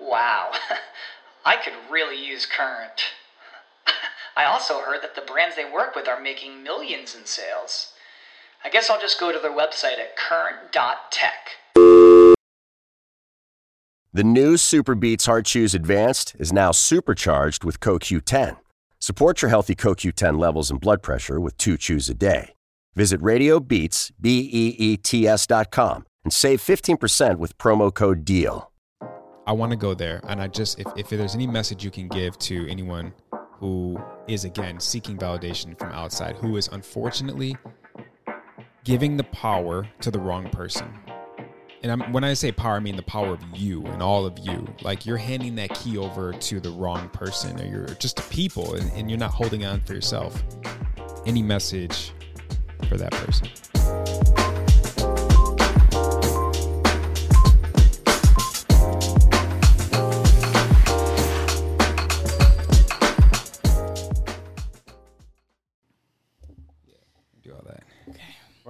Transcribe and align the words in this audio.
Wow, 0.00 0.52
I 1.44 1.56
could 1.56 1.74
really 1.90 2.24
use 2.24 2.46
Current. 2.46 3.02
I 4.36 4.44
also 4.44 4.80
heard 4.80 5.02
that 5.02 5.14
the 5.14 5.22
brands 5.22 5.56
they 5.56 5.70
work 5.70 5.94
with 5.94 6.08
are 6.08 6.20
making 6.20 6.62
millions 6.62 7.14
in 7.14 7.26
sales. 7.26 7.92
I 8.64 8.70
guess 8.70 8.90
I'll 8.90 9.00
just 9.00 9.20
go 9.20 9.32
to 9.32 9.38
their 9.38 9.50
website 9.56 9.98
at 9.98 10.16
current.tech. 10.16 11.50
The 14.12 14.24
new 14.24 14.54
SuperBeets 14.54 15.26
Heart 15.26 15.46
Chews 15.46 15.74
Advanced 15.74 16.34
is 16.38 16.52
now 16.52 16.72
supercharged 16.72 17.64
with 17.64 17.80
CoQ10. 17.80 18.56
Support 18.98 19.40
your 19.40 19.48
healthy 19.48 19.74
CoQ10 19.74 20.38
levels 20.38 20.70
and 20.70 20.80
blood 20.80 21.02
pressure 21.02 21.40
with 21.40 21.56
two 21.56 21.76
chews 21.76 22.08
a 22.08 22.14
day. 22.14 22.54
Visit 22.94 23.20
RadioBeets, 23.20 24.10
B-E-E-T-S 24.20 25.46
dot 25.46 25.70
com 25.70 26.04
and 26.24 26.32
save 26.32 26.60
15% 26.60 27.38
with 27.38 27.56
promo 27.56 27.92
code 27.92 28.24
DEAL. 28.24 28.69
I 29.50 29.52
want 29.52 29.72
to 29.72 29.76
go 29.76 29.94
there. 29.94 30.20
And 30.28 30.40
I 30.40 30.46
just, 30.46 30.78
if, 30.78 30.86
if 30.96 31.08
there's 31.08 31.34
any 31.34 31.48
message 31.48 31.82
you 31.82 31.90
can 31.90 32.06
give 32.06 32.38
to 32.38 32.70
anyone 32.70 33.12
who 33.54 34.00
is, 34.28 34.44
again, 34.44 34.78
seeking 34.78 35.18
validation 35.18 35.76
from 35.76 35.90
outside, 35.90 36.36
who 36.36 36.56
is 36.56 36.68
unfortunately 36.68 37.56
giving 38.84 39.16
the 39.16 39.24
power 39.24 39.88
to 40.02 40.12
the 40.12 40.20
wrong 40.20 40.48
person. 40.50 40.88
And 41.82 41.90
I'm, 41.90 42.12
when 42.12 42.22
I 42.22 42.32
say 42.34 42.52
power, 42.52 42.76
I 42.76 42.78
mean 42.78 42.94
the 42.94 43.02
power 43.02 43.32
of 43.32 43.40
you 43.52 43.84
and 43.86 44.00
all 44.00 44.24
of 44.24 44.38
you. 44.38 44.72
Like 44.82 45.04
you're 45.04 45.16
handing 45.16 45.56
that 45.56 45.74
key 45.74 45.98
over 45.98 46.32
to 46.32 46.60
the 46.60 46.70
wrong 46.70 47.08
person 47.08 47.60
or 47.60 47.64
you're 47.64 47.86
just 47.96 48.30
people 48.30 48.76
and, 48.76 48.88
and 48.92 49.10
you're 49.10 49.18
not 49.18 49.32
holding 49.32 49.64
on 49.64 49.80
for 49.80 49.94
yourself. 49.94 50.44
Any 51.26 51.42
message 51.42 52.12
for 52.88 52.96
that 52.96 53.10
person? 53.10 53.48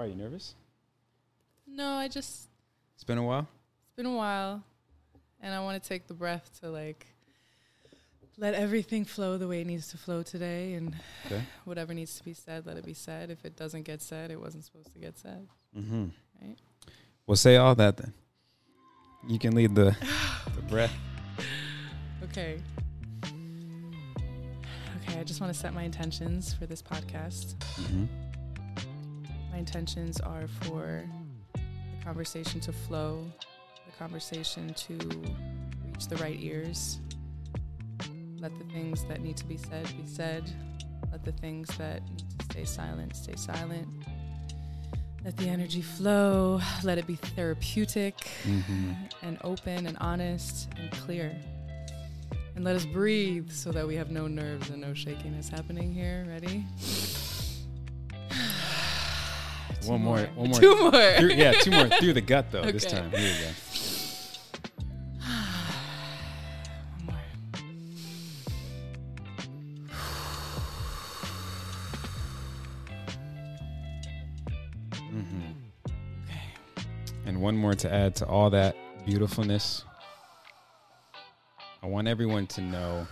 Why 0.00 0.06
are 0.06 0.08
you 0.08 0.14
nervous? 0.14 0.54
No, 1.66 1.86
I 1.86 2.08
just 2.08 2.48
It's 2.94 3.04
been 3.04 3.18
a 3.18 3.22
while. 3.22 3.46
it's 3.84 3.96
been 3.96 4.06
a 4.06 4.16
while, 4.16 4.64
and 5.42 5.52
I 5.54 5.60
want 5.60 5.82
to 5.82 5.86
take 5.86 6.06
the 6.06 6.14
breath 6.14 6.58
to 6.62 6.70
like 6.70 7.06
let 8.38 8.54
everything 8.54 9.04
flow 9.04 9.36
the 9.36 9.46
way 9.46 9.60
it 9.60 9.66
needs 9.66 9.88
to 9.88 9.98
flow 9.98 10.22
today, 10.22 10.72
and 10.72 10.96
Okay. 11.26 11.42
whatever 11.66 11.92
needs 11.92 12.16
to 12.16 12.24
be 12.24 12.32
said, 12.32 12.64
let 12.64 12.78
it 12.78 12.86
be 12.86 12.94
said. 12.94 13.28
If 13.28 13.44
it 13.44 13.56
doesn't 13.56 13.82
get 13.82 14.00
said, 14.00 14.30
it 14.30 14.40
wasn't 14.40 14.64
supposed 14.64 14.90
to 14.94 14.98
get 14.98 15.18
said. 15.18 15.46
Mm-hmm. 15.76 16.06
Right. 16.40 16.56
Well, 17.26 17.36
say 17.36 17.56
all 17.56 17.74
that 17.74 17.98
then. 17.98 18.14
You 19.28 19.38
can 19.38 19.54
lead 19.54 19.74
the 19.74 19.94
the 20.56 20.62
breath. 20.62 20.94
Okay. 22.22 22.58
Okay, 25.02 25.20
I 25.20 25.24
just 25.24 25.42
want 25.42 25.52
to 25.52 25.58
set 25.58 25.74
my 25.74 25.82
intentions 25.82 26.54
for 26.54 26.64
this 26.64 26.80
podcast. 26.80 27.56
Mm-hmm. 27.76 28.04
Intentions 29.60 30.18
are 30.20 30.48
for 30.62 31.04
the 31.52 32.02
conversation 32.02 32.60
to 32.60 32.72
flow, 32.72 33.26
the 33.84 33.92
conversation 33.98 34.72
to 34.72 34.94
reach 35.86 36.08
the 36.08 36.16
right 36.16 36.38
ears. 36.40 36.98
Let 38.38 38.58
the 38.58 38.64
things 38.72 39.04
that 39.04 39.20
need 39.20 39.36
to 39.36 39.44
be 39.44 39.58
said 39.58 39.84
be 39.84 40.06
said. 40.06 40.50
Let 41.12 41.26
the 41.26 41.32
things 41.32 41.68
that 41.76 42.02
need 42.08 42.24
to 42.38 42.44
stay 42.46 42.64
silent 42.64 43.14
stay 43.14 43.36
silent. 43.36 43.86
Let 45.26 45.36
the 45.36 45.48
energy 45.48 45.82
flow. 45.82 46.62
Let 46.82 46.96
it 46.96 47.06
be 47.06 47.16
therapeutic 47.16 48.16
Mm-hmm. 48.44 48.92
and 49.22 49.36
open 49.44 49.86
and 49.86 49.98
honest 49.98 50.70
and 50.80 50.90
clear. 50.92 51.36
And 52.56 52.64
let 52.64 52.76
us 52.76 52.86
breathe 52.86 53.50
so 53.52 53.72
that 53.72 53.86
we 53.86 53.94
have 53.96 54.10
no 54.10 54.26
nerves 54.26 54.70
and 54.70 54.80
no 54.80 54.94
shakiness 54.94 55.50
happening 55.50 55.92
here. 55.92 56.24
Ready? 56.26 56.64
Two 59.80 59.90
One 59.90 60.02
more. 60.02 60.18
One 60.18 60.50
more. 60.50 60.60
Two 60.60 60.76
more. 60.76 60.90
Through, 60.90 61.32
yeah, 61.34 61.52
two 61.52 61.70
more 61.70 61.88
through 61.88 62.12
the 62.12 62.20
gut 62.20 62.50
though. 62.50 62.70
This 62.70 62.84
time. 62.84 63.10
Here 63.10 63.20
we 63.20 63.44
go. 63.44 63.50
One 66.86 67.06
more. 67.06 67.16
Mm-hmm. 75.12 75.50
Okay. 76.24 76.40
And 77.26 77.40
one 77.40 77.56
more 77.56 77.74
to 77.74 77.92
add 77.92 78.14
to 78.16 78.26
all 78.26 78.50
that 78.50 78.76
beautifulness. 79.06 79.84
I 81.82 81.86
want 81.86 82.06
everyone 82.06 82.46
to 82.48 82.60
know 82.60 83.06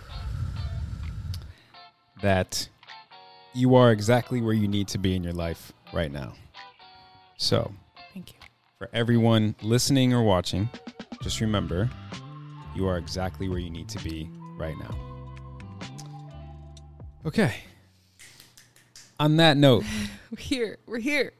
that 2.21 2.69
you 3.55 3.75
are 3.75 3.91
exactly 3.91 4.41
where 4.41 4.53
you 4.53 4.67
need 4.67 4.87
to 4.89 4.99
be 4.99 5.15
in 5.15 5.23
your 5.23 5.33
life 5.33 5.73
right 5.91 6.11
now. 6.11 6.33
So, 7.41 7.71
Thank 8.13 8.33
you. 8.33 8.39
for 8.77 8.89
everyone 8.91 9.55
listening 9.61 10.13
or 10.13 10.21
watching, 10.23 10.69
just 11.23 11.39
remember 11.39 11.89
you 12.75 12.85
are 12.85 12.97
exactly 12.97 13.47
where 13.47 13.59
you 13.59 13.69
need 13.69 13.87
to 13.89 14.03
be 14.03 14.29
right 14.57 14.75
now. 14.77 14.93
Okay. 17.25 17.55
On 19.21 19.37
that 19.37 19.55
note, 19.55 19.85
We're 20.31 20.37
here. 20.37 20.77
We're 20.85 20.99
here. 20.99 21.31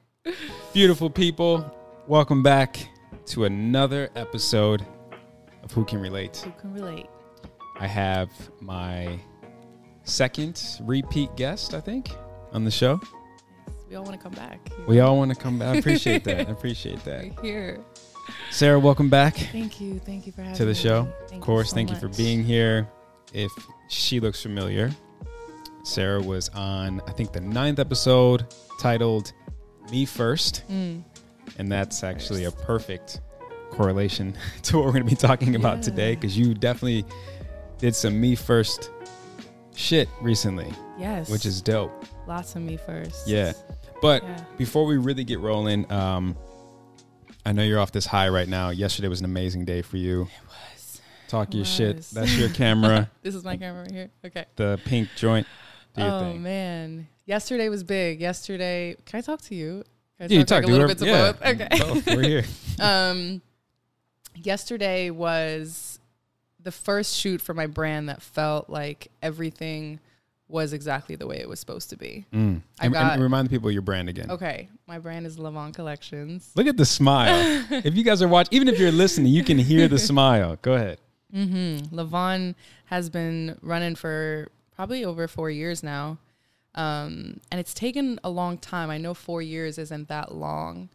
beautiful 0.72 1.10
people, 1.10 1.70
welcome 2.08 2.44
back 2.44 2.80
to 3.26 3.44
another 3.44 4.10
episode 4.16 4.86
of 5.64 5.72
Who 5.74 5.84
Can 5.84 6.00
Relate. 6.00 6.38
Who 6.38 6.52
can 6.62 6.74
relate? 6.74 7.08
I 7.78 7.88
have 7.88 8.30
my 8.62 9.20
second 10.06 10.62
repeat 10.82 11.36
guest, 11.36 11.74
I 11.74 11.82
think, 11.82 12.10
on 12.54 12.64
the 12.64 12.72
show. 12.72 13.02
We 13.90 13.96
all 13.96 14.04
want 14.04 14.16
to 14.16 14.22
come 14.22 14.34
back. 14.34 14.60
We 14.88 15.00
all 15.00 15.18
want 15.18 15.34
to 15.34 15.40
come 15.40 15.58
back. 15.58 15.76
I 15.76 15.80
appreciate 15.80 16.24
that. 16.26 16.48
I 16.48 16.52
appreciate 16.58 17.04
that. 17.06 17.36
We're 17.38 17.42
here. 17.44 17.80
Sarah, 18.52 18.80
welcome 18.80 19.10
back. 19.10 19.36
Thank 19.36 19.82
you. 19.82 19.98
Thank 20.00 20.28
you 20.28 20.32
for 20.32 20.42
having 20.42 20.54
me. 20.54 20.58
to 20.58 20.66
the 20.66 20.70
me. 20.72 20.76
show. 20.76 21.08
Thank 21.28 21.42
of 21.42 21.46
course, 21.46 21.70
so 21.70 21.76
thank 21.76 21.90
you 21.90 21.96
for 21.96 22.10
being 22.10 22.44
here. 22.44 22.88
If 23.34 23.52
she 23.90 24.20
looks 24.20 24.42
familiar, 24.44 24.92
Sarah 25.84 26.22
was 26.22 26.50
on, 26.50 27.02
I 27.08 27.12
think, 27.12 27.32
the 27.32 27.42
ninth 27.42 27.80
episode 27.80 28.46
titled 28.80 29.34
Me 29.92 30.06
First. 30.06 30.64
Mm. 30.70 31.04
And 31.58 31.72
that's 31.72 32.04
actually 32.04 32.44
a 32.46 32.52
perfect 32.52 33.22
correlation 33.72 34.36
to 34.64 34.78
what 34.78 34.86
we're 34.86 34.92
going 34.92 35.04
to 35.06 35.10
be 35.10 35.16
talking 35.16 35.56
about 35.56 35.78
Yeah. 35.78 35.82
today 35.84 36.16
because 36.16 36.38
you 36.38 36.54
definitely 36.54 37.06
did 37.80 37.96
some 37.96 38.20
Me 38.22 38.36
First 38.36 38.92
shit 39.76 40.08
recently, 40.22 40.72
Yes. 41.00 41.30
which 41.30 41.48
is 41.48 41.62
dope. 41.62 41.92
lots 42.28 42.56
of 42.56 42.62
me 42.62 42.78
first. 42.78 43.28
Yeah. 43.28 43.54
But 44.02 44.24
Yeah. 44.24 44.44
before 44.58 44.86
we 44.86 44.98
really 44.98 45.24
get 45.24 45.40
rolling, 45.40 45.92
um, 45.92 46.36
I 47.46 47.52
know 47.52 47.64
you're 47.64 47.80
off 47.80 47.92
this 47.92 48.06
high 48.06 48.30
right 48.30 48.48
now. 48.48 48.70
Yesterday 48.70 49.08
was 49.08 49.20
an 49.20 49.26
amazing 49.26 49.66
day 49.66 49.82
for 49.82 49.98
you. 49.98 50.28
was. 50.48 51.02
Talk 51.28 51.54
your 51.54 51.62
was. 51.62 51.68
shit. 51.74 52.02
That's 52.14 52.36
your 52.38 52.50
camera. 52.50 53.10
This 53.22 53.36
is 53.36 53.44
my 53.44 53.58
camera 53.58 53.84
right 53.84 53.92
here. 53.92 54.10
Okay. 54.26 54.46
the 54.56 54.80
pink 54.86 55.10
joint. 55.16 55.46
Do 55.96 56.02
oh 56.04 56.20
thing. 56.22 56.44
man, 56.44 57.08
yesterday 57.26 57.68
was 57.70 57.84
big. 57.84 58.22
Yesterday, 58.22 58.96
can 59.06 59.18
I 59.18 59.22
talk 59.22 59.42
to 59.44 59.56
you? 59.56 59.84
Can 60.18 60.26
I 60.30 60.34
Yeah, 60.34 60.40
you 60.40 60.46
talk, 60.46 60.48
talk 60.48 60.56
like, 60.58 60.64
a 60.64 60.68
to 60.68 60.72
little 60.72 60.88
bit 60.88 60.98
to 61.00 61.06
yeah, 61.06 61.32
both? 61.32 61.46
Okay. 61.46 61.68
both. 61.80 62.16
We're 62.16 62.22
here. 62.24 62.46
um, 62.80 63.42
yesterday 64.36 65.10
was 65.10 66.00
the 66.62 66.72
first 66.72 67.16
shoot 67.16 67.42
for 67.42 67.54
my 67.54 67.68
brand 67.68 68.10
that 68.10 68.22
felt 68.22 68.70
like 68.70 69.08
everything 69.22 70.00
was 70.50 70.74
exactly 70.74 71.16
the 71.16 71.28
way 71.28 71.38
it 71.38 71.48
was 71.48 71.60
supposed 71.60 71.90
to 71.92 71.96
be. 71.96 72.26
Mm. 72.34 72.62
I 72.80 72.86
And, 72.88 72.94
and 72.96 73.10
got- 73.10 73.20
remind 73.20 73.46
the 73.48 73.50
people 73.52 73.70
your 73.72 73.82
brand 73.84 74.10
again. 74.10 74.30
Okay, 74.32 74.68
my 74.88 75.00
brand 75.00 75.26
is 75.26 75.38
Levon 75.38 75.74
Collections. 75.74 76.52
Look 76.56 76.68
at 76.68 76.76
the 76.76 76.86
smile. 76.86 77.64
if 77.70 77.96
you 77.96 78.04
guys 78.04 78.22
are 78.22 78.28
watching, 78.28 78.56
even 78.56 78.68
if 78.68 78.80
you're 78.80 78.92
listening, 78.92 79.32
you 79.32 79.44
can 79.44 79.58
hear 79.60 79.88
the 79.88 80.00
smile. 80.12 80.58
Go 80.62 80.74
ahead. 80.74 80.98
Mm-hmm. 81.34 81.96
Levon 81.96 82.56
has 82.86 83.10
been 83.10 83.58
running 83.62 83.94
for 83.96 84.50
probably 84.76 85.06
over 85.06 85.28
four 85.28 85.50
years 85.52 85.84
now. 85.84 86.18
Um, 86.76 87.40
and 87.52 87.60
it's 87.60 87.74
taken 87.74 88.20
a 88.24 88.30
long 88.30 88.58
time. 88.58 88.90
I 88.90 88.98
know 88.98 89.14
four 89.14 89.42
years 89.42 89.78
isn't 89.78 90.08
that 90.08 90.34
long, 90.34 90.90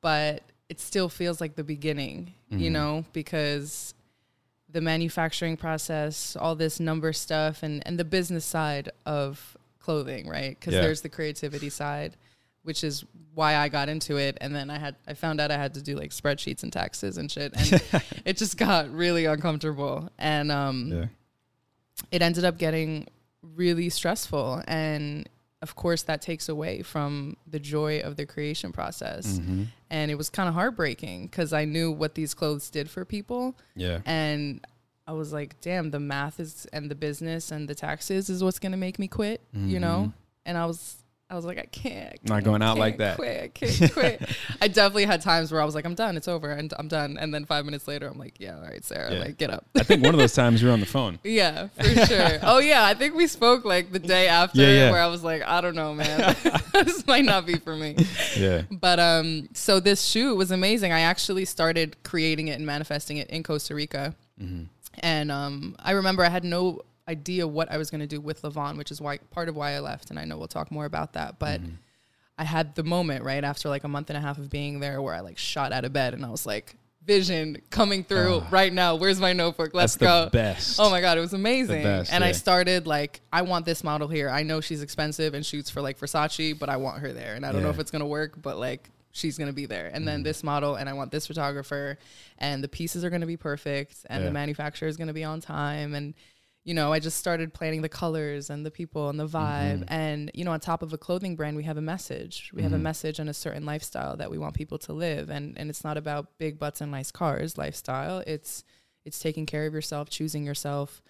but 0.00 0.42
it 0.68 0.80
still 0.80 1.08
feels 1.08 1.40
like 1.40 1.56
the 1.56 1.64
beginning, 1.64 2.34
you 2.50 2.70
know, 2.70 3.04
because 3.12 3.92
the 4.74 4.80
manufacturing 4.80 5.56
process, 5.56 6.36
all 6.38 6.54
this 6.56 6.78
number 6.80 7.12
stuff, 7.12 7.62
and 7.62 7.82
and 7.86 7.98
the 7.98 8.04
business 8.04 8.44
side 8.44 8.90
of 9.06 9.56
clothing, 9.78 10.28
right? 10.28 10.58
Because 10.58 10.74
Yeah. 10.74 10.80
there's 10.82 11.00
the 11.00 11.08
creativity 11.08 11.70
side, 11.70 12.16
which 12.64 12.82
is 12.84 13.04
why 13.34 13.54
I 13.56 13.68
got 13.68 13.88
into 13.88 14.16
it, 14.16 14.36
and 14.40 14.54
then 14.54 14.68
I 14.70 14.78
had 14.78 14.96
I 15.06 15.14
found 15.14 15.40
out 15.40 15.50
I 15.50 15.56
had 15.56 15.74
to 15.74 15.82
do 15.82 15.94
like 15.96 16.10
spreadsheets 16.10 16.62
and 16.64 16.72
taxes 16.72 17.16
and 17.18 17.30
shit, 17.30 17.52
and 17.56 18.02
it 18.24 18.36
just 18.36 18.56
got 18.56 18.90
really 18.92 19.24
uncomfortable, 19.26 20.10
and 20.18 20.50
um, 20.50 20.90
Yeah. 20.92 21.06
it 22.10 22.20
ended 22.22 22.44
up 22.44 22.58
getting 22.58 23.06
really 23.42 23.90
stressful 23.90 24.62
and 24.66 25.28
of 25.64 25.70
course 25.84 26.02
that 26.10 26.20
takes 26.30 26.46
away 26.54 26.74
from 26.92 27.36
the 27.54 27.58
joy 27.74 27.94
of 28.08 28.12
the 28.18 28.26
creation 28.34 28.70
process 28.78 29.24
Mm-hmm. 29.38 29.62
and 29.96 30.06
it 30.12 30.16
was 30.22 30.28
kind 30.38 30.48
of 30.50 30.54
heartbreaking 30.60 31.18
because 31.28 31.50
i 31.52 31.64
knew 31.74 31.88
what 31.90 32.14
these 32.14 32.32
clothes 32.34 32.66
did 32.70 32.86
for 32.94 33.02
people 33.16 33.42
Yeah. 33.84 33.98
and 34.06 34.60
i 35.06 35.12
was 35.20 35.32
like 35.38 35.50
damn 35.60 35.90
the 35.90 36.00
math 36.14 36.36
is 36.40 36.66
and 36.72 36.90
the 36.92 36.94
business 37.06 37.50
and 37.54 37.62
the 37.70 37.74
taxes 37.86 38.28
is 38.34 38.38
what's 38.44 38.58
going 38.64 38.72
to 38.78 38.82
make 38.86 38.98
me 38.98 39.08
quit 39.20 39.40
you 39.72 39.80
know 39.80 40.12
and 40.46 40.54
i 40.62 40.66
was 40.66 40.80
i 41.30 41.34
was 41.34 41.44
like 41.44 41.58
i 41.58 41.64
can't, 41.66 42.12
I 42.12 42.16
Mm-hmm. 42.16 42.28
Not 42.28 42.44
going 42.44 42.62
out 42.62 42.78
like 42.78 42.98
that. 42.98 43.16
quit, 43.16 43.42
I 43.42 43.48
can't 43.66 43.92
quit 43.92 44.22
i 44.60 44.68
definitely 44.68 45.06
had 45.06 45.20
times 45.22 45.50
where 45.50 45.60
i 45.60 45.64
was 45.64 45.74
like 45.74 45.84
i'm 45.86 45.94
done 45.94 46.16
it's 46.16 46.28
over 46.28 46.50
and 46.52 46.72
i'm 46.78 46.86
done 46.88 47.16
and 47.18 47.32
then 47.34 47.44
five 47.46 47.64
minutes 47.64 47.88
later 47.88 48.06
i'm 48.08 48.18
like 48.18 48.38
yeah 48.40 48.56
all 48.56 48.62
right 48.62 48.84
sarah 48.84 49.12
Yeah. 49.12 49.18
like 49.20 49.38
get 49.38 49.50
up 49.50 49.64
I 49.76 49.82
think 49.82 50.02
one 50.04 50.14
of 50.14 50.20
those 50.20 50.34
times 50.34 50.60
you 50.62 50.68
were 50.68 50.72
on 50.74 50.80
the 50.80 50.86
phone. 50.86 51.18
yeah, 51.24 51.68
for 51.68 52.06
sure. 52.06 52.38
oh 52.42 52.58
yeah, 52.58 52.84
I 52.84 52.94
think 52.94 53.14
we 53.14 53.26
spoke 53.26 53.64
like 53.64 53.90
the 53.92 53.98
day 53.98 54.28
after 54.28 54.60
Yeah, 54.60 54.68
yeah. 54.68 54.90
where 54.92 55.00
I 55.02 55.08
was 55.08 55.22
like, 55.24 55.42
I 55.42 55.60
don't 55.60 55.74
know, 55.74 55.92
man. 55.94 56.36
this 56.72 57.06
might 57.06 57.24
not 57.24 57.44
be 57.44 57.56
for 57.56 57.74
me. 57.76 57.96
Yeah. 58.36 58.62
But 58.70 58.98
um 59.00 59.48
so 59.52 59.80
this 59.80 60.02
shoot 60.04 60.34
was 60.36 60.50
amazing. 60.50 60.92
I 60.92 61.00
actually 61.00 61.44
started 61.44 61.96
creating 62.04 62.48
it 62.48 62.52
and 62.52 62.64
manifesting 62.66 63.16
it 63.18 63.28
in 63.30 63.42
Costa 63.42 63.74
Rica. 63.74 64.14
And 65.00 65.30
um 65.32 65.76
I 65.80 65.92
remember 65.92 66.24
I 66.24 66.28
had 66.28 66.44
no 66.44 66.80
idea 67.08 67.46
what 67.46 67.70
I 67.70 67.76
was 67.76 67.90
going 67.90 68.00
to 68.00 68.06
do 68.06 68.20
with 68.20 68.42
Levon, 68.42 68.76
which 68.78 68.90
is 68.90 69.00
why 69.00 69.18
part 69.30 69.48
of 69.48 69.56
why 69.56 69.72
I 69.72 69.80
left 69.80 70.10
and 70.10 70.18
I 70.18 70.24
know 70.24 70.38
we'll 70.38 70.48
talk 70.48 70.70
more 70.70 70.84
about 70.86 71.12
that, 71.14 71.38
but 71.38 71.60
I 72.38 72.44
had 72.44 72.74
the 72.74 72.82
moment 72.82 73.24
right 73.24 73.44
after 73.44 73.68
like 73.68 73.84
a 73.84 73.88
month 73.88 74.10
and 74.10 74.16
a 74.16 74.20
half 74.20 74.38
of 74.38 74.50
being 74.50 74.80
there 74.80 75.00
where 75.02 75.14
I 75.14 75.20
like 75.20 75.38
shot 75.38 75.72
out 75.72 75.84
of 75.84 75.92
bed 75.92 76.14
and 76.14 76.24
I 76.24 76.30
was 76.30 76.46
like 76.46 76.76
vision 77.04 77.60
coming 77.68 78.02
through 78.02 78.40
right 78.50 78.72
now. 78.72 78.94
Where's 78.96 79.20
my 79.20 79.34
notebook? 79.34 79.74
Let's 79.74 79.96
go. 79.96 80.30
best. 80.32 80.80
Oh 80.80 80.88
my 80.90 81.02
god, 81.02 81.18
it 81.18 81.20
was 81.20 81.34
amazing. 81.34 81.82
best, 81.82 82.10
and 82.12 82.24
I 82.24 82.32
started 82.32 82.86
like, 82.86 83.20
I 83.32 83.42
want 83.42 83.66
this 83.66 83.84
model 83.84 84.08
here. 84.08 84.30
I 84.30 84.42
know 84.42 84.62
she's 84.62 84.80
expensive 84.82 85.34
and 85.34 85.44
shoots 85.44 85.68
for 85.68 85.82
like 85.82 85.98
Versace, 86.00 86.58
but 86.58 86.70
I 86.70 86.78
want 86.78 87.00
her 87.00 87.12
there. 87.12 87.34
And 87.34 87.44
I 87.44 87.52
don't 87.52 87.62
know 87.62 87.68
if 87.70 87.78
it's 87.78 87.90
gonna 87.90 88.06
work, 88.06 88.40
but 88.40 88.56
like 88.58 88.88
she's 89.12 89.36
gonna 89.38 89.52
be 89.52 89.66
there. 89.66 89.90
And 89.92 90.08
then 90.08 90.22
Mm. 90.22 90.24
this 90.24 90.42
model, 90.42 90.74
and 90.76 90.88
I 90.88 90.94
want 90.94 91.12
this 91.12 91.26
photographer, 91.26 91.98
and 92.38 92.64
the 92.64 92.68
pieces 92.68 93.04
are 93.04 93.10
gonna 93.10 93.26
be 93.26 93.36
perfect, 93.36 93.98
and 94.10 94.22
Yeah. 94.22 94.28
the 94.28 94.32
manufacturer 94.32 94.88
is 94.88 94.96
gonna 94.96 95.12
be 95.12 95.22
on 95.24 95.40
time, 95.42 95.94
and 95.94 96.14
you 96.64 96.72
know, 96.72 96.92
I 96.92 96.98
just 96.98 97.18
started 97.18 97.52
planning 97.52 97.82
the 97.82 97.90
colors 97.90 98.48
and 98.48 98.64
the 98.64 98.70
people 98.70 99.10
and 99.10 99.20
the 99.20 99.26
vibe. 99.26 99.80
Mm-hmm. 99.80 99.92
And, 99.92 100.30
you 100.32 100.44
know, 100.44 100.52
on 100.52 100.60
top 100.60 100.82
of 100.82 100.94
a 100.94 100.98
clothing 100.98 101.36
brand, 101.36 101.56
we 101.56 101.64
have 101.64 101.76
a 101.76 101.82
message. 101.82 102.50
We 102.54 102.62
have 102.62 102.72
a 102.72 102.78
message 102.78 103.18
and 103.18 103.28
a 103.28 103.34
certain 103.34 103.66
lifestyle 103.66 104.16
that 104.16 104.30
we 104.30 104.38
want 104.38 104.54
people 104.54 104.78
to 104.78 104.94
live. 104.94 105.28
And 105.28 105.58
and 105.58 105.68
it's 105.68 105.84
not 105.84 105.98
about 105.98 106.38
big 106.38 106.58
butts 106.58 106.80
and 106.80 106.90
nice 106.90 107.10
cars 107.10 107.58
lifestyle. 107.58 108.22
It's 108.26 108.64
it's 109.04 109.18
taking 109.18 109.44
care 109.44 109.66
of 109.66 109.74
yourself, 109.74 110.08
choosing 110.08 110.44
yourself, 110.46 111.02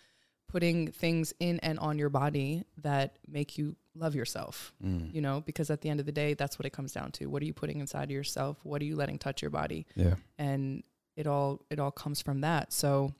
putting 0.48 0.90
things 0.90 1.32
in 1.38 1.60
and 1.60 1.78
on 1.78 1.98
your 1.98 2.10
body 2.10 2.64
that 2.78 3.16
make 3.28 3.56
you 3.56 3.76
love 3.94 4.16
yourself. 4.16 4.74
Mm. 4.84 5.14
You 5.14 5.20
know, 5.20 5.40
because 5.40 5.70
at 5.70 5.82
the 5.82 5.88
end 5.88 6.00
of 6.00 6.06
the 6.06 6.12
day, 6.12 6.34
that's 6.34 6.58
what 6.58 6.66
it 6.66 6.72
comes 6.72 6.92
down 6.92 7.12
to. 7.12 7.26
What 7.26 7.42
are 7.42 7.46
you 7.46 7.54
putting 7.54 7.78
inside 7.78 8.04
of 8.04 8.10
yourself? 8.10 8.58
What 8.64 8.82
are 8.82 8.86
you 8.86 8.96
letting 8.96 9.18
touch 9.18 9.40
your 9.40 9.52
body? 9.52 9.86
Yeah. 9.94 10.16
and 10.36 10.82
it 11.16 11.28
all 11.28 11.60
it 11.70 11.78
all 11.78 11.92
comes 11.92 12.20
from 12.20 12.40
that 12.40 12.72
so 12.72 13.14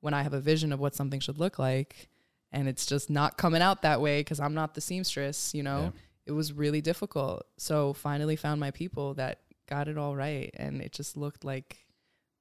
when 0.00 0.14
i 0.14 0.22
have 0.22 0.32
a 0.32 0.40
vision 0.40 0.72
of 0.72 0.80
what 0.80 0.94
something 0.94 1.20
should 1.20 1.38
look 1.38 1.58
like 1.58 2.08
and 2.52 2.68
it's 2.68 2.86
just 2.86 3.10
not 3.10 3.36
coming 3.36 3.62
out 3.62 3.82
that 3.82 4.00
way 4.00 4.20
because 4.20 4.40
i'm 4.40 4.54
not 4.54 4.74
the 4.74 4.80
seamstress 4.80 5.54
you 5.54 5.62
know 5.62 5.92
Yeah. 5.94 6.00
it 6.26 6.32
was 6.32 6.52
really 6.52 6.80
difficult 6.80 7.46
so 7.58 7.92
finally 7.92 8.36
found 8.36 8.60
my 8.60 8.70
people 8.70 9.14
that 9.14 9.40
got 9.68 9.88
it 9.88 9.98
all 9.98 10.16
right 10.16 10.50
and 10.56 10.80
it 10.80 10.92
just 10.92 11.16
looked 11.16 11.44
like 11.44 11.84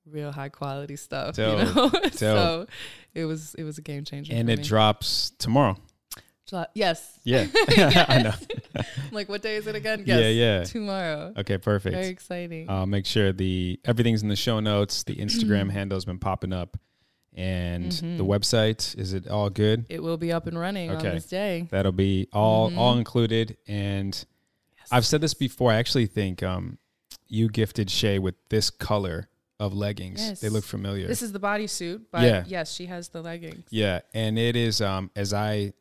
real 0.09 0.31
high 0.31 0.47
quality 0.49 0.95
stuff 0.95 1.35
Dope. 1.35 1.59
you 1.67 1.73
know 1.75 1.91
so 2.11 2.65
it 3.13 3.25
was 3.25 3.53
it 3.55 3.63
was 3.65 3.77
a 3.77 3.81
game 3.81 4.05
changer 4.05 4.33
And 4.33 4.49
it 4.49 4.59
me. 4.59 4.63
drops 4.63 5.31
tomorrow. 5.37 5.75
July- 6.45 6.67
yes 6.73 7.19
Yeah. 7.25 7.47
I 8.07 8.21
know. 8.23 8.33
I'm 8.77 8.85
like 9.11 9.27
what 9.27 9.41
day 9.41 9.57
is 9.57 9.67
it 9.67 9.75
again 9.75 10.03
Yeah, 10.05 10.29
yeah. 10.29 10.63
tomorrow 10.63 11.33
Okay, 11.35 11.57
perfect. 11.57 11.93
very 11.93 12.07
exciting 12.07 12.69
I'll 12.69 12.85
make 12.85 13.05
sure 13.05 13.33
the 13.33 13.81
everything's 13.83 14.23
in 14.23 14.29
the 14.29 14.37
show 14.37 14.61
notes. 14.61 15.03
The 15.03 15.17
Instagram 15.17 15.69
handle's 15.77 16.05
been 16.05 16.19
popping 16.19 16.53
up, 16.53 16.77
and 17.37 17.91
the 17.91 18.25
website 18.25 18.97
is 18.97 19.13
it 19.13 19.27
all 19.27 19.49
good? 19.49 19.85
it 19.89 20.01
will 20.01 20.17
be 20.17 20.31
up 20.31 20.47
and 20.47 20.57
running 20.59 20.91
Okay. 20.91 21.09
on 21.09 21.15
this 21.15 21.25
day 21.27 21.67
That'll 21.71 21.91
be 21.91 22.27
all 22.33 22.69
Mm-hmm. 22.69 22.79
all 22.79 22.97
included. 22.97 23.57
And 23.67 24.25
I've 24.91 25.05
said 25.05 25.21
this 25.21 25.33
before. 25.33 25.71
I 25.71 25.75
actually 25.75 26.07
think 26.07 26.41
um, 26.43 26.77
you 27.27 27.49
gifted 27.49 27.89
Shay 27.89 28.19
with 28.19 28.35
this 28.49 28.69
color 28.69 29.29
of 29.59 29.73
leggings. 29.73 30.19
Yes. 30.21 30.39
They 30.41 30.49
look 30.49 30.63
familiar. 30.63 31.07
This 31.07 31.21
is 31.21 31.31
the 31.31 31.39
bodysuit, 31.39 32.01
but 32.11 32.21
Yeah. 32.23 32.43
yes, 32.47 32.71
she 32.73 32.85
has 32.87 33.09
the 33.09 33.21
leggings. 33.21 33.65
yeah, 33.69 33.99
and 34.13 34.37
it 34.39 34.55
is 34.55 34.81
um, 34.81 35.09
as 35.15 35.33
I 35.33 35.73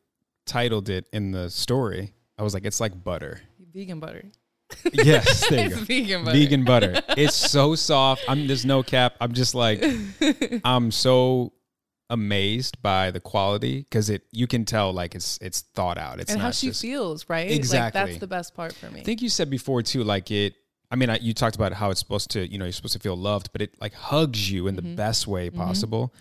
titled 0.45 0.89
it 0.89 1.07
in 1.13 1.31
the 1.31 1.49
story. 1.49 2.13
I 2.37 2.43
was 2.43 2.53
like, 2.53 2.65
it's 2.65 2.79
like 2.79 3.03
butter. 3.03 3.41
Vegan 3.73 3.99
butter. 3.99 4.25
Yes, 4.93 5.47
there 5.49 5.59
you 5.59 5.65
it's 5.67 5.75
go. 5.75 5.81
vegan 5.85 6.23
butter. 6.25 6.37
vegan 6.37 6.63
butter. 6.65 7.01
It's 7.17 7.35
so 7.35 7.75
soft. 7.75 8.23
I'm 8.27 8.47
there's 8.47 8.65
no 8.65 8.83
cap. 8.83 9.15
I'm 9.21 9.33
just 9.33 9.55
like 9.55 9.83
I'm 10.63 10.91
so 10.91 11.53
amazed 12.09 12.81
by 12.81 13.11
the 13.11 13.19
quality 13.19 13.79
because 13.79 14.09
it 14.09 14.23
you 14.31 14.47
can 14.47 14.63
tell 14.65 14.93
like 14.93 15.15
it's 15.15 15.37
it's 15.41 15.61
thought 15.73 15.97
out. 15.97 16.19
It's 16.19 16.31
and 16.31 16.39
not 16.39 16.45
how 16.45 16.51
she 16.51 16.67
just, 16.67 16.81
feels, 16.81 17.27
right? 17.29 17.49
Exactly. 17.51 17.99
Like 18.01 18.09
that's 18.09 18.19
the 18.19 18.27
best 18.27 18.55
part 18.55 18.73
for 18.73 18.89
me. 18.91 19.01
I 19.01 19.03
think 19.03 19.21
you 19.21 19.29
said 19.29 19.49
before 19.49 19.81
too, 19.81 20.03
like 20.03 20.31
it. 20.31 20.53
I 20.89 20.95
mean, 20.95 21.09
I, 21.09 21.17
you 21.17 21.33
talked 21.33 21.57
about 21.57 21.73
how 21.73 21.89
it's 21.89 21.99
supposed 21.99 22.31
to, 22.31 22.49
you 22.49 22.57
know, 22.57 22.63
you're 22.63 22.71
supposed 22.71 22.93
to 22.93 22.99
feel 22.99 23.17
loved, 23.17 23.49
but 23.51 23.61
it 23.61 23.75
like 23.81 23.93
hugs 23.93 24.49
you 24.49 24.67
in 24.67 24.77
Mm-hmm. 24.77 24.89
the 24.91 24.95
best 24.95 25.27
way 25.27 25.49
possible. 25.49 26.13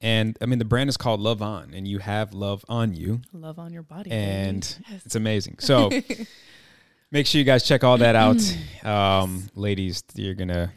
And 0.00 0.36
I 0.40 0.46
mean, 0.46 0.58
the 0.58 0.64
brand 0.64 0.88
is 0.90 0.96
called 0.96 1.20
Love 1.20 1.40
On, 1.40 1.72
and 1.72 1.86
you 1.86 1.98
have 1.98 2.32
love 2.34 2.64
on 2.68 2.94
you, 2.94 3.20
Love 3.32 3.58
on 3.60 3.72
your 3.72 3.82
body. 3.84 4.10
and. 4.10 4.76
Yes. 4.90 5.02
it's 5.06 5.14
amazing. 5.14 5.56
So 5.60 5.90
make 7.10 7.26
sure 7.26 7.38
you 7.38 7.44
guys 7.44 7.66
check 7.66 7.84
all 7.84 7.98
that 7.98 8.16
out, 8.16 8.40
um, 8.84 9.48
ladies. 9.54 10.02
You're 10.14 10.34
gonna 10.34 10.72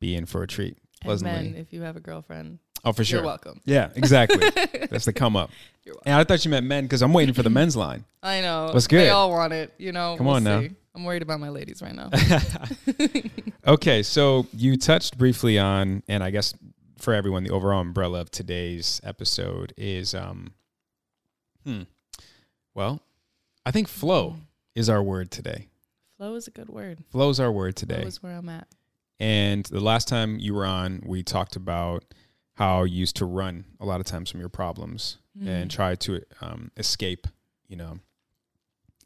be 0.00 0.14
in 0.14 0.26
for 0.26 0.42
a 0.42 0.46
treat. 0.46 0.78
And 1.02 1.22
men, 1.22 1.54
if 1.56 1.72
you 1.72 1.82
have 1.82 1.96
a 1.96 2.00
girlfriend, 2.00 2.58
oh, 2.84 2.92
for 2.92 3.04
sure. 3.04 3.18
you're 3.18 3.26
welcome. 3.26 3.60
Yeah, 3.64 3.90
exactly. 3.94 4.50
That's 4.90 5.04
the 5.04 5.12
come 5.12 5.36
up. 5.36 5.50
You're 5.84 5.94
welcome. 5.94 6.12
And 6.12 6.14
I 6.16 6.24
thought 6.24 6.44
you 6.44 6.50
meant 6.50 6.66
men 6.66 6.84
because 6.84 7.02
I'm 7.02 7.12
waiting 7.12 7.34
for 7.34 7.42
the 7.42 7.50
men's 7.50 7.76
line. 7.76 8.04
I 8.22 8.40
know. 8.40 8.70
What's 8.72 8.86
good? 8.86 9.00
They 9.00 9.10
all 9.10 9.30
want 9.30 9.52
it. 9.52 9.72
You 9.78 9.92
know. 9.92 10.16
Come 10.16 10.26
we'll 10.26 10.36
on 10.36 10.44
now. 10.44 10.60
see. 10.60 10.70
I'm 10.94 11.04
worried 11.04 11.22
about 11.22 11.38
my 11.38 11.50
ladies 11.50 11.80
right 11.80 11.94
now. 11.94 12.10
Okay, 13.68 14.02
so 14.02 14.46
you 14.54 14.78
touched 14.78 15.18
briefly 15.18 15.58
on, 15.58 16.02
and 16.08 16.24
I 16.24 16.30
guess 16.30 16.54
for 16.96 17.12
everyone, 17.12 17.44
the 17.44 17.50
overall 17.50 17.82
umbrella 17.82 18.22
of 18.22 18.30
today's 18.30 18.98
episode 19.04 19.74
is, 19.76 20.14
um, 20.14 20.54
hmm, 21.66 21.82
well, 22.74 23.02
I 23.66 23.70
think 23.70 23.88
flow 23.88 24.36
is 24.74 24.88
our 24.88 25.02
word 25.02 25.30
today. 25.30 25.66
Flow 26.18 26.34
is 26.34 26.48
a 26.48 26.50
good 26.50 26.68
word. 26.68 27.04
Flow 27.10 27.30
is 27.30 27.38
our 27.38 27.50
word 27.52 27.78
Flow 27.78 27.86
today. 27.86 28.02
is 28.06 28.22
where 28.22 28.34
I'm 28.34 28.48
at. 28.48 28.66
And 29.20 29.64
the 29.66 29.80
last 29.80 30.08
time 30.08 30.38
you 30.38 30.52
were 30.52 30.66
on, 30.66 31.00
we 31.06 31.22
talked 31.22 31.54
about 31.56 32.04
how 32.54 32.82
you 32.82 32.96
used 32.96 33.16
to 33.16 33.24
run 33.24 33.64
a 33.78 33.86
lot 33.86 34.00
of 34.00 34.06
times 34.06 34.30
from 34.30 34.40
your 34.40 34.48
problems 34.48 35.18
and 35.40 35.70
try 35.70 35.94
to 35.94 36.20
um, 36.40 36.72
escape, 36.76 37.28
you 37.68 37.76
know. 37.76 38.00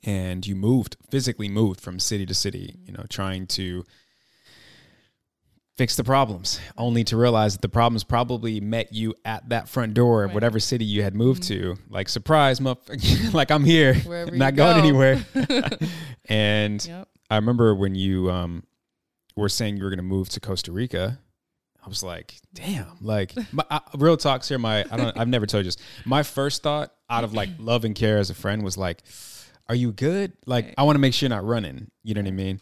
And 0.03 0.47
you 0.47 0.57
moved, 0.57 0.97
physically 1.11 1.51
moved 1.51 1.79
from 1.79 2.01
city 2.01 2.25
to 2.25 2.35
city, 2.35 2.77
you 2.87 2.93
know, 2.93 3.05
trying 3.11 3.47
to 3.49 3.85
fix 5.83 5.97
the 5.97 6.05
problems, 6.05 6.61
only 6.79 7.03
to 7.03 7.17
realize 7.17 7.55
that 7.55 7.61
the 7.61 7.69
problems 7.69 8.05
probably 8.05 8.61
met 8.61 8.93
you 8.93 9.13
at 9.25 9.49
that 9.49 9.69
front 9.69 9.95
door 9.95 10.23
of 10.23 10.29
Right. 10.29 10.35
whatever 10.35 10.61
city 10.61 10.85
you 10.85 11.03
had 11.03 11.13
moved 11.13 11.43
to. 11.49 11.77
Like, 11.91 12.09
surprise, 12.09 12.61
motherfucker, 12.61 13.35
like 13.41 13.51
I'm 13.51 13.65
here, 13.65 13.95
Wherever 13.97 14.31
not 14.31 14.53
you 14.53 14.57
going 14.59 14.75
go. 14.77 14.79
anywhere. 14.79 15.25
and 16.29 16.85
Yep. 16.87 17.09
I 17.31 17.35
remember 17.35 17.75
when 17.75 17.97
you 17.97 18.31
um 18.31 18.63
were 19.35 19.49
saying 19.49 19.77
you 19.77 19.83
were 19.83 19.91
going 19.91 19.97
to 19.99 20.05
move 20.05 20.29
to 20.29 20.39
Costa 20.41 20.71
Rica. 20.71 21.19
I 21.85 21.89
was 21.89 22.05
like, 22.05 22.35
damn, 22.55 22.87
like 23.01 23.35
my, 23.53 23.65
uh, 23.69 23.81
real 23.99 24.17
talks 24.17 24.49
here. 24.49 24.59
My 24.59 24.85
I 24.89 24.97
don't 24.97 25.19
I've 25.19 25.27
never 25.27 25.47
told 25.47 25.65
you 25.65 25.73
this. 25.73 25.79
My 26.05 26.23
first 26.23 26.63
thought 26.63 26.93
out 27.11 27.25
of 27.25 27.35
like 27.35 27.49
love 27.59 27.85
and 27.85 27.97
care 27.97 28.19
as 28.19 28.31
a 28.31 28.35
friend 28.35 28.63
was 28.63 28.79
like, 28.79 29.03
are 29.69 29.75
you 29.75 29.91
good? 29.91 30.33
Like 30.47 30.75
I 30.79 30.85
want 30.85 30.95
to 30.95 31.01
make 31.01 31.13
sure 31.13 31.29
you're 31.29 31.37
not 31.37 31.45
running. 31.45 31.91
You 32.05 32.15
know 32.15 32.21
what 32.21 32.29
I 32.29 32.33
mean? 32.33 32.61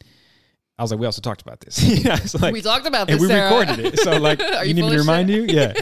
I 0.80 0.82
was 0.82 0.90
like, 0.90 0.98
we 1.00 1.04
also 1.06 1.20
talked 1.20 1.42
about 1.42 1.60
this. 1.60 1.82
yeah, 2.04 2.16
it's 2.16 2.34
like, 2.40 2.52
we 2.54 2.62
talked 2.62 2.86
about 2.86 3.10
and 3.10 3.16
this. 3.20 3.22
we 3.22 3.28
Sarah. 3.28 3.50
recorded 3.60 3.84
it. 3.84 3.98
So 4.00 4.12
like, 4.18 4.40
Are 4.42 4.64
you, 4.64 4.68
you 4.70 4.74
need 4.74 4.82
me 4.86 4.90
to 4.92 4.98
remind 4.98 5.28
shit? 5.28 5.50
you? 5.50 5.56
Yeah, 5.56 5.74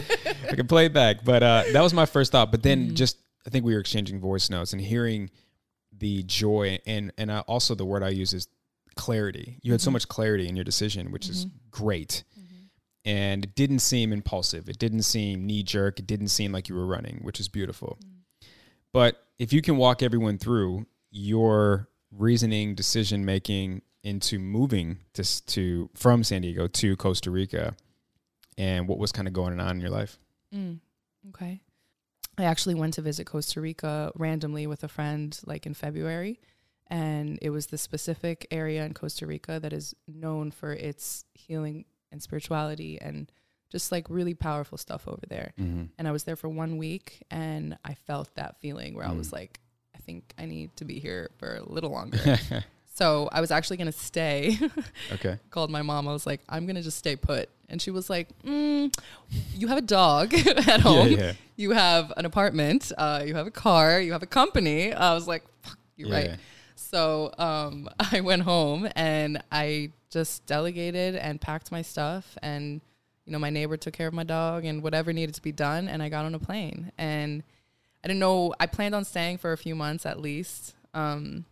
I 0.51 0.55
can 0.55 0.67
play 0.67 0.85
it 0.87 0.93
back. 0.93 1.23
But 1.23 1.41
uh, 1.41 1.63
that 1.73 1.81
was 1.81 1.93
my 1.93 2.05
first 2.05 2.31
thought. 2.33 2.51
But 2.51 2.61
Mm-hmm. 2.61 2.87
then 2.87 2.95
just 2.95 3.17
I 3.47 3.49
think 3.49 3.63
we 3.65 3.73
were 3.73 3.79
exchanging 3.79 4.19
voice 4.19 4.49
notes 4.49 4.73
and 4.73 4.81
hearing 4.81 5.29
the 5.97 6.23
joy 6.23 6.79
and 6.85 7.11
and 7.17 7.31
I, 7.31 7.39
also 7.41 7.75
the 7.75 7.85
word 7.85 8.03
I 8.03 8.09
use 8.09 8.33
is 8.33 8.47
clarity. 8.95 9.59
You 9.63 9.71
had 9.71 9.79
Mm-hmm. 9.79 9.85
so 9.85 9.91
much 9.91 10.07
clarity 10.09 10.47
in 10.49 10.55
your 10.57 10.65
decision, 10.65 11.11
which 11.11 11.29
is 11.29 11.47
great. 11.71 12.23
and 13.05 13.45
it 13.45 13.55
didn't 13.55 13.79
seem 13.79 14.11
impulsive. 14.11 14.67
It 14.67 14.77
didn't 14.79 15.03
seem 15.03 15.45
knee 15.47 15.63
jerk. 15.63 15.99
It 15.99 16.07
didn't 16.07 16.27
seem 16.27 16.51
like 16.51 16.67
you 16.67 16.75
were 16.75 16.85
running, 16.85 17.19
which 17.23 17.39
is 17.39 17.47
beautiful. 17.47 17.97
But 18.91 19.15
if 19.37 19.53
you 19.53 19.61
can 19.61 19.77
walk 19.77 20.03
everyone 20.03 20.37
through 20.37 20.85
your 21.09 21.87
reasoning, 22.11 22.75
decision 22.75 23.23
making 23.23 23.81
into 24.03 24.39
moving 24.39 24.97
to 25.13 25.45
to 25.47 25.89
from 25.95 26.23
San 26.23 26.41
Diego 26.41 26.67
to 26.67 26.95
Costa 26.95 27.31
Rica, 27.31 27.75
and 28.57 28.87
what 28.87 28.97
was 28.97 29.11
kind 29.11 29.27
of 29.27 29.33
going 29.33 29.59
on 29.59 29.75
in 29.75 29.81
your 29.81 29.89
life. 29.89 30.17
Mm, 30.53 30.79
okay. 31.29 31.61
I 32.37 32.43
actually 32.45 32.75
went 32.75 32.93
to 32.95 33.01
visit 33.01 33.25
Costa 33.25 33.59
Rica 33.59 34.11
randomly 34.15 34.65
with 34.65 34.83
a 34.83 34.87
friend 34.87 35.37
like 35.45 35.65
in 35.65 35.73
February. 35.73 36.39
And 36.91 37.37
it 37.41 37.51
was 37.51 37.67
the 37.67 37.77
specific 37.77 38.47
area 38.49 38.83
in 38.83 38.93
Costa 38.95 39.27
Rica 39.27 39.59
that 39.59 39.73
is 39.73 39.93
known 40.07 40.49
for 40.49 40.73
its 40.73 41.25
healing 41.35 41.85
and 42.11 42.19
spirituality 42.23 42.99
and 42.99 43.31
just 43.71 43.91
like 43.91 44.09
really 44.09 44.33
powerful 44.33 44.75
stuff 44.77 45.07
over 45.07 45.21
there. 45.27 45.51
Mm-hmm. 45.59 45.83
And 45.99 46.07
I 46.07 46.11
was 46.11 46.23
there 46.23 46.35
for 46.37 46.49
one 46.49 46.77
week 46.77 47.23
and 47.29 47.77
I 47.85 47.93
felt 47.93 48.33
that 48.35 48.59
feeling 48.59 48.95
where 48.95 49.05
I 49.05 49.11
was 49.11 49.29
Mm. 49.29 49.33
like, 49.33 49.59
I 49.93 49.99
think 49.99 50.33
I 50.39 50.45
need 50.45 50.75
to 50.77 50.85
be 50.85 50.99
here 50.99 51.29
for 51.37 51.57
a 51.57 51.63
little 51.63 51.91
longer. 51.91 52.17
so 52.99 53.29
I 53.31 53.39
was 53.39 53.49
actually 53.49 53.77
going 53.77 53.91
to 53.91 53.97
stay. 53.97 54.59
okay. 55.13 55.39
called 55.51 55.71
my 55.71 55.81
mom. 55.81 56.05
I 56.05 56.11
was 56.11 56.27
like, 56.27 56.41
I'm 56.49 56.65
gonna 56.65 56.81
just 56.81 56.97
stay 56.97 57.15
put, 57.15 57.47
and 57.69 57.81
she 57.81 57.91
was 57.91 58.09
like, 58.09 58.27
mm, 58.43 58.93
"You 59.55 59.69
have 59.69 59.77
a 59.77 59.87
dog 59.99 60.33
at 60.73 60.81
home. 60.81 61.07
yeah. 61.07 61.33
You 61.55 61.71
have 61.71 62.11
an 62.17 62.25
apartment. 62.25 62.91
Uh, 62.97 63.23
you 63.25 63.35
have 63.35 63.47
a 63.47 63.51
car. 63.51 64.01
You 64.01 64.11
have 64.11 64.21
a 64.23 64.27
company." 64.27 64.93
I 64.93 65.13
was 65.13 65.29
like, 65.29 65.43
Fuck, 65.61 65.79
"You're 65.95 66.09
Yeah, 66.09 66.15
right." 66.15 66.39
So 66.75 67.33
um, 67.37 67.89
I 68.11 68.19
went 68.19 68.41
home 68.41 68.89
and 68.97 69.41
I 69.49 69.91
just 70.09 70.45
delegated 70.45 71.15
and 71.15 71.39
packed 71.39 71.71
my 71.71 71.81
stuff, 71.81 72.37
and 72.41 72.81
you 73.25 73.31
know, 73.31 73.39
my 73.39 73.49
neighbor 73.49 73.77
took 73.77 73.93
care 73.93 74.07
of 74.07 74.13
my 74.13 74.25
dog 74.25 74.65
and 74.65 74.83
whatever 74.83 75.13
needed 75.13 75.35
to 75.35 75.41
be 75.41 75.53
done, 75.53 75.87
and 75.87 76.03
I 76.03 76.09
got 76.09 76.25
on 76.25 76.35
a 76.35 76.39
plane. 76.39 76.91
And 76.97 77.43
I 78.03 78.09
didn't 78.09 78.19
know. 78.19 78.53
I 78.59 78.65
planned 78.65 78.93
on 78.93 79.05
staying 79.05 79.37
for 79.37 79.53
a 79.53 79.57
few 79.57 79.73
months 79.75 80.05
at 80.05 80.19
least. 80.19 80.75
Um, 80.93 81.45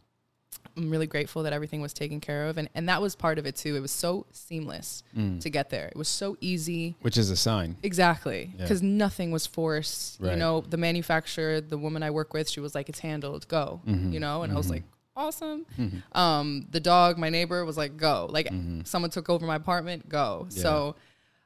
I'm 0.78 0.90
really 0.90 1.08
grateful 1.08 1.44
that 1.44 1.54
everything 1.54 1.82
was 1.82 1.94
taken 1.94 2.20
care 2.22 2.46
of, 2.48 2.58
and 2.58 2.70
and 2.76 2.88
that 2.88 3.02
was 3.02 3.16
part 3.16 3.40
of 3.40 3.46
it 3.46 3.56
too. 3.56 3.76
It 3.76 3.80
was 3.82 3.92
so 3.92 4.26
seamless 4.32 5.04
Mm. 5.18 5.42
to 5.42 5.50
get 5.50 5.70
there. 5.70 5.88
It 5.88 5.96
was 5.98 6.08
so 6.08 6.38
easy. 6.40 6.96
Which 7.02 7.18
is 7.18 7.30
a 7.32 7.36
sign. 7.36 7.78
Exactly, 7.84 8.52
Yeah. 8.56 8.62
because 8.64 8.82
nothing 8.84 9.32
was 9.32 9.48
forced. 9.48 10.20
You 10.22 10.36
know, 10.36 10.62
the 10.62 10.78
manufacturer, 10.78 11.62
the 11.62 11.78
woman 11.78 12.04
I 12.04 12.12
work 12.12 12.34
with, 12.34 12.50
she 12.50 12.60
was 12.60 12.76
like, 12.76 12.90
"It's 12.90 13.00
handled, 13.00 13.48
go." 13.48 13.82
Mhm. 13.88 14.14
You 14.14 14.20
know, 14.20 14.44
and 14.44 14.54
I 14.54 14.56
was 14.56 14.68
Mhm. 14.68 14.72
like, 14.72 14.84
"Awesome." 15.16 15.66
Mhm. 15.80 16.04
Um, 16.16 16.68
the 16.70 16.80
dog, 16.80 17.18
my 17.18 17.30
neighbor, 17.30 17.66
was 17.66 17.78
like, 17.78 17.98
"Go!" 17.98 18.28
Like 18.32 18.48
Mhm. 18.50 18.86
someone 18.86 19.10
took 19.12 19.30
over 19.30 19.46
my 19.46 19.56
apartment, 19.56 20.08
go. 20.10 20.48
Yeah. 20.52 20.62
So 20.62 20.96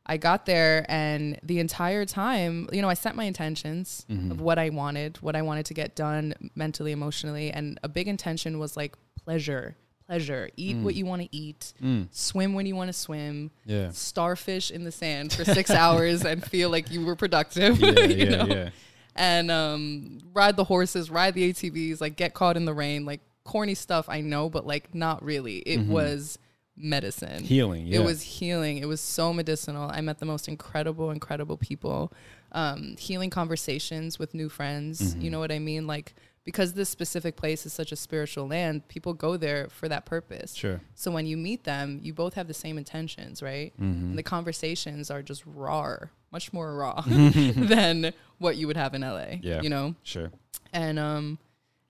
I 0.05 0.17
got 0.17 0.45
there, 0.47 0.83
and 0.89 1.39
the 1.43 1.59
entire 1.59 2.05
time, 2.05 2.67
you 2.73 2.81
know, 2.81 2.89
I 2.89 2.95
set 2.95 3.15
my 3.15 3.23
intentions 3.25 4.03
Mhm. 4.09 4.31
of 4.31 4.41
what 4.41 4.57
I 4.57 4.69
wanted, 4.69 5.17
what 5.21 5.35
I 5.35 5.43
wanted 5.43 5.67
to 5.67 5.73
get 5.75 5.95
done 5.95 6.33
mentally, 6.55 6.91
emotionally, 6.91 7.51
and 7.51 7.79
a 7.83 7.87
big 7.87 8.07
intention 8.07 8.57
was 8.59 8.75
like 8.75 8.97
pleasure, 9.23 9.75
pleasure. 10.07 10.49
Eat 10.57 10.77
what 10.77 10.93
Mm. 10.93 10.97
you 10.97 11.05
want 11.05 11.21
to 11.21 11.29
eat, 11.35 11.73
Mm. 11.81 12.07
swim 12.11 12.53
when 12.53 12.65
you 12.65 12.75
want 12.75 12.89
to 12.89 12.93
swim, 12.93 13.51
Yeah. 13.65 13.89
starfish 13.91 14.71
in 14.71 14.83
the 14.83 14.91
sand 14.91 15.31
for 15.33 15.45
six 15.45 15.69
hours 15.71 16.25
and 16.25 16.43
feel 16.43 16.69
like 16.69 16.91
you 16.91 17.05
were 17.05 17.15
productive. 17.15 17.79
Yeah. 17.79 17.89
you 18.05 18.25
Yeah. 18.25 18.29
know? 18.43 18.45
Yeah. 18.47 18.69
And 19.15 19.51
um, 19.51 20.19
ride 20.33 20.55
the 20.55 20.63
horses, 20.63 21.09
ride 21.11 21.33
the 21.33 21.43
ATVs, 21.51 21.99
like 22.01 22.15
get 22.15 22.33
caught 22.33 22.55
in 22.57 22.65
the 22.65 22.73
rain, 22.73 23.05
like 23.05 23.19
corny 23.43 23.75
stuff. 23.75 24.07
I 24.07 24.21
know, 24.21 24.49
but 24.49 24.65
like 24.65 24.95
not 24.95 25.23
really. 25.23 25.57
It 25.59 25.79
Mhm. 25.81 25.87
was 25.87 26.37
medicine. 26.77 27.43
Healing. 27.43 27.87
Yeah. 27.87 27.99
It 27.99 28.05
was 28.05 28.21
healing. 28.21 28.77
It 28.77 28.85
was 28.87 29.01
so 29.01 29.33
medicinal. 29.33 29.89
I 29.91 30.01
met 30.01 30.19
the 30.19 30.25
most 30.25 30.47
incredible, 30.47 31.11
incredible 31.11 31.57
people. 31.57 32.11
Um, 32.53 32.95
healing 32.97 33.29
conversations 33.29 34.17
with 34.17 34.33
new 34.33 34.49
friends. 34.49 35.15
Mhm. 35.15 35.21
You 35.21 35.29
know 35.29 35.39
what 35.39 35.51
I 35.51 35.59
mean? 35.59 35.87
Like 35.87 36.15
because 36.43 36.73
this 36.73 36.89
specific 36.89 37.35
place 37.35 37.65
is 37.65 37.73
such 37.73 37.91
a 37.91 37.95
spiritual 37.95 38.47
land, 38.47 38.87
people 38.87 39.13
go 39.13 39.37
there 39.37 39.67
for 39.69 39.87
that 39.89 40.05
purpose. 40.05 40.53
Sure. 40.55 40.81
So 40.95 41.11
when 41.11 41.25
you 41.27 41.37
meet 41.37 41.63
them, 41.65 41.99
you 42.01 42.13
both 42.13 42.33
have 42.33 42.47
the 42.47 42.53
same 42.53 42.77
intentions, 42.77 43.41
right? 43.43 43.73
Mhm. 43.79 43.81
And 44.11 44.17
the 44.17 44.23
conversations 44.23 45.11
are 45.11 45.21
just 45.21 45.43
raw, 45.45 45.97
much 46.31 46.51
more 46.53 46.75
raw 46.75 47.01
than 47.07 48.13
what 48.39 48.57
you 48.57 48.67
would 48.67 48.77
have 48.77 48.93
in 48.93 49.01
LA. 49.01 49.37
Yeah. 49.41 49.61
You 49.61 49.69
know? 49.69 49.95
Sure. 50.03 50.31
and 50.73 50.97
um 50.97 51.37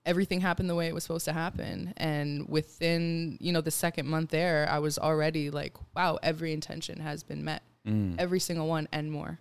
everything 0.04 0.40
happened 0.40 0.68
the 0.68 0.74
way 0.74 0.88
it 0.88 0.94
was 0.94 1.04
supposed 1.04 1.24
to 1.26 1.32
happen 1.32 1.94
and 1.96 2.48
within 2.48 3.38
you 3.40 3.52
know 3.52 3.60
the 3.60 3.70
second 3.70 4.08
month 4.08 4.30
there 4.30 4.66
i 4.68 4.76
was 4.80 4.98
already 4.98 5.48
like 5.50 5.76
wow 5.94 6.18
every 6.24 6.52
intention 6.52 6.98
has 6.98 7.22
been 7.22 7.44
met 7.44 7.62
Mm. 7.86 8.14
every 8.18 8.40
single 8.40 8.66
one 8.68 8.88
and 8.92 9.10
more 9.12 9.38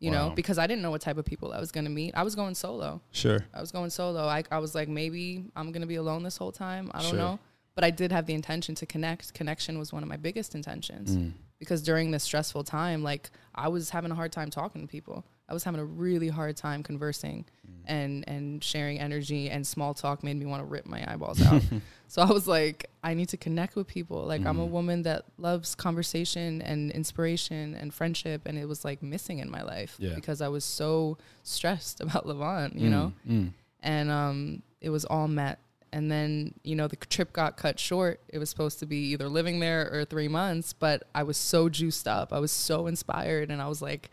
you 0.00 0.10
know 0.10 0.28
Wow. 0.28 0.34
because 0.34 0.58
i 0.58 0.66
didn't 0.66 0.82
know 0.82 0.90
what 0.90 1.00
type 1.00 1.18
of 1.18 1.24
people 1.24 1.52
i 1.52 1.58
was 1.60 1.72
going 1.72 1.84
to 1.84 1.90
meet 1.90 2.14
i 2.14 2.22
was 2.22 2.34
going 2.34 2.54
solo 2.54 3.00
Sure. 3.10 3.40
i 3.52 3.60
was 3.60 3.72
going 3.72 3.90
solo 3.90 4.26
i, 4.26 4.42
I 4.50 4.58
was 4.58 4.74
like 4.74 4.88
maybe 4.88 5.44
i'm 5.56 5.72
going 5.72 5.80
to 5.82 5.86
be 5.88 5.96
alone 5.96 6.22
this 6.22 6.36
whole 6.36 6.52
time 6.52 6.90
i 6.94 7.00
don't 7.00 7.10
Sure. 7.10 7.18
know 7.18 7.38
but 7.74 7.84
i 7.84 7.90
did 7.90 8.12
have 8.12 8.26
the 8.26 8.34
intention 8.34 8.74
to 8.76 8.86
connect 8.86 9.34
connection 9.34 9.78
was 9.78 9.92
one 9.92 10.02
of 10.02 10.08
my 10.08 10.16
biggest 10.16 10.54
intentions 10.54 11.16
Mm. 11.16 11.32
because 11.58 11.82
during 11.82 12.10
this 12.12 12.22
stressful 12.22 12.64
time 12.64 13.02
like 13.02 13.30
i 13.54 13.66
was 13.68 13.90
having 13.90 14.10
a 14.12 14.14
hard 14.14 14.30
time 14.32 14.50
talking 14.50 14.82
to 14.82 14.86
people 14.88 15.24
i 15.48 15.54
was 15.54 15.64
having 15.64 15.80
a 15.80 15.84
really 15.84 16.28
hard 16.28 16.56
time 16.56 16.82
conversing 16.82 17.44
and 17.86 18.24
and 18.28 18.62
sharing 18.62 18.98
energy 18.98 19.48
and 19.50 19.66
small 19.66 19.94
talk 19.94 20.22
made 20.22 20.36
me 20.36 20.44
want 20.46 20.60
to 20.60 20.66
rip 20.66 20.86
my 20.86 21.02
eyeballs 21.10 21.40
out 21.42 21.62
so 22.08 22.20
i 22.22 22.30
was 22.30 22.46
like 22.46 22.90
i 23.02 23.14
need 23.14 23.28
to 23.28 23.36
connect 23.36 23.74
with 23.76 23.86
people 23.86 24.24
like 24.24 24.44
i'm 24.44 24.58
a 24.58 24.66
Mhm. 24.66 24.70
woman 24.70 25.02
that 25.02 25.24
loves 25.38 25.74
conversation 25.74 26.60
and 26.62 26.90
inspiration 26.92 27.74
and 27.74 27.92
friendship 27.94 28.42
and 28.46 28.58
it 28.58 28.66
was 28.66 28.84
like 28.84 29.02
missing 29.02 29.38
in 29.38 29.50
my 29.50 29.62
life 29.62 29.96
Yeah. 29.98 30.14
because 30.14 30.40
i 30.42 30.48
was 30.48 30.64
so 30.64 31.18
stressed 31.42 32.00
about 32.06 32.26
Levon 32.26 32.78
you 32.78 32.90
know 32.90 33.12
Mm. 33.28 33.52
and 33.82 34.10
um, 34.10 34.62
it 34.80 34.90
was 34.90 35.04
all 35.04 35.28
met. 35.28 35.58
And 35.90 36.10
then 36.12 36.52
you 36.64 36.76
know 36.76 36.86
the 36.86 36.96
trip 36.96 37.32
got 37.32 37.56
cut 37.56 37.80
short. 37.80 38.20
It 38.28 38.38
was 38.38 38.50
supposed 38.50 38.78
to 38.80 38.86
be 38.86 38.98
either 39.12 39.26
living 39.26 39.58
there 39.58 39.88
or 39.90 40.04
three 40.04 40.28
months, 40.28 40.74
but 40.74 41.04
I 41.14 41.22
was 41.22 41.38
so 41.38 41.70
juiced 41.70 42.06
up. 42.06 42.30
I 42.30 42.38
was 42.40 42.52
so 42.52 42.86
inspired, 42.88 43.50
and 43.50 43.62
I 43.62 43.68
was 43.68 43.80
like, 43.80 44.10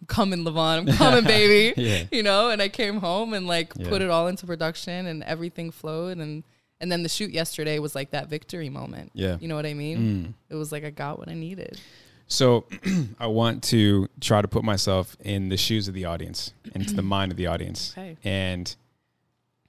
"I'm 0.00 0.06
coming, 0.06 0.40
Levon. 0.44 0.78
I'm 0.78 0.86
coming, 0.88 1.24
baby." 1.24 1.74
Yeah. 1.80 2.04
You 2.10 2.22
know. 2.22 2.50
And 2.50 2.60
I 2.62 2.68
came 2.68 2.98
home 2.98 3.32
and 3.34 3.46
like 3.46 3.72
Yeah. 3.76 3.88
put 3.88 4.02
it 4.02 4.10
all 4.10 4.26
into 4.28 4.46
production, 4.46 5.06
and 5.06 5.22
everything 5.24 5.70
flowed. 5.70 6.18
And 6.18 6.44
and 6.80 6.92
then 6.92 7.02
the 7.02 7.08
shoot 7.08 7.30
yesterday 7.30 7.78
was 7.78 7.94
like 7.94 8.10
that 8.10 8.28
victory 8.28 8.68
moment. 8.68 9.10
Yeah. 9.14 9.36
You 9.40 9.48
know 9.48 9.56
what 9.56 9.66
I 9.66 9.74
mean? 9.74 9.98
Mm. 9.98 10.34
It 10.50 10.56
was 10.56 10.72
like 10.72 10.84
I 10.84 10.90
got 10.90 11.18
what 11.18 11.28
I 11.28 11.34
needed. 11.34 11.80
So 12.28 12.66
I 13.20 13.28
want 13.28 13.62
to 13.64 14.08
try 14.20 14.42
to 14.42 14.48
put 14.48 14.64
myself 14.64 15.16
in 15.20 15.48
the 15.48 15.56
shoes 15.56 15.86
of 15.88 15.94
the 15.94 16.04
audience, 16.06 16.52
into 16.74 16.92
the 16.94 17.02
mind 17.14 17.32
of 17.32 17.38
the 17.38 17.46
audience. 17.46 17.92
Okay. 17.96 18.16
And 18.24 18.74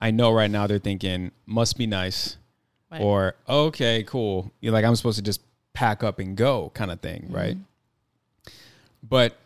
I 0.01 0.12
know 0.12 0.31
right 0.31 0.50
now 0.51 0.67
they're 0.67 0.79
thinking, 0.79 1.31
must 1.46 1.77
be 1.77 1.88
nice. 1.88 2.38
Right. 2.91 3.01
Or, 3.01 3.36
okay, 3.48 4.03
cool. 4.03 4.51
You're 4.60 4.74
like, 4.74 4.86
I'm 4.86 4.96
supposed 4.96 5.17
to 5.17 5.24
just 5.24 5.41
pack 5.74 6.03
up 6.03 6.19
and 6.19 6.36
go 6.36 6.72
kind 6.74 6.89
of 6.91 7.00
thing, 7.00 7.27
right? 7.29 7.57
But 9.07 9.38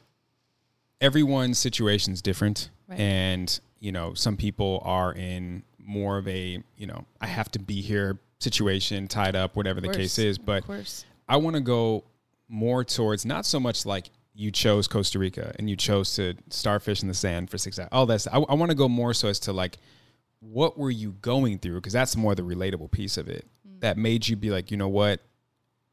everyone's 1.02 1.58
situation 1.58 2.14
is 2.14 2.22
different. 2.22 2.70
Right. 2.88 3.00
And, 3.00 3.60
you 3.80 3.92
know, 3.92 4.14
some 4.14 4.38
people 4.38 4.82
are 4.86 5.14
in 5.14 5.64
more 5.80 6.18
of 6.18 6.28
a, 6.28 6.64
you 6.78 6.88
know, 6.88 7.06
I 7.20 7.28
have 7.28 7.52
to 7.52 7.60
be 7.60 7.82
here 7.82 8.20
situation, 8.40 9.08
tied 9.08 9.36
up, 9.36 9.56
whatever 9.56 9.82
the 9.82 9.90
case 9.90 10.18
is. 10.18 10.38
But. 10.38 10.64
I 11.28 11.38
want 11.38 11.56
to 11.56 11.62
go 11.62 12.04
more 12.48 12.84
towards 12.84 13.26
not 13.26 13.46
so 13.46 13.60
much 13.60 13.86
like 13.86 14.10
you 14.34 14.52
chose 14.52 14.88
Costa 14.88 15.20
Rica 15.20 15.54
and 15.58 15.70
you 15.70 15.76
chose 15.76 16.16
to 16.16 16.36
starfish 16.50 17.02
in 17.02 17.08
the 17.08 17.14
sand 17.14 17.50
for 17.50 17.58
six 17.58 17.80
hours. 17.80 17.90
All 17.92 18.06
that's 18.06 18.28
I, 18.28 18.38
I 18.38 18.54
want 18.56 18.70
to 18.70 18.76
go 18.76 18.90
more 18.90 19.14
so 19.14 19.30
as 19.30 19.40
to 19.42 19.54
like 19.54 19.78
what 20.42 20.78
were 20.78 20.92
you 20.92 21.12
going 21.22 21.60
through 21.60 21.76
because 21.76 21.94
that's 21.94 22.18
more 22.18 22.36
the 22.36 22.42
relatable 22.42 22.92
piece 22.92 23.18
of 23.18 23.30
it 23.30 23.46
that 23.80 23.98
made 23.98 24.28
you 24.28 24.36
be 24.36 24.50
like 24.50 24.72
you 24.72 24.78
know 24.78 24.88
what 24.88 25.22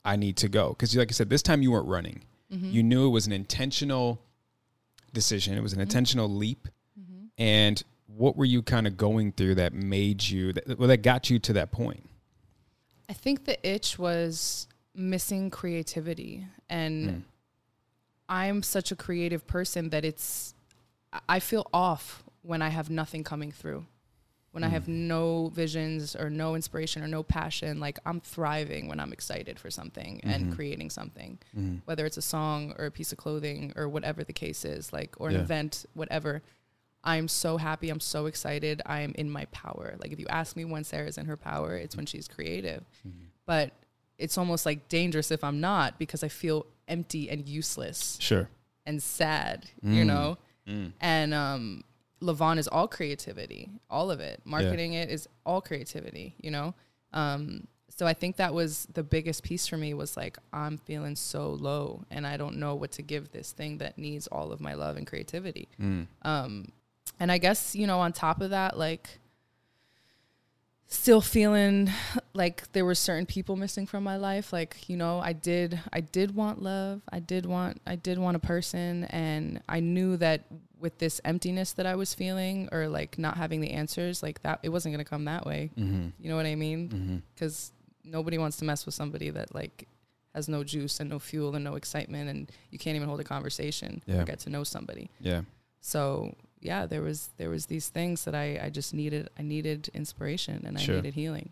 I 0.05 0.17
need 0.17 0.37
to 0.39 0.49
go 0.49 0.71
because 0.71 0.97
like 0.97 1.11
I 1.11 1.13
said 1.13 1.31
this 1.31 1.43
time 1.43 1.63
you 1.63 1.71
weren't 1.71 1.87
running 1.87 2.25
you 2.51 2.83
knew 2.83 3.07
it 3.07 3.11
was 3.11 3.27
an 3.27 3.33
intentional 3.33 4.23
decision. 5.13 5.57
It 5.57 5.63
was 5.63 5.73
an 5.73 5.81
intentional 5.81 6.29
leap. 6.29 6.69
And 7.39 7.81
what 8.09 8.37
were 8.37 8.45
you 8.45 8.63
kind 8.63 8.87
of 8.87 8.97
going 8.97 9.31
through 9.33 9.55
that 9.57 9.73
made 9.73 10.27
you 10.29 10.53
that, 10.55 10.79
well, 10.79 10.89
that 10.89 11.03
got 11.03 11.31
you 11.31 11.39
to 11.39 11.53
that 11.53 11.71
point? 11.71 12.03
I 13.09 13.13
think 13.13 13.45
the 13.45 13.57
itch 13.67 13.97
was 13.99 14.67
missing 14.95 15.51
creativity. 15.51 16.47
And 16.69 17.09
Mm. 17.09 17.23
I'm 18.29 18.63
such 18.63 18.91
a 18.91 18.97
creative 18.97 19.47
person 19.47 19.91
that 19.91 20.05
it's 20.05 20.55
I 21.29 21.39
feel 21.41 21.67
off 21.73 22.23
when 22.43 22.61
I 22.61 22.69
have 22.69 22.91
nothing 22.91 23.25
coming 23.25 23.53
through. 23.53 23.87
When 24.59 24.65
I 24.65 24.73
have 24.75 24.89
no 24.89 25.51
visions 25.55 26.17
or 26.17 26.29
no 26.31 26.57
inspiration 26.57 27.01
or 27.05 27.07
no 27.07 27.23
passion, 27.23 27.79
like 27.79 28.01
I'm 28.05 28.19
thriving 28.21 28.89
when 28.89 28.99
I'm 28.99 29.13
excited 29.13 29.57
for 29.61 29.71
something 29.71 30.21
and 30.25 30.53
creating 30.53 30.91
something. 30.91 31.39
Whether 31.85 32.05
it's 32.07 32.17
a 32.17 32.23
song 32.23 32.75
or 32.77 32.87
a 32.87 32.91
piece 32.91 33.13
of 33.13 33.19
clothing 33.19 33.73
or 33.77 33.89
whatever 33.89 34.25
the 34.25 34.33
case 34.33 34.65
is, 34.65 34.93
like 34.93 35.15
or 35.21 35.29
an 35.29 35.37
Yeah. 35.37 35.43
event, 35.43 35.87
whatever. 35.95 36.43
I'm 37.05 37.29
so 37.29 37.57
happy. 37.57 37.89
I'm 37.89 38.01
so 38.01 38.27
excited. 38.27 38.83
I 38.85 39.03
am 39.03 39.13
in 39.15 39.31
my 39.31 39.45
power. 39.47 39.95
Like 40.03 40.11
if 40.11 40.19
you 40.19 40.27
ask 40.29 40.57
me 40.57 40.65
when 40.65 40.83
Sarah's 40.83 41.19
in 41.19 41.27
her 41.27 41.37
power, 41.37 41.77
it's 41.77 41.95
when 41.97 42.07
she's 42.07 42.27
creative. 42.27 42.83
But 43.47 43.71
it's 44.19 44.37
almost 44.37 44.67
like 44.67 44.89
dangerous 44.89 45.31
if 45.31 45.45
I'm 45.45 45.61
not 45.61 46.01
because 46.01 46.25
I 46.25 46.29
feel 46.29 46.67
empty 46.89 47.31
and 47.31 47.49
useless 47.49 48.19
Sure. 48.21 48.49
and 48.85 49.01
sad, 49.01 49.71
you 49.83 50.03
Mm. 50.03 50.07
know? 50.07 50.39
Mm. 50.67 50.93
And 51.01 51.33
um 51.33 51.85
Levon 52.21 52.59
is 52.59 52.69
all 52.69 52.89
creativity, 52.89 53.71
all 53.89 54.11
of 54.11 54.21
it. 54.21 54.41
Marketing 54.45 54.95
it 54.95 55.11
is 55.11 55.29
all 55.45 55.61
creativity, 55.61 56.35
you 56.41 56.51
know? 56.51 56.75
Um 57.13 57.67
so 57.91 58.07
I 58.07 58.15
think 58.15 58.37
that 58.37 58.55
was 58.55 58.87
the 58.93 59.03
biggest 59.03 59.43
piece 59.43 59.67
for 59.67 59.77
me 59.77 59.93
was 59.95 60.17
like 60.17 60.39
I'm 60.53 60.79
feeling 60.79 61.17
so 61.17 61.51
low 61.51 62.05
and 62.11 62.27
I 62.27 62.37
don't 62.37 62.57
know 62.57 62.75
what 62.75 62.93
to 62.93 63.03
give 63.03 63.31
this 63.31 63.53
thing 63.53 63.79
that 63.79 63.99
needs 63.99 64.27
all 64.29 64.53
of 64.53 64.61
my 64.61 64.75
love 64.75 64.97
and 64.97 65.07
creativity. 65.07 65.69
Mm. 65.81 66.07
Um 66.23 66.73
and 67.21 67.33
I 67.33 67.39
guess, 67.39 67.75
you 67.75 67.87
know, 67.87 67.99
on 68.01 68.13
top 68.13 68.41
of 68.41 68.51
that 68.51 68.79
like 68.79 69.19
still 70.91 71.21
feeling 71.21 71.91
like 72.33 72.71
there 72.73 72.85
were 72.85 72.95
certain 72.95 73.27
people 73.27 73.57
missing 73.57 73.87
from 73.87 74.03
my 74.03 74.17
life 74.17 74.53
like 74.55 74.89
you 74.89 74.97
know 74.97 75.21
i 75.21 75.35
did 75.35 75.79
i 75.93 76.01
did 76.01 76.35
want 76.35 76.63
love 76.63 77.03
i 77.13 77.19
did 77.19 77.45
want 77.45 77.79
i 77.87 77.95
did 77.95 78.19
want 78.19 78.35
a 78.37 78.41
person 78.41 79.05
and 79.05 79.61
i 79.69 79.81
knew 79.81 80.17
that 80.17 80.47
with 80.81 80.97
this 80.99 81.21
emptiness 81.27 81.73
that 81.73 81.85
i 81.85 81.95
was 81.95 82.15
feeling 82.15 82.69
or 82.73 82.89
like 82.89 83.19
not 83.19 83.37
having 83.37 83.61
the 83.61 83.71
answers 83.71 84.23
like 84.23 84.41
that 84.43 84.61
it 84.63 84.71
wasn't 84.71 84.91
going 84.95 85.05
to 85.05 85.09
come 85.09 85.27
that 85.27 85.45
way 85.45 85.71
Mm-hmm. 85.77 86.09
you 86.21 86.29
know 86.31 86.37
what 86.37 86.47
i 86.47 86.55
mean 86.55 86.89
Mm-hmm. 86.89 87.17
because 87.35 87.71
nobody 88.03 88.39
wants 88.39 88.57
to 88.57 88.65
mess 88.65 88.87
with 88.87 88.95
somebody 88.95 89.29
that 89.29 89.55
like 89.55 89.87
has 90.35 90.49
no 90.49 90.65
juice 90.65 91.01
and 91.01 91.11
no 91.11 91.19
fuel 91.19 91.55
and 91.55 91.65
no 91.65 91.75
excitement 91.75 92.31
and 92.31 92.51
you 92.71 92.79
can't 92.79 92.97
even 92.97 93.09
hold 93.09 93.21
a 93.21 93.25
conversation 93.25 94.03
Yeah. 94.07 94.23
or 94.23 94.25
get 94.25 94.39
to 94.41 94.51
know 94.51 94.65
somebody 94.65 95.11
Yeah. 95.21 95.43
so 95.83 96.35
yeah 96.61 96.87
there 96.87 97.03
was 97.03 97.31
there 97.37 97.51
was 97.51 97.67
these 97.67 97.89
things 97.89 98.25
that 98.25 98.35
i 98.35 98.59
i 98.63 98.71
just 98.71 98.93
needed 98.95 99.29
i 99.39 99.43
needed 99.43 99.89
inspiration 99.95 100.63
and 100.67 100.79
Sure. 100.81 100.95
i 100.95 100.99
needed 100.99 101.15
healing 101.15 101.51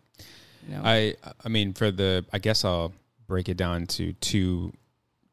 you 0.67 0.75
know 0.75 0.83
I 0.85 1.15
I 1.45 1.49
mean 1.49 1.73
for 1.75 1.91
the 1.91 2.25
I 2.33 2.39
guess 2.39 2.65
I'll 2.65 2.93
break 3.27 3.49
it 3.49 3.57
down 3.57 3.87
to 3.87 4.13
two 4.15 4.73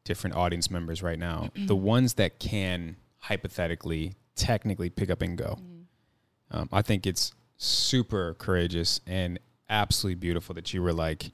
different 0.04 0.36
audience 0.36 0.70
members 0.70 1.02
right 1.02 1.18
now. 1.18 1.50
the 1.56 1.76
ones 1.76 2.14
that 2.14 2.38
can 2.38 2.96
hypothetically 3.18 4.14
technically 4.36 4.90
pick 4.90 5.10
up 5.10 5.22
and 5.22 5.36
go. 5.38 5.58
Mm-hmm. 5.60 6.56
Um, 6.56 6.68
I 6.72 6.82
think 6.82 7.06
it's 7.06 7.32
super 7.56 8.34
courageous 8.34 9.00
and 9.06 9.38
absolutely 9.68 10.16
beautiful 10.16 10.54
that 10.54 10.74
you 10.74 10.82
were 10.82 10.92
like, 10.92 11.30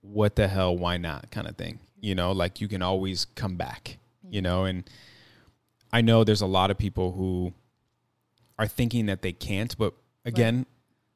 what 0.00 0.36
the 0.36 0.48
hell, 0.48 0.76
why 0.76 0.96
not 0.96 1.30
kind 1.30 1.48
of 1.48 1.56
thing. 1.56 1.80
You 2.00 2.14
know, 2.14 2.32
like 2.32 2.60
you 2.60 2.68
can 2.68 2.82
always 2.82 3.24
come 3.34 3.56
back, 3.56 3.98
you 4.30 4.40
know, 4.40 4.64
and 4.64 4.88
I 5.92 6.00
know 6.02 6.24
there's 6.24 6.40
a 6.42 6.46
lot 6.46 6.70
of 6.70 6.78
people 6.78 7.12
who 7.12 7.52
are 8.58 8.66
thinking 8.66 9.06
that 9.06 9.22
they 9.22 9.32
can't, 9.32 9.76
but 9.78 9.94
again, 10.24 10.66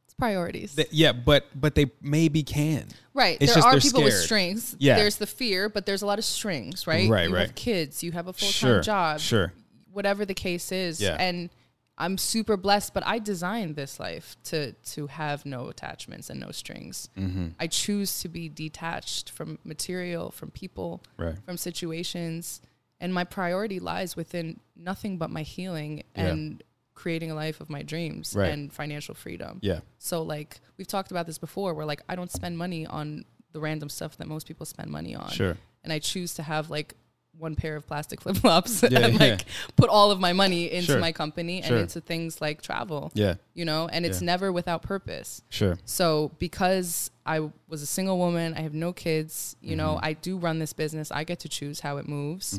it's 0.05 0.15
priorities 0.15 0.75
th- 0.77 0.89
yeah, 0.93 1.13
but 1.13 1.47
but 1.55 1.75
they 1.75 1.91
maybe 2.01 2.43
can. 2.43 2.87
right 3.15 3.37
it's 3.41 3.55
there 3.55 3.63
are 3.65 3.79
people 3.81 4.03
with 4.05 4.15
strings. 4.15 4.77
Yeah. 4.79 4.97
there's 4.97 5.17
the 5.17 5.27
fear 5.27 5.69
but 5.69 5.85
there's 5.87 6.03
a 6.03 6.07
lot 6.07 6.19
of 6.19 6.25
strings 6.25 6.87
right 6.87 7.09
Right, 7.11 7.29
you 7.29 7.35
right. 7.35 7.47
have 7.49 7.55
kids 7.55 8.03
you 8.03 8.13
have 8.13 8.29
a 8.29 8.33
full-time 8.33 8.53
Sure, 8.53 8.81
job 8.81 9.21
sure. 9.21 9.53
whatever 9.93 10.25
the 10.25 10.35
case 10.35 10.71
is 10.73 11.01
Yeah. 11.01 11.17
and 11.19 11.51
i'm 11.99 12.17
super 12.19 12.57
blessed 12.57 12.95
but 12.95 13.03
i 13.07 13.19
designed 13.19 13.75
this 13.77 13.99
life 14.01 14.37
to 14.45 14.73
to 14.95 15.07
have 15.09 15.45
no 15.45 15.69
attachments 15.69 16.31
and 16.31 16.39
no 16.41 16.51
strings 16.53 17.09
Mm-hmm. 17.19 17.49
i 17.61 17.67
choose 17.67 18.21
to 18.23 18.29
be 18.29 18.49
detached 18.49 19.31
from 19.31 19.59
material 19.65 20.31
from 20.31 20.51
people 20.51 21.03
Right. 21.19 21.37
from 21.45 21.57
situations 21.59 22.61
and 23.03 23.13
my 23.13 23.25
priority 23.25 23.79
lies 23.81 24.17
within 24.17 24.59
nothing 24.77 25.19
but 25.19 25.29
my 25.31 25.43
healing 25.43 25.93
Yeah. 26.17 26.27
and 26.29 26.63
creating 26.95 27.31
a 27.31 27.35
life 27.35 27.61
of 27.61 27.69
my 27.69 27.83
dreams 27.83 28.35
Right. 28.37 28.51
and 28.53 28.73
financial 28.73 29.15
freedom 29.15 29.59
Yeah. 29.61 29.81
so 29.99 30.23
like 30.23 30.61
we've 30.79 30.87
talked 30.87 31.11
about 31.11 31.27
this 31.27 31.39
before 31.39 31.75
where 31.75 31.87
like 31.93 32.03
i 32.09 32.15
don't 32.17 32.31
spend 32.31 32.57
money 32.57 32.87
on 32.87 33.25
the 33.53 33.61
random 33.61 33.89
stuff 33.89 34.17
that 34.19 34.27
most 34.29 34.47
people 34.47 34.65
spend 34.67 34.89
money 34.91 35.15
on 35.15 35.29
Sure. 35.31 35.57
and 35.85 35.93
i 35.93 35.99
choose 35.99 36.35
to 36.35 36.43
have 36.43 36.71
like 36.71 36.95
one 37.39 37.57
pair 37.57 37.77
of 37.77 37.87
plastic 37.87 38.21
flip-flops 38.25 38.83
Yeah, 38.83 38.99
and 39.07 39.15
yeah. 39.15 39.19
like 39.31 39.45
put 39.75 39.89
all 39.89 40.11
of 40.11 40.21
my 40.21 40.33
money 40.35 40.71
into 40.71 40.93
Sure. 40.93 41.01
my 41.01 41.13
company 41.13 41.57
and 41.63 41.67
Sure. 41.67 41.79
into 41.79 42.01
things 42.01 42.41
like 42.43 42.61
travel 42.63 43.11
Yeah. 43.15 43.35
you 43.55 43.65
know 43.65 43.89
and 43.89 44.05
it's 44.07 44.21
Yeah. 44.21 44.27
never 44.33 44.53
without 44.53 44.83
purpose 44.83 45.43
Sure. 45.49 45.79
so 45.87 46.31
because 46.39 47.11
I 47.25 47.39
was 47.69 47.83
a 47.83 47.87
single 47.87 48.19
woman, 48.19 48.53
I 48.55 48.63
have 48.63 48.75
no 48.75 48.93
kids, 48.93 49.55
you 49.61 49.77
know, 49.77 49.91
Mm-hmm. 49.95 50.05
I 50.07 50.13
do 50.15 50.37
run 50.39 50.59
this 50.59 50.73
business. 50.73 51.13
I 51.13 51.23
get 51.23 51.39
to 51.41 51.49
choose 51.49 51.79
how 51.79 51.99
it 51.99 52.09
moves. 52.09 52.59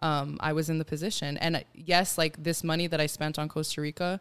Um, 0.00 0.36
I 0.40 0.52
was 0.52 0.68
in 0.68 0.78
the 0.78 0.84
position, 0.84 1.36
and 1.38 1.56
uh, 1.56 1.60
yes, 1.74 2.18
like 2.18 2.42
this 2.42 2.62
money 2.64 2.86
that 2.88 3.00
I 3.00 3.06
spent 3.06 3.38
on 3.38 3.48
Costa 3.48 3.80
Rica 3.80 4.20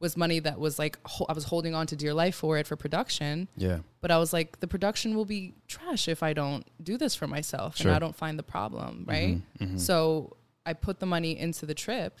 was 0.00 0.16
money 0.16 0.40
that 0.40 0.58
was 0.58 0.78
like 0.78 0.98
ho- 1.06 1.26
I 1.28 1.32
was 1.32 1.44
holding 1.44 1.74
on 1.74 1.86
to 1.86 1.96
dear 1.96 2.12
life 2.12 2.34
for 2.34 2.58
it 2.58 2.66
for 2.66 2.74
production. 2.76 3.48
Yeah. 3.56 3.78
But 4.00 4.10
I 4.10 4.18
was 4.18 4.32
like, 4.32 4.58
the 4.60 4.66
production 4.66 5.14
will 5.14 5.24
be 5.24 5.54
trash 5.68 6.08
if 6.08 6.22
I 6.24 6.32
don't 6.32 6.66
do 6.82 6.98
this 6.98 7.14
for 7.14 7.28
myself 7.28 7.76
Sure. 7.76 7.86
and 7.88 7.96
I 7.96 7.98
don't 8.00 8.16
find 8.16 8.36
the 8.38 8.42
problem, 8.42 9.04
right? 9.06 9.40
So 9.76 10.36
I 10.66 10.72
put 10.72 10.98
the 10.98 11.06
money 11.06 11.38
into 11.38 11.66
the 11.66 11.74
trip, 11.74 12.18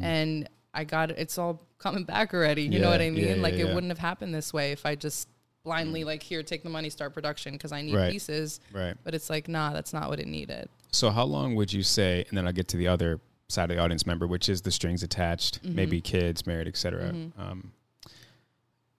and 0.00 0.48
I 0.74 0.84
got 0.84 1.10
it. 1.10 1.18
It's 1.18 1.38
all 1.38 1.66
coming 1.78 2.04
back 2.04 2.34
already. 2.34 2.62
You 2.62 2.78
know 2.80 2.90
what 2.90 3.00
I 3.00 3.10
mean? 3.10 3.24
yeah, 3.24 3.34
yeah, 3.36 3.42
like 3.42 3.54
yeah. 3.54 3.66
it 3.66 3.74
wouldn't 3.74 3.90
have 3.90 3.98
happened 3.98 4.34
this 4.34 4.52
way 4.52 4.72
if 4.72 4.84
I 4.84 4.94
just 4.94 5.28
blindly 5.64 6.02
like 6.02 6.22
here 6.24 6.42
take 6.42 6.64
the 6.64 6.70
money 6.70 6.90
start 6.90 7.14
production 7.14 7.52
because 7.52 7.70
I 7.72 7.82
need 7.82 7.94
Right. 7.94 8.10
pieces. 8.10 8.58
Right. 8.72 8.96
But 9.04 9.14
it's 9.14 9.30
like 9.30 9.46
nah, 9.48 9.72
that's 9.72 9.92
not 9.92 10.08
what 10.10 10.18
it 10.18 10.26
needed. 10.26 10.68
So 10.92 11.10
how 11.10 11.24
long 11.24 11.54
would 11.54 11.72
you 11.72 11.82
say, 11.82 12.24
and 12.28 12.36
then 12.36 12.46
I'll 12.46 12.52
get 12.52 12.68
to 12.68 12.76
the 12.76 12.88
other 12.88 13.20
side 13.48 13.70
of 13.70 13.76
the 13.76 13.82
audience 13.82 14.06
member, 14.06 14.26
which 14.26 14.48
is 14.48 14.62
the 14.62 14.70
strings 14.70 15.02
attached, 15.02 15.62
Mm-hmm. 15.62 15.74
maybe 15.74 16.00
kids, 16.00 16.46
married, 16.46 16.68
etc. 16.68 17.14
Um, 17.38 17.72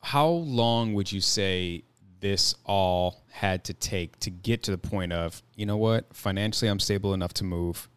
how 0.01 0.27
long 0.27 0.93
would 0.93 1.11
you 1.11 1.21
say 1.21 1.83
this 2.19 2.55
all 2.65 3.21
had 3.31 3.63
to 3.65 3.73
take 3.73 4.19
to 4.21 4.29
get 4.29 4.63
to 4.63 4.71
the 4.71 4.77
point 4.77 5.11
of, 5.13 5.41
you 5.55 5.65
know 5.65 5.77
what, 5.77 6.13
financially 6.15 6.69
I'm 6.69 6.79
stable 6.79 7.13
enough 7.13 7.33
to 7.35 7.43
move, 7.43 7.89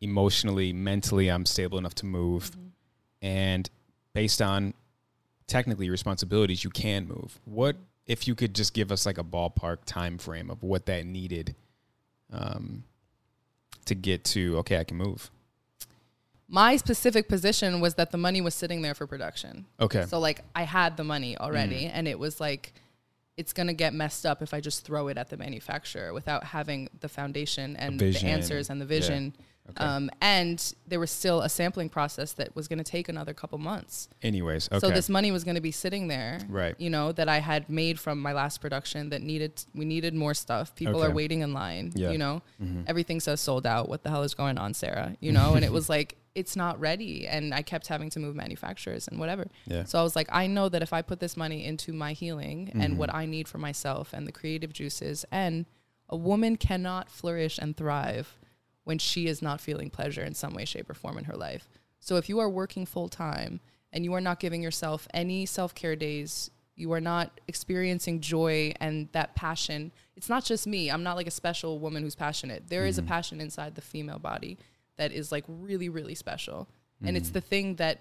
emotionally, 0.00 0.72
mentally 0.72 1.28
I'm 1.30 1.46
stable 1.46 1.78
enough 1.78 1.94
to 1.96 2.06
move, 2.06 2.50
Mm-hmm. 2.50 2.66
and 3.22 3.70
based 4.14 4.42
on 4.42 4.74
technically 5.46 5.88
responsibilities, 5.90 6.64
you 6.64 6.70
can 6.70 7.06
move. 7.06 7.38
What 7.44 7.76
if 8.06 8.26
you 8.28 8.34
could 8.34 8.54
just 8.54 8.74
give 8.74 8.90
us 8.92 9.06
like 9.06 9.18
a 9.18 9.24
ballpark 9.24 9.78
time 9.86 10.18
frame 10.18 10.50
of 10.50 10.62
what 10.62 10.86
that 10.86 11.06
needed? 11.06 11.54
Um, 12.32 12.84
to 13.86 13.94
get 13.94 14.24
to 14.24 14.58
okay, 14.58 14.78
I 14.78 14.84
can 14.84 14.96
move. 14.96 15.30
My 16.48 16.76
specific 16.76 17.28
position 17.28 17.80
was 17.80 17.94
that 17.94 18.10
the 18.10 18.18
money 18.18 18.40
was 18.42 18.54
sitting 18.54 18.82
there 18.82 18.94
for 18.94 19.06
production. 19.06 19.64
Okay. 19.80 20.04
So 20.06 20.18
like 20.18 20.42
I 20.54 20.64
had 20.64 20.96
the 20.96 21.04
money 21.04 21.36
already 21.38 21.84
Mm. 21.86 21.90
and 21.94 22.08
it 22.08 22.18
was 22.18 22.40
like 22.40 22.74
it's 23.36 23.52
going 23.52 23.66
to 23.66 23.72
get 23.72 23.94
messed 23.94 24.26
up 24.26 24.42
if 24.42 24.52
I 24.52 24.60
just 24.60 24.84
throw 24.84 25.08
it 25.08 25.16
at 25.16 25.30
the 25.30 25.36
manufacturer 25.36 26.12
without 26.12 26.44
having 26.44 26.88
the 27.00 27.08
foundation 27.08 27.76
and 27.76 27.98
the 27.98 28.16
answers 28.24 28.68
and 28.70 28.80
the 28.80 28.84
Yeah. 28.84 28.88
vision. 29.00 29.36
Okay. 29.70 29.84
Um, 29.84 30.10
and 30.20 30.74
there 30.88 30.98
was 30.98 31.10
still 31.12 31.40
a 31.40 31.48
sampling 31.48 31.88
process 31.88 32.32
that 32.32 32.54
was 32.56 32.66
going 32.66 32.78
to 32.80 32.84
take 32.84 33.08
another 33.08 33.32
couple 33.32 33.58
months. 33.58 34.08
Anyways, 34.20 34.68
okay. 34.72 34.80
So 34.80 34.90
this 34.90 35.08
money 35.08 35.30
was 35.30 35.44
going 35.44 35.54
to 35.54 35.60
be 35.60 35.70
sitting 35.70 36.08
there, 36.08 36.40
Right. 36.48 36.74
You 36.80 36.90
know 36.90 37.12
that 37.12 37.28
I 37.28 37.38
had 37.38 37.70
made 37.70 38.00
from 38.00 38.20
my 38.20 38.32
last 38.32 38.60
production 38.60 39.10
that 39.10 39.22
needed 39.22 39.64
we 39.72 39.84
needed 39.84 40.14
more 40.14 40.34
stuff. 40.34 40.74
People 40.74 40.96
Okay. 40.96 41.06
are 41.06 41.14
waiting 41.14 41.42
in 41.42 41.52
line, 41.54 41.92
Yeah. 41.94 42.10
you 42.10 42.18
know. 42.18 42.42
Mhm. 42.60 42.84
Everything 42.88 43.20
says 43.20 43.40
sold 43.40 43.64
out. 43.64 43.88
What 43.88 44.02
the 44.02 44.10
hell 44.10 44.24
is 44.24 44.34
going 44.34 44.58
on, 44.58 44.74
Sarah? 44.74 45.16
You 45.20 45.30
know, 45.30 45.54
and 45.54 45.64
it 45.64 45.70
was 45.72 45.88
like 45.96 46.16
it's 46.34 46.56
not 46.56 46.80
ready, 46.80 47.26
and 47.26 47.52
I 47.52 47.62
kept 47.62 47.88
having 47.88 48.08
to 48.10 48.18
move 48.20 48.34
manufacturers 48.34 49.06
and 49.08 49.18
whatever. 49.20 49.46
Yeah. 49.66 49.84
So 49.84 49.98
I 49.98 50.02
was 50.02 50.16
like, 50.16 50.28
I 50.32 50.46
know 50.46 50.68
that 50.68 50.82
if 50.82 50.92
I 50.92 51.02
put 51.02 51.20
this 51.20 51.36
money 51.36 51.64
into 51.64 51.92
my 51.92 52.12
healing 52.14 52.66
Mm-hmm. 52.66 52.80
and 52.80 52.98
what 52.98 53.12
I 53.14 53.26
need 53.26 53.48
for 53.48 53.58
myself 53.58 54.12
and 54.12 54.26
the 54.26 54.32
creative 54.32 54.72
juices, 54.72 55.24
and 55.30 55.66
a 56.08 56.16
woman 56.16 56.56
cannot 56.56 57.10
flourish 57.10 57.58
and 57.58 57.76
thrive 57.76 58.38
when 58.84 58.98
she 58.98 59.26
is 59.26 59.42
not 59.42 59.60
feeling 59.60 59.90
pleasure 59.90 60.24
in 60.24 60.34
some 60.34 60.54
way, 60.54 60.64
shape, 60.64 60.88
or 60.90 60.94
form 60.94 61.18
in 61.18 61.24
her 61.24 61.36
life. 61.36 61.68
So 62.00 62.16
if 62.16 62.28
you 62.28 62.38
are 62.40 62.48
working 62.48 62.84
full 62.86 63.08
time 63.08 63.60
and 63.92 64.04
you 64.04 64.12
are 64.14 64.20
not 64.20 64.40
giving 64.40 64.62
yourself 64.62 65.06
any 65.14 65.46
self 65.46 65.74
care 65.74 65.96
days, 65.96 66.50
you 66.74 66.92
are 66.92 67.00
not 67.00 67.40
experiencing 67.46 68.20
joy 68.20 68.72
and 68.80 69.08
that 69.12 69.34
passion. 69.36 69.92
It's 70.16 70.28
not 70.28 70.44
just 70.44 70.66
me. 70.66 70.90
I'm 70.90 71.02
not 71.02 71.16
like 71.16 71.26
a 71.26 71.30
special 71.30 71.78
woman 71.78 72.02
who's 72.02 72.14
passionate. 72.14 72.68
There 72.68 72.86
is 72.86 72.98
a 72.98 73.02
passion 73.02 73.40
inside 73.40 73.74
the 73.74 73.82
female 73.82 74.18
body 74.18 74.58
that 74.96 75.12
is 75.12 75.32
like 75.32 75.44
really, 75.48 75.88
really 75.88 76.14
special. 76.14 76.68
And 77.04 77.16
it's 77.16 77.30
the 77.30 77.40
thing 77.40 77.74
that 77.76 78.00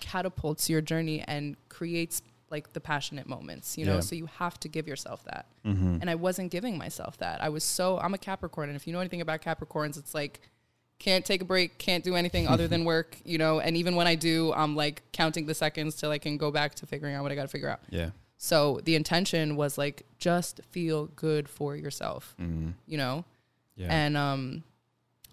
catapults 0.00 0.70
your 0.70 0.80
journey 0.80 1.22
and 1.26 1.56
creates 1.68 2.22
like 2.50 2.72
the 2.72 2.80
passionate 2.80 3.26
moments, 3.28 3.76
you 3.76 3.84
know? 3.84 3.96
Yeah. 3.96 4.00
So 4.00 4.14
you 4.16 4.24
have 4.26 4.58
to 4.60 4.68
give 4.68 4.88
yourself 4.88 5.22
that. 5.24 5.46
Mm-hmm. 5.66 5.98
And 6.00 6.08
I 6.08 6.14
wasn't 6.14 6.50
giving 6.50 6.78
myself 6.78 7.18
that. 7.18 7.42
I 7.42 7.50
was 7.50 7.62
so, 7.62 7.98
I'm 7.98 8.14
a 8.14 8.18
Capricorn. 8.18 8.70
And 8.70 8.76
if 8.76 8.86
you 8.86 8.92
know 8.94 9.00
anything 9.00 9.20
about 9.20 9.42
Capricorns, 9.42 9.98
it's 9.98 10.14
like, 10.14 10.40
can't 10.98 11.26
take 11.26 11.42
a 11.42 11.44
break, 11.44 11.76
can't 11.78 12.02
do 12.02 12.14
anything 12.16 12.48
other 12.48 12.66
than 12.72 12.84
work, 12.86 13.18
you 13.24 13.36
know? 13.36 13.60
And 13.60 13.76
even 13.76 13.96
when 13.96 14.06
I 14.06 14.14
do, 14.14 14.52
I'm 14.54 14.74
like 14.74 15.02
counting 15.12 15.44
the 15.44 15.54
seconds 15.54 15.94
till 15.96 16.10
I 16.10 16.16
can 16.18 16.38
go 16.38 16.50
back 16.50 16.74
to 16.76 16.86
figuring 16.86 17.14
out 17.14 17.22
what 17.22 17.30
I 17.30 17.34
got 17.34 17.42
to 17.42 17.48
figure 17.48 17.68
out. 17.68 17.80
yeah. 17.90 18.10
So 18.38 18.80
the 18.84 18.94
intention 18.94 19.56
was 19.56 19.76
like, 19.76 20.06
just 20.18 20.60
feel 20.70 21.06
good 21.16 21.48
for 21.50 21.76
yourself, 21.76 22.34
Mm-hmm. 22.40 22.70
you 22.86 22.96
know? 22.96 23.24
Yeah. 23.76 23.88
And 23.90 24.16
um, 24.16 24.62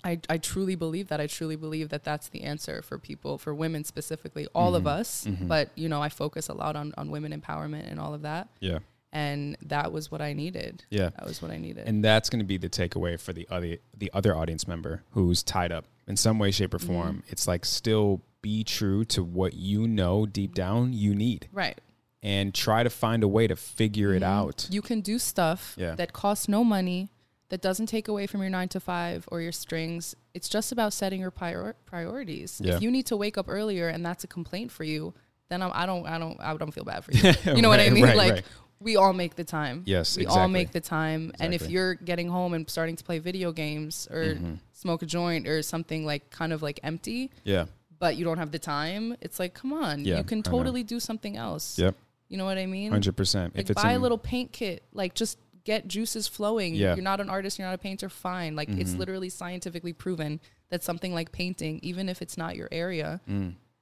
I, 0.05 0.19
I 0.29 0.37
truly 0.37 0.75
believe 0.75 1.07
that. 1.09 1.19
I 1.19 1.27
truly 1.27 1.55
believe 1.55 1.89
that 1.89 2.03
that's 2.03 2.29
the 2.29 2.43
answer 2.43 2.81
for 2.81 2.97
people, 2.99 3.37
for 3.37 3.53
women 3.55 3.83
specifically, 3.83 4.47
all 4.53 4.75
of 4.75 4.83
Mhm. 4.83 4.87
us. 4.99 5.25
Mhm. 5.25 5.47
But, 5.47 5.71
you 5.75 5.89
know, 5.89 6.01
I 6.01 6.09
focus 6.09 6.47
a 6.47 6.53
lot 6.53 6.75
on, 6.75 6.93
on 6.97 7.09
women 7.09 7.33
empowerment 7.39 7.89
and 7.91 7.99
all 7.99 8.13
of 8.13 8.21
that. 8.21 8.47
yeah. 8.59 8.79
and 9.11 9.55
that 9.61 9.93
was 9.93 10.11
what 10.11 10.21
I 10.21 10.33
needed. 10.33 10.83
Yeah. 10.89 11.11
That 11.17 11.25
was 11.25 11.41
what 11.41 11.49
I 11.49 11.55
needed. 11.57 11.87
And 11.87 12.03
that's 12.03 12.29
going 12.29 12.39
to 12.39 12.45
be 12.45 12.57
the 12.57 12.67
takeaway 12.69 13.17
for 13.17 13.31
the 13.31 13.47
other 13.49 13.77
the 13.97 14.11
other 14.13 14.35
audience 14.35 14.67
member 14.67 15.03
who's 15.11 15.41
tied 15.41 15.71
up 15.71 15.85
in 16.05 16.17
some 16.17 16.37
way, 16.37 16.51
shape, 16.51 16.73
or 16.73 16.79
Mm-hmm. 16.79 16.87
form. 16.93 17.23
It's 17.29 17.47
like 17.47 17.63
still 17.63 18.21
be 18.41 18.65
true 18.65 19.05
to 19.05 19.23
what 19.23 19.53
you 19.53 19.87
know 19.87 20.25
deep 20.25 20.53
down 20.53 20.91
you 20.91 21.15
need, 21.15 21.47
right. 21.53 21.79
and 22.21 22.53
try 22.53 22.83
to 22.83 22.89
find 22.89 23.23
a 23.23 23.27
way 23.29 23.47
to 23.47 23.55
figure 23.55 24.13
it 24.13 24.21
out. 24.21 24.57
Mm-hmm. 24.57 24.73
You 24.73 24.81
can 24.81 24.99
do 24.99 25.17
stuff 25.17 25.75
Yeah. 25.79 25.95
that 25.95 26.11
costs 26.11 26.49
no 26.49 26.65
money, 26.65 27.09
that 27.49 27.61
doesn't 27.61 27.85
take 27.87 28.07
away 28.07 28.27
from 28.27 28.41
your 28.41 28.49
nine 28.49 28.67
to 28.69 28.79
five 28.79 29.25
or 29.31 29.39
your 29.41 29.51
strings. 29.51 30.15
It's 30.33 30.49
just 30.49 30.71
about 30.71 30.93
setting 30.93 31.21
your 31.21 31.31
prior- 31.31 31.75
priorities. 31.85 32.59
Yeah. 32.63 32.75
If 32.75 32.81
you 32.81 32.89
need 32.91 33.05
to 33.07 33.17
wake 33.17 33.37
up 33.37 33.45
earlier 33.47 33.87
and 33.87 34.05
that's 34.05 34.23
a 34.23 34.27
complaint 34.27 34.71
for 34.71 34.83
you, 34.83 35.13
then 35.49 35.61
I'm, 35.61 35.71
I 35.73 35.85
don't, 35.85 36.05
I 36.07 36.17
don't, 36.17 36.39
I 36.41 36.55
don't 36.57 36.71
feel 36.73 36.83
bad 36.85 37.05
for 37.05 37.11
you. 37.11 37.31
you 37.55 37.61
know 37.61 37.69
what 37.69 37.79
I 37.79 37.89
mean? 37.89 38.03
right, 38.03 38.17
like 38.17 38.31
right. 38.33 38.43
we 38.79 38.95
all 38.95 39.13
make 39.13 39.35
the 39.35 39.43
time. 39.43 39.83
Yes, 39.85 40.17
we 40.17 40.25
all 40.25 40.47
make 40.47 40.71
the 40.71 40.81
time. 40.81 41.31
And 41.39 41.53
if 41.53 41.69
you're 41.69 41.93
getting 41.93 42.29
home 42.29 42.53
and 42.55 42.67
starting 42.69 42.95
to 42.95 43.03
play 43.03 43.19
video 43.19 43.51
games 43.51 44.07
or 44.11 44.23
Mm-hmm. 44.25 44.53
smoke 44.73 45.03
a 45.03 45.05
joint 45.05 45.47
or 45.47 45.61
something 45.61 46.03
like 46.05 46.31
kind 46.31 46.51
of 46.51 46.63
like 46.63 46.79
empty, 46.83 47.29
Yeah. 47.43 47.65
but 47.99 48.15
you 48.17 48.25
don't 48.25 48.39
have 48.39 48.51
the 48.51 48.59
time, 48.59 49.15
it's 49.21 49.39
like, 49.39 49.53
come 49.53 49.71
on, 49.71 50.03
Yeah, 50.03 50.17
you 50.17 50.23
can 50.23 50.41
totally 50.41 50.81
do 50.83 50.99
something 50.99 51.37
else. 51.37 51.77
Yep. 51.77 51.95
You 52.27 52.37
know 52.37 52.45
what 52.45 52.57
I 52.57 52.65
mean? 52.65 52.89
Hundred 52.91 53.15
percent. 53.15 53.55
Like 53.55 53.65
If 53.65 53.69
it's 53.69 53.83
buy 53.83 53.91
a 53.91 53.99
little 53.99 54.17
paint 54.17 54.51
kit. 54.51 54.81
Like 54.93 55.13
just 55.13 55.37
get 55.65 55.87
juices 55.89 56.27
flowing. 56.29 56.73
Yeah. 56.75 56.87
Mm-hmm. 56.89 56.95
You're 56.97 57.03
not 57.03 57.19
an 57.19 57.29
artist, 57.29 57.59
you're 57.59 57.67
not 57.67 57.75
a 57.75 57.79
painter, 57.79 58.07
fine. 58.07 58.55
Like 58.55 58.69
it's 58.69 58.93
literally 58.95 59.29
scientifically 59.29 59.91
proven 59.93 60.39
that 60.69 60.83
something 60.83 61.13
like 61.13 61.31
painting, 61.33 61.79
even 61.83 62.07
if 62.07 62.21
it's 62.21 62.37
not 62.37 62.55
your 62.55 62.69
area, 62.71 63.19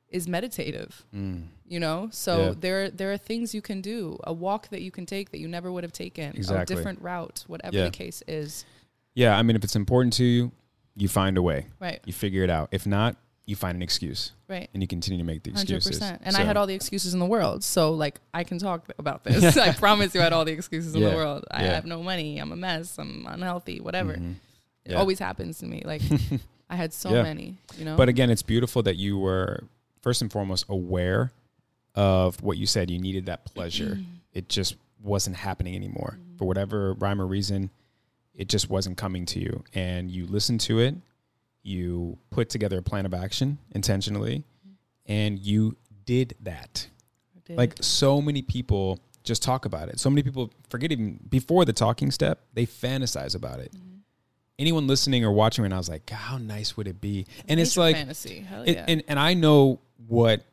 is 0.09 0.27
meditative. 0.27 1.05
You 1.13 1.79
know? 1.79 2.07
So 2.11 2.37
Mm. 2.37 2.45
Yeah. 2.47 2.53
there 2.59 2.89
there 2.89 3.11
are 3.13 3.17
things 3.17 3.53
you 3.53 3.61
can 3.61 3.81
do. 3.81 4.17
A 4.23 4.33
walk 4.33 4.69
that 4.69 4.81
you 4.81 4.91
can 4.91 5.05
take 5.05 5.29
that 5.31 5.39
you 5.39 5.47
never 5.47 5.71
would 5.71 5.83
have 5.83 5.93
taken. 5.93 6.35
Exactly. 6.35 6.61
A 6.61 6.65
different 6.77 7.01
route, 7.01 7.43
whatever 7.47 7.77
Yeah. 7.77 7.85
the 7.85 7.91
case 7.91 8.23
is. 8.27 8.65
Yeah, 9.15 9.37
I 9.37 9.43
mean, 9.43 9.55
if 9.55 9.63
it's 9.63 9.75
important 9.75 10.13
to 10.13 10.23
you, 10.23 10.51
you 10.95 11.07
find 11.07 11.37
a 11.37 11.41
way. 11.41 11.67
Right. 11.79 11.99
You 12.05 12.13
figure 12.13 12.43
it 12.43 12.49
out. 12.49 12.69
If 12.71 12.85
not, 12.87 13.15
you 13.45 13.55
find 13.57 13.75
an 13.75 13.81
excuse, 13.81 14.31
Right. 14.47 14.69
and 14.73 14.81
you 14.81 14.87
continue 14.87 15.17
to 15.19 15.25
make 15.25 15.43
the 15.43 15.51
excuses. 15.51 15.91
percent. 15.99 16.21
And 16.23 16.35
I 16.37 16.43
had 16.43 16.55
all 16.55 16.65
the 16.67 16.73
excuses 16.75 17.13
in 17.13 17.19
the 17.19 17.25
world, 17.25 17.63
so 17.63 17.91
like 17.91 18.19
I 18.33 18.43
can 18.45 18.57
talk 18.57 18.85
about 18.97 19.23
this. 19.25 19.57
I 19.69 19.73
promise 19.73 20.13
you, 20.15 20.21
I 20.21 20.23
had 20.23 20.33
all 20.33 20.45
the 20.45 20.53
excuses 20.53 20.95
in 20.95 21.01
the 21.01 21.09
world. 21.09 21.43
I 21.51 21.63
Yeah. 21.65 21.73
have 21.75 21.85
no 21.85 22.01
money. 22.01 22.37
I'm 22.39 22.51
a 22.51 22.55
mess. 22.55 22.97
I'm 22.97 23.25
unhealthy. 23.27 23.79
Whatever. 23.81 24.15
Mhm. 24.15 24.35
It 24.85 24.91
Yeah. 24.91 24.97
always 24.97 25.19
happens 25.19 25.59
to 25.59 25.65
me. 25.65 25.81
Like 25.85 26.01
I 26.69 26.75
had 26.77 26.93
so 26.93 27.09
Yeah. 27.13 27.23
many. 27.23 27.57
You 27.77 27.85
know. 27.85 27.97
But 27.97 28.07
again, 28.09 28.29
it's 28.29 28.41
beautiful 28.43 28.81
that 28.83 28.95
you 28.95 29.17
were 29.17 29.63
first 30.01 30.21
and 30.21 30.31
foremost 30.31 30.65
aware 30.69 31.31
of 31.95 32.41
what 32.41 32.57
you 32.57 32.65
said. 32.65 32.89
You 32.89 32.99
needed 32.99 33.25
that 33.27 33.45
pleasure. 33.45 33.99
it 34.33 34.49
just 34.49 34.75
wasn't 35.01 35.35
happening 35.35 35.75
anymore 35.75 36.17
for 36.37 36.45
whatever 36.45 36.93
rhyme 36.93 37.21
or 37.21 37.27
reason. 37.27 37.69
It 38.33 38.47
just 38.49 38.69
wasn't 38.69 38.97
coming 38.97 39.25
to 39.27 39.39
you, 39.39 39.63
and 39.75 40.09
you 40.09 40.25
listened 40.25 40.61
to 40.61 40.79
it. 40.79 40.95
You 41.63 42.17
put 42.29 42.49
together 42.49 42.77
a 42.77 42.81
plan 42.81 43.05
of 43.05 43.13
action 43.13 43.57
intentionally, 43.71 44.43
and 45.05 45.39
you 45.39 45.77
did 46.05 46.35
that. 46.41 46.87
Did. 47.45 47.57
Like 47.57 47.75
so 47.81 48.21
many 48.21 48.41
people 48.41 48.99
just 49.23 49.41
talk 49.41 49.65
about 49.65 49.89
it. 49.89 49.99
So 49.99 50.09
many 50.09 50.23
people 50.23 50.51
forget 50.69 50.91
even 50.91 51.19
before 51.29 51.65
the 51.65 51.73
talking 51.73 52.11
step, 52.11 52.41
they 52.53 52.65
fantasize 52.65 53.35
about 53.35 53.59
it. 53.59 53.71
Mm-hmm. 53.73 53.89
Anyone 54.59 54.87
listening 54.87 55.25
or 55.25 55.31
watching 55.31 55.63
right 55.63 55.69
now 55.69 55.79
is 55.79 55.89
like, 55.89 56.09
how 56.09 56.37
nice 56.37 56.77
would 56.77 56.87
it 56.87 57.01
be? 57.01 57.25
And 57.47 57.59
it's 57.59 57.75
like, 57.75 57.95
fantasy. 57.95 58.39
Hell 58.41 58.63
it- 58.63 58.83
and 58.87 59.03
and 59.07 59.19
I 59.19 59.33
know 59.33 59.79
what 60.07 60.43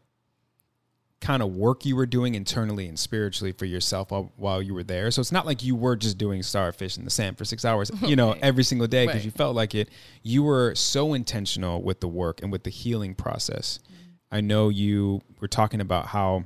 kind 1.20 1.42
of 1.42 1.50
work 1.54 1.85
you 1.85 1.94
were 1.96 2.06
doing 2.06 2.35
internally 2.35 2.88
and 2.88 2.98
spiritually 2.98 3.52
for 3.52 3.66
yourself 3.66 4.11
while, 4.11 4.33
while 4.37 4.62
you 4.62 4.72
were 4.72 4.83
there. 4.83 5.11
So 5.11 5.20
it's 5.20 5.33
not 5.33 5.44
like 5.44 5.62
you 5.62 5.76
were 5.76 5.94
just 5.94 6.16
doing 6.16 6.42
starfish 6.42 6.96
in 6.96 7.04
the 7.04 7.11
sand 7.11 7.37
for 7.37 7.44
six 7.44 7.64
hours, 7.64 7.90
you 8.02 8.16
know, 8.16 8.30
Right. 8.33 8.42
every 8.42 8.64
single 8.64 8.87
day 8.87 9.04
because 9.06 9.18
Right. 9.20 9.24
you 9.26 9.30
felt 9.30 9.54
like 9.54 9.74
it. 9.74 9.90
You 10.22 10.42
were 10.42 10.74
so 10.74 11.12
intentional 11.12 11.83
with 11.83 12.00
the 12.00 12.09
work 12.09 12.42
and 12.42 12.50
with 12.50 12.64
the 12.64 12.70
healing 12.70 13.14
process. 13.14 13.80
Mm-hmm. 13.85 14.37
I 14.37 14.40
know 14.40 14.70
you 14.70 15.20
were 15.40 15.48
talking 15.48 15.80
about 15.83 16.06
how 16.06 16.44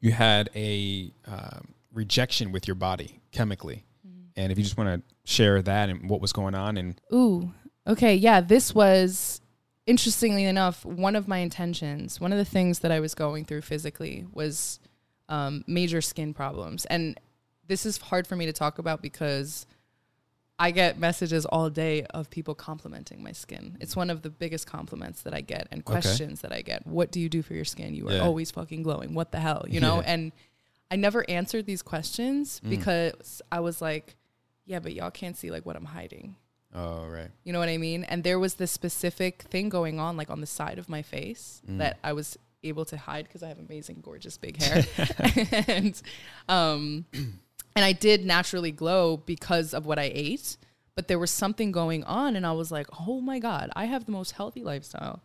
you 0.00 0.10
had 0.10 0.50
a 0.56 1.12
um, 1.26 1.74
rejection 1.92 2.50
with 2.50 2.66
your 2.66 2.74
body 2.74 3.20
chemically. 3.30 3.84
Mm-hmm. 4.06 4.40
And 4.40 4.52
if 4.52 4.58
you 4.58 4.64
just 4.64 4.76
want 4.76 5.04
to 5.04 5.32
share 5.32 5.62
that 5.62 5.88
and 5.88 6.10
what 6.10 6.20
was 6.20 6.32
going 6.32 6.54
on 6.56 6.76
and 6.78 7.00
Ooh. 7.12 7.52
Okay. 7.86 8.16
Yeah. 8.16 8.40
This 8.40 8.74
was 8.74 9.40
interestingly 9.88 10.44
enough 10.44 10.84
one 10.84 11.16
of 11.16 11.26
my 11.26 11.38
intentions. 11.38 12.20
One 12.20 12.30
of 12.30 12.38
the 12.38 12.44
things 12.44 12.78
that 12.80 12.92
I 12.92 13.00
was 13.00 13.14
going 13.14 13.44
through 13.46 13.62
physically 13.62 14.26
was 14.32 14.78
um, 15.28 15.64
major 15.66 16.00
skin 16.00 16.32
problems, 16.34 16.84
and 16.86 17.18
this 17.66 17.84
is 17.84 17.98
hard 17.98 18.26
for 18.26 18.36
me 18.36 18.46
to 18.46 18.52
talk 18.52 18.78
about 18.78 19.02
because 19.02 19.66
I 20.58 20.70
get 20.70 20.98
messages 20.98 21.44
all 21.46 21.70
day 21.70 22.02
of 22.14 22.30
people 22.30 22.54
complimenting 22.54 23.22
my 23.22 23.32
skin. 23.32 23.76
It's 23.80 23.94
one 23.94 24.10
of 24.10 24.22
the 24.22 24.30
biggest 24.30 24.66
compliments 24.66 25.22
that 25.22 25.32
I 25.34 25.40
get 25.40 25.68
and 25.70 25.84
questions 25.84 26.40
that 26.40 26.52
I 26.52 26.62
get. 26.62 26.86
What 26.86 27.10
do 27.12 27.20
you 27.20 27.28
do 27.28 27.42
for 27.42 27.54
your 27.54 27.64
skin? 27.64 27.94
You 27.94 28.08
are 28.08 28.14
Yeah. 28.14 28.20
always 28.20 28.50
fucking 28.50 28.82
glowing. 28.82 29.14
What 29.14 29.30
the 29.32 29.38
hell? 29.38 29.64
You 29.68 29.80
know? 29.80 29.96
Yeah. 29.96 30.12
And 30.12 30.32
I 30.90 30.96
never 30.96 31.24
answered 31.30 31.66
these 31.66 31.82
questions 31.82 32.60
Mm. 32.64 32.70
because 32.70 33.40
I 33.52 33.60
was 33.60 33.80
like, 33.80 34.16
yeah, 34.64 34.80
but 34.80 34.94
y'all 34.94 35.10
can't 35.12 35.36
see 35.36 35.50
like 35.50 35.64
what 35.64 35.76
I'm 35.76 35.84
hiding. 35.84 36.34
Oh 36.74 37.06
right. 37.06 37.30
You 37.44 37.52
know 37.52 37.58
what 37.58 37.68
I 37.68 37.78
mean? 37.78 38.04
And 38.04 38.24
there 38.24 38.38
was 38.38 38.54
this 38.54 38.70
specific 38.70 39.42
thing 39.42 39.68
going 39.68 39.98
on, 39.98 40.16
like 40.16 40.30
on 40.30 40.40
the 40.40 40.46
side 40.46 40.78
of 40.78 40.88
my 40.88 41.02
face, 41.02 41.62
Mm. 41.68 41.78
that 41.78 41.98
I 42.04 42.12
was 42.12 42.36
able 42.62 42.84
to 42.86 42.96
hide 42.96 43.24
because 43.26 43.42
I 43.42 43.48
have 43.48 43.58
amazing, 43.58 44.00
gorgeous 44.02 44.36
big 44.36 44.60
hair, 44.62 44.84
and 45.68 46.00
um, 46.48 47.06
and 47.14 47.84
I 47.84 47.92
did 47.92 48.24
naturally 48.26 48.72
glow 48.72 49.16
because 49.16 49.72
of 49.74 49.86
what 49.86 49.98
I 49.98 50.10
ate. 50.14 50.56
But 50.94 51.06
there 51.06 51.18
was 51.20 51.30
something 51.30 51.70
going 51.70 52.02
on, 52.04 52.34
and 52.34 52.44
I 52.44 52.52
was 52.52 52.72
like, 52.72 52.88
"Oh 52.98 53.20
my 53.20 53.38
god, 53.38 53.70
I 53.76 53.84
have 53.84 54.04
the 54.06 54.12
most 54.12 54.32
healthy 54.32 54.64
lifestyle. 54.64 55.22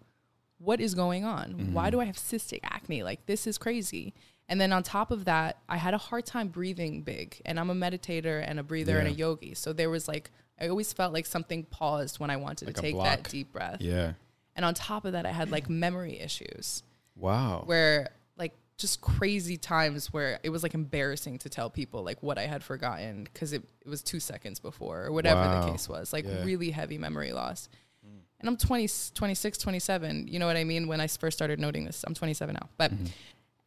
What 0.59 0.79
is 0.79 0.93
going 0.95 1.25
on? 1.25 1.73
Why 1.73 1.89
do 1.89 1.99
I 1.99 2.05
have 2.05 2.15
cystic 2.15 2.59
acne? 2.63 3.03
Like 3.03 3.25
this 3.25 3.47
is 3.47 3.57
crazy." 3.57 4.13
And 4.49 4.59
then 4.61 4.71
on 4.73 4.83
top 4.83 5.09
of 5.09 5.25
that, 5.25 5.57
I 5.69 5.77
had 5.77 5.93
a 5.93 5.97
hard 5.97 6.25
time 6.25 6.49
breathing 6.49 7.01
big, 7.01 7.41
and 7.45 7.59
I'm 7.59 7.69
a 7.71 7.75
meditator 7.75 8.43
and 8.47 8.59
a 8.59 8.63
breather 8.63 8.99
and 8.99 9.07
a 9.07 9.11
yogi. 9.11 9.53
So 9.55 9.71
there 9.73 9.89
was 9.89 10.07
like, 10.07 10.29
I 10.63 10.69
always 10.69 10.93
felt 10.93 11.13
like 11.13 11.25
something 11.25 11.63
paused 11.65 12.19
when 12.19 12.29
I 12.29 12.37
wanted 12.37 12.67
Like 12.67 12.75
to 12.75 12.81
take 12.81 12.95
block. 12.95 13.05
that 13.05 13.29
deep 13.29 13.51
breath. 13.51 13.81
Yeah. 13.81 14.13
And 14.55 14.63
on 14.65 14.73
top 14.73 15.03
of 15.05 15.11
that, 15.13 15.25
I 15.25 15.31
had 15.31 15.51
like 15.51 15.69
memory 15.69 16.19
issues 16.19 16.83
Wow. 17.15 17.63
where 17.65 18.09
like 18.37 18.53
just 18.77 19.01
crazy 19.01 19.57
times 19.57 20.13
where 20.13 20.39
it 20.43 20.49
was 20.49 20.63
like 20.63 20.73
embarrassing 20.73 21.39
to 21.39 21.49
tell 21.49 21.69
people 21.69 22.03
like 22.03 22.21
what 22.23 22.37
I 22.37 22.45
had 22.47 22.63
forgotten 22.63 23.25
because 23.25 23.51
it, 23.53 23.63
it 23.85 23.89
was 23.89 24.01
two 24.01 24.19
seconds 24.19 24.59
before 24.59 25.03
or 25.05 25.11
whatever 25.11 25.41
Wow. 25.41 25.65
the 25.65 25.71
case 25.71 25.89
was. 25.89 26.13
Like 26.13 26.25
Yeah. 26.25 26.43
really 26.43 26.71
heavy 26.71 26.97
memory 26.97 27.33
loss. 27.33 27.67
Mm. 28.05 28.19
And 28.39 28.49
I'm 28.49 28.57
20, 28.57 28.87
26, 29.13 29.57
27. 29.57 30.27
You 30.27 30.39
know 30.39 30.47
what 30.47 30.55
I 30.57 30.63
mean? 30.63 30.87
When 30.87 31.01
I 31.01 31.07
first 31.07 31.37
started 31.37 31.59
noting 31.59 31.85
this, 31.85 32.03
I'm 32.07 32.13
27 32.13 32.53
now. 32.53 32.69
But, 32.77 32.93
mm-hmm. 32.93 33.05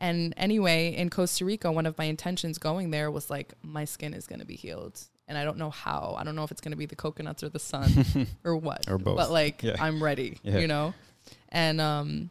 and 0.01 0.35
anyway, 0.37 0.95
in 0.95 1.11
Costa 1.11 1.45
Rica, 1.45 1.71
one 1.73 1.87
of 1.87 1.97
my 1.99 2.05
intentions 2.05 2.59
going 2.59 2.91
there 2.91 3.11
was 3.11 3.29
like, 3.31 3.55
my 3.63 3.85
skin 3.85 4.15
is 4.15 4.27
going 4.27 4.41
to 4.41 4.47
be 4.47 4.57
healed. 4.57 5.01
And 5.29 5.37
I 5.37 5.45
don't 5.45 5.59
know 5.59 5.71
how. 5.71 6.15
I 6.19 6.23
don't 6.25 6.37
know 6.37 6.45
if 6.45 6.51
it's 6.53 6.61
going 6.61 6.71
to 6.73 6.77
be 6.77 6.87
the 6.87 6.95
coconuts 6.97 7.43
or 7.43 7.49
the 7.49 7.59
sun 7.59 7.91
or 8.45 8.57
what. 8.57 8.89
Or 8.89 8.97
both. 8.99 9.17
But 9.17 9.31
like, 9.31 9.63
Yeah. 9.63 9.77
I'm 9.81 10.03
ready, 10.03 10.39
Yeah. 10.43 10.59
you 10.59 10.67
know? 10.69 10.95
And 11.49 11.81
um, 11.81 12.31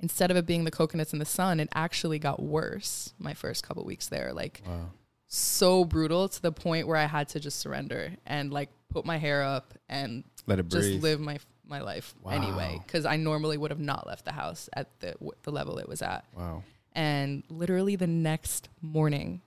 instead 0.00 0.30
of 0.32 0.36
it 0.36 0.44
being 0.46 0.64
the 0.64 0.70
coconuts 0.72 1.12
and 1.12 1.20
the 1.20 1.24
sun, 1.26 1.60
it 1.60 1.68
actually 1.74 2.18
got 2.18 2.42
worse 2.42 3.12
my 3.18 3.32
first 3.34 3.62
couple 3.66 3.84
weeks 3.84 4.08
there. 4.08 4.32
Like, 4.32 4.60
Wow. 4.66 4.90
so 5.28 5.84
brutal 5.84 6.28
to 6.28 6.42
the 6.42 6.52
point 6.52 6.88
where 6.88 6.96
I 6.96 7.04
had 7.06 7.28
to 7.30 7.40
just 7.40 7.60
surrender 7.60 8.12
and 8.26 8.52
like 8.52 8.70
put 8.90 9.04
my 9.04 9.18
hair 9.18 9.42
up 9.44 9.74
and 9.88 10.24
Let 10.46 10.58
it 10.58 10.68
just 10.68 10.88
breathe. 10.88 11.02
live 11.02 11.20
my 11.20 11.38
my 11.68 11.80
life 11.80 12.14
anyway 12.30 12.80
because 12.86 13.04
I 13.04 13.16
normally 13.16 13.58
would 13.58 13.72
have 13.72 13.80
not 13.80 14.06
left 14.06 14.24
the 14.24 14.30
house 14.32 14.68
at 14.72 14.88
the 15.00 15.12
w- 15.14 15.32
the 15.42 15.50
level 15.50 15.78
it 15.78 15.88
was 15.88 16.00
at. 16.00 16.24
Wow. 16.36 16.62
And 16.92 17.42
literally 17.50 17.96
the 17.96 18.06
next 18.06 18.68
morning, 18.80 19.42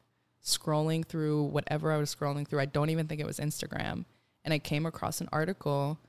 scrolling 0.57 1.05
through 1.05 1.43
whatever 1.43 1.91
I 1.91 1.97
was 1.97 2.13
scrolling 2.13 2.47
through, 2.47 2.59
I 2.59 2.65
don't 2.65 2.89
even 2.89 3.07
think 3.07 3.19
it 3.21 3.27
was 3.27 3.39
Instagram, 3.39 4.05
and 4.43 4.53
I 4.53 4.59
came 4.59 4.85
across 4.85 5.21
an 5.21 5.29
article 5.31 5.99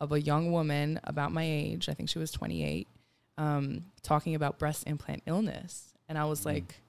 of 0.00 0.12
a 0.12 0.20
young 0.20 0.50
woman 0.52 0.98
about 1.04 1.32
my 1.32 1.44
age. 1.44 1.88
I 1.88 1.94
think 1.94 2.08
she 2.08 2.18
was 2.18 2.30
28, 2.30 2.88
um, 3.38 3.84
talking 4.02 4.34
about 4.34 4.58
breast 4.58 4.84
implant 4.86 5.22
illness, 5.26 5.92
and 6.08 6.16
I 6.18 6.22
Mm. 6.22 6.28
was 6.30 6.46
like, 6.46 6.80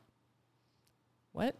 "What?" 1.31 1.55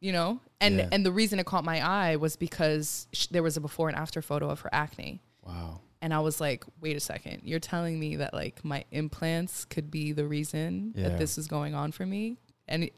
You 0.00 0.12
know, 0.12 0.40
and 0.60 0.78
Yeah. 0.78 0.88
and 0.90 1.06
the 1.06 1.12
reason 1.12 1.38
it 1.38 1.46
caught 1.46 1.64
my 1.64 1.80
eye 1.80 2.16
was 2.16 2.36
because 2.36 3.06
sh- 3.12 3.28
there 3.30 3.42
was 3.42 3.56
a 3.56 3.60
before 3.60 3.88
and 3.88 3.96
after 3.96 4.20
photo 4.20 4.50
of 4.50 4.60
her 4.60 4.70
acne. 4.72 5.20
Wow. 5.46 5.80
And 6.00 6.12
I 6.12 6.18
was 6.18 6.40
like, 6.40 6.64
wait 6.80 6.96
a 6.96 7.00
second, 7.00 7.42
you're 7.44 7.60
telling 7.60 8.00
me 8.00 8.16
that 8.16 8.34
like 8.34 8.64
my 8.64 8.84
implants 8.90 9.64
could 9.64 9.88
be 9.90 10.10
the 10.10 10.26
reason 10.26 10.92
Yeah. 10.96 11.10
that 11.10 11.18
this 11.18 11.38
is 11.38 11.46
going 11.46 11.74
on 11.76 11.92
for 11.92 12.04
me? 12.04 12.38
And 12.66 12.90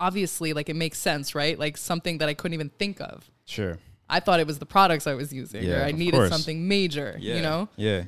obviously, 0.00 0.52
like 0.52 0.68
it 0.68 0.76
makes 0.76 0.98
sense, 0.98 1.34
right? 1.34 1.58
Like 1.58 1.76
something 1.76 2.18
that 2.18 2.28
I 2.28 2.34
couldn't 2.34 2.54
even 2.54 2.70
think 2.70 3.00
of. 3.00 3.30
Sure. 3.44 3.78
I 4.08 4.20
thought 4.20 4.40
it 4.40 4.46
was 4.46 4.58
the 4.58 4.66
products 4.66 5.06
I 5.06 5.14
was 5.14 5.32
using, 5.32 5.62
Yeah, 5.64 5.80
or 5.80 5.84
I 5.84 5.92
needed 5.92 6.14
course. 6.18 6.30
something 6.30 6.68
major, 6.68 7.16
Yeah. 7.18 7.36
you 7.36 7.42
know? 7.42 7.68
Yeah. 7.76 8.04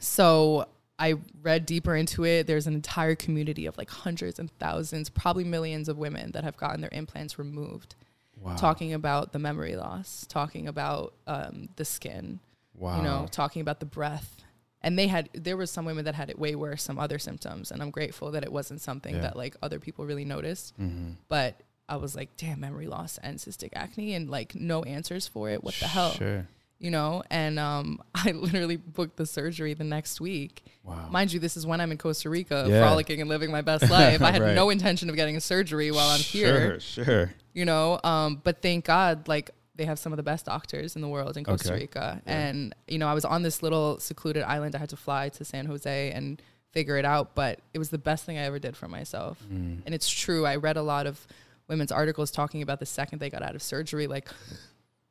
So 0.00 0.66
I 0.98 1.14
read 1.42 1.66
deeper 1.66 1.94
into 1.94 2.24
it. 2.24 2.46
There's 2.46 2.66
an 2.66 2.74
entire 2.74 3.14
community 3.14 3.66
of 3.66 3.76
like 3.78 3.90
hundreds 3.90 4.38
and 4.38 4.50
thousands, 4.58 5.10
probably 5.10 5.44
millions 5.44 5.88
of 5.88 5.96
women 5.98 6.32
that 6.32 6.44
have 6.44 6.56
gotten 6.56 6.80
their 6.80 6.90
implants 6.92 7.38
removed. 7.38 7.94
Wow. 8.40 8.56
Talking 8.56 8.92
about 8.92 9.32
the 9.32 9.38
memory 9.38 9.76
loss, 9.76 10.26
talking 10.28 10.66
about 10.66 11.14
um, 11.26 11.68
the 11.76 11.84
skin, 11.84 12.40
Wow. 12.74 12.96
you 12.96 13.02
know, 13.04 13.28
talking 13.30 13.62
about 13.62 13.78
the 13.78 13.86
breath. 13.86 14.42
And 14.82 14.98
they 14.98 15.06
had, 15.06 15.28
there 15.32 15.56
were 15.56 15.66
some 15.66 15.84
women 15.84 16.04
that 16.06 16.14
had 16.14 16.28
it 16.30 16.38
way 16.38 16.54
worse, 16.54 16.82
some 16.82 16.98
other 16.98 17.18
symptoms. 17.18 17.70
And 17.70 17.80
I'm 17.80 17.90
grateful 17.90 18.30
that 18.32 18.42
it 18.42 18.52
wasn't 18.52 18.80
something 18.80 19.14
Yeah. 19.14 19.20
that 19.22 19.36
like 19.36 19.56
other 19.62 19.78
people 19.78 20.04
really 20.06 20.24
noticed. 20.24 20.78
Mm-hmm. 20.80 21.12
But 21.28 21.60
I 21.88 21.96
was 21.96 22.14
like, 22.16 22.36
damn, 22.36 22.60
memory 22.60 22.86
loss 22.86 23.18
and 23.22 23.38
cystic 23.38 23.70
acne 23.74 24.14
and 24.14 24.28
like 24.30 24.54
no 24.54 24.82
answers 24.82 25.26
for 25.28 25.50
it. 25.50 25.62
What 25.62 25.74
the 25.74 25.86
hell? 25.86 26.12
Sure. 26.12 26.46
You 26.80 26.90
know? 26.90 27.22
And 27.30 27.58
um, 27.60 28.02
I 28.14 28.32
literally 28.32 28.76
booked 28.76 29.16
the 29.18 29.26
surgery 29.26 29.74
the 29.74 29.84
next 29.84 30.20
week. 30.20 30.64
Wow. 30.82 31.08
Mind 31.10 31.32
you, 31.32 31.38
this 31.38 31.56
is 31.56 31.64
when 31.64 31.80
I'm 31.80 31.92
in 31.92 31.98
Costa 31.98 32.28
Rica, 32.28 32.66
Yeah. 32.68 32.80
frolicking 32.80 33.20
and 33.20 33.28
living 33.30 33.52
my 33.52 33.60
best 33.62 33.88
life. 33.88 34.20
I 34.20 34.32
had 34.32 34.42
Right. 34.42 34.54
no 34.54 34.70
intention 34.70 35.08
of 35.10 35.14
getting 35.16 35.36
a 35.36 35.40
surgery 35.40 35.90
while 35.92 36.08
I'm 36.08 36.18
here 36.20 36.80
Sure. 36.80 37.04
Sure. 37.04 37.34
you 37.54 37.64
know 37.66 38.00
um 38.02 38.40
but 38.42 38.62
thank 38.62 38.86
god 38.86 39.28
like 39.28 39.50
they 39.74 39.84
have 39.84 39.98
some 39.98 40.12
of 40.12 40.16
the 40.18 40.22
best 40.22 40.44
doctors 40.46 40.96
in 40.96 41.02
the 41.02 41.08
world 41.08 41.36
in 41.36 41.44
costa 41.44 41.72
Okay. 41.72 41.80
rica 41.82 42.22
and 42.26 42.74
you 42.86 42.98
know 42.98 43.08
i 43.08 43.14
was 43.14 43.24
on 43.24 43.42
this 43.42 43.62
little 43.62 43.98
secluded 44.00 44.42
island 44.42 44.74
i 44.74 44.78
had 44.78 44.88
to 44.90 44.96
fly 44.96 45.28
to 45.30 45.44
san 45.44 45.66
jose 45.66 46.10
and 46.12 46.40
figure 46.72 46.96
it 46.96 47.04
out 47.04 47.34
but 47.34 47.58
it 47.74 47.78
was 47.78 47.90
the 47.90 47.98
best 47.98 48.24
thing 48.24 48.36
i 48.38 48.42
ever 48.42 48.58
did 48.58 48.76
for 48.76 48.88
myself 48.88 49.38
Mm. 49.50 49.82
and 49.86 49.94
it's 49.94 50.08
true 50.10 50.44
i 50.46 50.56
read 50.56 50.76
a 50.76 50.82
lot 50.82 51.06
of 51.06 51.26
women's 51.68 51.92
articles 51.92 52.30
talking 52.30 52.60
about 52.62 52.80
the 52.80 52.86
second 52.86 53.18
they 53.18 53.30
got 53.30 53.42
out 53.42 53.54
of 53.54 53.62
surgery 53.62 54.06
like 54.06 54.28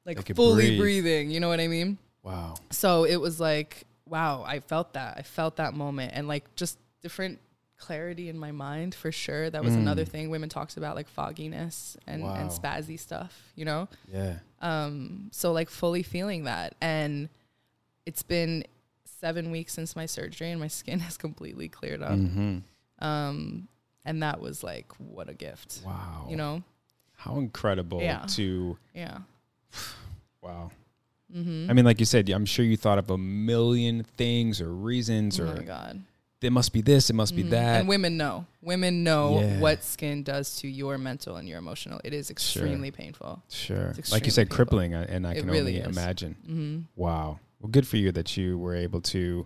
like 0.06 0.36
fully 0.36 0.68
breathe. 0.78 0.80
breathing 0.80 1.32
you 1.32 1.40
know 1.40 1.50
what 1.50 1.60
i 1.60 1.68
mean 1.68 1.98
Wow. 2.24 2.56
so 2.70 3.04
it 3.04 3.16
was 3.18 3.40
like 3.40 3.86
wow 4.08 4.44
i 4.46 4.60
felt 4.60 4.94
that 4.94 5.18
i 5.18 5.22
felt 5.24 5.56
that 5.58 5.74
moment 5.74 6.12
and 6.16 6.28
like 6.28 6.54
just 6.56 6.78
different 7.02 7.40
clarity 7.78 8.30
in 8.30 8.38
my 8.38 8.52
mind 8.52 8.94
for 8.94 9.12
sure 9.12 9.50
that 9.50 9.64
was 9.64 9.74
Mm. 9.74 9.80
another 9.80 10.06
thing 10.06 10.30
women 10.30 10.50
talks 10.50 10.78
about 10.78 10.96
like 10.96 11.08
fogginess 11.08 11.98
and, 12.06 12.22
and 12.24 12.52
spazzy 12.52 13.00
stuff 13.00 13.52
you 13.56 13.66
know 13.66 13.88
Yeah. 14.12 14.36
Um 14.62 15.30
so 15.32 15.52
like 15.52 15.70
fully 15.70 16.04
feeling 16.04 16.46
that 16.46 16.76
and 16.82 17.28
it's 18.06 18.24
been 18.24 18.64
seven 19.06 19.52
weeks 19.52 19.74
since 19.74 19.96
my 19.96 20.06
surgery 20.06 20.50
and 20.52 20.60
my 20.60 20.68
skin 20.68 21.00
has 21.08 21.18
completely 21.18 21.68
cleared 21.68 22.02
up 22.02 22.12
Mm-hmm. 22.12 22.60
um 23.06 23.68
and 24.06 24.24
that 24.24 24.40
was 24.42 24.64
like 24.64 24.92
what 24.98 25.30
a 25.30 25.34
gift 25.34 25.82
Wow. 25.86 26.28
you 26.30 26.36
know 26.36 26.64
how 27.18 27.38
incredible 27.38 28.02
Yeah. 28.02 28.26
to 28.30 28.78
yeah 28.96 29.20
wow. 30.42 30.72
mm-hmm. 31.34 31.70
I 31.70 31.74
mean, 31.74 31.86
like 31.86 32.00
you 32.00 32.06
said, 32.06 32.28
I'm 32.30 32.46
sure 32.46 32.66
you 32.66 32.76
thought 32.78 32.98
of 32.98 33.10
a 33.10 33.18
million 33.18 34.04
things 34.18 34.60
or 34.60 34.70
reasons, 34.74 35.40
oh 35.40 35.44
or 35.44 35.56
my 35.56 35.64
god 35.64 36.02
it 36.42 36.52
must 36.52 36.74
be 36.74 36.82
this, 36.82 37.10
it 37.10 37.14
must 37.14 37.36
be 37.36 37.44
Mhm. 37.44 37.50
that. 37.52 37.80
And 37.82 37.88
women 37.90 38.18
know. 38.18 38.46
Women 38.62 39.04
know 39.04 39.40
Yeah. 39.42 39.60
what 39.60 39.84
skin 39.84 40.24
does 40.24 40.56
to 40.58 40.68
your 40.68 40.98
mental 40.98 41.36
and 41.36 41.48
your 41.48 41.60
emotional. 41.60 42.02
It 42.04 42.14
is 42.14 42.30
extremely 42.32 42.92
painful. 42.92 43.44
sure. 43.50 43.94
It's 43.98 44.12
Like 44.12 44.26
you 44.26 44.32
said, 44.32 44.48
painful. 44.50 44.56
crippling, 44.56 44.94
uh, 44.94 45.06
and 45.08 45.26
I 45.28 45.36
can 45.36 45.48
really 45.48 45.78
only 45.82 45.90
is. 45.90 45.98
imagine. 45.98 46.36
hmm 46.46 46.80
Wow. 46.96 47.40
Well, 47.60 47.70
good 47.70 47.88
for 47.88 47.98
you 47.98 48.12
that 48.14 48.36
you 48.38 48.58
were 48.58 48.76
able 48.76 49.02
to 49.02 49.46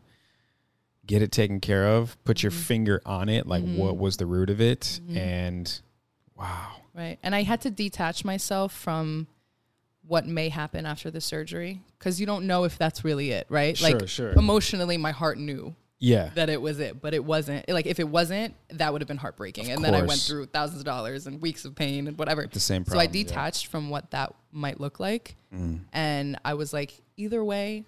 get 1.05 1.21
it 1.21 1.31
taken 1.31 1.59
care 1.59 1.85
of, 1.87 2.17
put 2.23 2.41
your 2.41 2.51
Mhm. 2.51 2.55
finger 2.63 3.01
on 3.05 3.29
it, 3.29 3.45
like 3.45 3.63
what 3.63 3.97
was 3.97 4.17
the 4.17 4.25
root 4.25 4.49
of 4.49 4.59
it, 4.61 4.99
Mhm. 5.07 5.17
and 5.17 5.81
wow. 6.35 6.77
Right. 6.93 7.19
And 7.21 7.35
I 7.35 7.43
had 7.43 7.61
to 7.61 7.69
detach 7.69 8.23
myself 8.25 8.71
from 8.73 9.27
what 10.07 10.25
may 10.27 10.49
happen 10.49 10.85
after 10.85 11.11
the 11.11 11.19
surgery 11.21 11.81
because 11.99 12.19
you 12.19 12.25
don't 12.25 12.47
know 12.47 12.63
if 12.63 12.77
that's 12.77 13.03
really 13.03 13.31
it, 13.31 13.45
right? 13.49 13.77
Sure, 13.77 13.89
like 13.99 14.07
sure. 14.07 14.31
emotionally, 14.33 14.97
my 14.97 15.11
heart 15.11 15.37
knew 15.37 15.75
Yeah. 15.99 16.29
that 16.35 16.49
it 16.49 16.61
was 16.61 16.79
it, 16.79 17.01
but 17.01 17.13
it 17.13 17.23
wasn't. 17.23 17.67
Like 17.69 17.85
if 17.85 17.99
it 17.99 18.07
wasn't, 18.07 18.53
that 18.69 18.91
would 18.91 19.01
have 19.01 19.07
been 19.07 19.17
heartbreaking. 19.17 19.65
Of 19.71 19.77
and 19.77 19.85
then 19.85 19.95
I 19.95 20.01
went 20.03 20.19
through 20.19 20.47
thousands 20.47 20.79
of 20.81 20.85
dollars 20.85 21.25
and 21.27 21.41
weeks 21.41 21.65
of 21.65 21.75
pain 21.75 22.07
and 22.07 22.17
whatever. 22.17 22.45
The 22.51 22.59
same 22.59 22.85
So. 22.85 22.99
I 22.99 23.07
detached 23.07 23.67
from 23.67 23.89
what 23.89 24.11
that 24.11 24.33
might 24.51 24.79
look 24.79 24.99
like. 24.99 25.35
Mm. 25.53 25.81
And 25.93 26.37
I 26.43 26.53
was 26.55 26.73
like, 26.73 27.01
either 27.17 27.43
way, 27.43 27.85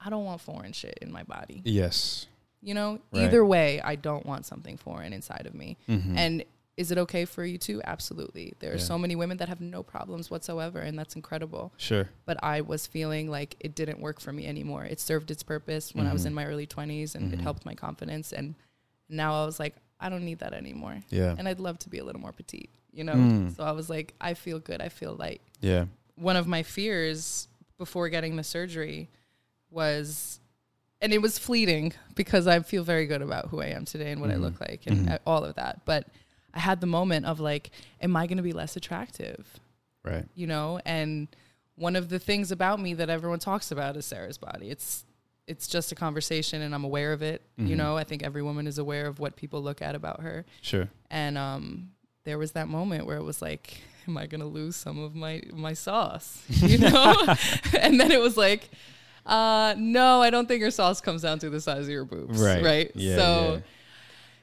I 0.00 0.10
don't 0.10 0.24
want 0.24 0.40
foreign 0.40 0.72
shit 0.72 0.98
in 1.00 1.12
my 1.12 1.22
body. 1.22 1.62
Yes. 1.64 2.26
You 2.60 2.74
know, 2.74 2.98
Right. 3.12 3.24
either 3.24 3.44
way, 3.44 3.80
I 3.82 3.94
don't 3.96 4.24
want 4.26 4.46
something 4.46 4.76
foreign 4.76 5.12
inside 5.12 5.46
of 5.46 5.54
me. 5.54 5.76
Mhm. 5.88 6.16
And 6.16 6.44
is 6.76 6.90
it 6.90 6.98
okay 6.98 7.24
for 7.24 7.44
you 7.44 7.56
too? 7.58 7.80
Absolutely. 7.84 8.54
There 8.58 8.72
are 8.72 8.76
Yeah. 8.76 8.80
so 8.82 8.98
many 8.98 9.14
women 9.14 9.36
that 9.36 9.48
have 9.48 9.60
no 9.60 9.82
problems 9.82 10.30
whatsoever, 10.30 10.80
and 10.80 10.98
that's 10.98 11.14
incredible. 11.14 11.72
Sure. 11.76 12.08
But 12.26 12.42
I 12.42 12.60
was 12.62 12.86
feeling 12.86 13.30
like 13.30 13.56
it 13.60 13.74
didn't 13.74 14.00
work 14.00 14.20
for 14.20 14.32
me 14.32 14.46
anymore. 14.46 14.84
It 14.84 14.98
served 15.00 15.30
its 15.30 15.42
purpose 15.42 15.94
when 15.94 16.06
I 16.06 16.12
was 16.12 16.22
Mhm. 16.22 16.26
in 16.26 16.34
my 16.34 16.46
early 16.46 16.66
20s, 16.66 17.14
and 17.14 17.32
it 17.32 17.38
Mhm. 17.38 17.42
helped 17.42 17.64
my 17.64 17.74
confidence. 17.74 18.32
And 18.32 18.54
now 19.08 19.40
I 19.42 19.46
was 19.46 19.60
like, 19.60 19.76
I 20.00 20.08
don't 20.08 20.24
need 20.24 20.40
that 20.40 20.52
anymore. 20.52 21.02
Yeah. 21.10 21.34
And 21.38 21.46
I'd 21.48 21.60
love 21.60 21.78
to 21.80 21.88
be 21.88 21.98
a 21.98 22.04
little 22.04 22.20
more 22.20 22.32
petite, 22.32 22.70
you 22.92 23.04
know? 23.04 23.14
Mm. 23.14 23.56
So 23.56 23.62
I 23.62 23.70
was 23.72 23.88
like, 23.88 24.14
I 24.20 24.34
feel 24.34 24.58
good. 24.58 24.80
I 24.82 24.88
feel 24.88 25.14
light 25.14 25.40
Yeah. 25.60 25.86
one 26.16 26.36
of 26.36 26.46
my 26.48 26.62
fears 26.64 27.46
before 27.78 28.08
getting 28.08 28.34
the 28.36 28.44
surgery 28.44 29.08
was 29.70 30.40
and 31.00 31.12
it 31.12 31.20
was 31.20 31.38
fleeting 31.38 31.92
because 32.14 32.46
I 32.46 32.60
feel 32.60 32.82
very 32.82 33.06
good 33.06 33.20
about 33.20 33.48
who 33.50 33.60
I 33.60 33.66
am 33.66 33.84
today 33.84 34.10
and 34.12 34.20
what 34.22 34.30
I 34.30 34.34
Mhm. 34.34 34.40
look 34.40 34.60
like 34.60 34.86
and 34.86 35.06
Mhm. 35.08 35.18
all 35.26 35.44
of 35.44 35.54
that. 35.56 35.84
But 35.84 36.08
I 36.54 36.60
had 36.60 36.80
the 36.80 36.86
moment 36.86 37.26
of 37.26 37.40
like, 37.40 37.70
am 38.00 38.16
I 38.16 38.26
going 38.26 38.36
to 38.38 38.42
be 38.42 38.52
less 38.52 38.76
attractive? 38.76 39.58
Right. 40.04 40.24
You 40.34 40.46
know, 40.46 40.80
and 40.86 41.28
one 41.76 41.96
of 41.96 42.08
the 42.08 42.18
things 42.18 42.52
about 42.52 42.78
me 42.80 42.94
that 42.94 43.10
everyone 43.10 43.40
talks 43.40 43.70
about 43.72 43.96
is 43.96 44.06
Sarah's 44.06 44.38
body. 44.38 44.70
It's 44.70 45.04
it's 45.46 45.66
just 45.66 45.92
a 45.92 45.94
conversation 45.94 46.62
and 46.62 46.74
I'm 46.74 46.84
aware 46.84 47.12
of 47.12 47.20
it. 47.20 47.42
You 47.58 47.74
Mhm. 47.74 47.76
know, 47.76 47.96
I 47.98 48.04
think 48.04 48.22
every 48.22 48.42
woman 48.42 48.66
is 48.66 48.78
aware 48.78 49.06
of 49.06 49.18
what 49.18 49.36
people 49.36 49.62
look 49.62 49.82
at 49.82 49.94
about 49.94 50.20
her. 50.22 50.46
Sure. 50.62 50.88
And 51.10 51.36
um, 51.36 51.90
there 52.24 52.38
was 52.38 52.52
that 52.52 52.66
moment 52.68 53.04
where 53.04 53.18
it 53.18 53.22
was 53.24 53.42
like, 53.42 53.82
am 54.08 54.16
I 54.16 54.26
gonna 54.26 54.46
lose 54.46 54.74
some 54.76 54.98
of 54.98 55.14
my 55.14 55.42
my 55.52 55.74
sauce? 55.74 56.42
You 56.62 56.78
know? 56.78 57.14
and 57.78 58.00
then 58.00 58.10
it 58.12 58.20
was 58.20 58.36
like, 58.38 58.70
uh, 59.26 59.74
no, 59.76 60.22
I 60.22 60.30
don't 60.30 60.46
think 60.46 60.60
your 60.60 60.70
sauce 60.70 61.00
comes 61.02 61.22
down 61.22 61.38
to 61.40 61.50
the 61.50 61.60
size 61.60 61.82
of 61.84 61.88
your 61.90 62.04
boobs. 62.06 62.40
Right. 62.40 62.62
Right. 62.62 62.90
Yeah, 62.94 63.16
so 63.16 63.52
yeah. 63.54 63.60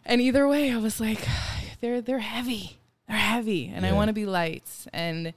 and 0.05 0.21
either 0.21 0.47
way, 0.47 0.71
I 0.71 0.77
was 0.77 0.99
like, 0.99 1.25
they're 1.81 2.01
they're 2.01 2.19
heavy. 2.19 2.77
They're 3.07 3.17
heavy. 3.17 3.71
And 3.73 3.85
I 3.85 3.91
want 3.91 4.07
to 4.09 4.13
be 4.13 4.25
light. 4.25 4.69
And 4.93 5.33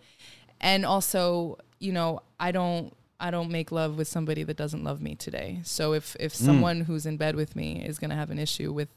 and 0.61 0.85
also, 0.87 1.59
you 1.81 1.93
know, 1.93 2.21
I 2.39 2.53
don't 2.53 2.95
I 3.19 3.31
don't 3.31 3.51
make 3.51 3.73
love 3.73 3.97
with 3.97 4.07
somebody 4.09 4.43
that 4.45 4.57
doesn't 4.57 4.85
love 4.85 5.01
me 5.01 5.15
today. 5.15 5.61
So 5.65 5.93
if 5.95 6.17
if 6.21 6.33
Mm. 6.35 6.45
someone 6.45 6.81
who's 6.83 7.07
in 7.07 7.17
bed 7.17 7.35
with 7.37 7.57
me 7.57 7.85
is 7.85 7.99
gonna 7.99 8.15
have 8.17 8.31
an 8.31 8.39
issue 8.39 8.73
with 8.73 8.89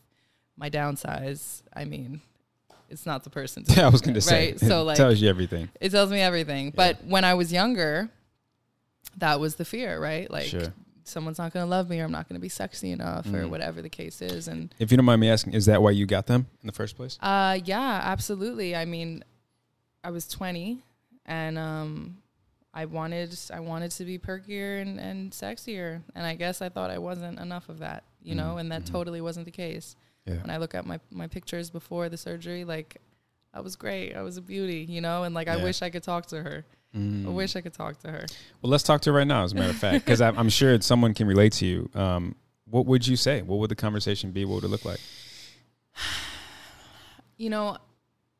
my 0.57 0.69
downsize, 0.69 1.61
I 1.75 1.85
mean, 1.85 2.21
it's 2.89 3.05
not 3.05 3.23
the 3.23 3.29
person. 3.29 3.63
Yeah, 3.75 3.85
I 3.87 3.89
was 3.89 4.01
going 4.01 4.15
to 4.15 4.21
say. 4.21 4.51
Right. 4.51 4.59
So, 4.59 4.83
like- 4.87 4.97
tells 4.97 5.21
you 5.21 5.29
everything. 5.29 5.69
It 5.79 5.89
tells 5.89 6.09
me 6.09 6.19
everything. 6.19 6.71
But 6.75 7.03
when 7.03 7.23
I 7.25 7.35
was 7.35 7.51
younger, 7.53 8.09
that 9.17 9.39
was 9.39 9.55
the 9.55 9.65
fear, 9.65 9.99
right? 9.99 10.29
Like 10.31 10.47
Sure. 10.47 10.73
Someone's 11.07 11.37
not 11.37 11.53
gonna 11.53 11.65
love 11.65 11.89
me, 11.89 11.99
or 11.99 12.05
I'm 12.05 12.11
not 12.11 12.27
gonna 12.27 12.39
be 12.39 12.49
sexy 12.49 12.91
enough, 12.91 13.25
or 13.27 13.43
Mm. 13.43 13.49
whatever 13.49 13.81
the 13.81 13.89
case 13.89 14.21
is. 14.21 14.47
And 14.47 14.73
If 14.79 14.91
you 14.91 14.97
don't 14.97 15.05
mind 15.05 15.21
me 15.21 15.29
asking, 15.29 15.53
is 15.53 15.65
that 15.65 15.81
why 15.81 15.91
you 15.91 16.05
got 16.05 16.27
them 16.27 16.47
in 16.61 16.67
the 16.67 16.73
first 16.73 16.95
place? 16.95 17.17
uh, 17.21 17.59
yeah, 17.65 18.01
absolutely. 18.03 18.75
I 18.75 18.85
mean, 18.85 19.23
I 20.03 20.11
was 20.11 20.27
20, 20.27 20.79
and 21.25 21.57
um, 21.57 22.17
I 22.73 22.85
wanted 22.85 23.37
I 23.51 23.59
wanted 23.59 23.91
to 23.91 24.05
be 24.05 24.19
perkier 24.19 24.81
and, 24.81 24.99
and 24.99 25.31
sexier, 25.31 26.01
and 26.15 26.25
I 26.25 26.35
guess 26.35 26.61
I 26.61 26.69
thought 26.69 26.89
I 26.91 26.97
wasn't 26.99 27.39
enough 27.39 27.69
of 27.69 27.79
that, 27.79 28.03
you 28.21 28.35
know, 28.35 28.55
Mm, 28.55 28.59
and 28.61 28.71
that 28.71 28.83
mhm. 28.83 28.91
totally 28.91 29.21
wasn't 29.21 29.45
the 29.45 29.51
case. 29.51 29.95
Yeah. 30.25 30.41
When 30.41 30.49
I 30.49 30.57
look 30.57 30.75
at 30.75 30.85
my 30.85 30.99
my 31.09 31.27
pictures 31.27 31.69
before 31.69 32.09
the 32.09 32.17
surgery, 32.17 32.63
like 32.65 32.97
I 33.53 33.61
was 33.61 33.75
great, 33.75 34.13
I 34.13 34.21
was 34.21 34.37
a 34.37 34.41
beauty, 34.41 34.85
you 34.87 35.01
know, 35.01 35.23
and 35.23 35.33
like 35.33 35.47
I 35.47 35.55
wish 35.57 35.81
I 35.81 35.89
could 35.89 36.03
talk 36.03 36.27
to 36.27 36.43
her. 36.43 36.65
I 36.93 36.97
Mm. 36.97 37.33
wish 37.33 37.55
I 37.55 37.61
could 37.61 37.73
talk 37.73 37.99
to 37.99 38.11
her. 38.11 38.25
Well, 38.61 38.71
let's 38.71 38.83
talk 38.83 39.01
to 39.01 39.11
her 39.11 39.17
right 39.17 39.27
now, 39.27 39.43
as 39.43 39.51
a 39.51 39.55
matter 39.55 39.69
of 39.69 39.75
fact, 39.77 40.03
because 40.05 40.21
I'm, 40.21 40.37
I'm 40.39 40.49
sure 40.49 40.79
someone 40.81 41.13
can 41.13 41.27
relate 41.27 41.53
to 41.53 41.65
you. 41.65 41.89
Um, 41.93 42.35
what 42.65 42.85
would 42.85 43.05
you 43.07 43.15
say? 43.15 43.41
What 43.43 43.59
would 43.59 43.69
the 43.69 43.75
conversation 43.75 44.31
be? 44.31 44.45
What 44.45 44.55
would 44.55 44.63
it 44.65 44.69
look 44.69 44.85
like? 44.85 44.99
You 47.37 47.49
know, 47.51 47.77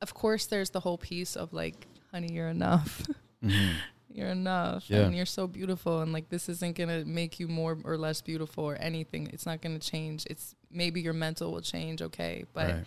of 0.02 0.14
course, 0.16 0.48
there's 0.48 0.72
the 0.72 0.80
whole 0.80 0.98
piece 0.98 1.36
of 1.36 1.54
like, 1.54 1.86
honey, 2.12 2.32
you're 2.34 2.50
enough. 2.50 3.04
Mm-hmm. 3.44 3.74
you're 4.10 4.30
enough 4.30 4.90
Yeah. 4.90 5.02
and 5.02 5.16
you're 5.16 5.28
so 5.28 5.46
beautiful 5.46 6.02
and 6.02 6.12
like 6.12 6.28
this 6.30 6.50
isn't 6.50 6.76
going 6.76 6.90
to 6.90 7.06
make 7.06 7.40
you 7.40 7.48
more 7.48 7.78
or 7.84 7.96
less 8.00 8.20
beautiful 8.20 8.64
or 8.64 8.74
anything 8.78 9.30
it's 9.32 9.46
not 9.46 9.62
going 9.62 9.78
to 9.80 9.92
change 9.92 10.26
it's 10.28 10.56
maybe 10.72 11.02
your 11.02 11.14
mental 11.14 11.52
will 11.52 11.62
change 11.62 12.02
okay 12.02 12.46
but 12.54 12.66
right, 12.66 12.74
right. 12.78 12.86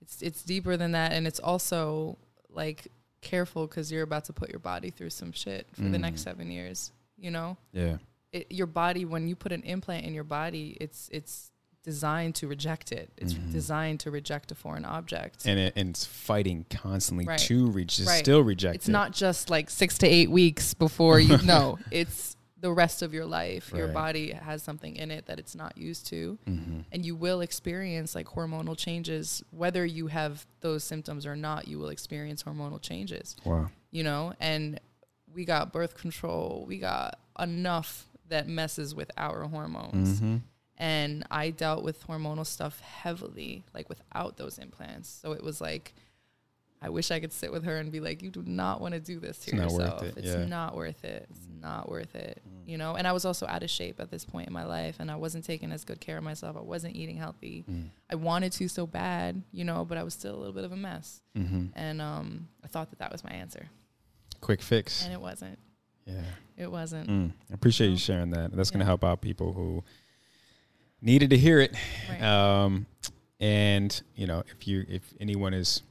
it's 0.00 0.22
it's 0.22 0.44
deeper 0.44 0.76
than 0.76 0.92
that 0.92 1.10
and 1.10 1.26
it's 1.26 1.40
also 1.40 2.18
like 2.50 2.86
careful 3.20 3.66
cuz 3.68 3.90
you're 3.92 4.02
about 4.02 4.24
to 4.24 4.32
put 4.32 4.50
your 4.50 4.58
body 4.60 4.90
through 4.90 5.10
some 5.10 5.32
shit 5.32 5.66
for 5.72 5.82
the 5.82 5.98
next 5.98 6.20
Mm. 6.22 6.24
7 6.24 6.50
years 6.50 6.92
you 7.18 7.30
know 7.30 7.56
Yeah. 7.72 7.98
it, 8.32 8.46
your 8.50 8.66
body 8.66 9.04
when 9.04 9.28
you 9.28 9.36
put 9.36 9.52
an 9.52 9.62
implant 9.62 10.06
in 10.06 10.14
your 10.14 10.24
body 10.24 10.76
it's 10.80 11.08
it's 11.12 11.50
designed 11.82 12.34
to 12.34 12.46
reject 12.46 12.92
it 12.92 13.10
it's 13.16 13.32
Mhm. 13.34 13.52
designed 13.52 14.00
to 14.00 14.10
reject 14.10 14.52
a 14.52 14.54
foreign 14.54 14.84
object 14.84 15.46
And, 15.46 15.58
it, 15.58 15.72
and 15.76 15.90
it's 15.90 16.04
fighting 16.04 16.66
constantly 16.68 17.24
Right. 17.26 17.38
to 17.40 17.70
reach, 17.70 17.98
Right. 18.00 18.18
still 18.18 18.42
reject 18.42 18.74
it. 18.74 18.76
it's 18.76 18.88
it. 18.88 18.92
not 18.92 19.12
just 19.12 19.48
like 19.50 19.70
six 19.70 19.96
to 19.98 20.06
eight 20.06 20.30
weeks 20.30 20.74
before 20.74 21.18
you 21.20 21.38
know 21.42 21.78
it's 21.90 22.36
the 22.60 22.70
rest 22.72 23.02
of 23.02 23.14
your 23.14 23.24
life. 23.24 23.72
Your 23.74 23.88
body 23.88 24.32
has 24.32 24.62
something 24.62 24.94
in 24.96 25.10
it 25.10 25.26
that 25.26 25.38
it's 25.38 25.54
not 25.54 25.78
used 25.78 26.06
to. 26.08 26.38
Mm-hmm. 26.48 26.80
And 26.92 27.04
you 27.06 27.16
will 27.16 27.40
experience 27.40 28.14
like 28.14 28.26
hormonal 28.26 28.76
changes. 28.76 29.42
Whether 29.50 29.84
you 29.86 30.08
have 30.08 30.46
those 30.60 30.84
symptoms 30.84 31.24
or 31.26 31.36
not, 31.36 31.68
you 31.68 31.78
will 31.78 31.88
experience 31.88 32.42
hormonal 32.42 32.80
changes, 32.80 33.36
Wow. 33.44 33.70
you 33.90 34.04
know? 34.04 34.34
And 34.40 34.78
we 35.32 35.44
got 35.44 35.72
birth 35.72 35.96
control, 35.96 36.64
we 36.68 36.78
got 36.78 37.18
enough 37.38 38.06
that 38.28 38.46
messes 38.46 38.94
with 38.94 39.10
our 39.16 39.44
hormones. 39.44 40.16
Mm-hmm. 40.20 40.36
And 40.76 41.24
I 41.30 41.50
dealt 41.50 41.82
with 41.84 42.06
hormonal 42.06 42.46
stuff 42.46 42.80
heavily, 42.80 43.64
like 43.74 43.88
without 43.88 44.36
those 44.38 44.58
implants. 44.58 45.08
So 45.08 45.32
it 45.32 45.42
was 45.42 45.60
like, 45.60 45.94
I 46.82 46.88
wish 46.88 47.10
I 47.10 47.20
could 47.20 47.32
sit 47.32 47.52
with 47.52 47.64
her 47.64 47.76
and 47.76 47.92
be 47.92 48.00
like, 48.00 48.22
you 48.22 48.30
do 48.30 48.42
not 48.46 48.80
want 48.80 48.94
to 48.94 49.00
do 49.00 49.20
this 49.20 49.38
to 49.40 49.50
It's 49.50 49.54
not 49.60 49.70
worth 49.72 49.80
yourself. 49.80 50.02
it, 50.02 50.14
It's 50.16 50.26
yeah. 50.28 50.44
not 50.46 50.74
worth 50.74 51.04
it. 51.04 51.26
It's 51.30 51.46
not 51.60 51.90
worth 51.90 52.14
it. 52.14 52.40
You 52.66 52.78
know, 52.78 52.94
and 52.94 53.06
I 53.06 53.12
was 53.12 53.24
also 53.24 53.46
out 53.46 53.62
of 53.62 53.68
shape 53.68 54.00
at 54.00 54.10
this 54.10 54.24
point 54.24 54.46
in 54.46 54.52
my 54.54 54.64
life 54.64 54.96
and 54.98 55.10
I 55.10 55.16
wasn't 55.16 55.44
taking 55.44 55.72
as 55.72 55.84
good 55.84 56.00
care 56.00 56.16
of 56.16 56.24
myself. 56.24 56.56
I 56.56 56.60
wasn't 56.62 56.96
eating 56.96 57.16
healthy. 57.16 57.64
I 58.10 58.14
wanted 58.14 58.52
to 58.52 58.68
so 58.68 58.86
bad, 58.86 59.42
you 59.52 59.64
know, 59.64 59.84
but 59.84 59.98
I 59.98 60.02
was 60.04 60.14
still 60.14 60.34
a 60.34 60.38
little 60.38 60.54
bit 60.54 60.64
of 60.64 60.72
a 60.72 60.76
mess. 60.76 61.20
Mm-hmm. 61.36 61.66
And 61.74 62.00
um, 62.00 62.48
I 62.64 62.68
thought 62.68 62.90
that 62.90 63.00
that 63.00 63.12
was 63.12 63.24
my 63.24 63.30
answer. 63.30 63.68
Quick 64.40 64.62
fix. 64.62 65.04
And 65.04 65.12
it 65.12 65.20
wasn't. 65.20 65.58
Yeah. 66.06 66.22
It 66.56 66.70
wasn't. 66.70 67.08
Mm. 67.08 67.32
I 67.50 67.54
appreciate 67.54 67.88
you 67.90 67.96
sharing 67.98 68.30
that. 68.30 68.52
That's 68.56 68.70
going 68.70 68.80
to 68.80 68.86
help 68.86 69.04
out 69.04 69.20
people 69.20 69.52
who 69.52 69.84
needed 71.02 71.30
to 71.30 71.36
hear 71.36 71.60
it. 71.60 71.74
Right. 72.08 72.22
Um, 72.22 72.86
and 73.38 74.00
you 74.14 74.26
know, 74.26 74.42
if 74.50 74.66
you 74.66 74.84
if 74.88 75.02
anyone 75.20 75.54
is 75.54 75.82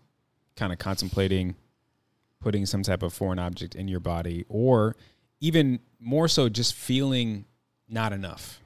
kind 0.60 0.74
of 0.74 0.78
contemplating 0.80 1.56
putting 2.40 2.66
some 2.66 2.84
type 2.84 3.04
of 3.04 3.14
foreign 3.14 3.40
object 3.40 3.76
in 3.76 3.88
your 3.88 4.00
body, 4.00 4.46
or 4.48 4.96
even 5.42 5.80
more 6.00 6.28
so, 6.28 6.50
just 6.50 6.74
feeling 6.74 7.46
not 7.88 8.14
enough, 8.14 8.60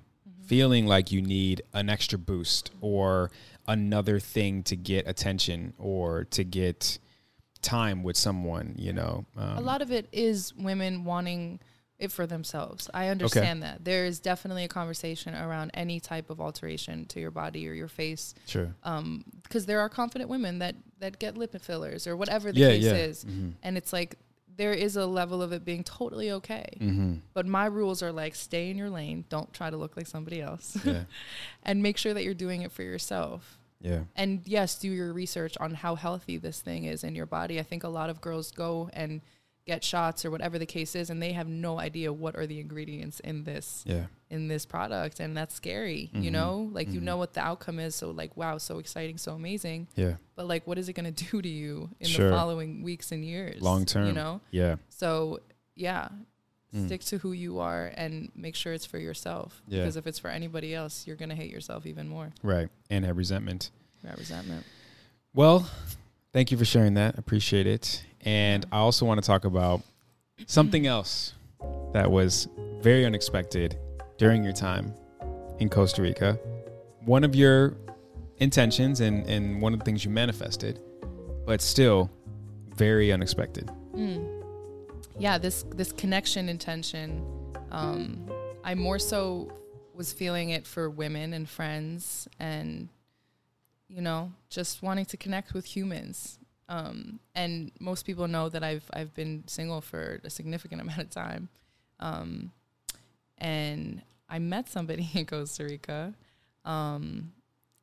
feeling 0.45 0.85
like 0.85 1.11
you 1.11 1.21
need 1.21 1.61
an 1.73 1.89
extra 1.89 2.19
boost 2.19 2.71
or 2.81 3.31
another 3.67 4.19
thing 4.19 4.61
to 4.63 4.75
get 4.75 5.07
attention 5.07 5.73
or 5.77 6.25
to 6.25 6.43
get 6.43 6.99
time 7.61 8.03
with 8.03 8.17
someone, 8.17 8.75
you 8.77 8.93
know. 8.93 9.25
Um, 9.37 9.57
a 9.57 9.61
lot 9.61 9.81
of 9.81 9.91
it 9.91 10.07
is 10.11 10.53
women 10.55 11.05
wanting 11.05 11.59
it 11.99 12.11
for 12.11 12.25
themselves. 12.27 12.89
I 12.93 13.07
understand 13.07 13.63
that. 13.63 13.85
There 13.85 14.05
is 14.05 14.19
definitely 14.19 14.63
a 14.63 14.67
conversation 14.67 15.35
around 15.35 15.71
any 15.73 15.99
type 15.99 16.29
of 16.29 16.41
alteration 16.41 17.05
to 17.07 17.19
your 17.19 17.31
body 17.31 17.67
or 17.67 17.73
your 17.73 17.87
face. 17.87 18.33
Sure. 18.47 18.73
Um, 18.83 19.23
because 19.43 19.65
there 19.65 19.79
are 19.79 19.89
confident 19.89 20.29
women 20.29 20.59
that 20.59 20.75
that 20.99 21.19
get 21.19 21.37
lip 21.37 21.55
fillers 21.61 22.07
or 22.07 22.17
whatever 22.17 22.51
the 22.51 22.59
Yeah, 22.59 22.69
case 22.69 22.83
yeah. 22.83 22.93
is, 22.93 23.25
and 23.63 23.77
it's 23.77 23.93
like 23.93 24.17
there 24.55 24.73
is 24.73 24.95
a 24.97 25.05
level 25.05 25.41
of 25.41 25.51
it 25.51 25.65
being 25.65 25.83
totally 25.83 26.31
okay. 26.31 26.77
Mm-hmm. 26.79 27.13
But 27.33 27.45
my 27.47 27.65
rules 27.65 28.03
are 28.03 28.11
like 28.11 28.35
stay 28.35 28.69
in 28.69 28.77
your 28.77 28.89
lane, 28.89 29.25
don't 29.29 29.51
try 29.53 29.69
to 29.69 29.77
look 29.77 29.97
like 29.97 30.07
somebody 30.07 30.41
else, 30.41 30.77
Yeah. 30.85 31.03
and 31.63 31.81
make 31.81 31.97
sure 31.97 32.13
that 32.13 32.23
you're 32.23 32.33
doing 32.35 32.61
it 32.61 32.71
for 32.71 32.83
yourself. 32.83 33.57
Yeah. 33.81 34.01
And 34.15 34.41
yes, 34.45 34.77
do 34.79 34.89
your 34.89 35.11
research 35.11 35.57
on 35.59 35.73
how 35.73 35.95
healthy 35.95 36.37
this 36.37 36.61
thing 36.61 36.85
is 36.85 37.03
in 37.03 37.15
your 37.15 37.25
body. 37.25 37.59
I 37.59 37.63
think 37.63 37.83
a 37.83 37.89
lot 37.89 38.09
of 38.09 38.21
girls 38.21 38.51
go 38.51 38.89
and 38.93 39.21
get 39.65 39.83
shots 39.83 40.25
or 40.25 40.31
whatever 40.31 40.59
the 40.59 40.65
case 40.65 40.93
is, 40.95 41.09
and 41.09 41.21
they 41.21 41.31
have 41.31 41.47
no 41.47 41.79
idea 41.79 42.11
what 42.11 42.35
are 42.35 42.45
the 42.45 42.59
ingredients 42.59 43.19
in 43.21 43.43
this 43.45 43.83
Yeah. 43.87 44.07
in 44.29 44.47
this 44.47 44.65
product, 44.65 45.19
and 45.19 45.37
that's 45.37 45.53
scary. 45.55 46.09
You 46.13 46.29
Mhm. 46.29 46.33
know, 46.33 46.69
like 46.73 46.91
you 46.91 46.99
Mhm. 46.99 47.03
know 47.03 47.17
what 47.17 47.33
the 47.33 47.39
outcome 47.41 47.79
is. 47.79 47.95
So 47.95 48.11
like, 48.11 48.35
wow, 48.35 48.57
so 48.57 48.79
exciting, 48.79 49.17
so 49.17 49.33
amazing. 49.35 49.87
Yeah. 49.95 50.15
But 50.35 50.47
like, 50.47 50.65
what 50.67 50.77
is 50.77 50.89
it 50.89 50.93
going 50.93 51.05
to 51.13 51.25
do 51.31 51.41
to 51.41 51.47
you 51.49 51.89
in 51.99 52.07
Sure. 52.07 52.29
the 52.29 52.35
following 52.35 52.81
weeks 52.83 53.11
and 53.11 53.23
years? 53.23 53.61
Long 53.61 53.85
term. 53.85 54.07
you 54.07 54.13
know. 54.13 54.41
Yeah. 54.51 54.75
So 54.89 55.39
yeah. 55.75 56.09
Mm. 56.75 56.87
Stick 56.87 57.01
to 57.05 57.19
who 57.19 57.31
you 57.33 57.59
are 57.59 57.91
and 57.95 58.31
make 58.35 58.55
sure 58.55 58.73
it's 58.73 58.85
for 58.85 58.97
yourself. 58.97 59.61
Yeah. 59.67 59.81
Because 59.81 59.95
if 59.95 60.07
it's 60.07 60.17
for 60.17 60.29
anybody 60.29 60.73
else, 60.73 61.05
you're 61.05 61.15
gonna 61.15 61.35
hate 61.35 61.51
yourself 61.51 61.85
even 61.85 62.07
more. 62.09 62.33
Right. 62.41 62.67
And 62.89 63.05
have 63.05 63.15
resentment. 63.15 63.69
That 64.03 64.17
resentment. 64.17 64.65
Well, 65.35 65.69
thank 66.33 66.51
you 66.51 66.57
for 66.57 66.65
sharing 66.65 66.95
that. 66.95 67.17
Appreciate 67.19 67.67
it. 67.67 68.03
And 68.25 68.65
I 68.71 68.77
also 68.77 69.05
want 69.05 69.21
to 69.21 69.25
talk 69.25 69.45
about 69.45 69.81
something 70.45 70.87
else 70.87 71.33
that 71.93 72.09
was 72.09 72.47
very 72.81 73.05
unexpected 73.05 73.77
during 74.17 74.43
your 74.43 74.53
time 74.53 74.93
in 75.59 75.69
Costa 75.69 76.01
Rica. 76.01 76.39
One 77.05 77.23
of 77.23 77.35
your 77.35 77.75
intentions 78.37 79.01
and, 79.01 79.27
and 79.27 79.61
one 79.61 79.73
of 79.73 79.79
the 79.79 79.85
things 79.85 80.03
you 80.03 80.11
manifested, 80.11 80.79
but 81.45 81.61
still 81.61 82.09
very 82.75 83.11
unexpected. 83.11 83.69
Mm. 83.95 84.43
Yeah, 85.19 85.37
this 85.37 85.63
this 85.75 85.91
connection 85.91 86.49
intention. 86.49 87.23
Um, 87.71 88.29
I 88.63 88.75
more 88.75 88.99
so 88.99 89.51
was 89.93 90.11
feeling 90.11 90.49
it 90.49 90.65
for 90.65 90.89
women 90.89 91.33
and 91.33 91.47
friends, 91.47 92.27
and 92.39 92.89
you 93.87 94.01
know, 94.01 94.31
just 94.49 94.81
wanting 94.81 95.05
to 95.05 95.17
connect 95.17 95.53
with 95.53 95.65
humans. 95.65 96.39
Um, 96.69 97.19
and 97.35 97.71
most 97.79 98.05
people 98.05 98.27
know 98.27 98.49
that 98.49 98.63
I've 98.63 98.85
I've 98.93 99.13
been 99.13 99.43
single 99.47 99.81
for 99.81 100.19
a 100.23 100.29
significant 100.29 100.81
amount 100.85 100.99
of 100.99 101.09
time, 101.09 101.49
um, 101.99 102.51
and 103.37 104.01
I 104.29 104.39
met 104.39 104.69
somebody 104.69 105.09
in 105.13 105.25
Costa 105.25 105.65
Rica, 105.65 106.13
um, 106.65 107.33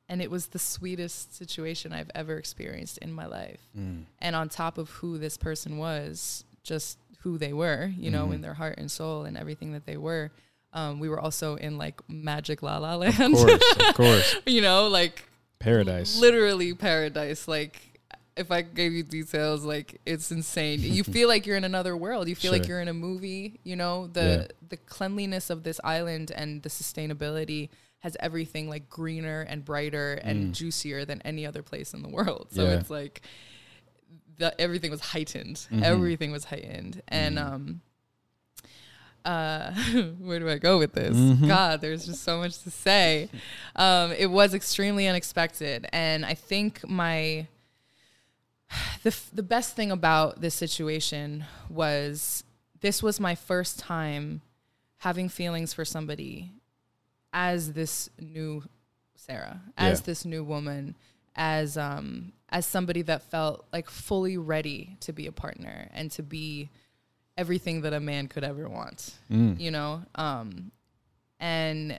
and 0.09 0.21
it 0.23 0.31
was 0.31 0.49
the 0.49 0.59
sweetest 0.59 1.37
situation 1.37 1.93
I've 1.93 2.11
ever 2.15 2.37
experienced 2.37 2.99
in 2.99 3.13
my 3.13 3.27
life 3.27 3.61
and 3.75 4.35
on 4.37 4.49
top 4.49 4.77
of 4.79 4.91
who 4.91 5.19
this 5.19 5.37
person 5.37 5.79
was, 5.79 6.45
just 6.65 6.99
who 7.21 7.39
they 7.39 7.53
were, 7.53 7.93
you 7.97 8.11
know, 8.11 8.27
Mhm. 8.29 8.35
in 8.37 8.41
their 8.41 8.55
heart 8.55 8.77
and 8.79 8.91
soul 8.91 9.25
and 9.25 9.37
everything 9.37 9.73
that 9.73 9.87
they 9.87 9.97
were. 9.97 10.31
Um, 10.73 10.99
we 11.01 11.09
were 11.09 11.21
also 11.21 11.55
in 11.57 11.79
like 11.79 12.01
magic 12.09 12.63
La 12.63 12.79
La 12.79 12.97
Land, 12.97 13.21
Of 13.21 13.33
course, 13.33 13.75
of 13.89 13.95
course. 13.95 14.37
you 14.47 14.61
know, 14.63 14.89
like 14.89 15.25
Paradise. 15.61 16.19
literally 16.19 16.75
paradise. 16.75 17.47
Like 17.47 17.81
if 18.37 18.51
I 18.51 18.63
gave 18.63 18.93
you 18.93 19.03
details, 19.03 19.65
like 19.65 20.01
it's 20.07 20.31
insane. 20.31 20.81
you 20.81 21.05
feel 21.05 21.29
like 21.29 21.47
you're 21.47 21.57
in 21.57 21.65
another 21.65 21.97
world. 21.97 22.29
You 22.29 22.35
feel 22.37 22.53
like 22.53 22.67
you're 22.69 22.81
in 22.81 22.89
a 22.89 22.95
movie. 22.95 23.61
You 23.65 23.77
know 23.77 24.07
the 24.07 24.21
Yeah. 24.51 24.57
the 24.69 24.77
cleanliness 24.77 25.51
of 25.51 25.63
this 25.63 25.81
island 25.85 26.31
and 26.35 26.63
the 26.63 26.69
sustainability 26.69 27.69
has 28.01 28.17
everything 28.21 28.69
like 28.69 28.89
greener 28.89 29.43
and 29.43 29.63
brighter 29.65 30.15
and 30.15 30.55
juicier 30.55 31.05
than 31.05 31.21
any 31.23 31.45
other 31.45 31.63
place 31.63 31.93
in 31.93 32.01
the 32.03 32.09
world. 32.09 32.47
So 32.51 32.63
Mm. 32.65 32.69
Yeah. 32.69 32.79
it's 32.81 32.91
like 32.91 33.21
the, 34.39 34.59
everything 34.59 34.91
was 34.91 35.01
heightened. 35.01 35.67
Mhm. 35.71 35.83
Everything 35.83 36.33
was 36.33 36.45
heightened, 36.45 37.03
and 37.09 37.37
Mm. 37.37 37.53
um. 37.53 37.81
Uh, 39.23 39.73
where 40.19 40.39
do 40.39 40.49
I 40.49 40.57
go 40.57 40.79
with 40.79 40.95
this? 40.95 41.15
Mhm. 41.15 41.47
God, 41.47 41.83
there's 41.83 42.07
just 42.07 42.23
so 42.23 42.39
much 42.39 42.59
to 42.63 42.71
say. 42.71 43.29
Um, 43.77 44.13
it 44.13 44.31
was 44.31 44.55
extremely 44.55 45.07
unexpected, 45.07 45.87
and 45.93 46.25
I 46.25 46.33
think 46.33 46.89
my 46.89 47.47
the 49.03 49.17
the 49.33 49.43
best 49.43 49.77
thing 49.77 49.91
about 49.91 50.41
this 50.41 50.55
situation 50.55 51.45
was 51.69 52.45
this 52.81 53.03
was 53.03 53.21
my 53.21 53.35
first 53.35 53.79
time 53.79 54.41
having 54.99 55.29
feelings 55.29 55.73
for 55.73 55.85
somebody 55.85 56.53
as 57.33 57.73
this 57.73 58.11
new 58.19 58.63
Sarah, 59.17 59.61
as 59.77 60.01
Yeah. 60.01 60.05
this 60.07 60.25
new 60.25 60.43
woman, 60.45 60.97
as 61.37 61.77
um 61.77 62.33
as 62.49 62.67
somebody 62.67 63.03
that 63.03 63.23
felt 63.23 63.67
like 63.73 63.89
fully 63.89 64.37
ready 64.37 64.97
to 65.01 65.13
be 65.13 65.27
a 65.27 65.33
partner 65.33 65.89
and 65.93 66.11
to 66.13 66.23
be 66.23 66.69
everything 67.39 67.83
that 67.83 67.93
a 67.93 68.01
man 68.01 68.27
could 68.27 68.43
ever 68.45 68.69
want 68.69 69.15
Mm. 69.31 69.59
you 69.61 69.71
know 69.71 70.03
um 70.17 70.73
and 71.39 71.97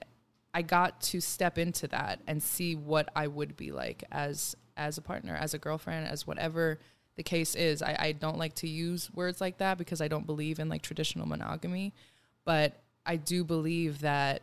i 0.52 0.60
got 0.62 1.00
to 1.00 1.20
step 1.22 1.56
into 1.56 1.88
that 1.88 2.20
and 2.26 2.42
see 2.42 2.76
what 2.76 3.08
i 3.16 3.26
would 3.26 3.56
be 3.56 3.72
like 3.72 4.04
as 4.12 4.54
as 4.88 4.98
a 4.98 5.02
partner 5.02 5.34
as 5.34 5.54
a 5.54 5.58
girlfriend 5.58 6.06
as 6.06 6.26
whatever 6.26 6.78
the 7.16 7.22
case 7.22 7.54
is 7.54 7.82
i, 7.82 7.96
I 8.08 8.12
don't 8.12 8.38
like 8.38 8.54
to 8.56 8.68
use 8.68 9.10
words 9.14 9.40
like 9.40 9.58
that 9.58 9.78
because 9.78 10.00
i 10.00 10.08
don't 10.08 10.26
believe 10.26 10.58
in 10.58 10.68
like 10.68 10.82
traditional 10.82 11.26
monogamy. 11.26 11.92
But 12.44 12.80
i 13.06 13.16
do 13.16 13.44
believe 13.44 14.00
that 14.00 14.42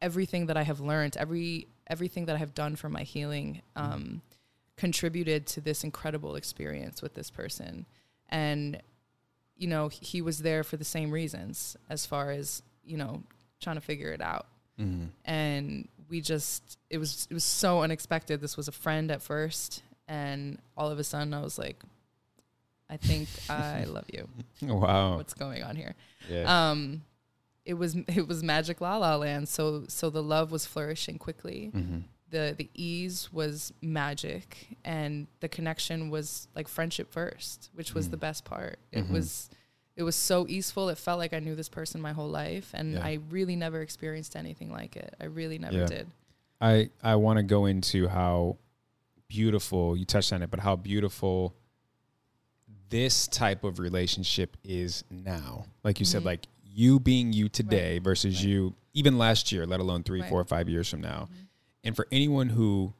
everything 0.00 0.46
that 0.46 0.56
i 0.56 0.62
have 0.62 0.80
learned 0.80 1.16
every 1.16 1.66
everything 1.86 2.26
that 2.26 2.36
i 2.36 2.38
have 2.38 2.54
done 2.54 2.76
for 2.76 2.88
my 2.88 3.02
healing 3.02 3.62
um 3.76 4.22
contributed 4.76 5.44
to 5.46 5.60
this 5.60 5.82
incredible 5.84 6.36
experience 6.36 7.02
with 7.02 7.14
this 7.14 7.30
person. 7.30 7.84
And 8.28 8.80
you 9.56 9.66
know 9.66 9.88
he 9.88 10.22
was 10.22 10.38
there 10.38 10.62
for 10.62 10.76
the 10.76 10.84
same 10.84 11.10
reasons 11.10 11.76
as 11.90 12.06
far 12.06 12.30
as 12.30 12.62
you 12.84 12.96
know 12.96 13.22
trying 13.60 13.76
to 13.76 13.80
figure 13.82 14.12
it 14.12 14.20
out. 14.20 14.46
Mhm. 14.80 15.08
and 15.24 15.88
we 16.08 16.20
just 16.20 16.78
it 16.90 16.98
was 16.98 17.26
it 17.30 17.34
was 17.34 17.44
so 17.44 17.82
unexpected 17.82 18.40
this 18.40 18.56
was 18.56 18.68
a 18.68 18.72
friend 18.72 19.10
at 19.10 19.20
first 19.22 19.82
and 20.06 20.58
all 20.76 20.90
of 20.90 20.98
a 20.98 21.04
sudden 21.04 21.34
i 21.34 21.40
was 21.40 21.58
like 21.58 21.76
i 22.90 22.96
think 22.96 23.28
i 23.50 23.84
love 23.84 24.06
you 24.12 24.28
Wow. 24.62 25.16
what's 25.16 25.34
going 25.34 25.62
on 25.62 25.76
here 25.76 25.94
Yeah. 26.28 26.70
um 26.70 27.02
it 27.64 27.74
was 27.74 27.94
it 28.08 28.26
was 28.26 28.42
magic 28.42 28.80
la 28.80 28.96
la 28.96 29.16
land 29.16 29.48
so 29.48 29.84
so 29.88 30.10
the 30.10 30.22
love 30.22 30.50
was 30.50 30.64
flourishing 30.66 31.18
quickly 31.18 31.70
Mhm. 31.74 32.04
the 32.30 32.54
the 32.56 32.68
ease 32.74 33.30
was 33.32 33.72
magic 33.82 34.78
and 34.84 35.26
the 35.40 35.48
connection 35.48 36.08
was 36.10 36.48
like 36.54 36.68
friendship 36.68 37.12
first 37.12 37.70
which 37.74 37.92
was 37.94 38.08
Mm. 38.08 38.10
the 38.12 38.16
best 38.16 38.44
part 38.44 38.78
it 38.92 39.04
Mhm. 39.06 39.10
was 39.10 39.50
it 39.98 40.04
was 40.04 40.14
so 40.14 40.46
easeful. 40.48 40.88
It 40.88 40.96
felt 40.96 41.18
like 41.18 41.32
I 41.34 41.40
knew 41.40 41.56
this 41.56 41.68
person 41.68 42.00
my 42.00 42.12
whole 42.12 42.28
life, 42.28 42.70
and 42.72 42.92
Yeah. 42.94 43.04
I 43.04 43.18
really 43.30 43.56
never 43.56 43.82
experienced 43.82 44.36
anything 44.36 44.70
like 44.70 44.96
it. 44.96 45.14
I 45.20 45.24
really 45.24 45.58
never 45.58 45.78
Yeah. 45.78 45.86
did. 45.86 46.06
I 46.60 46.90
I 47.02 47.16
want 47.16 47.38
to 47.38 47.42
go 47.42 47.66
into 47.66 48.06
how 48.08 48.58
beautiful 49.26 49.96
you 49.96 50.04
touched 50.04 50.32
on 50.32 50.40
it, 50.42 50.50
but 50.50 50.60
how 50.60 50.76
beautiful 50.76 51.54
this 52.90 53.26
type 53.26 53.64
of 53.64 53.78
relationship 53.80 54.56
is 54.64 55.02
now. 55.10 55.66
Like 55.82 55.98
you 55.98 56.06
said, 56.06 56.22
Mhm. 56.22 56.26
like 56.26 56.46
you 56.64 57.00
being 57.00 57.32
you 57.32 57.48
today 57.48 57.98
versus 57.98 58.42
you 58.44 58.74
even 58.94 59.18
last 59.18 59.52
year, 59.52 59.66
let 59.66 59.80
alone 59.80 60.04
three, 60.04 60.20
Right. 60.20 60.28
four, 60.30 60.44
five 60.44 60.68
years 60.68 60.88
from 60.88 61.00
now. 61.00 61.28
Mhm. 61.30 61.46
And 61.84 61.96
for 61.96 62.06
anyone 62.10 62.50
who 62.50 62.94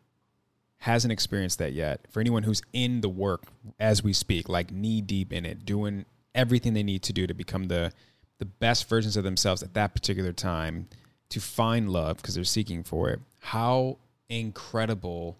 hasn't 0.79 1.13
experienced 1.13 1.59
that 1.59 1.73
yet, 1.73 2.07
for 2.11 2.21
anyone 2.21 2.43
who's 2.43 2.61
in 2.73 3.01
the 3.01 3.09
work 3.09 3.45
as 3.81 4.03
we 4.03 4.13
speak, 4.13 4.49
like 4.49 4.71
knee 4.71 5.01
deep 5.01 5.33
in 5.33 5.47
it, 5.47 5.65
doing 5.65 6.05
everything 6.39 6.73
they 6.73 6.83
need 6.85 7.03
to 7.03 7.13
do 7.13 7.27
to 7.27 7.35
become 7.35 7.65
the 7.65 7.93
the 8.39 8.45
best 8.47 8.89
versions 8.89 9.17
of 9.17 9.25
themselves 9.25 9.65
at 9.65 9.75
that 9.75 9.93
particular 9.95 10.33
time, 10.33 10.89
to 11.29 11.41
find 11.41 11.91
love 11.91 12.19
because 12.19 12.37
they're 12.37 12.45
seeking 12.45 12.85
for 12.85 13.11
it. 13.11 13.19
How 13.41 13.99
incredible 14.29 15.37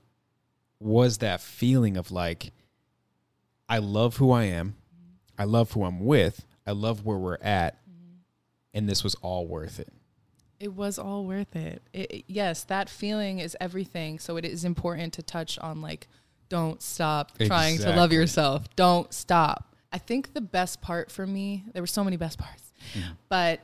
was 0.81 1.19
that 1.19 1.41
feeling 1.41 1.97
of 1.97 2.11
like 2.11 2.53
I 3.69 3.79
love 3.79 4.17
who 4.17 4.33
I 4.33 4.45
am. 4.45 4.75
I 5.39 5.45
love 5.45 5.73
who 5.73 5.85
I'm 5.85 6.01
with. 6.05 6.45
I 6.67 6.73
love 6.73 7.05
where 7.05 7.17
we're 7.19 7.39
at. 7.41 7.79
And 8.75 8.89
this 8.89 9.05
was 9.05 9.15
all 9.17 9.47
worth 9.47 9.79
it. 9.79 9.93
It 10.59 10.73
was 10.75 10.99
all 10.99 11.25
worth 11.25 11.55
it. 11.55 11.81
it. 11.93 12.11
it- 12.11 12.25
Yes, 12.27 12.65
that 12.65 12.89
feeling 12.91 13.39
is 13.39 13.57
everything. 13.61 14.19
So 14.19 14.37
it 14.37 14.45
is 14.45 14.65
important 14.65 15.13
to 15.15 15.23
touch 15.23 15.59
on 15.61 15.81
like, 15.81 16.09
don't 16.49 16.83
stop 16.83 17.39
trying 17.47 17.77
to 17.79 17.83
love 17.97 18.13
yourself. 18.13 18.75
Don't 18.75 19.13
stop. 19.15 19.68
I 19.93 19.99
think 19.99 20.35
the 20.35 20.41
best 20.41 20.81
part 20.81 21.11
for 21.11 21.27
me, 21.27 21.65
there 21.73 21.83
were 21.83 21.87
so 21.87 22.05
many 22.05 22.17
best 22.17 22.39
parts, 22.39 22.73
but 23.29 23.61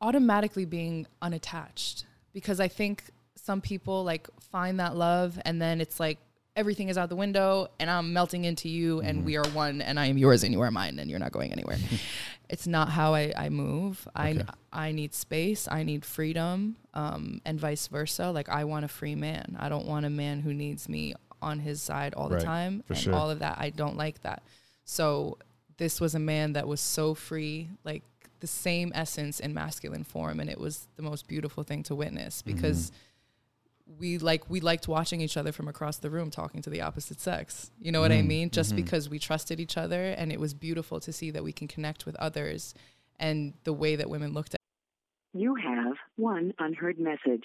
automatically 0.00 0.64
being 0.64 1.06
unattached 1.22 2.04
because 2.32 2.60
I 2.60 2.68
think 2.68 3.04
some 3.34 3.60
people 3.60 4.04
like 4.04 4.28
find 4.40 4.78
that 4.80 4.94
love 4.94 5.38
and 5.44 5.60
then 5.60 5.80
it's 5.80 5.98
like 5.98 6.18
everything 6.54 6.88
is 6.88 6.98
out 6.98 7.08
the 7.08 7.16
window 7.16 7.68
and 7.78 7.88
I'm 7.88 8.12
melting 8.12 8.44
into 8.44 8.68
you 8.68 9.00
and 9.00 9.24
we 9.24 9.36
are 9.36 9.48
one 9.50 9.80
and 9.80 9.98
I 9.98 10.06
am 10.06 10.18
yours 10.18 10.42
and 10.42 10.52
you 10.52 10.60
are 10.60 10.70
mine 10.70 10.98
and 10.98 11.10
you're 11.10 11.18
not 11.18 11.32
going 11.32 11.52
anywhere. 11.52 11.78
it's 12.48 12.66
not 12.66 12.88
how 12.90 13.14
I, 13.14 13.32
I 13.36 13.48
move. 13.48 14.06
Okay. 14.18 14.42
I 14.72 14.86
I 14.88 14.92
need 14.92 15.14
space. 15.14 15.68
I 15.70 15.82
need 15.82 16.04
freedom, 16.04 16.76
um, 16.94 17.40
and 17.44 17.58
vice 17.58 17.86
versa. 17.88 18.30
Like 18.30 18.48
I 18.48 18.64
want 18.64 18.84
a 18.84 18.88
free 18.88 19.14
man. 19.14 19.56
I 19.58 19.68
don't 19.68 19.86
want 19.86 20.06
a 20.06 20.10
man 20.10 20.40
who 20.40 20.52
needs 20.52 20.88
me 20.88 21.14
on 21.42 21.58
his 21.58 21.82
side 21.82 22.14
all 22.14 22.28
the 22.28 22.40
time 22.40 22.82
for 22.86 22.94
and 22.94 23.02
sure. 23.02 23.14
all 23.14 23.30
of 23.30 23.40
that. 23.40 23.58
I 23.58 23.70
don't 23.70 23.96
like 23.96 24.22
that. 24.22 24.42
So 24.86 25.36
this 25.76 26.00
was 26.00 26.14
a 26.14 26.18
man 26.18 26.54
that 26.54 26.66
was 26.66 26.80
so 26.80 27.12
free, 27.14 27.68
like 27.84 28.02
the 28.40 28.46
same 28.46 28.92
essence 28.94 29.40
in 29.40 29.52
masculine 29.52 30.04
form, 30.04 30.40
and 30.40 30.48
it 30.48 30.58
was 30.60 30.88
the 30.96 31.02
most 31.02 31.26
beautiful 31.28 31.62
thing 31.64 31.82
to 31.84 31.94
witness 31.94 32.40
Mm-hmm. 32.42 32.54
because 32.56 32.92
we 34.00 34.18
like 34.18 34.48
we 34.50 34.58
liked 34.60 34.88
watching 34.88 35.20
each 35.20 35.36
other 35.36 35.52
from 35.52 35.68
across 35.68 35.98
the 35.98 36.10
room 36.10 36.28
talking 36.30 36.60
to 36.62 36.70
the 36.70 36.80
opposite 36.80 37.20
sex. 37.20 37.70
You 37.80 37.92
know 37.92 38.00
what 38.00 38.10
I 38.10 38.20
Mm, 38.20 38.26
mean? 38.26 38.50
Just 38.50 38.72
mhm. 38.72 38.76
because 38.76 39.08
we 39.08 39.18
trusted 39.20 39.60
each 39.60 39.76
other 39.76 40.06
and 40.18 40.32
it 40.32 40.40
was 40.40 40.54
beautiful 40.54 40.98
to 41.00 41.12
see 41.12 41.30
that 41.30 41.44
we 41.44 41.52
can 41.52 41.68
connect 41.68 42.04
with 42.04 42.16
others 42.16 42.74
and 43.20 43.52
the 43.64 43.72
way 43.72 43.94
that 43.96 44.10
women 44.10 44.32
looked 44.32 44.54
at 44.54 44.60
You 45.34 45.54
have 45.54 45.94
one 46.16 46.52
unheard 46.58 46.98
message. 46.98 47.44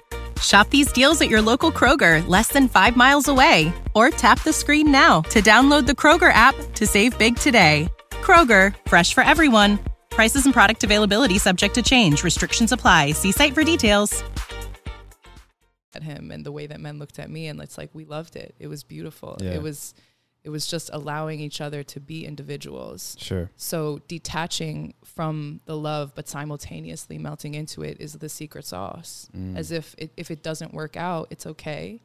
Shop 0.41 0.69
these 0.69 0.91
deals 0.91 1.21
at 1.21 1.29
your 1.29 1.41
local 1.41 1.71
Kroger, 1.71 2.27
less 2.27 2.49
than 2.49 2.67
five 2.67 2.95
miles 2.95 3.27
away. 3.27 3.73
Or 3.95 4.09
tap 4.09 4.41
the 4.43 4.53
screen 4.53 4.91
now 4.91 5.21
to 5.29 5.41
download 5.41 5.85
the 5.85 5.93
Kroger 5.93 6.31
app 6.33 6.55
to 6.75 6.87
save 6.87 7.17
big 7.17 7.35
today. 7.35 7.89
Kroger, 8.11 8.73
fresh 8.87 9.13
for 9.13 9.23
everyone. 9.23 9.79
Prices 10.09 10.45
and 10.45 10.53
product 10.53 10.83
availability 10.83 11.37
subject 11.37 11.75
to 11.75 11.81
change. 11.81 12.23
Restrictions 12.23 12.71
apply. 12.71 13.11
See 13.11 13.31
site 13.31 13.53
for 13.53 13.63
details. 13.63 14.23
at 15.93 16.03
him 16.03 16.31
and 16.31 16.45
the 16.45 16.51
way 16.53 16.67
that 16.67 16.79
men 16.79 16.99
looked 16.99 17.19
at 17.19 17.29
me 17.29 17.47
and 17.47 17.59
it's 17.61 17.77
like 17.77 17.89
we 17.93 18.05
loved 18.05 18.37
it. 18.37 18.55
It 18.59 18.67
was 18.67 18.83
beautiful. 18.83 19.37
Yeah. 19.41 19.51
It 19.51 19.61
was 19.61 19.93
it 20.43 20.49
was 20.49 20.65
just 20.65 20.89
allowing 20.91 21.39
each 21.39 21.61
other 21.61 21.83
to 21.83 21.99
be 21.99 22.25
individuals. 22.25 23.15
Sure. 23.19 23.51
So 23.55 24.01
detaching 24.07 24.95
from 25.05 25.61
the 25.65 25.77
love 25.77 26.13
but 26.15 26.27
simultaneously 26.27 27.17
melting 27.17 27.53
into 27.53 27.83
it 27.83 27.97
is 27.99 28.13
the 28.13 28.29
secret 28.29 28.65
sauce. 28.65 29.29
Mm. 29.37 29.55
As 29.55 29.71
if 29.71 29.93
it, 29.97 30.11
if 30.17 30.31
it 30.31 30.41
doesn't 30.41 30.73
work 30.73 30.97
out, 30.97 31.27
it's 31.29 31.45
okay. 31.45 32.01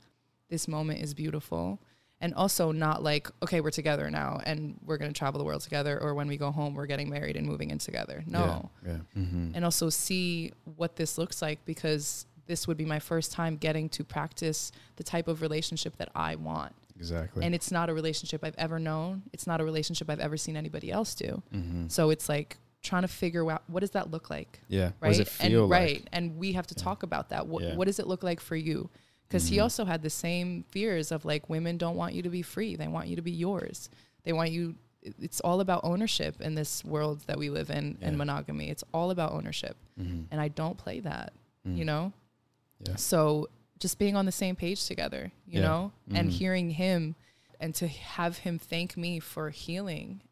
This 0.51 0.69
moment 0.69 1.01
is 1.01 1.15
beautiful. 1.15 1.81
And 2.21 2.33
also 2.35 2.73
not 2.73 3.03
like, 3.03 3.29
okay, 3.43 3.61
we're 3.61 3.71
together 3.71 4.11
now 4.11 4.41
and 4.45 4.79
we're 4.85 4.97
going 4.97 5.13
to 5.13 5.19
travel 5.19 5.39
the 5.39 5.45
world 5.45 5.63
together 5.63 5.99
or 6.01 6.15
when 6.15 6.29
we 6.29 6.37
go 6.37 6.51
home 6.51 6.75
we're 6.75 6.87
getting 6.87 7.11
married 7.11 7.37
and 7.37 7.47
moving 7.47 7.71
in 7.71 7.79
together. 7.79 8.23
No 8.27 8.71
Yeah. 8.85 8.91
yeah. 8.93 9.23
Mm-hmm. 9.23 9.51
and 9.55 9.65
also 9.65 9.89
see 9.91 10.53
what 10.77 10.97
this 10.97 11.19
looks 11.19 11.41
like 11.41 11.65
because 11.65 12.27
this 12.47 12.69
would 12.69 12.77
be 12.77 12.85
my 12.85 12.99
first 12.99 13.33
time 13.33 13.57
getting 13.57 13.89
to 13.91 14.05
practice 14.05 14.73
the 14.97 15.03
type 15.03 15.27
of 15.27 15.43
relationship 15.43 15.97
that 15.97 16.11
I 16.15 16.37
want. 16.37 16.75
Exactly. 16.97 17.45
And 17.45 17.55
it's 17.55 17.71
not 17.71 17.89
a 17.91 17.95
relationship 17.95 18.43
I've 18.45 18.55
ever 18.59 18.79
known. 18.79 19.23
It's 19.33 19.47
not 19.47 19.61
a 19.61 19.65
relationship 19.65 20.09
I've 20.11 20.21
ever 20.21 20.37
seen 20.37 20.57
anybody 20.57 20.91
else 20.91 21.15
do. 21.15 21.43
mm-hmm. 21.55 21.89
So 21.89 22.11
it's 22.11 22.29
like 22.29 22.57
trying 22.83 23.03
to 23.03 23.09
figure 23.09 23.51
out 23.51 23.63
what 23.69 23.81
does 23.81 23.91
that 23.91 24.11
look 24.11 24.31
like, 24.31 24.61
Yeah. 24.69 24.85
right? 24.85 24.95
What 25.01 25.09
does 25.09 25.19
it 25.21 25.29
feel 25.29 25.63
and 25.63 25.71
like? 25.71 25.81
right, 25.81 26.09
and 26.13 26.37
we 26.37 26.53
have 26.53 26.67
to 26.69 26.75
talk 26.75 27.03
about 27.03 27.31
that. 27.31 27.47
What, 27.47 27.63
Yeah. 27.63 27.75
what 27.77 27.87
does 27.87 27.99
it 27.99 28.07
look 28.07 28.23
like 28.23 28.41
for 28.41 28.57
you? 28.57 28.89
Because 29.29 29.49
he 29.49 29.57
Mhm. 29.57 29.63
also 29.65 29.85
had 29.85 30.03
the 30.03 30.11
same 30.11 30.63
fears 30.71 31.11
of 31.11 31.25
like 31.25 31.49
women 31.49 31.79
don't 31.79 31.97
want 31.97 32.15
you 32.15 32.23
to 32.23 32.31
be 32.31 32.43
free; 32.43 32.77
they 32.77 32.87
want 32.87 33.09
you 33.09 33.17
to 33.17 33.23
be 33.23 33.33
yours. 33.33 33.91
They 34.23 34.33
want 34.33 34.53
you. 34.53 34.77
It's 35.03 35.41
all 35.41 35.61
about 35.61 35.81
ownership 35.85 36.41
in 36.41 36.55
this 36.55 36.85
world 36.85 37.21
that 37.27 37.37
we 37.39 37.51
live 37.51 37.69
in, 37.71 37.99
Yeah. 38.01 38.09
and 38.09 38.19
monogamy. 38.19 38.71
It's 38.71 38.85
all 38.95 39.11
about 39.11 39.33
ownership 39.33 39.77
Mhm. 40.01 40.27
and 40.31 40.41
I 40.41 40.49
don't 40.49 40.77
play 40.79 41.01
that, 41.01 41.33
Mm. 41.67 41.77
you 41.79 41.85
know? 41.85 42.13
Yeah. 42.87 42.95
So 42.97 43.49
just 43.79 43.99
being 43.99 44.17
on 44.17 44.27
the 44.27 44.33
same 44.33 44.57
page 44.57 44.87
together, 44.87 45.33
you 45.47 45.61
Yeah. 45.61 45.67
know, 45.67 45.93
and 46.11 46.31
Mhm. 46.31 46.33
hearing 46.33 46.71
him 46.71 47.15
and 47.61 47.75
to 47.77 47.89
have 47.89 48.39
him 48.39 48.59
thank 48.59 48.97
me 48.97 49.19
for 49.21 49.51
healing 49.51 50.23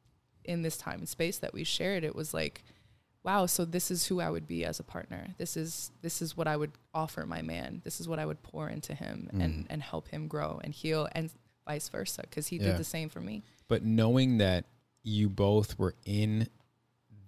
in 0.44 0.62
this 0.62 0.76
time 0.76 1.00
and 1.00 1.08
space 1.08 1.38
that 1.38 1.52
we 1.54 1.64
shared, 1.64 2.04
it 2.04 2.14
was 2.14 2.34
like, 2.34 2.62
wow, 3.22 3.46
so 3.46 3.64
this 3.64 3.90
is 3.90 4.06
who 4.06 4.20
I 4.20 4.28
would 4.28 4.46
be 4.46 4.64
as 4.64 4.78
a 4.78 4.82
partner. 4.82 5.34
This 5.38 5.56
is 5.56 5.90
this 6.02 6.20
is 6.20 6.36
what 6.36 6.46
I 6.46 6.56
would 6.56 6.72
offer 6.92 7.24
my 7.24 7.40
man. 7.40 7.80
This 7.84 7.98
is 8.00 8.06
what 8.08 8.18
I 8.18 8.26
would 8.26 8.42
pour 8.42 8.68
into 8.68 8.94
him 8.94 9.30
and 9.32 9.66
and 9.70 9.82
help 9.82 10.08
him 10.08 10.28
grow 10.28 10.60
and 10.62 10.74
heal 10.74 11.08
and 11.12 11.30
vice 11.66 11.88
versa 11.88 12.22
because 12.22 12.48
he 12.48 12.56
Yeah. 12.56 12.64
did 12.64 12.76
the 12.76 12.84
same 12.84 13.08
for 13.08 13.20
me. 13.22 13.42
But 13.68 13.82
knowing 13.82 14.36
that 14.38 14.66
you 15.02 15.30
both 15.30 15.78
were 15.78 15.94
in 16.04 16.48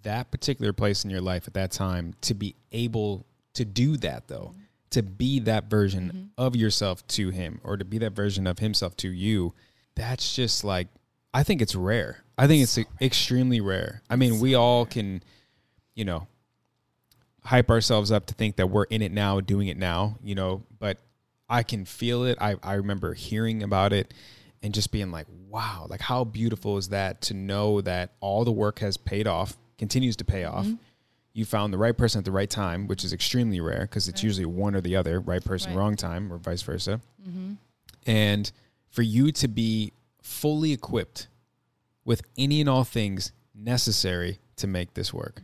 that 0.02 0.30
particular 0.30 0.72
place 0.72 1.04
in 1.04 1.10
your 1.10 1.20
life 1.22 1.48
at 1.48 1.54
that 1.54 1.70
time 1.72 2.14
to 2.20 2.34
be 2.34 2.54
able 2.72 3.24
to 3.54 3.64
do 3.64 3.96
that 3.98 4.28
though, 4.28 4.54
to 4.90 5.02
be 5.02 5.40
that 5.40 5.64
version 5.64 6.08
mm-hmm. 6.08 6.24
of 6.38 6.56
yourself 6.56 7.06
to 7.08 7.30
him 7.30 7.60
or 7.64 7.76
to 7.76 7.84
be 7.84 7.98
that 7.98 8.12
version 8.12 8.46
of 8.46 8.58
himself 8.58 8.96
to 8.98 9.08
you, 9.08 9.54
that's 9.94 10.34
just 10.34 10.64
like 10.64 10.88
I 11.34 11.42
think 11.42 11.60
it's 11.60 11.74
rare. 11.74 12.24
I 12.38 12.46
think 12.46 12.62
it's 12.62 12.78
extremely 13.00 13.60
rare. 13.60 14.02
I 14.08 14.16
mean, 14.16 14.40
we 14.40 14.54
all 14.54 14.86
can, 14.86 15.22
you 15.94 16.04
know, 16.04 16.26
hype 17.44 17.70
ourselves 17.70 18.10
up 18.10 18.26
to 18.26 18.34
think 18.34 18.56
that 18.56 18.68
we're 18.68 18.84
in 18.84 19.02
it 19.02 19.12
now, 19.12 19.40
doing 19.40 19.68
it 19.68 19.76
now, 19.76 20.16
you 20.22 20.34
know, 20.34 20.62
but 20.78 20.98
I 21.48 21.62
can 21.62 21.84
feel 21.84 22.24
it. 22.24 22.38
I, 22.40 22.56
I 22.62 22.74
remember 22.74 23.14
hearing 23.14 23.62
about 23.62 23.92
it 23.92 24.12
and 24.62 24.74
just 24.74 24.90
being 24.90 25.10
like, 25.10 25.26
wow, 25.48 25.86
like 25.88 26.00
how 26.00 26.24
beautiful 26.24 26.76
is 26.76 26.88
that 26.88 27.20
to 27.22 27.34
know 27.34 27.80
that 27.82 28.12
all 28.20 28.44
the 28.44 28.52
work 28.52 28.78
has 28.80 28.96
paid 28.96 29.26
off, 29.26 29.56
continues 29.78 30.16
to 30.16 30.24
pay 30.24 30.44
off. 30.44 30.64
Mm-hmm. 30.64 30.74
You 31.36 31.44
found 31.44 31.70
the 31.72 31.78
right 31.78 31.96
person 31.96 32.18
at 32.20 32.24
the 32.24 32.32
right 32.32 32.48
time, 32.48 32.86
which 32.86 33.04
is 33.04 33.12
extremely 33.12 33.60
rare 33.60 33.82
because 33.82 34.08
it's 34.08 34.20
Right. 34.20 34.24
usually 34.24 34.46
one 34.46 34.74
or 34.74 34.80
the 34.80 34.96
other, 34.96 35.20
right 35.20 35.44
person, 35.44 35.72
Right. 35.72 35.78
wrong 35.78 35.94
time, 35.96 36.32
or 36.32 36.38
vice 36.38 36.62
versa. 36.62 37.00
Mm-hmm. 37.28 37.52
And 38.06 38.50
for 38.88 39.02
you 39.02 39.30
to 39.32 39.46
be 39.48 39.92
fully 40.22 40.72
equipped 40.72 41.28
with 42.06 42.22
any 42.38 42.60
and 42.60 42.70
all 42.70 42.84
things 42.84 43.32
necessary 43.54 44.38
to 44.56 44.66
make 44.66 44.94
this 44.94 45.12
work. 45.12 45.42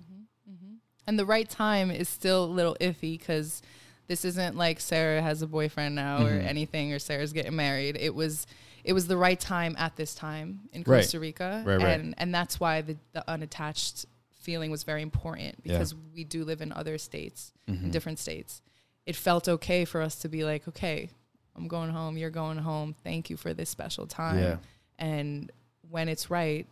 And 1.07 1.18
the 1.18 1.26
right 1.26 1.49
time 1.51 1.90
is 1.90 2.09
still 2.09 2.45
a 2.45 2.47
little 2.47 2.76
iffy 2.80 3.18
because 3.18 3.61
this 4.07 4.24
isn't 4.24 4.57
like 4.57 4.78
Sarah 4.80 5.20
has 5.20 5.43
a 5.43 5.47
boyfriend 5.49 5.95
now 5.97 6.24
or 6.24 6.30
Mhm. 6.30 6.47
anything, 6.47 6.93
or 6.93 6.99
Sarah's 7.01 7.32
getting 7.32 7.57
married. 7.57 7.97
It 8.01 8.14
was 8.14 8.47
it 8.84 8.95
was 8.95 9.07
the 9.07 9.16
right 9.16 9.38
time 9.38 9.76
at 9.78 9.95
this 9.97 10.12
time 10.14 10.61
in. 10.72 10.82
Costa 10.82 11.20
Rica, 11.20 11.62
Right, 11.66 11.76
right. 11.76 12.01
and 12.01 12.14
and 12.18 12.34
that's 12.34 12.59
why 12.59 12.80
the, 12.82 12.97
the 13.12 13.28
unattached 13.30 14.07
feeling 14.43 14.70
was 14.70 14.82
very 14.82 15.03
important 15.03 15.55
Yeah. 15.64 15.74
because 15.74 15.95
we 16.14 16.24
do 16.24 16.45
live 16.45 16.61
in 16.61 16.72
other 16.72 16.99
states, 16.99 17.53
Mhm. 17.68 17.84
in 17.84 17.90
different 17.90 18.18
states. 18.18 18.61
It 19.07 19.16
felt 19.16 19.49
okay 19.49 19.84
for 19.84 20.01
us 20.03 20.16
to 20.20 20.28
be 20.28 20.45
like, 20.45 20.66
okay, 20.68 21.09
I'm 21.57 21.68
going 21.68 21.90
home, 21.90 22.16
you're 22.16 22.30
going 22.30 22.59
home. 22.59 22.95
Thank 23.05 23.30
you 23.30 23.36
for 23.36 23.53
this 23.55 23.68
special 23.70 24.07
time. 24.07 24.38
Yeah. 24.38 24.57
And 24.99 25.51
when 25.90 26.09
it's 26.09 26.30
right, 26.30 26.66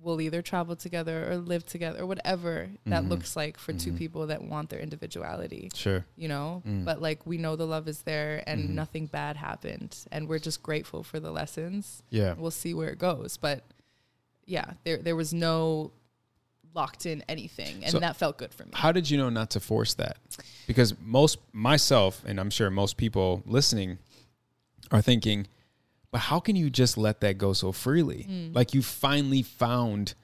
we'll 0.00 0.20
either 0.20 0.42
travel 0.42 0.76
together 0.76 1.30
or 1.30 1.36
live 1.38 1.64
together 1.64 2.02
or 2.02 2.06
whatever 2.06 2.68
that 2.84 3.02
Mhm. 3.04 3.08
looks 3.08 3.34
like 3.34 3.56
for 3.58 3.72
two 3.72 3.92
Mhm. 3.92 3.98
people 3.98 4.26
that 4.26 4.42
want 4.42 4.68
their 4.68 4.78
individuality 4.78 5.70
Sure. 5.74 6.04
you 6.16 6.28
know 6.28 6.62
Mm. 6.66 6.84
but 6.84 7.00
like 7.00 7.24
we 7.26 7.38
know 7.38 7.56
the 7.56 7.66
love 7.66 7.88
is 7.88 8.02
there 8.02 8.44
and 8.46 8.60
Mhm. 8.68 8.74
nothing 8.74 9.06
bad 9.06 9.36
happened 9.38 9.96
and 10.12 10.28
we're 10.28 10.38
just 10.38 10.62
grateful 10.62 11.02
for 11.02 11.18
the 11.18 11.30
lessons 11.32 12.02
Yeah. 12.10 12.34
we'll 12.34 12.50
see 12.50 12.74
where 12.74 12.90
it 12.90 12.98
goes 12.98 13.38
but 13.38 13.64
yeah 14.44 14.74
there 14.84 14.98
there 14.98 15.16
was 15.16 15.32
no 15.32 15.92
locked 16.76 17.06
in 17.06 17.24
anything 17.28 17.82
and 17.82 17.90
So- 17.90 17.98
that 18.00 18.16
felt 18.16 18.36
good 18.38 18.52
for 18.54 18.64
me 18.64 18.70
How 18.74 18.92
did 18.92 19.10
you 19.10 19.16
know 19.18 19.30
not 19.30 19.50
to 19.50 19.60
force 19.60 19.94
that? 19.94 20.18
Because 20.68 20.94
most 21.00 21.38
myself 21.52 22.22
and 22.26 22.38
I'm 22.38 22.50
sure 22.50 22.70
most 22.70 22.96
people 22.96 23.42
listening 23.46 23.98
are 24.92 25.02
thinking, 25.02 25.48
but 26.12 26.18
how 26.20 26.38
can 26.38 26.54
you 26.54 26.70
just 26.70 26.96
let 26.96 27.20
that 27.22 27.38
go 27.38 27.52
so 27.52 27.72
freely? 27.72 28.26
Mm. 28.30 28.54
Like 28.54 28.74
you 28.74 28.82
finally 28.82 29.42
found 29.42 30.14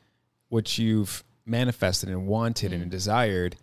what 0.48 0.78
you've 0.78 1.24
manifested 1.46 2.08
and 2.08 2.26
wanted 2.28 2.70
Mm. 2.72 2.82
and 2.82 2.90
desired 2.90 3.56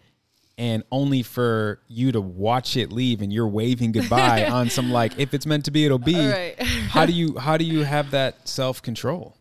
and 0.57 0.83
only 0.91 1.23
for 1.23 1.79
you 1.87 2.11
to 2.11 2.19
watch 2.19 2.75
it 2.75 2.91
leave 2.91 3.21
and 3.21 3.31
you're 3.31 3.47
waving 3.47 3.93
goodbye 3.93 4.45
on 4.57 4.69
some 4.69 4.91
like 4.91 5.17
if 5.17 5.33
it's 5.33 5.45
meant 5.45 5.63
to 5.65 5.71
be 5.71 5.85
it'll 5.85 5.97
be. 5.99 6.15
Right. 6.19 6.59
how 6.61 7.05
do 7.05 7.13
you 7.13 7.37
how 7.45 7.55
do 7.55 7.63
you 7.63 7.83
have 7.83 8.11
that 8.11 8.47
self-control 8.49 9.37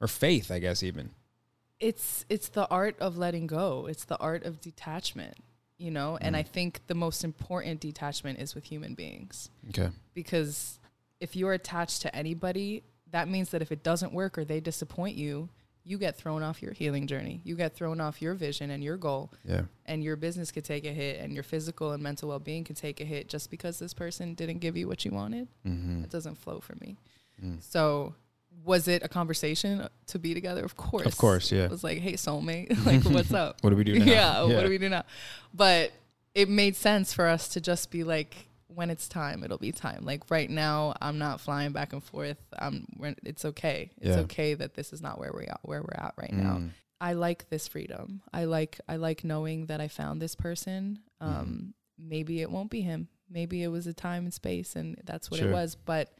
or 0.00 0.08
faith, 0.08 0.50
I 0.50 0.58
guess 0.58 0.82
even? 0.82 1.10
It's 1.80 2.24
it's 2.28 2.48
the 2.50 2.68
art 2.68 2.96
of 3.00 3.16
letting 3.16 3.46
go 3.46 3.86
it's 3.88 4.04
the 4.04 4.18
art 4.18 4.44
of 4.44 4.60
detachment 4.60 5.36
you 5.78 5.90
know 5.90 6.16
and 6.20 6.34
Mm. 6.36 6.38
i 6.38 6.42
think 6.42 6.80
the 6.86 6.94
most 6.94 7.24
important 7.24 7.80
detachment 7.80 8.38
is 8.38 8.54
with 8.54 8.64
human 8.64 8.94
beings 8.94 9.50
Okay. 9.70 9.88
because 10.14 10.78
if 11.20 11.36
you're 11.36 11.52
attached 11.52 12.00
to 12.02 12.16
anybody, 12.16 12.82
that 13.10 13.28
means 13.28 13.50
that 13.50 13.60
if 13.60 13.70
it 13.70 13.82
doesn't 13.82 14.14
work 14.14 14.38
or 14.38 14.44
they 14.46 14.58
disappoint 14.58 15.16
you, 15.16 15.50
you 15.84 15.98
get 15.98 16.16
thrown 16.16 16.42
off 16.42 16.62
your 16.62 16.72
healing 16.72 17.06
journey. 17.06 17.42
You 17.44 17.56
get 17.56 17.74
thrown 17.74 18.00
off 18.00 18.22
your 18.22 18.32
vision 18.32 18.70
and 18.70 18.82
your 18.82 18.96
goal, 18.96 19.30
Yeah. 19.44 19.64
and 19.84 20.02
your 20.02 20.16
business 20.16 20.50
could 20.50 20.64
take 20.64 20.86
a 20.86 20.92
hit, 20.94 21.20
and 21.20 21.34
your 21.34 21.42
physical 21.42 21.92
and 21.92 22.02
mental 22.02 22.30
well 22.30 22.38
being 22.38 22.64
could 22.64 22.76
take 22.78 23.02
a 23.02 23.04
hit 23.04 23.28
just 23.28 23.50
because 23.50 23.78
this 23.78 23.92
person 23.92 24.32
didn't 24.32 24.60
give 24.60 24.78
you 24.78 24.88
what 24.88 25.04
you 25.04 25.10
wanted. 25.10 25.46
Mhm. 25.66 26.04
It 26.04 26.10
doesn't 26.10 26.36
flow 26.36 26.58
for 26.60 26.74
me. 26.76 26.96
Mm. 27.44 27.62
So, 27.62 28.14
was 28.64 28.88
it 28.88 29.02
a 29.02 29.08
conversation 29.08 29.86
to 30.08 30.18
be 30.18 30.34
together? 30.34 30.64
Of 30.64 30.76
course. 30.76 31.06
Of 31.06 31.16
course, 31.16 31.50
yeah. 31.50 31.64
It 31.64 31.70
was 31.70 31.82
like, 31.84 31.98
hey, 31.98 32.14
soulmate, 32.14 32.84
like, 32.86 33.04
what's 33.04 33.32
up? 33.32 33.56
What 33.62 33.70
do 33.70 33.76
we 33.76 33.84
do 33.84 33.98
now? 33.98 34.04
Yeah, 34.04 34.44
Yeah. 34.46 34.54
what 34.56 34.62
do 34.64 34.68
we 34.68 34.78
do 34.78 34.88
now? 34.88 35.04
But 35.54 35.92
it 36.34 36.48
made 36.48 36.76
sense 36.76 37.12
for 37.12 37.26
us 37.26 37.48
to 37.50 37.60
just 37.60 37.90
be 37.90 38.04
like, 38.04 38.46
when 38.68 38.90
it's 38.90 39.08
time, 39.08 39.42
it'll 39.42 39.58
be 39.58 39.72
time. 39.72 40.04
Like 40.04 40.30
right 40.30 40.48
now, 40.48 40.94
I'm 41.00 41.18
not 41.18 41.40
flying 41.40 41.72
back 41.72 41.92
and 41.92 42.02
forth. 42.02 42.36
We're- 42.96 43.16
it's 43.24 43.44
okay. 43.44 43.90
It's 44.00 44.16
Yeah. 44.16 44.22
okay 44.22 44.54
that 44.54 44.74
this 44.74 44.92
is 44.92 45.00
not 45.02 45.18
where 45.18 45.32
we 45.36 45.46
are, 45.46 45.58
where 45.62 45.82
we're 45.82 45.96
at 45.96 46.14
right 46.16 46.32
now. 46.32 46.58
Mm. 46.58 46.70
I 47.00 47.14
like 47.14 47.48
this 47.48 47.66
freedom. 47.66 48.20
I 48.32 48.44
like 48.44 48.78
I 48.86 48.96
like 48.96 49.24
knowing 49.24 49.66
that 49.66 49.80
I 49.80 49.88
found 49.88 50.20
this 50.20 50.34
person. 50.34 51.00
Mm-hmm. 51.20 51.32
Um, 51.34 51.74
maybe 51.98 52.42
it 52.42 52.50
won't 52.50 52.70
be 52.70 52.82
him. 52.82 53.08
Maybe 53.28 53.62
it 53.62 53.68
was 53.68 53.86
a 53.86 53.94
time 53.94 54.24
and 54.24 54.34
space, 54.34 54.76
and 54.76 55.00
that's 55.04 55.30
what 55.30 55.40
Sure. 55.40 55.48
it 55.48 55.52
was. 55.52 55.74
But 55.76 56.12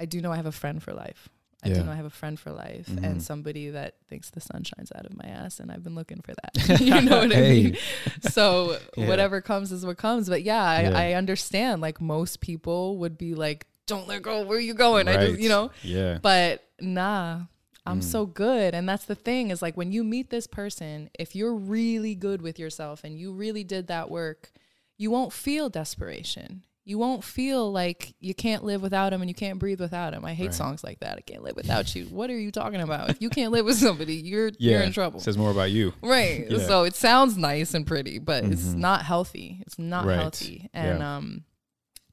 I 0.00 0.04
do 0.04 0.20
know 0.20 0.32
I 0.32 0.36
have 0.36 0.46
a 0.46 0.52
friend 0.52 0.82
for 0.82 0.92
life. 0.92 1.28
I 1.64 1.68
Yeah. 1.68 1.74
do 1.76 1.84
know 1.84 1.92
I 1.92 1.96
have 1.96 2.04
a 2.04 2.10
friend 2.10 2.38
for 2.38 2.52
life 2.52 2.86
Mhm. 2.88 3.02
and 3.02 3.22
somebody 3.22 3.70
that 3.70 3.94
thinks 4.08 4.30
the 4.30 4.40
sun 4.40 4.62
shines 4.62 4.92
out 4.94 5.06
of 5.06 5.16
my 5.16 5.24
ass, 5.28 5.58
and 5.58 5.72
I've 5.72 5.82
been 5.82 5.94
looking 5.94 6.20
for 6.20 6.34
that. 6.34 6.80
you 6.80 7.00
know 7.00 7.18
what 7.20 7.34
I 7.34 7.40
mean? 7.40 7.76
So 8.20 8.78
Yeah. 8.96 9.08
whatever 9.08 9.40
comes 9.40 9.72
is 9.72 9.84
what 9.84 9.96
comes. 9.96 10.28
But 10.28 10.42
yeah, 10.42 10.62
I, 10.62 10.82
Yeah. 10.82 10.98
I 10.98 11.12
understand. 11.14 11.80
Like 11.80 12.00
most 12.00 12.40
people 12.40 12.98
would 12.98 13.16
be 13.16 13.34
like, 13.34 13.66
"Don't 13.86 14.06
let 14.06 14.22
go. 14.22 14.44
Where 14.44 14.58
are 14.58 14.60
you 14.60 14.74
going?" 14.74 15.08
I 15.08 15.26
just, 15.28 15.40
you 15.40 15.48
know. 15.48 15.70
Yeah. 15.82 16.18
But 16.20 16.62
nah, 16.80 17.42
I'm 17.86 18.00
Mm. 18.00 18.04
so 18.04 18.26
good. 18.26 18.74
And 18.74 18.86
that's 18.88 19.04
the 19.06 19.14
thing 19.14 19.50
is 19.50 19.62
like 19.62 19.76
when 19.76 19.92
you 19.92 20.04
meet 20.04 20.28
this 20.30 20.46
person, 20.46 21.08
if 21.18 21.34
you're 21.34 21.54
really 21.54 22.14
good 22.14 22.42
with 22.42 22.58
yourself 22.58 23.02
and 23.02 23.18
you 23.18 23.32
really 23.32 23.64
did 23.64 23.86
that 23.86 24.10
work, 24.10 24.52
you 24.98 25.10
won't 25.10 25.32
feel 25.32 25.70
desperation. 25.70 26.64
You 26.88 26.98
won't 26.98 27.24
feel 27.24 27.72
like 27.72 28.14
you 28.20 28.32
can't 28.32 28.62
live 28.62 28.80
without 28.80 29.12
him 29.12 29.20
and 29.20 29.28
you 29.28 29.34
can't 29.34 29.58
breathe 29.58 29.80
without 29.80 30.14
him. 30.14 30.24
I 30.24 30.34
hate 30.34 30.46
Right. 30.46 30.54
songs 30.54 30.84
like 30.84 31.00
that. 31.00 31.18
I 31.18 31.20
can't 31.20 31.42
live 31.42 31.56
without 31.56 31.92
you. 31.96 32.04
What 32.06 32.30
are 32.30 32.38
you 32.38 32.52
talking 32.52 32.80
about? 32.80 33.10
If 33.10 33.20
you 33.20 33.28
can't 33.28 33.50
live 33.52 33.64
with 33.66 33.76
somebody, 33.76 34.14
you're 34.14 34.52
Yeah. 34.58 34.72
you're 34.74 34.80
in 34.82 34.92
trouble. 34.92 35.18
It 35.18 35.24
says 35.24 35.36
more 35.36 35.50
about 35.50 35.72
you. 35.72 35.92
Right. 36.00 36.48
Yeah. 36.48 36.58
So 36.64 36.84
it 36.84 36.94
sounds 36.94 37.36
nice 37.36 37.74
and 37.74 37.84
pretty, 37.84 38.20
but 38.20 38.44
it's 38.44 38.62
Mhm. 38.66 38.76
not 38.76 39.04
healthy. 39.04 39.62
It's 39.66 39.80
not 39.80 40.06
Right. 40.06 40.16
healthy. 40.16 40.70
And 40.72 41.00
Yeah. 41.00 41.16
um 41.16 41.44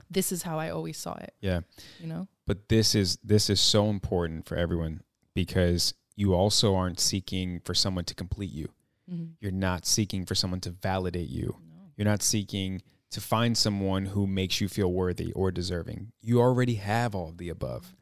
this 0.09 0.31
is 0.31 0.41
how 0.43 0.57
I 0.59 0.69
always 0.71 0.97
saw 0.97 1.13
it, 1.15 1.33
Yeah. 1.39 1.61
you 1.99 2.07
know? 2.07 2.27
But 2.47 2.67
this 2.69 2.95
is 2.95 3.17
this 3.23 3.51
is 3.51 3.61
so 3.61 3.91
important 3.91 4.47
for 4.47 4.55
everyone 4.57 5.01
because 5.35 5.93
you 6.15 6.33
also 6.33 6.73
aren't 6.75 6.99
seeking 6.99 7.59
for 7.59 7.75
someone 7.75 8.05
to 8.05 8.15
complete 8.15 8.51
you. 8.51 8.69
Mhm. 9.11 9.33
You're 9.39 9.51
not 9.51 9.85
seeking 9.85 10.25
for 10.25 10.33
someone 10.33 10.61
to 10.61 10.71
validate 10.71 11.29
you. 11.29 11.57
You're 11.95 12.05
not 12.05 12.23
seeking 12.23 12.81
to 13.13 13.21
find 13.21 13.57
someone 13.57 14.05
who 14.07 14.27
makes 14.27 14.59
you 14.61 14.67
feel 14.67 14.91
worthy 14.91 15.31
or 15.33 15.51
deserving. 15.51 16.11
You 16.21 16.39
already 16.41 16.75
have 16.75 17.15
all 17.15 17.29
of 17.29 17.37
the 17.37 17.49
above. 17.49 17.93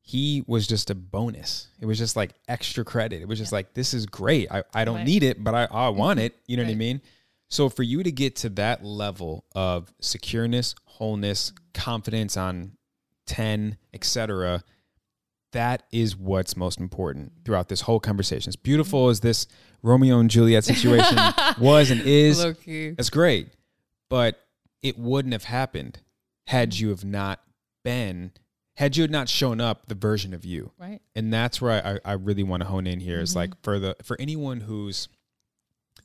He 0.00 0.42
was 0.46 0.66
just 0.66 0.88
a 0.90 0.94
bonus. 0.94 1.68
It 1.80 1.86
was 1.86 1.98
just 1.98 2.16
like 2.16 2.32
extra 2.48 2.84
credit. 2.84 3.20
It 3.20 3.28
was 3.28 3.38
just 3.38 3.52
like, 3.52 3.74
this 3.74 3.92
is 3.92 4.06
great. 4.06 4.50
I, 4.50 4.62
I 4.72 4.84
don't 4.84 4.96
Right. 4.96 5.06
need 5.06 5.22
it, 5.22 5.42
but 5.42 5.54
I, 5.54 5.64
I 5.70 5.88
want 5.90 6.18
it. 6.20 6.34
You 6.46 6.56
know 6.56 6.62
what 6.64 6.70
I 6.72 6.76
mean? 6.76 7.02
So 7.50 7.68
for 7.68 7.82
you 7.82 8.02
to 8.02 8.10
get 8.12 8.36
to 8.36 8.48
that 8.50 8.84
level 8.84 9.44
of 9.54 9.92
secureness, 10.00 10.74
wholeness, 10.84 11.52
confidence 11.74 12.36
on 12.36 12.72
10, 13.26 13.76
etc., 13.92 14.62
that 15.52 15.84
is 15.92 16.14
what's 16.16 16.56
most 16.56 16.78
important 16.80 17.32
throughout 17.44 17.68
this 17.68 17.82
whole 17.82 18.00
conversation. 18.00 18.48
As 18.50 18.56
beautiful 18.56 19.08
as 19.08 19.20
this 19.20 19.46
Romeo 19.82 20.18
and 20.18 20.28
Juliet 20.30 20.64
situation 20.64 21.16
was 21.60 21.90
and 21.90 22.00
is, 22.02 22.38
that's 22.96 23.08
great. 23.10 23.48
But 24.10 24.38
it 24.82 24.98
wouldn't 24.98 25.32
have 25.32 25.44
happened 25.44 26.00
had 26.46 26.78
you 26.78 26.88
have 26.90 27.04
not 27.04 27.40
been, 27.84 28.32
had 28.74 28.96
you 28.96 29.02
had 29.02 29.10
not 29.10 29.28
shown 29.28 29.60
up 29.60 29.86
the 29.88 29.94
version 29.94 30.32
of 30.34 30.44
you. 30.44 30.72
Right. 30.78 31.00
And 31.14 31.32
that's 31.32 31.60
where 31.60 32.00
I, 32.04 32.10
I 32.10 32.12
really 32.14 32.42
want 32.42 32.62
to 32.62 32.68
hone 32.68 32.86
in 32.86 33.00
here. 33.00 33.20
Is 33.20 33.34
like 33.36 33.50
for 33.62 33.78
the 33.78 33.96
for 34.02 34.16
anyone 34.20 34.60
who's 34.60 35.08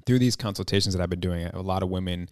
through 0.06 0.20
these 0.20 0.36
consultations 0.36 0.96
that 0.96 1.02
I've 1.02 1.10
been 1.10 1.20
doing, 1.20 1.46
a 1.48 1.62
lot 1.62 1.84
of 1.84 1.90
women 1.90 2.30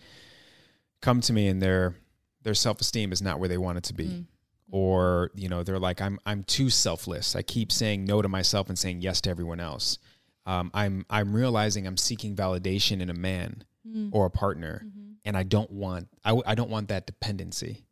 come 1.02 1.22
to 1.22 1.34
me 1.34 1.48
and 1.48 1.62
their 1.62 1.96
their 2.44 2.54
self 2.56 2.82
esteem 2.82 3.12
is 3.12 3.22
not 3.22 3.40
where 3.40 3.50
they 3.50 3.58
want 3.58 3.78
it 3.78 3.84
to 3.86 3.94
be. 3.94 4.06
Mm. 4.08 4.26
Or, 4.74 5.32
you 5.36 5.50
know, 5.50 5.64
they're 5.64 5.80
like, 5.80 6.02
I'm 6.02 6.18
I'm 6.26 6.44
too 6.44 6.70
selfless. 6.70 7.36
I 7.36 7.42
keep 7.42 7.72
saying 7.72 8.06
no 8.06 8.22
to 8.22 8.30
myself 8.30 8.70
and 8.70 8.80
saying 8.80 9.02
yes 9.02 9.20
to 9.22 9.30
everyone 9.30 9.60
else. 9.60 9.98
Um, 10.46 10.72
I'm 10.74 11.06
I'm 11.10 11.34
realizing 11.34 11.86
I'm 11.86 11.98
seeking 11.98 12.36
validation 12.36 13.00
in 13.02 13.10
a 13.10 13.14
man 13.14 13.64
Mm. 13.88 14.10
or 14.14 14.28
a 14.28 14.30
partner, 14.30 14.84
Mm-hmm. 14.86 15.01
And 15.26 15.38
I 15.38 15.44
don't 15.44 15.72
want 15.72 16.08
I, 16.24 16.40
I 16.46 16.56
don't 16.56 16.70
want 16.70 16.90
that 16.90 17.06
dependency. 17.06 17.86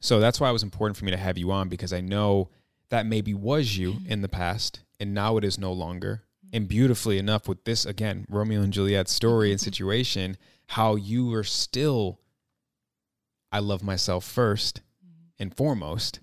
So 0.00 0.20
that's 0.20 0.40
why 0.40 0.48
it 0.48 0.52
was 0.52 0.62
important 0.62 0.96
for 0.96 1.04
me 1.04 1.10
to 1.10 1.16
have 1.16 1.38
you 1.38 1.50
on 1.50 1.68
because 1.68 1.92
I 1.92 2.00
know 2.00 2.50
that 2.90 3.06
maybe 3.06 3.34
was 3.34 3.76
you 3.76 3.94
mm-hmm. 3.94 4.12
in 4.12 4.22
the 4.22 4.28
past, 4.28 4.80
and 5.00 5.12
now 5.12 5.36
it 5.36 5.44
is 5.44 5.58
no 5.58 5.72
longer. 5.72 6.22
And 6.52 6.66
beautifully 6.66 7.18
enough, 7.18 7.46
with 7.46 7.64
this 7.64 7.84
again, 7.84 8.24
Romeo 8.28 8.62
and 8.62 8.72
Juliet 8.72 9.08
story 9.08 9.50
and 9.50 9.58
mm-hmm. 9.58 9.64
situation, 9.64 10.36
how 10.68 10.94
you 10.94 11.32
are 11.34 11.44
still, 11.44 12.20
I 13.52 13.58
love 13.58 13.82
myself 13.82 14.24
first 14.24 14.80
mm-hmm. 15.04 15.42
and 15.42 15.54
foremost. 15.54 16.20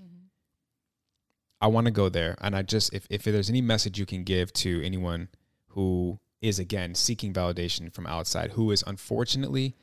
I 1.62 1.68
want 1.68 1.86
to 1.86 1.92
go 1.92 2.10
there. 2.10 2.36
And 2.42 2.56
I 2.56 2.64
just, 2.64 2.94
if, 2.94 3.08
if 3.10 3.24
there's 3.24 3.50
any 3.50 3.62
message 3.62 4.00
you 4.00 4.06
can 4.06 4.24
give 4.24 4.52
to 4.54 4.84
anyone 4.84 5.30
who 5.70 6.20
is, 6.42 6.60
again, 6.60 6.96
seeking 6.96 7.34
validation 7.34 7.94
from 7.94 8.08
outside, 8.08 8.52
who 8.52 8.72
is 8.72 8.84
unfortunately 8.86 9.76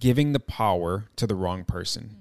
giving 0.00 0.32
the 0.32 0.40
power 0.40 1.06
to 1.16 1.26
the 1.26 1.34
wrong 1.34 1.64
person. 1.64 2.16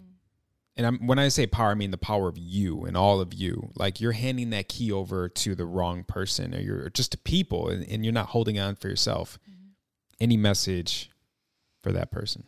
And 0.77 0.85
I'm, 0.85 1.07
when 1.07 1.19
I 1.19 1.29
say 1.29 1.47
power, 1.47 1.71
I 1.71 1.73
mean 1.75 1.91
the 1.91 1.97
power 1.97 2.27
of 2.27 2.37
you 2.37 2.83
and 2.83 2.97
all 2.97 3.21
of 3.21 3.33
you. 3.33 3.71
Like 3.75 4.01
you're 4.01 4.11
handing 4.11 4.49
that 4.49 4.67
key 4.67 4.91
over 4.91 5.29
to 5.29 5.55
the 5.55 5.65
wrong 5.65 6.03
person 6.03 6.53
or 6.53 6.59
you're 6.59 6.83
or 6.85 6.89
just 6.89 7.13
to 7.13 7.17
people 7.17 7.69
and, 7.69 7.85
and 7.87 8.03
you're 8.03 8.13
not 8.13 8.27
holding 8.27 8.59
on 8.59 8.75
for 8.75 8.89
yourself. 8.89 9.39
any 10.19 10.35
message 10.37 11.09
for 11.81 11.91
that 11.93 12.11
person? 12.11 12.43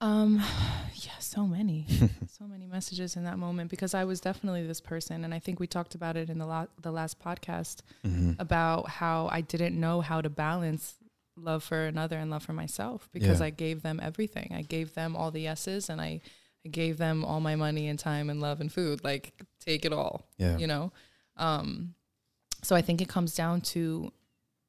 Um, 0.00 0.42
yeah, 0.94 1.18
so 1.20 1.46
many, 1.46 1.86
so 2.28 2.44
many 2.46 2.66
messages 2.66 3.16
in 3.16 3.24
that 3.24 3.38
moment 3.38 3.70
because 3.70 3.94
I 3.94 4.04
was 4.04 4.20
definitely 4.20 4.66
this 4.66 4.80
person, 4.80 5.24
and 5.24 5.32
I 5.32 5.38
think 5.38 5.58
we 5.60 5.66
talked 5.66 5.94
about 5.94 6.16
it 6.16 6.28
in 6.28 6.38
the 6.38 6.46
la- 6.46 6.66
the 6.82 6.90
last 6.92 7.18
podcast 7.20 7.80
Mm-hmm. 8.04 8.32
about 8.40 8.88
how 8.88 9.28
I 9.30 9.40
didn't 9.40 9.78
know 9.78 10.00
how 10.00 10.20
to 10.20 10.28
balance 10.28 10.94
love 11.36 11.62
for 11.62 11.84
another 11.86 12.18
and 12.18 12.30
love 12.30 12.42
for 12.42 12.52
myself 12.52 13.08
because 13.12 13.40
Yeah. 13.40 13.46
I 13.46 13.50
gave 13.50 13.82
them 13.82 14.00
everything. 14.02 14.52
I 14.54 14.62
gave 14.62 14.94
them 14.94 15.14
all 15.16 15.30
the 15.30 15.40
yeses, 15.42 15.88
and 15.90 16.00
I, 16.00 16.20
I 16.64 16.68
gave 16.70 16.96
them 16.98 17.24
all 17.24 17.40
my 17.40 17.56
money 17.56 17.88
and 17.88 17.98
time 17.98 18.30
and 18.30 18.40
love 18.40 18.60
and 18.60 18.72
food. 18.72 19.04
Like 19.04 19.32
take 19.60 19.84
it 19.84 19.92
all, 19.92 20.26
Yeah. 20.38 20.56
you 20.56 20.66
know. 20.66 20.92
Um, 21.36 21.94
so 22.62 22.74
I 22.74 22.82
think 22.82 23.00
it 23.02 23.08
comes 23.08 23.34
down 23.34 23.60
to 23.62 24.12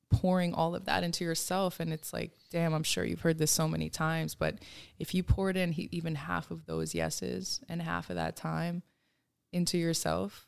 pouring 0.09 0.53
all 0.53 0.73
of 0.75 0.85
that 0.85 1.03
into 1.03 1.25
yourself 1.25 1.81
and 1.81 1.91
it's 1.91 2.13
like 2.13 2.31
damn 2.49 2.73
i'm 2.73 2.81
sure 2.81 3.03
you've 3.03 3.19
heard 3.19 3.37
this 3.37 3.51
so 3.51 3.67
many 3.67 3.89
times 3.89 4.35
but 4.35 4.55
if 4.99 5.13
you 5.13 5.21
poured 5.21 5.57
in 5.57 5.73
he, 5.73 5.89
even 5.91 6.15
half 6.15 6.49
of 6.49 6.65
those 6.65 6.95
yeses 6.95 7.59
and 7.67 7.81
half 7.81 8.09
of 8.09 8.15
that 8.15 8.33
time 8.37 8.83
into 9.51 9.77
yourself 9.77 10.46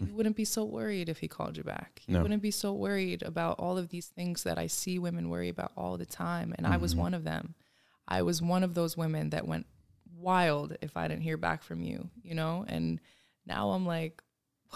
you 0.00 0.06
mm. 0.06 0.12
wouldn't 0.14 0.36
be 0.36 0.44
so 0.44 0.64
worried 0.64 1.08
if 1.08 1.18
he 1.18 1.28
called 1.28 1.56
you 1.56 1.62
back. 1.62 2.00
You 2.06 2.14
No. 2.14 2.22
wouldn't 2.22 2.42
be 2.42 2.50
so 2.50 2.72
worried 2.72 3.22
about 3.22 3.58
all 3.58 3.78
of 3.78 3.90
these 3.90 4.06
things 4.08 4.42
that 4.44 4.58
i 4.58 4.66
see 4.66 4.98
women 4.98 5.28
worry 5.28 5.48
about 5.48 5.72
all 5.76 5.96
the 5.96 6.06
time 6.06 6.54
and 6.56 6.66
i 6.66 6.76
was 6.76 6.92
mm-hmm. 6.92 7.02
one 7.02 7.14
of 7.14 7.24
them. 7.24 7.54
I 8.08 8.22
was 8.22 8.42
one 8.42 8.64
of 8.64 8.74
those 8.74 8.96
women 8.96 9.30
that 9.30 9.46
went 9.46 9.66
wild 10.16 10.76
if 10.82 10.96
i 10.96 11.06
didn't 11.06 11.22
hear 11.22 11.36
back 11.36 11.62
from 11.62 11.82
you 11.82 12.10
you 12.22 12.34
know? 12.34 12.64
And 12.68 13.00
now 13.46 13.70
i'm 13.70 13.86
like 13.86 14.22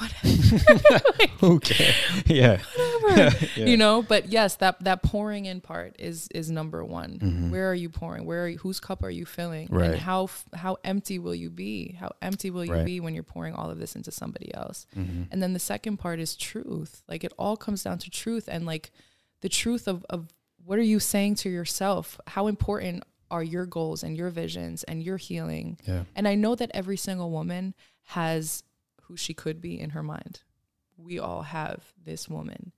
Okay. 1.43 1.93
yeah. 2.27 2.59
whatever 3.03 3.37
Yeah. 3.57 3.67
you 3.67 3.77
know 3.77 4.03
but 4.03 4.29
yes 4.31 4.57
that 4.57 4.83
that 4.83 5.03
pouring 5.03 5.45
in 5.47 5.61
part 5.61 5.95
is 5.99 6.29
is 6.35 6.51
number 6.51 6.85
one 6.85 7.19
Mhm. 7.19 7.51
where 7.51 7.71
are 7.71 7.75
you 7.75 7.89
pouring 7.91 8.25
where 8.25 8.45
are 8.45 8.49
you, 8.49 8.59
whose 8.59 8.81
cup 8.81 9.03
are 9.03 9.11
you 9.11 9.25
filling 9.27 9.69
Right. 9.71 9.91
and 9.91 9.99
how 10.01 10.31
how 10.55 10.79
empty 10.85 11.19
will 11.19 11.35
you 11.35 11.51
be 11.51 11.93
how 12.01 12.11
empty 12.23 12.51
will 12.51 12.65
you 12.65 12.73
Right. 12.73 12.85
be 12.87 13.01
when 13.01 13.15
you're 13.15 13.23
pouring 13.23 13.55
all 13.55 13.71
of 13.71 13.79
this 13.79 13.95
into 13.95 14.11
somebody 14.11 14.53
else 14.55 14.87
Mhm. 14.97 15.29
and 15.31 15.43
then 15.43 15.53
the 15.53 15.59
second 15.59 15.99
part 15.99 16.19
is 16.19 16.35
truth 16.37 17.03
like 17.09 17.23
it 17.25 17.33
all 17.39 17.57
comes 17.57 17.83
down 17.83 17.99
to 17.99 18.11
truth 18.11 18.49
and 18.49 18.67
like 18.67 18.91
the 19.43 19.49
truth 19.49 19.87
of 19.87 20.05
of 20.09 20.29
what 20.65 20.79
are 20.79 20.83
you 20.83 20.99
saying 20.99 21.35
to 21.37 21.51
yourself 21.51 22.19
how 22.29 22.47
important 22.47 23.03
are 23.31 23.43
your 23.45 23.67
goals 23.67 24.03
and 24.03 24.17
your 24.17 24.31
visions 24.31 24.83
and 24.85 25.03
your 25.03 25.19
healing 25.19 25.79
Yeah. 25.87 26.05
and 26.17 26.27
I 26.27 26.35
know 26.37 26.55
that 26.55 26.71
every 26.73 26.97
single 26.97 27.31
woman 27.31 27.75
has 28.09 28.63
who 29.07 29.17
she 29.17 29.35
could 29.35 29.61
be 29.61 29.79
in 29.79 29.91
her 29.91 30.03
mind. 30.03 30.41
We 30.97 31.19
all 31.19 31.43
have 31.43 31.93
this 32.03 32.29
woman 32.29 32.73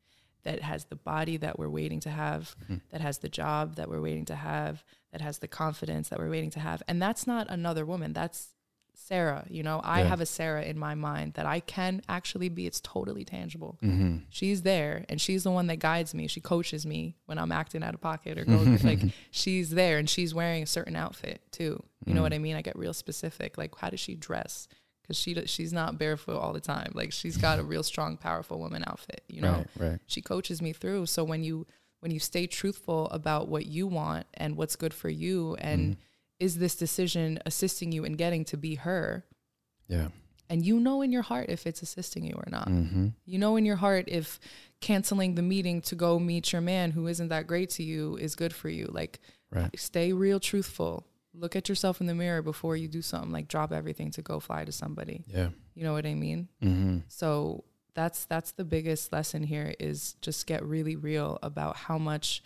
that 0.45 0.63
has 0.63 0.85
the 0.85 0.97
body 0.97 1.37
that 1.39 1.59
we're 1.59 1.69
waiting 1.69 2.01
to 2.01 2.11
have, 2.11 2.55
Hmm. 2.69 2.77
that 2.91 3.01
has 3.01 3.19
the 3.19 3.29
job 3.29 3.75
that 3.77 3.89
we're 3.89 4.01
waiting 4.01 4.25
to 4.27 4.37
have, 4.37 4.85
that 5.13 5.21
has 5.21 5.39
the 5.39 5.49
confidence 5.49 6.09
that 6.09 6.19
we're 6.19 6.31
waiting 6.31 6.51
to 6.51 6.61
have. 6.61 6.83
And 6.87 7.03
that's 7.03 7.27
not 7.27 7.49
another 7.51 7.85
woman. 7.85 8.13
That's 8.13 8.53
Sarah. 8.95 9.45
You 9.51 9.63
know, 9.63 9.81
I 9.85 10.01
Yeah. 10.03 10.09
have 10.09 10.21
a 10.21 10.27
Sarah 10.27 10.63
in 10.63 10.79
my 10.79 10.95
mind 10.95 11.35
that 11.35 11.45
I 11.47 11.61
can 11.61 12.01
actually 12.09 12.49
be. 12.49 12.67
It's 12.67 12.81
totally 12.81 13.25
tangible. 13.25 13.79
Mm-hmm. 13.83 14.19
She's 14.31 14.63
there 14.63 15.05
and 15.09 15.21
she's 15.21 15.43
the 15.43 15.51
one 15.51 15.67
that 15.67 15.81
guides 15.81 16.15
me. 16.15 16.29
She 16.29 16.41
coaches 16.41 16.87
me 16.87 17.17
when 17.27 17.39
I'm 17.39 17.53
acting 17.53 17.83
out 17.83 17.93
of 17.95 18.01
pocket 18.01 18.39
or 18.39 18.45
going 18.45 18.79
like 18.85 19.01
she's 19.31 19.71
there 19.71 19.99
and 19.99 20.09
she's 20.09 20.33
wearing 20.33 20.63
a 20.63 20.67
certain 20.67 20.97
outfit 20.97 21.43
too. 21.51 21.83
You 22.07 22.15
know 22.15 22.23
what 22.23 22.33
I 22.33 22.39
mean? 22.39 22.57
I 22.57 22.63
get 22.63 22.77
real 22.79 22.95
specific. 22.95 23.59
Like 23.59 23.75
how 23.77 23.91
does 23.91 24.01
she 24.01 24.15
dress? 24.15 24.67
Because 25.07 25.19
she 25.19 25.35
she's 25.47 25.73
not 25.73 25.99
barefoot 25.99 26.37
all 26.39 26.53
the 26.53 26.61
time. 26.61 26.91
Like 26.95 27.13
she's 27.13 27.37
got 27.37 27.59
a 27.59 27.63
real 27.73 27.83
strong, 27.83 28.17
powerful 28.17 28.59
woman 28.59 28.83
outfit. 28.87 29.23
You 29.29 29.43
know, 29.43 29.65
Right. 29.77 29.91
Right. 29.91 29.99
she 30.07 30.21
coaches 30.21 30.61
me 30.61 30.73
through. 30.73 31.07
So 31.07 31.23
when 31.25 31.45
you 31.45 31.67
when 32.01 32.11
you 32.13 32.19
stay 32.21 32.47
truthful 32.47 33.09
about 33.11 33.49
what 33.49 33.67
you 33.67 33.87
want 33.87 34.27
and 34.35 34.57
what's 34.57 34.77
good 34.77 34.93
for 34.95 35.09
you, 35.09 35.55
and 35.57 35.97
is 36.39 36.59
this 36.59 36.75
decision 36.75 37.39
assisting 37.47 37.93
you 37.93 38.05
in 38.05 38.15
getting 38.15 38.45
to 38.47 38.57
be 38.57 38.75
her? 38.77 39.25
Yeah. 39.89 40.09
And 40.49 40.65
you 40.65 40.79
know 40.79 41.03
in 41.03 41.11
your 41.11 41.23
heart 41.23 41.47
if 41.49 41.67
it's 41.67 41.83
assisting 41.83 42.25
you 42.25 42.35
or 42.37 42.45
not. 42.51 42.69
Mm-hmm. 42.69 43.09
You 43.25 43.39
know 43.39 43.57
in 43.57 43.65
your 43.65 43.77
heart 43.77 44.05
if 44.09 44.39
canceling 44.81 45.35
the 45.35 45.43
meeting 45.43 45.81
to 45.83 45.95
go 45.95 46.19
meet 46.19 46.53
your 46.53 46.61
man 46.63 46.91
who 46.93 47.07
isn't 47.09 47.29
that 47.29 47.47
great 47.47 47.71
to 47.71 47.83
you 47.83 48.17
is 48.17 48.37
good 48.37 48.53
for 48.55 48.69
you. 48.69 48.89
Like 48.93 49.19
Right. 49.51 49.71
stay 49.79 50.13
real 50.13 50.39
truthful. 50.41 51.07
Look 51.39 51.55
at 51.57 51.69
yourself 51.69 52.01
in 52.01 52.07
the 52.07 52.15
mirror 52.15 52.43
before 52.43 52.77
you 52.77 52.89
do 52.89 53.03
something 53.03 53.31
like 53.31 53.49
drop 53.49 53.73
everything 53.73 54.11
to 54.13 54.23
go 54.23 54.41
fly 54.41 54.65
to 54.65 54.73
somebody. 54.73 55.25
Yeah. 55.29 55.49
You 55.75 55.85
know 55.85 55.93
what 55.93 56.07
I 56.07 56.15
mean? 56.15 56.49
Mm-hmm. 56.63 56.99
So 57.09 57.65
that's 57.95 58.25
that's 58.27 58.53
the 58.53 58.65
biggest 58.65 59.13
lesson 59.13 59.43
here 59.43 59.75
is 59.79 60.17
just 60.23 60.47
get 60.47 60.65
really 60.65 60.97
real 60.97 61.39
about 61.43 61.77
how 61.77 61.99
much 61.99 62.43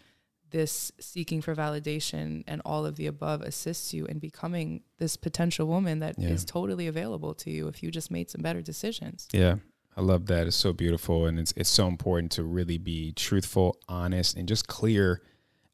this 0.51 0.91
seeking 0.99 1.41
for 1.41 1.55
validation 1.55 2.43
and 2.49 2.61
all 2.65 2.85
of 2.85 2.97
the 2.97 3.07
above 3.07 3.41
assists 3.43 3.95
you 3.95 4.05
in 4.07 4.19
becoming 4.19 4.83
this 4.99 5.17
potential 5.17 5.67
woman 5.69 6.01
that 6.01 6.19
is 6.19 6.43
Yeah. 6.43 6.47
totally 6.47 6.89
available 6.89 7.35
to 7.35 7.51
you 7.51 7.69
if 7.69 7.83
you 7.85 7.91
just 7.93 8.11
made 8.11 8.29
some 8.31 8.43
better 8.43 8.61
decisions. 8.61 9.29
Yeah. 9.33 9.57
I 9.97 10.01
love 10.03 10.27
that. 10.27 10.47
It's 10.49 10.57
so 10.57 10.73
beautiful 10.73 11.27
and 11.27 11.39
it's 11.39 11.53
it's 11.57 11.71
so 11.71 11.87
important 11.87 12.33
to 12.33 12.43
really 12.45 12.79
be 12.79 13.13
truthful, 13.13 13.77
honest, 13.89 14.37
and 14.37 14.49
just 14.49 14.67
clear 14.67 15.21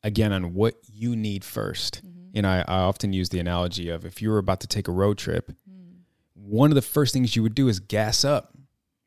again 0.02 0.32
on 0.32 0.52
what 0.54 0.74
you 0.92 1.16
need 1.16 1.42
1st 1.42 2.02
You 2.36 2.42
know, 2.42 2.50
I, 2.50 2.64
I 2.68 2.80
often 2.80 3.14
use 3.14 3.30
the 3.30 3.38
analogy 3.38 3.88
of 3.88 4.04
if 4.04 4.20
you 4.20 4.28
were 4.28 4.36
about 4.36 4.60
to 4.60 4.66
take 4.66 4.88
a 4.88 4.92
road 4.92 5.16
trip, 5.16 5.50
one 6.34 6.70
of 6.70 6.74
the 6.74 6.82
first 6.82 7.14
things 7.14 7.34
you 7.34 7.42
would 7.42 7.54
do 7.54 7.66
is 7.66 7.80
gas 7.80 8.26
up 8.26 8.54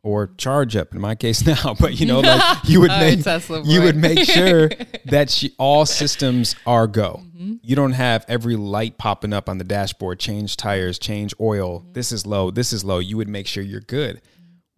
or 0.01 0.31
charge 0.39 0.75
up 0.75 0.95
in 0.95 0.99
my 0.99 1.13
case 1.13 1.45
now, 1.63 1.75
but 1.79 1.99
you 1.99 2.07
know, 2.07 2.21
like 2.21 2.57
you 2.63 2.81
would 2.81 2.89
Uh, 2.89 2.99
make 2.99 3.19
you 3.65 3.83
would 3.83 3.95
make 3.95 4.23
sure 4.23 4.69
that 5.05 5.29
she, 5.29 5.53
all 5.59 5.85
systems 5.85 6.55
are 6.65 6.87
go. 6.87 7.21
Mm-hmm. 7.23 7.57
You 7.61 7.75
don't 7.75 7.91
have 7.91 8.25
every 8.27 8.55
light 8.55 8.97
popping 8.97 9.31
up 9.31 9.47
on 9.47 9.59
the 9.59 9.63
dashboard, 9.63 10.19
change 10.19 10.57
tires, 10.57 10.97
change 10.97 11.35
oil. 11.39 11.81
Mm-hmm. 11.81 11.93
This 11.93 12.11
is 12.11 12.25
low, 12.25 12.49
this 12.49 12.73
is 12.73 12.83
low. 12.83 12.97
You 12.97 13.17
would 13.17 13.29
make 13.29 13.45
sure 13.45 13.61
you're 13.61 13.79
good. 13.79 14.23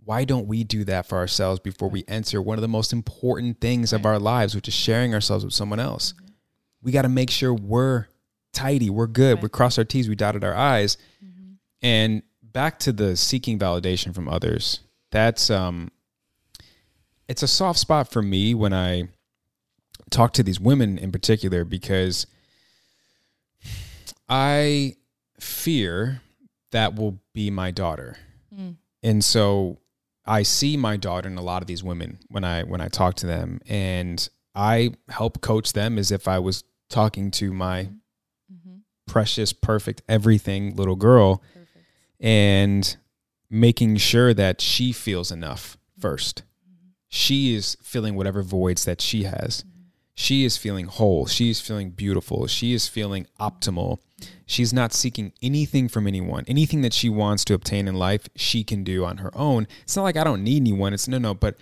Why 0.03 0.25
don't 0.25 0.45
we 0.45 0.65
do 0.65 0.83
that 0.83 1.05
for 1.05 1.17
ourselves 1.17 1.61
before 1.61 1.89
we 1.89 2.03
enter 2.09 2.41
one 2.41 2.57
of 2.57 2.61
the 2.61 2.67
most 2.67 2.91
important 2.91 3.61
things 3.61 3.93
of 3.93 4.05
our 4.05 4.19
lives, 4.19 4.55
which 4.55 4.67
is 4.67 4.73
sharing 4.73 5.13
ourselves 5.13 5.45
with 5.45 5.53
someone 5.53 5.79
else? 5.79 6.13
We 6.81 6.91
got 6.91 7.03
to 7.03 7.09
make 7.09 7.29
sure 7.29 7.53
we're 7.53 8.07
tidy, 8.53 8.89
we're 8.89 9.07
good, 9.07 9.41
we 9.41 9.49
crossed 9.49 9.77
our 9.77 9.85
T's, 9.85 10.09
we 10.09 10.15
dotted 10.15 10.43
our 10.43 10.55
I's. 10.55 10.97
And 11.81 12.21
back 12.43 12.79
to 12.79 12.91
the 12.91 13.15
seeking 13.15 13.57
validation 13.57 14.13
from 14.13 14.27
others. 14.27 14.81
That's 15.11 15.49
um 15.49 15.89
it's 17.27 17.43
a 17.43 17.47
soft 17.47 17.79
spot 17.79 18.11
for 18.11 18.21
me 18.21 18.53
when 18.53 18.73
I 18.73 19.07
talk 20.09 20.33
to 20.33 20.43
these 20.43 20.59
women 20.59 20.97
in 20.97 21.11
particular 21.11 21.63
because 21.63 22.27
I 24.27 24.95
fear 25.39 26.21
that 26.71 26.95
will 26.95 27.19
be 27.33 27.49
my 27.49 27.71
daughter. 27.71 28.17
Mm. 28.53 28.75
And 29.01 29.23
so 29.23 29.79
I 30.25 30.43
see 30.43 30.77
my 30.77 30.97
daughter 30.97 31.27
in 31.27 31.37
a 31.37 31.41
lot 31.41 31.61
of 31.61 31.67
these 31.67 31.83
women 31.83 32.19
when 32.27 32.43
I 32.43 32.63
when 32.63 32.81
I 32.81 32.89
talk 32.89 33.15
to 33.15 33.27
them 33.27 33.59
and 33.67 34.27
I 34.53 34.91
help 35.09 35.41
coach 35.41 35.73
them 35.73 35.97
as 35.97 36.11
if 36.11 36.27
I 36.27 36.39
was 36.39 36.63
talking 36.89 37.31
to 37.31 37.53
my 37.53 37.83
Mm-hmm. 37.83 37.95
Precious, 39.11 39.51
perfect, 39.51 40.01
everything 40.07 40.73
little 40.77 40.95
girl 40.95 41.43
and 42.21 42.95
making 43.49 43.97
sure 43.97 44.33
that 44.33 44.61
she 44.61 44.93
feels 44.93 45.33
enough 45.33 45.77
mm-hmm. 45.99 46.07
1st 46.07 46.43
She 47.09 47.53
is 47.53 47.75
filling 47.83 48.15
whatever 48.15 48.41
voids 48.41 48.85
that 48.85 49.01
she 49.01 49.23
has. 49.23 49.63
Mm-hmm. 49.63 49.81
She 50.13 50.45
is 50.45 50.55
feeling 50.55 50.85
whole. 50.85 51.25
She 51.25 51.49
is 51.49 51.59
feeling 51.59 51.89
beautiful. 51.89 52.47
She 52.47 52.71
is 52.71 52.87
feeling 52.87 53.27
optimal. 53.37 53.97
Mm-hmm. 53.97 54.29
She's 54.45 54.71
not 54.71 54.93
seeking 54.93 55.33
anything 55.41 55.89
from 55.89 56.07
anyone. 56.07 56.45
Anything 56.47 56.81
that 56.83 56.93
she 56.93 57.09
wants 57.09 57.43
to 57.45 57.53
obtain 57.53 57.89
in 57.89 57.95
life, 57.95 58.29
she 58.37 58.63
can 58.63 58.85
do 58.85 59.03
on 59.03 59.17
her 59.17 59.37
own. 59.37 59.67
It's 59.81 59.97
not 59.97 60.03
like 60.03 60.15
I 60.15 60.23
don't 60.23 60.41
need 60.41 60.61
anyone. 60.61 60.93
It's 60.93 61.09
no, 61.09 61.17
no, 61.17 61.33
but 61.33 61.57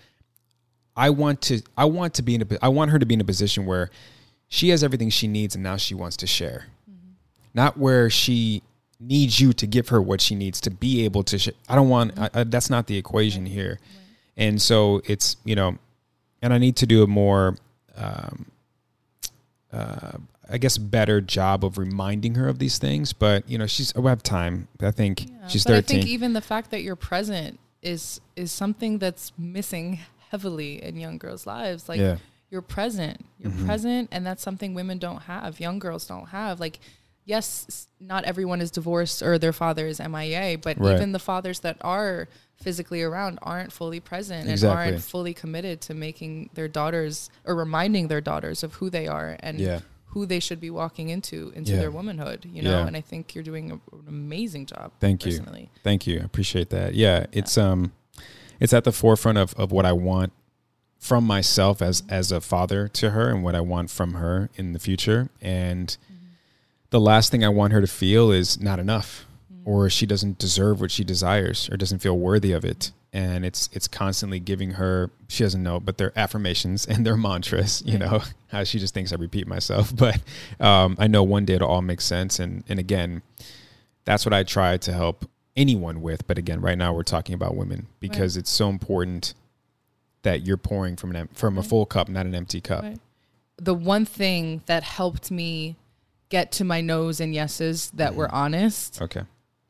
I 0.95 1.10
want 1.10 1.41
to 1.43 1.64
I 1.76 1.86
want 1.86 2.14
to 2.16 2.22
be 2.22 2.36
in 2.36 2.43
a 2.43 2.47
I 2.62 2.68
want 2.68 2.91
her 2.91 3.00
to 3.00 3.08
be 3.08 3.16
in 3.16 3.22
a 3.22 3.26
position 3.26 3.66
where 3.66 3.89
she 4.50 4.70
has 4.70 4.84
everything 4.84 5.10
she 5.10 5.28
needs 5.28 5.56
and 5.56 5.64
now 5.64 5.78
she 5.78 5.95
wants 5.95 6.18
to 6.18 6.28
share. 6.28 6.68
Not 7.54 7.78
where 7.78 8.10
she 8.10 8.62
needs 9.00 9.39
you 9.39 9.54
to 9.54 9.66
give 9.66 9.89
her 9.89 10.02
what 10.02 10.20
she 10.22 10.36
needs 10.36 10.60
to 10.62 10.70
be 10.70 11.06
able 11.06 11.24
to 11.24 11.39
sh- 11.39 11.50
I 11.70 11.76
don't 11.76 11.89
want 11.89 12.18
I, 12.20 12.30
I, 12.34 12.43
that's 12.43 12.70
not 12.70 12.88
the 12.88 12.97
equation 12.97 13.45
here. 13.45 13.80
And 14.36 14.62
so 14.62 15.02
it's, 15.06 15.38
you 15.45 15.56
know, 15.56 15.78
and 16.41 16.54
I 16.54 16.58
need 16.58 16.76
to 16.78 16.86
do 16.86 17.04
a 17.04 17.08
more 17.08 17.56
um 17.95 18.45
uh 19.72 20.14
I 20.52 20.58
guess 20.58 20.78
better 20.80 21.22
job 21.22 21.64
of 21.64 21.78
reminding 21.78 22.34
her 22.36 22.47
of 22.47 22.58
these 22.58 22.80
things, 22.80 23.14
but 23.14 23.47
you 23.50 23.58
know, 23.58 23.68
she's 23.68 23.95
I 23.95 24.02
have 24.10 24.24
time. 24.24 24.68
I 24.82 24.91
think 24.91 25.30
Yeah, 25.30 25.47
she's 25.47 25.64
but 25.64 25.86
13. 25.86 25.97
I 25.97 26.02
think 26.02 26.12
even 26.12 26.34
the 26.34 26.41
fact 26.41 26.72
that 26.72 26.82
you're 26.82 26.95
present 26.95 27.60
is 27.82 28.20
is 28.36 28.52
something 28.52 28.97
that's 28.97 29.32
missing 29.38 30.00
heavily 30.32 30.84
in 30.84 30.97
young 30.97 31.18
girls' 31.18 31.45
lives. 31.47 31.88
Like 31.88 32.00
Yeah. 32.00 32.18
you're 32.50 32.62
present, 32.64 33.26
you're 33.39 33.52
Mhm. 33.52 33.66
present, 33.66 34.10
and 34.12 34.26
that's 34.26 34.41
something 34.43 34.74
women 34.74 34.97
don't 34.97 35.22
have. 35.24 35.60
Young 35.60 35.78
girls 35.80 36.06
don't 36.08 36.30
have. 36.30 36.60
Like 36.60 36.80
yes, 37.30 37.88
not 38.00 38.24
everyone 38.26 38.60
is 38.60 38.72
divorced 38.72 39.22
or 39.22 39.38
their 39.38 39.54
father 39.54 39.86
is 39.88 40.00
MIA, 40.00 40.58
but 40.58 40.78
Right. 40.80 40.96
even 40.96 41.12
the 41.12 41.20
fathers 41.20 41.60
that 41.60 41.78
are 41.82 42.28
physically 42.62 43.02
around 43.04 43.38
aren't 43.42 43.72
fully 43.72 44.00
present 44.00 44.50
and 44.50 44.64
aren't 44.64 45.02
fully 45.02 45.34
committed 45.34 45.80
to 45.82 45.94
making 45.94 46.50
their 46.56 46.68
daughters 46.68 47.30
or 47.46 47.56
reminding 47.56 48.08
their 48.10 48.20
daughters 48.22 48.64
of 48.64 48.74
who 48.76 48.90
they 48.90 49.08
are 49.08 49.38
and 49.42 49.60
Yeah. 49.60 49.80
who 50.08 50.26
they 50.26 50.40
should 50.40 50.60
be 50.60 50.72
walking 50.72 51.10
into 51.10 51.54
into 51.56 51.72
Yeah. 51.74 51.80
their 51.82 51.92
womanhood. 51.92 52.46
You 52.52 52.64
know, 52.64 52.72
Yeah. 52.80 52.88
and 52.88 52.98
I 52.98 53.02
think 53.02 53.34
you're 53.36 53.44
doing 53.44 53.72
a, 53.72 53.76
an 53.76 54.08
amazing 54.08 54.66
job. 54.66 54.92
Thank 55.00 55.26
you. 55.26 55.40
Thank 55.84 56.08
you. 56.08 56.20
I 56.20 56.24
appreciate 56.24 56.70
that. 56.72 56.96
Yeah, 56.96 57.28
it's 57.32 57.58
um 57.58 57.92
it's 58.60 58.74
at 58.74 58.84
the 58.84 58.92
forefront 58.92 59.38
of, 59.38 59.54
of 59.54 59.72
what 59.72 59.86
I 59.86 59.94
want 59.94 60.34
from 60.98 61.24
myself 61.26 61.82
as 61.82 62.04
as 62.10 62.32
a 62.32 62.42
father 62.42 62.88
to 62.90 63.12
her 63.12 63.30
and 63.30 63.42
what 63.44 63.56
I 63.56 63.62
want 63.62 63.90
from 63.90 64.16
her 64.16 64.50
in 64.56 64.74
the 64.74 64.80
future. 64.80 65.30
And 65.42 65.96
the 66.90 67.00
last 67.00 67.32
thing 67.32 67.44
I 67.44 67.50
want 67.50 67.74
her 67.74 67.82
to 67.82 67.88
feel 67.88 68.32
is 68.32 68.60
not 68.60 68.80
enough 68.80 69.26
or 69.66 69.90
she 69.90 70.06
doesn't 70.06 70.40
deserve 70.40 70.82
what 70.82 70.90
she 70.90 71.04
desires 71.04 71.70
or 71.72 71.78
doesn't 71.78 72.00
feel 72.00 72.18
worthy 72.18 72.52
of 72.52 72.66
it. 72.66 72.92
And 73.12 73.44
it's 73.44 73.70
it's 73.74 73.88
constantly 73.88 74.40
giving 74.40 74.72
her 74.72 75.10
she 75.28 75.44
doesn't 75.44 75.64
know, 75.64 75.80
but 75.80 75.98
they're 75.98 76.18
affirmations 76.18 76.86
and 76.86 77.06
they're 77.06 77.18
mantras, 77.18 77.82
you 77.86 77.98
know. 77.98 78.22
How 78.48 78.64
she 78.64 78.80
just 78.80 78.94
thinks 78.94 79.12
I 79.12 79.16
repeat 79.16 79.48
myself. 79.48 79.94
But 79.96 80.22
um, 80.60 80.96
I 81.00 81.08
know 81.08 81.24
one 81.24 81.46
day 81.46 81.54
it'll 81.54 81.70
all 81.70 81.82
make 81.82 82.02
sense 82.02 82.40
and 82.40 82.64
and 82.70 82.80
again, 82.80 83.22
that's 84.06 84.26
what 84.26 84.34
I 84.34 84.44
try 84.44 84.78
to 84.78 84.94
help 84.94 85.30
anyone 85.56 86.02
with. 86.02 86.26
But 86.28 86.38
again, 86.38 86.62
right 86.62 86.78
now 86.78 86.94
we're 86.94 87.04
talking 87.04 87.34
about 87.34 87.56
women 87.56 87.88
because 88.00 88.38
it's 88.38 88.50
so 88.52 88.70
important 88.70 89.34
that 90.22 90.46
you're 90.46 90.58
pouring 90.58 90.96
from 90.96 91.16
an 91.16 91.30
from 91.34 91.58
a 91.58 91.64
full 91.64 91.86
cup, 91.86 92.10
not 92.10 92.26
an 92.26 92.36
empty 92.36 92.62
cup. 92.62 92.84
Right. 92.84 93.00
The 93.58 93.74
one 93.74 94.06
thing 94.06 94.62
that 94.68 94.84
helped 94.84 95.32
me 95.32 95.76
get 96.30 96.52
to 96.54 96.64
my 96.64 96.82
no's 96.82 97.20
and 97.20 97.34
yeses 97.34 97.92
that 97.92 98.16
were 98.16 98.34
honest 98.34 99.02
Okay. 99.02 99.24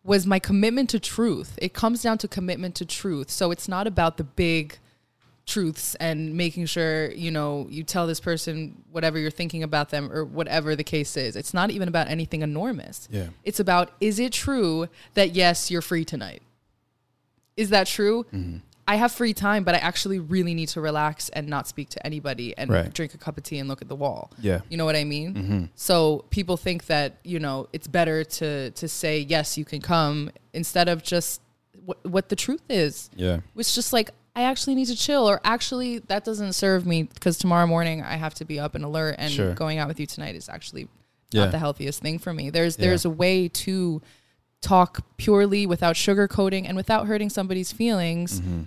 was 0.03 0.25
my 0.25 0.39
commitment 0.39 0.89
to 0.91 0.99
truth. 0.99 1.57
It 1.61 1.73
comes 1.73 2.01
down 2.01 2.17
to 2.19 2.27
commitment 2.27 2.75
to 2.75 2.85
truth. 2.85 3.29
So 3.29 3.51
it's 3.51 3.67
not 3.67 3.87
about 3.87 4.17
the 4.17 4.23
big 4.23 4.77
truths 5.45 5.95
and 5.95 6.35
making 6.35 6.65
sure, 6.67 7.11
you 7.11 7.31
know, 7.31 7.65
you 7.71 7.83
tell 7.83 8.05
this 8.05 8.19
person 8.19 8.83
whatever 8.91 9.17
you're 9.17 9.31
thinking 9.31 9.63
about 9.63 9.89
them 9.89 10.11
or 10.11 10.23
whatever 10.23 10.75
the 10.75 10.83
case 10.83 11.17
is. 11.17 11.35
It's 11.35 11.53
not 11.53 11.71
even 11.71 11.87
about 11.87 12.07
anything 12.07 12.41
enormous. 12.43 13.07
Yeah. 13.11 13.27
It's 13.43 13.59
about 13.59 13.91
is 13.99 14.19
it 14.19 14.31
true 14.31 14.87
that 15.15 15.33
yes, 15.35 15.71
you're 15.71 15.81
free 15.81 16.05
tonight? 16.05 16.43
Is 17.57 17.69
that 17.71 17.87
true? 17.87 18.25
Mm-hmm. 18.33 18.57
I 18.91 18.95
have 18.95 19.11
free 19.11 19.33
time, 19.33 19.63
but 19.63 19.75
I 19.75 19.77
actually 19.77 20.19
really 20.19 20.53
need 20.55 20.69
to 20.69 20.81
relax 20.81 21.29
and 21.29 21.47
not 21.47 21.67
speak 21.67 21.89
to 21.89 22.05
anybody 22.05 22.57
and 22.57 22.69
Right. 22.71 22.91
drink 22.93 23.13
a 23.13 23.17
cup 23.17 23.37
of 23.37 23.43
tea 23.43 23.59
and 23.59 23.69
look 23.69 23.81
at 23.83 23.87
the 23.87 23.95
wall. 23.95 24.31
Yeah. 24.41 24.61
You 24.69 24.77
know 24.77 24.85
what 24.85 24.95
I 24.95 25.03
mean? 25.03 25.33
Mm-hmm. 25.35 25.63
So 25.75 26.25
people 26.31 26.57
think 26.57 26.87
that, 26.87 27.17
you 27.23 27.39
know, 27.39 27.67
it's 27.71 27.87
better 27.87 28.23
to 28.39 28.71
to 28.71 28.87
say 28.87 29.19
yes, 29.19 29.57
you 29.59 29.65
can 29.65 29.79
come 29.81 30.31
instead 30.53 30.87
of 30.89 31.03
just 31.03 31.41
what, 31.85 32.03
what 32.05 32.29
the 32.29 32.35
truth 32.35 32.63
is. 32.69 33.09
Yeah. 33.15 33.39
It's 33.55 33.75
just 33.75 33.93
like 33.93 34.09
I 34.35 34.43
actually 34.43 34.75
need 34.75 34.87
to 34.87 34.95
chill 34.95 35.29
or 35.29 35.39
actually 35.43 35.99
that 36.11 36.23
doesn't 36.25 36.53
serve 36.53 36.85
me 36.85 37.03
because 37.03 37.37
tomorrow 37.37 37.67
morning 37.67 38.01
I 38.01 38.15
have 38.15 38.33
to 38.35 38.45
be 38.45 38.59
up 38.59 38.73
and 38.75 38.83
alert 38.83 39.15
and 39.19 39.31
Sure. 39.31 39.53
going 39.53 39.77
out 39.79 39.87
with 39.87 39.99
you 39.99 40.05
tonight 40.07 40.35
is 40.35 40.49
actually 40.49 40.87
Yeah. 41.31 41.43
not 41.43 41.51
the 41.51 41.59
healthiest 41.59 42.01
thing 42.01 42.17
for 42.19 42.33
me. 42.33 42.49
There's 42.49 42.75
Yeah. 42.77 42.85
there's 42.85 43.05
a 43.05 43.09
way 43.23 43.49
to 43.65 44.01
talk 44.61 45.05
purely 45.17 45.65
without 45.65 45.95
sugarcoating 45.95 46.65
and 46.67 46.75
without 46.75 47.07
hurting 47.07 47.29
somebody's 47.29 47.71
feelings 47.71 48.41
Mm-hmm. 48.41 48.61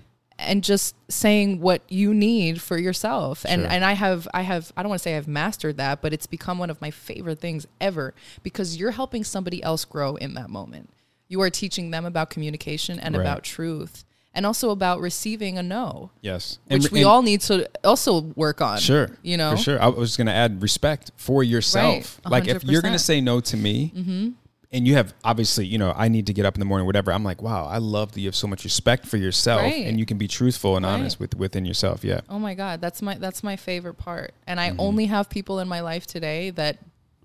And 0.46 0.62
just 0.64 0.94
saying 1.08 1.60
what 1.60 1.82
you 1.88 2.12
need 2.14 2.60
for 2.60 2.78
yourself. 2.78 3.44
And 3.48 3.62
Sure. 3.62 3.70
and 3.70 3.84
I 3.84 3.92
have 3.92 4.28
I 4.34 4.42
have 4.42 4.72
I 4.76 4.82
don't 4.82 4.90
want 4.90 5.00
to 5.00 5.02
say 5.04 5.16
I've 5.16 5.28
mastered 5.28 5.76
that, 5.78 6.02
but 6.02 6.12
it's 6.12 6.26
become 6.26 6.58
one 6.58 6.70
of 6.70 6.80
my 6.80 6.90
favorite 6.90 7.38
things 7.40 7.66
ever 7.80 8.14
because 8.42 8.76
you're 8.76 8.90
helping 8.92 9.24
somebody 9.24 9.62
else 9.62 9.84
grow 9.84 10.16
in 10.16 10.34
that 10.34 10.50
moment. 10.50 10.90
You 11.28 11.40
are 11.42 11.50
teaching 11.50 11.90
them 11.90 12.04
about 12.04 12.30
communication 12.30 12.98
and 12.98 13.16
Right. 13.16 13.22
about 13.22 13.42
truth 13.44 14.04
and 14.34 14.46
also 14.46 14.70
about 14.70 15.00
receiving 15.00 15.58
a 15.58 15.62
no, 15.62 16.10
Yes. 16.22 16.58
which 16.68 16.90
we 16.90 17.04
all 17.04 17.20
need 17.22 17.42
to 17.42 17.68
also 17.84 18.20
work 18.34 18.60
on. 18.62 18.78
Sure. 18.78 19.10
You 19.22 19.36
know? 19.36 19.50
For 19.52 19.56
sure. 19.62 19.82
I 19.82 19.88
was 19.88 20.10
just 20.10 20.16
going 20.18 20.26
to 20.26 20.32
add 20.32 20.62
respect 20.62 21.10
for 21.16 21.42
yourself. 21.44 22.18
Right. 22.24 22.30
Like 22.32 22.48
if 22.48 22.64
you're 22.64 22.80
going 22.82 22.94
to 22.94 22.98
say 22.98 23.20
no 23.20 23.40
to 23.40 23.56
me 23.56 23.92
Mm-hmm. 23.96 24.28
And 24.72 24.86
you 24.86 24.94
have 24.94 25.12
obviously, 25.24 25.66
you 25.66 25.78
know, 25.78 25.92
I 25.96 26.08
need 26.08 26.26
to 26.28 26.32
get 26.32 26.46
up 26.46 26.54
in 26.54 26.60
the 26.60 26.64
morning, 26.64 26.86
whatever. 26.86 27.12
I'm 27.12 27.24
like, 27.24 27.42
wow, 27.42 27.66
I 27.66 27.78
love 27.78 28.12
that 28.12 28.20
you 28.20 28.26
have 28.28 28.36
so 28.36 28.46
much 28.46 28.64
respect 28.64 29.06
for 29.06 29.16
yourself 29.18 29.62
Right. 29.62 29.86
and 29.86 29.98
you 29.98 30.06
can 30.06 30.16
be 30.18 30.26
truthful 30.28 30.76
and 30.76 30.84
Right. 30.86 30.92
honest 30.94 31.20
with 31.20 31.34
within 31.36 31.64
yourself. 31.64 32.04
Yeah. 32.04 32.22
Oh 32.28 32.38
my 32.38 32.54
god, 32.54 32.80
that's 32.80 33.02
my 33.02 33.14
that's 33.18 33.42
my 33.42 33.56
favorite 33.56 33.94
part. 33.98 34.32
And 34.46 34.58
Mm-hmm. 34.58 34.80
I 34.80 34.82
only 34.82 35.06
have 35.06 35.28
people 35.28 35.58
in 35.60 35.68
my 35.68 35.80
life 35.80 36.06
today 36.06 36.50
that 36.50 36.78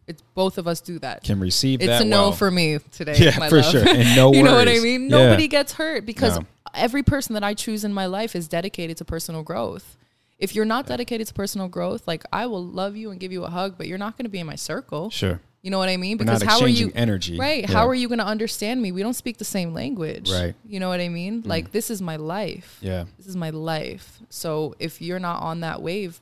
it's 0.07 0.21
both 0.35 0.57
of 0.57 0.67
us 0.67 0.79
do 0.81 0.99
that. 0.99 1.23
Can 1.23 1.39
receive 1.39 1.81
it's 1.81 1.87
that 1.87 2.01
a 2.03 2.05
no 2.05 2.23
well. 2.23 2.31
for 2.31 2.49
me 2.49 2.79
today. 2.91 3.15
Yeah, 3.17 3.31
for 3.49 3.61
love. 3.61 3.71
sure. 3.71 3.87
And 3.87 4.15
no 4.15 4.33
you 4.33 4.43
know 4.43 4.55
what 4.55 4.67
I 4.69 4.79
mean? 4.79 5.03
Yeah. 5.03 5.17
Nobody 5.17 5.47
gets 5.47 5.73
hurt 5.73 6.05
because 6.05 6.39
No. 6.39 6.45
every 6.73 7.03
person 7.03 7.33
that 7.33 7.43
I 7.43 7.53
choose 7.53 7.83
in 7.83 7.93
my 7.93 8.05
life 8.05 8.35
is 8.35 8.47
dedicated 8.47 8.97
to 8.97 9.05
personal 9.05 9.43
growth. 9.43 9.95
If 10.39 10.53
you're 10.53 10.65
not 10.65 10.85
dedicated 10.85 11.25
to 11.27 11.33
personal 11.33 11.67
growth, 11.67 12.07
like 12.07 12.23
I 12.31 12.45
will 12.45 12.63
love 12.63 12.95
you 12.95 13.09
and 13.11 13.19
give 13.19 13.31
you 13.31 13.43
a 13.43 13.49
hug, 13.49 13.75
but 13.77 13.87
you're 13.87 13.97
not 13.97 14.17
going 14.17 14.25
to 14.25 14.29
be 14.29 14.39
in 14.39 14.45
my 14.47 14.55
circle. 14.55 15.09
Sure. 15.09 15.41
You 15.67 15.71
know 15.71 15.79
what 15.79 15.89
I 15.89 15.97
mean? 15.97 16.17
We're 16.17 16.45
how 16.45 16.61
are 16.61 16.67
you 16.69 16.93
energy. 16.95 17.37
Right. 17.37 17.63
Yeah. 17.63 17.73
How 17.73 17.89
are 17.89 17.93
you 17.93 18.07
going 18.07 18.19
to 18.19 18.25
understand 18.25 18.81
me? 18.81 18.93
We 18.93 19.03
don't 19.03 19.15
speak 19.15 19.35
the 19.35 19.43
same 19.43 19.73
language. 19.73 20.31
Right. 20.31 20.53
Mm. 20.53 20.71
You 20.71 20.79
know 20.79 20.87
what 20.87 21.01
I 21.01 21.09
mean? 21.09 21.43
Like 21.43 21.73
this 21.73 21.91
is 21.91 22.01
my 22.01 22.15
life. 22.15 22.77
Yeah. 22.79 23.03
This 23.17 23.27
is 23.27 23.35
my 23.35 23.49
life. 23.49 24.17
So 24.29 24.75
if 24.79 25.01
you're 25.01 25.19
not 25.19 25.41
on 25.41 25.59
that 25.59 25.81
wave, 25.81 26.21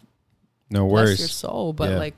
No 0.71 0.87
worries. 0.87 1.19
your 1.19 1.27
soul. 1.27 1.73
But 1.73 1.91
Yeah. 1.91 1.97
like, 1.99 2.15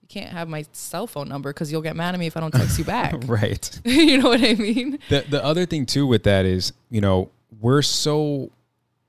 you 0.00 0.08
can't 0.08 0.30
have 0.30 0.48
my 0.48 0.64
cell 0.72 1.06
phone 1.06 1.28
number 1.28 1.52
because 1.52 1.70
you'll 1.70 1.82
get 1.82 1.96
mad 1.96 2.14
at 2.14 2.18
me 2.18 2.26
if 2.26 2.34
I 2.38 2.40
don't 2.40 2.50
text 2.50 2.78
you 2.78 2.84
back. 2.86 3.14
Right. 3.26 3.78
you 3.84 4.16
know 4.16 4.30
what 4.30 4.40
I 4.40 4.54
mean? 4.54 5.00
The 5.10 5.26
the 5.28 5.44
other 5.44 5.66
thing 5.66 5.84
too 5.84 6.06
with 6.06 6.22
that 6.22 6.46
is, 6.46 6.72
you 6.88 7.02
know, 7.02 7.28
we're 7.60 7.82
so 7.82 8.52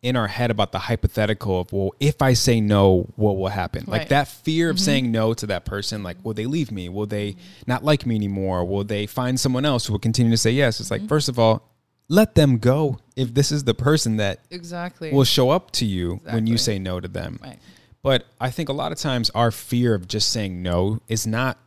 in 0.02 0.16
our 0.16 0.28
head 0.28 0.49
about 0.49 0.72
the 0.72 0.80
hypothetical 0.80 1.62
of 1.62 1.72
well, 1.72 1.91
if 1.99 2.22
I 2.22 2.34
say 2.34 2.60
no, 2.60 3.08
what 3.16 3.38
will 3.38 3.49
happen? 3.49 3.84
Like 3.88 4.10
that 4.10 4.28
fear 4.28 4.70
of 4.70 4.80
saying 4.80 5.12
no 5.12 5.34
to 5.36 5.45
that 5.47 5.64
person, 5.66 6.02
like, 6.02 6.18
will 6.24 6.34
they 6.34 6.47
leave 6.47 6.72
me? 6.72 6.89
Will 6.89 7.06
they 7.06 7.36
not 7.68 7.84
like 7.84 8.06
me 8.06 8.16
anymore? 8.16 8.66
Will 8.66 8.84
they 8.84 9.06
find 9.06 9.39
someone 9.39 9.64
else 9.64 9.86
who 9.86 9.93
will 9.93 9.99
continue 9.99 10.32
to 10.32 10.38
say 10.38 10.52
yes? 10.52 10.80
It's 10.80 10.89
like, 10.89 11.08
first 11.08 11.30
of 11.30 11.38
all, 11.38 11.62
let 12.10 12.34
them 12.36 12.58
go 12.58 12.97
if 13.16 13.34
this 13.34 13.52
is 13.52 13.64
the 13.64 13.76
person 13.76 14.18
that 14.18 14.39
Exactly. 14.49 15.12
will 15.12 15.24
show 15.24 15.52
up 15.52 15.70
to 15.72 15.86
you 15.86 16.20
when 16.30 16.47
you 16.47 16.58
say 16.58 16.80
no 16.80 16.99
to 16.99 17.08
them. 17.08 17.39
right. 17.41 17.60
But 18.04 18.26
I 18.39 18.49
think 18.49 18.68
a 18.70 18.74
lot 18.74 18.91
of 18.91 18.97
times 18.97 19.30
our 19.36 19.52
fear 19.52 19.93
of 19.93 20.08
just 20.08 20.30
saying 20.30 20.64
no 20.64 20.99
is 21.08 21.28
not 21.28 21.60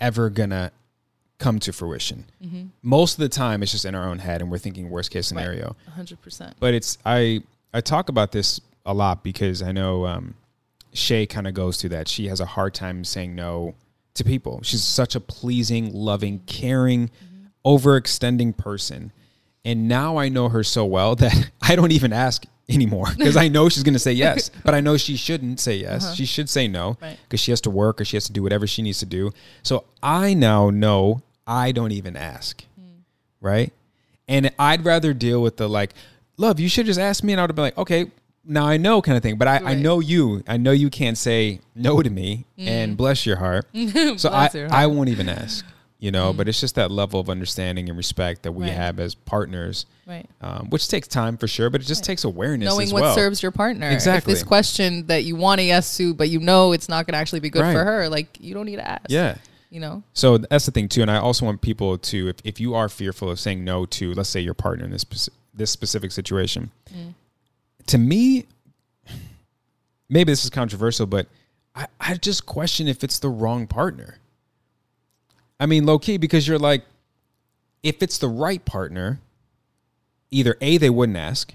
ever 0.00 0.30
gonna 0.30 0.72
come 1.38 1.58
to 1.58 1.72
fruition. 1.74 2.24
Mm-hmm. 2.42 2.62
Most 2.82 3.18
of 3.18 3.20
the 3.20 3.28
time, 3.28 3.62
it's 3.62 3.72
just 3.72 3.84
in 3.84 3.94
our 3.94 4.08
own 4.08 4.18
head, 4.20 4.40
and 4.40 4.50
we're 4.50 4.56
thinking 4.56 4.88
worst 4.88 5.10
case 5.10 5.26
scenario. 5.26 5.76
hundred 5.94 6.22
percent. 6.22 6.56
But 6.58 6.72
it's 6.72 6.96
I 7.04 7.42
I 7.74 7.80
talk 7.80 8.08
about 8.08 8.32
this 8.32 8.60
a 8.86 8.94
lot 8.94 9.22
because 9.24 9.60
I 9.60 9.72
know 9.72 10.06
um, 10.06 10.34
Shay 10.92 11.26
kind 11.26 11.46
of 11.46 11.54
goes 11.54 11.76
through 11.76 11.90
that. 11.90 12.08
She 12.08 12.28
has 12.28 12.40
a 12.40 12.46
hard 12.46 12.72
time 12.72 13.04
saying 13.04 13.34
no 13.34 13.74
to 14.14 14.24
people. 14.24 14.60
She's 14.62 14.84
such 14.84 15.14
a 15.16 15.20
pleasing, 15.20 15.92
loving, 15.92 16.40
caring, 16.46 17.08
mm-hmm. 17.08 17.46
overextending 17.66 18.56
person. 18.56 19.12
And 19.64 19.88
now 19.88 20.18
I 20.18 20.28
know 20.28 20.48
her 20.50 20.62
so 20.62 20.84
well 20.84 21.16
that 21.16 21.50
I 21.60 21.74
don't 21.74 21.92
even 21.92 22.12
ask 22.12 22.44
anymore 22.68 23.08
because 23.16 23.36
I 23.36 23.48
know 23.48 23.68
she's 23.68 23.82
going 23.82 23.94
to 23.94 23.98
say 23.98 24.12
yes, 24.12 24.50
but 24.64 24.74
I 24.74 24.80
know 24.80 24.96
she 24.96 25.16
shouldn't 25.16 25.60
say 25.60 25.76
yes. 25.76 26.04
Uh-huh. 26.04 26.14
She 26.14 26.26
should 26.26 26.48
say 26.48 26.68
no 26.68 26.96
Right. 27.02 27.18
because 27.24 27.40
she 27.40 27.50
has 27.50 27.60
to 27.62 27.70
work 27.70 28.00
or 28.00 28.04
she 28.04 28.16
has 28.16 28.24
to 28.26 28.32
do 28.32 28.42
whatever 28.42 28.66
she 28.66 28.82
needs 28.82 29.00
to 29.00 29.06
do. 29.06 29.32
So 29.62 29.84
I 30.02 30.32
now 30.32 30.70
know 30.70 31.22
I 31.46 31.72
don't 31.72 31.92
even 31.92 32.16
ask. 32.16 32.62
Mm. 32.80 33.00
Right. 33.40 33.72
And 34.28 34.50
I'd 34.58 34.84
rather 34.84 35.12
deal 35.12 35.42
with 35.42 35.58
the 35.58 35.68
like, 35.68 35.92
love, 36.36 36.58
you 36.60 36.68
should 36.68 36.86
just 36.86 37.00
ask 37.00 37.22
me. 37.24 37.32
And 37.32 37.40
I 37.40 37.44
would 37.44 37.50
have 37.50 37.56
been 37.56 37.64
like, 37.64 37.78
okay, 37.78 38.10
now 38.44 38.66
I 38.66 38.76
know 38.76 39.00
kind 39.02 39.16
of 39.16 39.22
thing. 39.22 39.36
But 39.36 39.48
I, 39.48 39.56
I 39.58 39.74
know 39.74 40.00
you. 40.00 40.42
I 40.46 40.56
know 40.56 40.72
you 40.72 40.90
can't 40.90 41.16
say 41.18 41.60
no 41.74 42.02
to 42.02 42.10
me 42.10 42.44
and 42.58 42.96
bless 42.96 43.24
your 43.26 43.36
heart. 43.36 43.66
so 43.74 44.30
I, 44.32 44.48
Mm. 44.48 44.54
Your 44.54 44.72
I. 44.72 44.84
Mm. 44.84 44.94
won't 44.94 45.08
even 45.08 45.28
ask, 45.28 45.64
you 45.98 46.10
know, 46.10 46.32
but 46.34 46.46
it's 46.48 46.60
just 46.60 46.74
that 46.74 46.90
level 46.90 47.18
of 47.20 47.30
understanding 47.30 47.88
and 47.88 47.96
respect 47.96 48.42
that 48.42 48.52
we 48.52 48.64
Right. 48.64 48.72
have 48.74 48.98
as 49.00 49.14
partners, 49.14 49.86
Right. 50.06 50.28
um, 50.42 50.68
which 50.68 50.88
takes 50.88 51.08
time 51.08 51.38
for 51.38 51.48
sure, 51.48 51.70
but 51.70 51.80
it 51.80 51.84
just 51.84 52.04
takes 52.04 52.24
awareness 52.24 52.68
Knowing 52.68 52.90
what 52.90 53.02
well. 53.02 53.14
serves 53.14 53.42
your 53.42 53.52
partner. 53.52 53.88
Exactly. 53.88 54.32
If 54.32 54.38
this 54.38 54.42
question 54.46 55.06
that 55.06 55.24
you 55.24 55.36
want 55.36 55.60
a 55.62 55.64
yes 55.64 55.96
to, 55.96 56.12
but 56.12 56.28
you 56.28 56.40
know 56.40 56.72
it's 56.72 56.88
not 56.90 57.06
going 57.06 57.14
to 57.14 57.18
actually 57.18 57.40
be 57.40 57.48
good 57.48 57.62
Right. 57.62 57.72
for 57.72 57.82
her, 57.84 58.08
like 58.10 58.36
you 58.40 58.52
don't 58.52 58.66
need 58.66 58.76
to 58.76 58.86
ask. 58.86 59.06
Yeah. 59.08 59.36
You 59.70 59.80
know. 59.80 60.02
So 60.12 60.36
that's 60.38 60.66
the 60.66 60.70
thing 60.72 60.88
too, 60.90 61.00
and 61.02 61.10
I 61.10 61.16
also 61.16 61.46
want 61.46 61.62
people 61.62 61.96
to, 61.96 62.28
if, 62.28 62.36
if 62.44 62.60
you 62.60 62.74
are 62.74 62.88
fearful 62.90 63.30
of 63.30 63.40
saying 63.40 63.64
no 63.64 63.86
to, 63.86 64.12
let's 64.12 64.28
say 64.28 64.40
your 64.40 64.54
partner 64.54 64.84
in 64.84 64.90
this 64.90 65.04
this 65.54 65.70
specific 65.70 66.12
situation, 66.12 66.70
mm. 66.92 67.14
to 67.86 67.98
me, 67.98 68.46
maybe 70.08 70.32
this 70.32 70.44
is 70.44 70.50
controversial, 70.50 71.06
but 71.06 71.26
I, 71.74 71.86
I 72.00 72.14
just 72.14 72.46
question 72.46 72.88
if 72.88 73.04
it's 73.04 73.18
the 73.18 73.28
wrong 73.28 73.66
partner. 73.66 74.18
I 75.58 75.66
mean, 75.66 75.86
low 75.86 75.98
key, 75.98 76.16
because 76.16 76.46
you're 76.48 76.58
like, 76.58 76.84
if 77.82 78.02
it's 78.02 78.18
the 78.18 78.28
right 78.28 78.64
partner, 78.64 79.20
either 80.30 80.56
A, 80.60 80.76
they 80.78 80.90
wouldn't 80.90 81.18
ask, 81.18 81.54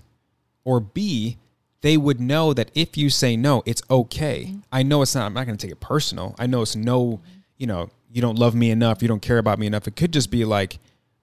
or 0.64 0.80
B, 0.80 1.38
they 1.82 1.98
would 1.98 2.20
know 2.20 2.54
that 2.54 2.72
if 2.76 2.98
you 2.98 3.10
say 3.10 3.36
no, 3.38 3.64
it's 3.66 3.82
okay. 3.90 4.52
Mm. 4.52 4.64
I 4.72 4.84
know 4.84 5.02
it's 5.02 5.16
not, 5.16 5.26
I'm 5.26 5.34
not 5.34 5.46
going 5.46 5.58
to 5.58 5.62
take 5.66 5.72
it 5.72 5.80
personal. 5.80 6.36
I 6.38 6.46
know 6.46 6.62
it's 6.62 6.76
no, 6.76 7.06
mm-hmm. 7.06 7.26
you 7.58 7.68
know, 7.68 7.90
you 8.12 8.22
don't 8.22 8.40
love 8.40 8.56
me 8.56 8.72
enough, 8.72 9.02
you 9.02 9.08
don't 9.08 9.22
care 9.22 9.38
about 9.38 9.60
me 9.60 9.68
enough. 9.68 9.88
It 9.88 9.96
could 9.96 10.12
just 10.12 10.32
be 10.32 10.44
like 10.46 10.80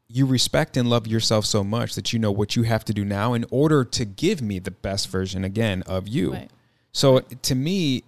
you 0.08 0.24
respect 0.26 0.76
and 0.76 0.88
love 0.88 1.06
yourself 1.06 1.44
so 1.44 1.64
much 1.64 1.94
that 1.96 2.12
you 2.12 2.18
know 2.18 2.30
what 2.30 2.54
you 2.56 2.62
have 2.62 2.84
to 2.84 2.92
do 2.94 3.04
now 3.04 3.32
in 3.34 3.44
order 3.50 3.84
to 3.84 4.04
give 4.04 4.40
me 4.40 4.58
the 4.58 4.70
best 4.70 5.08
version 5.08 5.44
again 5.44 5.82
of 5.82 6.06
you. 6.06 6.32
Right. 6.32 6.50
So 6.92 7.20
to 7.20 7.54
me, 7.54 8.04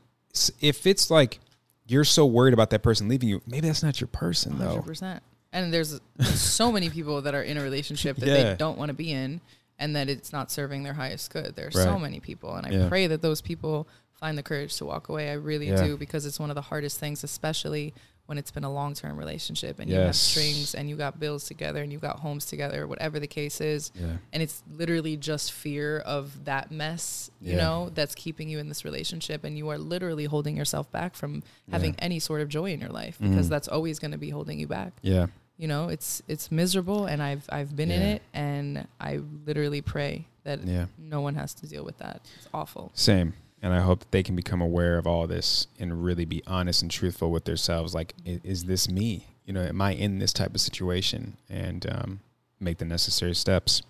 if 0.61 0.87
it's 0.87 1.11
like 1.11 1.41
you're 1.87 2.05
so 2.05 2.25
worried 2.27 2.55
about 2.55 2.71
that 2.71 2.83
person 2.83 3.09
leaving 3.09 3.29
you, 3.29 3.43
maybe 3.47 3.67
that's 3.67 3.83
not 3.83 4.01
your 4.01 4.09
person 4.09 4.59
though. 4.59 4.69
Hundred 4.69 4.87
percent. 4.87 5.23
And 5.53 5.73
there's 5.75 6.01
so 6.35 6.71
many 6.71 6.91
people 6.91 7.23
that 7.23 7.35
are 7.35 7.43
in 7.43 7.57
a 7.57 7.63
relationship 7.63 8.17
that 8.19 8.27
Yeah. 8.29 8.35
they 8.51 8.57
don't 8.57 8.79
want 8.79 8.91
to 8.91 8.95
be 8.95 9.11
in, 9.11 9.41
and 9.79 9.97
that 9.97 10.09
it's 10.09 10.33
not 10.33 10.51
serving 10.53 10.83
their 10.83 10.93
highest 10.93 11.33
good. 11.33 11.57
There 11.57 11.69
are 11.69 11.71
so 11.71 11.99
many 11.99 12.21
people, 12.21 12.55
and 12.55 12.67
I 12.67 12.71
Yeah. 12.71 12.89
pray 12.89 13.07
that 13.07 13.23
those 13.23 13.41
people 13.41 13.89
find 14.13 14.37
the 14.37 14.43
courage 14.43 14.77
to 14.77 14.85
walk 14.85 15.09
away. 15.09 15.31
I 15.31 15.35
really 15.35 15.69
Yeah. 15.69 15.83
do 15.85 15.97
because 15.97 16.27
it's 16.27 16.39
one 16.39 16.51
of 16.51 16.55
the 16.55 16.63
hardest 16.63 16.99
things, 17.01 17.25
especially 17.25 17.95
when 18.29 18.37
it's 18.37 18.51
been 18.51 18.63
a 18.65 18.71
long 18.71 18.93
term 18.93 19.17
relationship 19.17 19.79
and 19.81 19.89
you 19.89 19.97
have 19.97 20.15
strings 20.15 20.75
and 20.75 20.87
you 20.91 20.97
got 20.97 21.19
bills 21.19 21.45
together 21.45 21.83
and 21.83 21.91
you 21.91 21.99
got 21.99 22.19
homes 22.19 22.45
together, 22.45 22.87
whatever 22.87 23.19
the 23.19 23.27
case 23.27 23.59
is. 23.63 23.91
Yeah. 23.95 24.19
And 24.35 24.43
it's 24.43 24.63
literally 24.71 25.17
just 25.17 25.51
fear 25.51 26.01
of 26.01 26.45
that 26.45 26.71
mess, 26.71 27.31
you 27.41 27.53
Yeah. 27.53 27.57
know, 27.65 27.91
that's 27.95 28.15
keeping 28.15 28.51
you 28.51 28.59
in 28.59 28.69
this 28.69 28.85
relationship. 28.85 29.45
And 29.45 29.57
you 29.57 29.71
are 29.71 29.79
literally 29.79 30.27
holding 30.27 30.59
yourself 30.59 30.93
back 30.93 31.15
from 31.15 31.43
having 31.71 31.95
any 31.99 32.19
sort 32.19 32.43
of 32.43 32.51
joy 32.51 32.71
in 32.71 32.81
your 32.81 32.91
life 32.91 33.17
because 33.19 33.47
Mm. 33.47 33.51
that's 33.51 33.67
always 33.69 33.99
going 33.99 34.11
to 34.13 34.19
be 34.19 34.29
holding 34.29 34.61
you 34.61 34.67
back 34.67 34.93
Yeah. 35.01 35.29
you 35.57 35.67
know 35.67 35.89
it's 35.89 36.23
it's 36.29 36.53
miserable 36.53 37.07
and 37.07 37.21
i've 37.23 37.45
i've 37.49 37.75
been 37.75 37.91
in 37.91 38.01
it 38.03 38.23
and 38.35 38.87
i 39.01 39.21
literally 39.47 39.81
pray 39.81 40.27
that 40.45 40.63
Yeah. 40.65 40.87
no 40.99 41.21
one 41.23 41.35
has 41.35 41.53
to 41.55 41.67
deal 41.67 41.83
with 41.85 41.99
that 41.99 42.21
it's 42.37 42.47
awful 42.55 42.91
Same. 42.95 43.33
And 43.61 43.73
I 43.75 43.81
hope 43.81 44.01
that 44.01 44.11
they 44.13 44.23
can 44.23 44.37
become 44.37 44.61
aware 44.61 44.99
of 44.99 45.07
all 45.07 45.27
this 45.27 45.67
and 45.81 46.05
really 46.05 46.25
be 46.25 46.43
honest 46.47 46.83
and 46.83 46.91
truthful 46.91 47.31
with 47.31 47.45
themselves. 47.45 47.95
Like, 47.95 48.15
is, 48.25 48.41
is 48.45 48.65
this 48.65 48.89
me? 48.89 49.27
You 49.47 49.53
know, 49.53 49.63
am 49.63 49.81
I 49.83 49.95
in 49.95 50.19
this 50.21 50.33
type 50.33 50.55
of 50.55 50.61
situation? 50.61 51.37
And 51.51 51.85
um, 51.91 52.21
make 52.61 52.79
the 52.79 52.85
necessary 52.85 53.35
steps. 53.35 53.83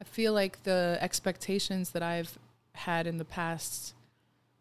i 0.00 0.04
feel 0.04 0.32
like 0.32 0.62
the 0.64 0.98
expectations 1.00 1.90
that 1.90 2.02
i've 2.02 2.38
had 2.74 3.06
in 3.06 3.18
the 3.18 3.24
past 3.24 3.94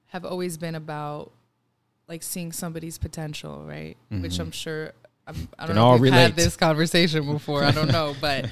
have 0.07 0.25
always 0.25 0.57
been 0.57 0.75
about 0.75 1.31
like 2.07 2.23
seeing 2.23 2.51
somebody's 2.51 2.97
potential 2.97 3.63
right 3.65 3.97
which 4.09 4.39
i'm 4.39 4.51
sure 4.51 4.91
I'm, 5.27 5.47
i 5.57 5.65
don't 5.65 5.75
know 5.75 5.85
all 5.85 5.95
if 5.95 6.01
we've 6.01 6.11
relate. 6.11 6.23
had 6.23 6.35
this 6.35 6.55
conversation 6.57 7.25
before 7.31 7.63
i 7.63 7.71
don't 7.71 7.91
know 7.91 8.15
but 8.21 8.49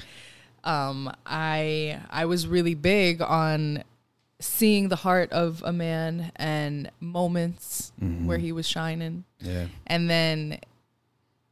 um 0.64 1.12
i 1.26 1.98
i 2.10 2.24
was 2.26 2.46
really 2.46 2.74
big 2.74 3.20
on 3.20 3.82
seeing 4.40 4.88
the 4.88 4.96
heart 4.96 5.30
of 5.32 5.62
a 5.66 5.72
man 5.72 6.32
and 6.36 6.90
moments 7.00 7.92
where 8.24 8.38
he 8.38 8.52
was 8.52 8.66
shining 8.66 9.24
Yeah. 9.40 9.66
and 9.86 10.08
then 10.08 10.58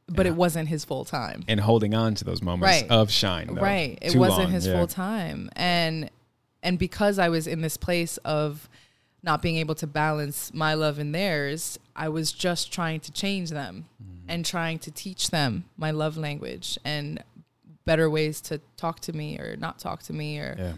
but 0.07 0.25
it 0.25 0.33
wasn't 0.35 0.67
his 0.69 0.83
full 0.85 1.05
time 1.05 1.43
And 1.47 1.59
holding 1.59 1.93
on 1.93 2.15
to 2.15 2.25
those 2.25 2.41
moments 2.41 2.81
Right. 2.81 2.89
of 2.91 3.11
shine. 3.11 3.53
though. 3.53 3.61
right 3.61 3.97
it 4.01 4.15
wasn't 4.15 4.45
long, 4.45 4.51
his 4.51 4.65
yeah. 4.65 4.73
full 4.73 4.87
time 4.87 5.49
and 5.55 6.09
and 6.63 6.79
because 6.79 7.19
i 7.19 7.29
was 7.29 7.45
in 7.45 7.61
this 7.61 7.77
place 7.77 8.17
of 8.25 8.67
not 9.21 9.41
being 9.41 9.57
able 9.57 9.75
to 9.75 9.85
balance 9.85 10.51
my 10.53 10.73
love 10.73 10.97
and 10.97 11.13
theirs 11.13 11.77
i 11.95 12.09
was 12.09 12.31
just 12.31 12.71
trying 12.73 12.99
to 13.01 13.11
change 13.11 13.49
them 13.51 13.85
Mm-hmm. 14.03 14.29
and 14.31 14.45
trying 14.45 14.79
to 14.79 14.89
teach 14.91 15.29
them 15.29 15.65
my 15.77 15.91
love 15.91 16.17
language 16.17 16.77
and 16.83 17.23
better 17.85 18.09
ways 18.09 18.41
to 18.41 18.59
talk 18.77 18.99
to 19.01 19.13
me 19.13 19.37
or 19.37 19.55
not 19.57 19.77
talk 19.77 20.01
to 20.03 20.13
me 20.13 20.39
or 20.39 20.55
Yeah. 20.57 20.73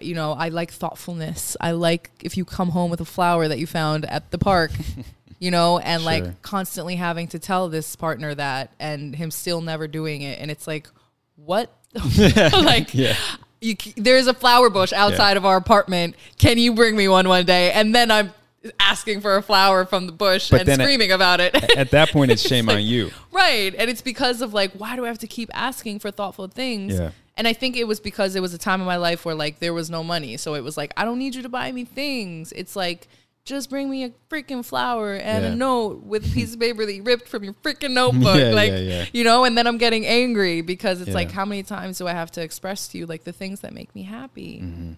You 0.00 0.14
know, 0.14 0.32
I 0.32 0.48
like 0.48 0.70
thoughtfulness. 0.70 1.56
I 1.60 1.72
like 1.72 2.10
if 2.22 2.36
you 2.36 2.44
come 2.44 2.70
home 2.70 2.90
with 2.90 3.00
a 3.00 3.04
flower 3.04 3.48
that 3.48 3.58
you 3.58 3.66
found 3.66 4.04
at 4.06 4.30
the 4.30 4.38
park, 4.38 4.70
you 5.38 5.50
know, 5.50 5.78
and 5.78 6.02
Sure. 6.02 6.10
like 6.10 6.42
constantly 6.42 6.96
having 6.96 7.28
to 7.28 7.38
tell 7.38 7.68
this 7.68 7.94
partner 7.96 8.34
that 8.34 8.72
and 8.78 9.14
him 9.14 9.30
still 9.30 9.60
never 9.60 9.86
doing 9.88 10.22
it. 10.22 10.38
And 10.38 10.50
it's 10.50 10.66
like, 10.66 10.88
what? 11.36 11.70
like, 12.52 12.94
Yeah. 12.94 13.16
you, 13.60 13.76
there's 13.96 14.26
a 14.28 14.34
flower 14.34 14.70
bush 14.70 14.92
outside 14.92 15.36
of 15.36 15.44
our 15.44 15.56
apartment. 15.56 16.14
Can 16.38 16.58
you 16.58 16.74
bring 16.74 16.96
me 16.96 17.08
one 17.08 17.28
one 17.28 17.44
day? 17.44 17.72
And 17.72 17.94
then 17.94 18.10
I'm 18.10 18.32
asking 18.78 19.20
for 19.20 19.36
a 19.36 19.42
flower 19.42 19.84
from 19.84 20.06
the 20.06 20.12
bush 20.12 20.48
But 20.50 20.68
and 20.68 20.80
screaming 20.80 21.10
about 21.10 21.40
it. 21.40 21.76
At 21.76 21.90
that 21.90 22.10
point, 22.10 22.30
it's 22.30 22.42
shame 22.42 22.68
on 22.68 22.80
you. 22.82 23.10
Right. 23.32 23.74
And 23.76 23.90
it's 23.90 24.02
because 24.02 24.40
of 24.40 24.54
like, 24.54 24.70
why 24.72 24.94
do 24.94 25.04
I 25.04 25.08
have 25.08 25.18
to 25.18 25.26
keep 25.26 25.50
asking 25.52 25.98
for 25.98 26.10
thoughtful 26.12 26.46
things? 26.46 26.94
Yeah. 26.98 27.10
And 27.36 27.48
I 27.48 27.52
think 27.54 27.76
it 27.76 27.88
was 27.88 27.98
because 28.00 28.36
it 28.36 28.40
was 28.40 28.52
a 28.52 28.58
time 28.58 28.80
in 28.80 28.86
my 28.86 28.96
life 28.96 29.24
where 29.24 29.34
like 29.34 29.58
there 29.58 29.72
was 29.74 29.88
no 29.90 30.04
money. 30.04 30.36
So 30.36 30.54
it 30.54 30.62
was 30.62 30.76
like, 30.76 30.92
I 30.96 31.04
don't 31.04 31.18
need 31.18 31.34
you 31.34 31.42
to 31.42 31.48
buy 31.48 31.72
me 31.72 31.84
things. 31.84 32.52
It's 32.52 32.76
like, 32.76 33.08
just 33.44 33.70
bring 33.70 33.90
me 33.90 34.04
a 34.04 34.10
freaking 34.30 34.64
flower 34.64 35.14
and 35.14 35.42
Yeah. 35.44 35.50
a 35.50 35.56
note 35.56 36.04
with 36.04 36.24
a 36.30 36.32
piece 36.32 36.54
of 36.54 36.60
paper 36.60 36.86
that 36.86 36.92
you 36.94 37.02
ripped 37.02 37.26
from 37.26 37.42
your 37.42 37.54
freaking 37.54 37.90
notebook. 37.92 38.36
Yeah, 38.38 38.50
like, 38.50 38.72
yeah, 38.72 39.04
you 39.12 39.24
know, 39.24 39.44
and 39.44 39.58
then 39.58 39.66
I'm 39.66 39.78
getting 39.78 40.06
angry 40.06 40.60
because 40.60 41.00
it's 41.00 41.12
like, 41.14 41.30
how 41.32 41.44
many 41.44 41.62
times 41.64 41.98
do 41.98 42.06
I 42.06 42.12
have 42.12 42.30
to 42.32 42.42
express 42.42 42.86
to 42.88 42.98
you 42.98 43.06
like 43.06 43.24
the 43.24 43.32
things 43.32 43.60
that 43.60 43.72
make 43.72 43.92
me 43.94 44.02
happy? 44.04 44.60
Mm-hmm. 44.62 44.92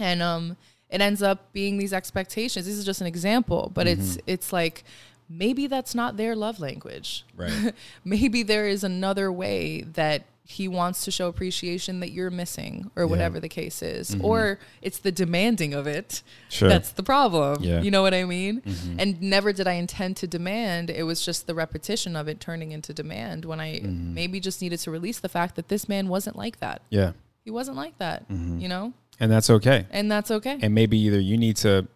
and 0.00 0.22
um 0.22 0.56
it 0.90 1.00
ends 1.00 1.22
up 1.22 1.52
being 1.52 1.78
these 1.78 1.92
expectations 1.92 2.66
this 2.66 2.74
is 2.74 2.84
just 2.84 3.00
an 3.00 3.06
example 3.06 3.70
but 3.74 3.86
it's 3.86 4.16
Mm-hmm. 4.16 4.30
it's 4.34 4.52
like 4.52 4.82
maybe 5.28 5.66
that's 5.68 5.94
not 5.94 6.16
their 6.16 6.34
love 6.34 6.58
language 6.60 7.24
Right. 7.36 7.72
maybe 8.04 8.42
there 8.42 8.66
is 8.66 8.82
another 8.84 9.30
way 9.30 9.82
that 9.94 10.24
he 10.46 10.68
wants 10.68 11.04
to 11.06 11.10
show 11.10 11.26
appreciation 11.28 12.00
that 12.00 12.10
you're 12.12 12.30
missing 12.30 12.90
or 12.96 13.06
whatever 13.06 13.40
the 13.40 13.48
case 13.48 13.80
is 13.82 14.14
or 14.20 14.58
it's 14.82 14.98
the 14.98 15.10
demanding 15.12 15.72
of 15.72 15.86
it 15.86 16.08
Mm-hmm. 16.08 16.50
Sure. 16.50 16.68
that's 16.68 16.92
the 16.92 17.02
problem 17.02 17.62
Yeah. 17.62 17.80
you 17.80 17.90
know 17.90 18.02
what 18.02 18.12
i 18.14 18.24
mean 18.24 18.60
Mm-hmm. 18.60 19.00
and 19.00 19.22
never 19.22 19.52
did 19.54 19.66
i 19.66 19.72
intend 19.72 20.16
to 20.18 20.26
demand 20.26 20.90
it 20.90 21.04
was 21.04 21.24
just 21.24 21.46
the 21.46 21.54
repetition 21.54 22.14
of 22.14 22.28
it 22.28 22.40
turning 22.40 22.72
into 22.72 22.92
demand 22.92 23.44
when 23.46 23.58
i 23.58 23.80
Mm-hmm. 23.80 24.12
maybe 24.14 24.38
just 24.38 24.60
needed 24.60 24.78
to 24.80 24.90
release 24.90 25.18
the 25.20 25.30
fact 25.30 25.56
that 25.56 25.68
this 25.68 25.88
man 25.88 26.08
wasn't 26.08 26.36
like 26.36 26.60
that 26.60 26.82
Yeah. 26.90 27.12
he 27.42 27.50
wasn't 27.50 27.76
like 27.78 27.96
that 27.98 28.24
you 28.28 28.68
know 28.68 28.92
And 29.20 29.32
that's 29.32 29.48
okay. 29.48 29.86
and 29.90 30.12
that's 30.12 30.30
okay 30.30 30.58
And 30.60 30.74
maybe 30.74 30.98
either 30.98 31.18
you 31.20 31.38
need 31.38 31.56
to 31.58 31.88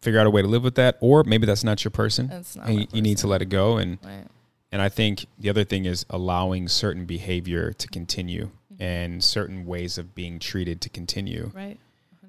figure 0.00 0.20
out 0.20 0.26
a 0.28 0.30
way 0.30 0.42
to 0.42 0.46
live 0.48 0.62
with 0.62 0.76
that, 0.76 0.96
or 1.00 1.24
maybe 1.24 1.46
that's 1.46 1.64
not 1.64 1.82
your 1.82 1.90
person. 1.90 2.28
That's 2.28 2.54
not 2.54 2.68
and 2.68 2.80
you, 2.82 2.86
you 2.92 3.02
need 3.02 3.18
to 3.18 3.26
let 3.26 3.42
it 3.42 3.46
go. 3.46 3.78
And 3.78 3.98
right 4.04 4.26
and 4.72 4.82
I 4.82 4.88
think 4.88 5.26
the 5.38 5.48
other 5.48 5.64
thing 5.64 5.84
is 5.84 6.04
allowing 6.10 6.68
certain 6.68 7.04
behavior 7.06 7.72
to 7.72 7.86
continue 7.88 8.50
and 8.78 9.22
certain 9.24 9.64
ways 9.64 9.96
of 9.98 10.14
being 10.14 10.38
treated 10.38 10.80
to 10.82 10.88
continue. 10.88 11.50
right 11.54 11.78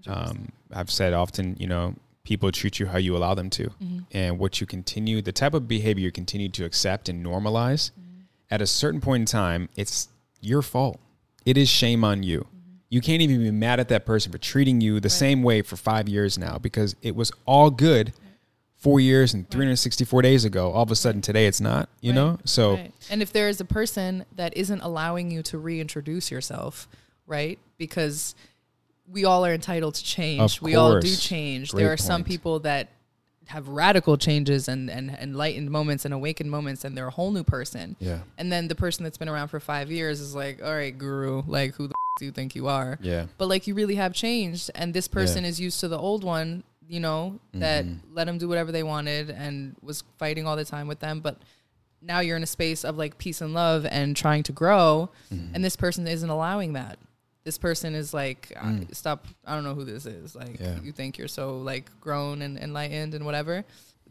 100%. 0.07 0.29
Um, 0.29 0.51
I've 0.71 0.89
said 0.91 1.13
often, 1.13 1.57
you 1.59 1.67
know, 1.67 1.95
people 2.23 2.51
treat 2.51 2.79
you 2.79 2.85
how 2.87 2.97
you 2.97 3.15
allow 3.17 3.33
them 3.33 3.49
to, 3.49 3.63
Mm-hmm. 3.81 3.99
and 4.11 4.37
what 4.39 4.59
you 4.61 4.67
continue, 4.67 5.21
the 5.21 5.31
type 5.31 5.53
of 5.53 5.67
behavior 5.67 6.03
you 6.03 6.11
continue 6.11 6.49
to 6.49 6.65
accept 6.65 7.09
and 7.09 7.25
normalize. 7.25 7.91
Mm-hmm. 7.91 8.21
At 8.51 8.61
a 8.61 8.67
certain 8.67 9.01
point 9.01 9.21
in 9.21 9.25
time, 9.25 9.69
it's 9.75 10.09
your 10.39 10.61
fault. 10.61 10.99
It 11.45 11.57
is 11.57 11.69
shame 11.69 12.03
on 12.03 12.23
you. 12.23 12.39
Mm-hmm. 12.41 12.71
You 12.89 13.01
can't 13.01 13.21
even 13.21 13.43
be 13.43 13.51
mad 13.51 13.79
at 13.79 13.87
that 13.89 14.05
person 14.05 14.31
for 14.31 14.37
treating 14.37 14.79
you 14.81 14.99
the 14.99 15.09
same 15.09 15.41
way 15.43 15.61
for 15.61 15.75
five 15.75 16.07
years 16.07 16.37
now 16.37 16.57
because 16.57 16.95
it 17.01 17.15
was 17.15 17.31
all 17.45 17.69
good 17.69 18.13
four 18.77 18.99
years 18.99 19.33
and 19.33 19.49
364 19.49 20.21
days 20.21 20.45
ago. 20.45 20.71
All 20.71 20.83
of 20.83 20.91
a 20.91 20.95
sudden 20.95 21.21
today 21.21 21.47
it's 21.47 21.59
not, 21.59 21.89
you 21.99 22.11
Right, 22.11 22.15
know? 22.15 22.39
So 22.45 22.75
right. 22.75 22.93
and 23.09 23.21
if 23.21 23.33
there 23.33 23.49
is 23.49 23.59
a 23.59 23.65
person 23.65 24.23
that 24.35 24.55
isn't 24.55 24.81
allowing 24.81 25.31
you 25.31 25.41
to 25.43 25.57
reintroduce 25.57 26.29
yourself, 26.31 26.87
right? 27.25 27.57
Because 27.77 28.35
we 29.11 29.25
all 29.25 29.45
are 29.45 29.53
entitled 29.53 29.95
to 29.95 30.03
change. 30.03 30.61
We 30.61 30.75
all 30.75 30.99
do 30.99 31.15
change. 31.15 31.71
Great 31.71 31.83
there 31.83 31.91
are 31.93 31.97
some 31.97 32.23
people 32.23 32.59
that 32.59 32.89
have 33.47 33.67
radical 33.69 34.17
changes 34.17 34.67
and, 34.67 34.89
and 34.91 35.09
enlightened 35.21 35.71
moments 35.71 36.03
and 36.05 36.13
awakened 36.13 36.51
moments 36.51 36.83
and 36.83 36.95
they're 36.97 37.07
a 37.07 37.11
whole 37.11 37.31
new 37.31 37.43
person. 37.45 37.95
Yeah. 37.99 38.19
And 38.37 38.51
then 38.51 38.67
the 38.67 38.75
person 38.75 39.05
that's 39.05 39.17
been 39.17 39.29
around 39.29 39.47
for 39.47 39.59
five 39.61 39.89
years 39.89 40.19
is 40.19 40.35
like, 40.35 40.61
all 40.61 40.73
right, 40.75 40.95
guru, 40.95 41.43
like 41.47 41.73
who 41.75 41.87
the 41.87 41.93
f- 41.93 42.19
do 42.19 42.25
you 42.25 42.31
think 42.31 42.55
you 42.55 42.67
are? 42.67 42.99
Yeah. 43.01 43.25
but 43.37 43.47
like 43.47 43.65
you 43.65 43.73
really 43.73 43.95
have 43.95 44.13
changed 44.13 44.69
and 44.75 44.93
this 44.93 45.07
person 45.07 45.45
is 45.45 45.59
used 45.61 45.79
to 45.79 45.87
the 45.87 45.97
old 45.97 46.23
one 46.25 46.63
you 46.87 46.99
know 46.99 47.39
that 47.53 47.85
Mm-hmm. 47.85 48.13
let 48.15 48.25
them 48.25 48.37
do 48.37 48.47
whatever 48.47 48.71
they 48.71 48.83
wanted 48.83 49.29
and 49.29 49.75
was 49.81 50.03
fighting 50.17 50.47
all 50.47 50.55
the 50.55 50.65
time 50.65 50.87
with 50.87 50.99
them 50.99 51.19
but 51.19 51.41
now 52.01 52.19
you're 52.19 52.37
in 52.37 52.43
a 52.43 52.47
space 52.47 52.85
of 52.85 52.97
like 52.97 53.17
peace 53.17 53.41
and 53.41 53.53
love 53.53 53.85
and 53.85 54.15
trying 54.15 54.43
to 54.43 54.51
grow 54.51 55.09
Mm-hmm. 55.33 55.55
and 55.55 55.63
this 55.65 55.75
person 55.75 56.07
isn't 56.07 56.29
allowing 56.29 56.73
that 56.73 56.97
this 57.43 57.57
person 57.57 57.95
is 57.95 58.13
like 58.13 58.51
I- 58.59 58.87
stop 58.91 59.27
i 59.45 59.53
don't 59.55 59.63
know 59.63 59.73
who 59.75 59.83
this 59.85 60.05
is 60.05 60.35
like 60.35 60.57
Mm. 60.59 60.61
Yeah. 60.61 60.79
you 60.81 60.91
think 60.91 61.17
you're 61.17 61.27
so 61.27 61.57
like 61.57 61.89
grown 61.99 62.41
and 62.41 62.57
enlightened 62.57 63.13
and 63.13 63.25
whatever 63.25 63.63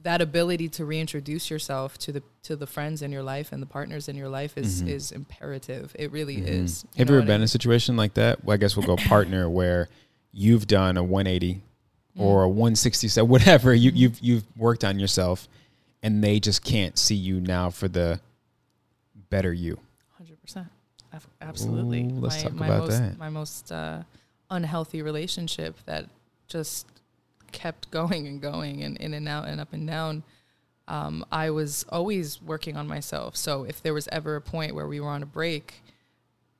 that 0.02 0.20
ability 0.20 0.68
to 0.68 0.84
reintroduce 0.84 1.50
yourself 1.50 1.96
to 1.98 2.12
the 2.12 2.22
to 2.42 2.54
the 2.56 2.66
friends 2.66 3.00
in 3.02 3.10
your 3.10 3.22
life 3.22 3.50
and 3.52 3.60
the 3.62 3.66
partners 3.66 4.08
in 4.08 4.16
your 4.16 4.28
life 4.28 4.56
is 4.58 4.82
is 4.82 5.12
imperative 5.12 5.94
it 5.98 6.12
really 6.12 6.36
is 6.36 6.84
Mm-hmm. 6.84 6.98
Have 6.98 7.08
you 7.10 7.14
ever 7.16 7.22
I 7.22 7.26
been 7.26 7.36
in 7.36 7.42
a 7.44 7.48
situation 7.48 7.96
like 7.96 8.14
that? 8.14 8.44
Well, 8.44 8.54
I 8.54 8.56
guess 8.58 8.76
we'll 8.76 8.86
go 8.86 8.96
partner 8.96 9.48
where 9.50 9.88
you've 10.32 10.66
done 10.66 10.96
a 10.98 11.02
180 11.02 11.62
or 12.18 12.44
a 12.44 12.48
167, 12.48 13.28
whatever. 13.30 13.74
You, 13.74 13.90
Mm-hmm. 13.90 13.98
you've 13.98 14.20
you've 14.20 14.44
worked 14.56 14.84
on 14.84 14.98
yourself, 14.98 15.48
and 16.02 16.22
they 16.22 16.40
just 16.40 16.64
can't 16.64 16.98
see 16.98 17.14
you 17.14 17.40
now 17.40 17.70
for 17.70 17.88
the 17.88 18.20
better 19.30 19.52
you. 19.52 19.78
Hundred 20.16 20.40
percent, 20.40 20.68
absolutely. 21.40 22.04
Ooh, 22.04 22.20
let's 22.20 22.36
my, 22.36 22.50
talk 22.50 22.52
my 22.58 22.66
about 22.66 22.80
most, 22.80 22.98
that. 22.98 23.18
My 23.18 23.28
most 23.28 23.72
uh, 23.72 24.02
unhealthy 24.50 25.02
relationship 25.02 25.76
that 25.86 26.06
just 26.48 26.86
kept 27.52 27.90
going 27.92 28.26
and 28.26 28.40
going 28.40 28.82
and 28.82 28.96
in 28.98 29.14
and 29.14 29.28
out 29.28 29.48
and 29.48 29.60
up 29.60 29.72
and 29.72 29.86
down 29.86 30.22
um, 30.88 31.24
I 31.32 31.50
was 31.50 31.84
always 31.88 32.40
working 32.40 32.76
on 32.76 32.86
myself. 32.86 33.36
So 33.36 33.64
if 33.64 33.82
there 33.82 33.94
was 33.94 34.08
ever 34.12 34.36
a 34.36 34.40
point 34.40 34.74
where 34.74 34.86
we 34.86 35.00
were 35.00 35.08
on 35.08 35.22
a 35.22 35.26
break, 35.26 35.82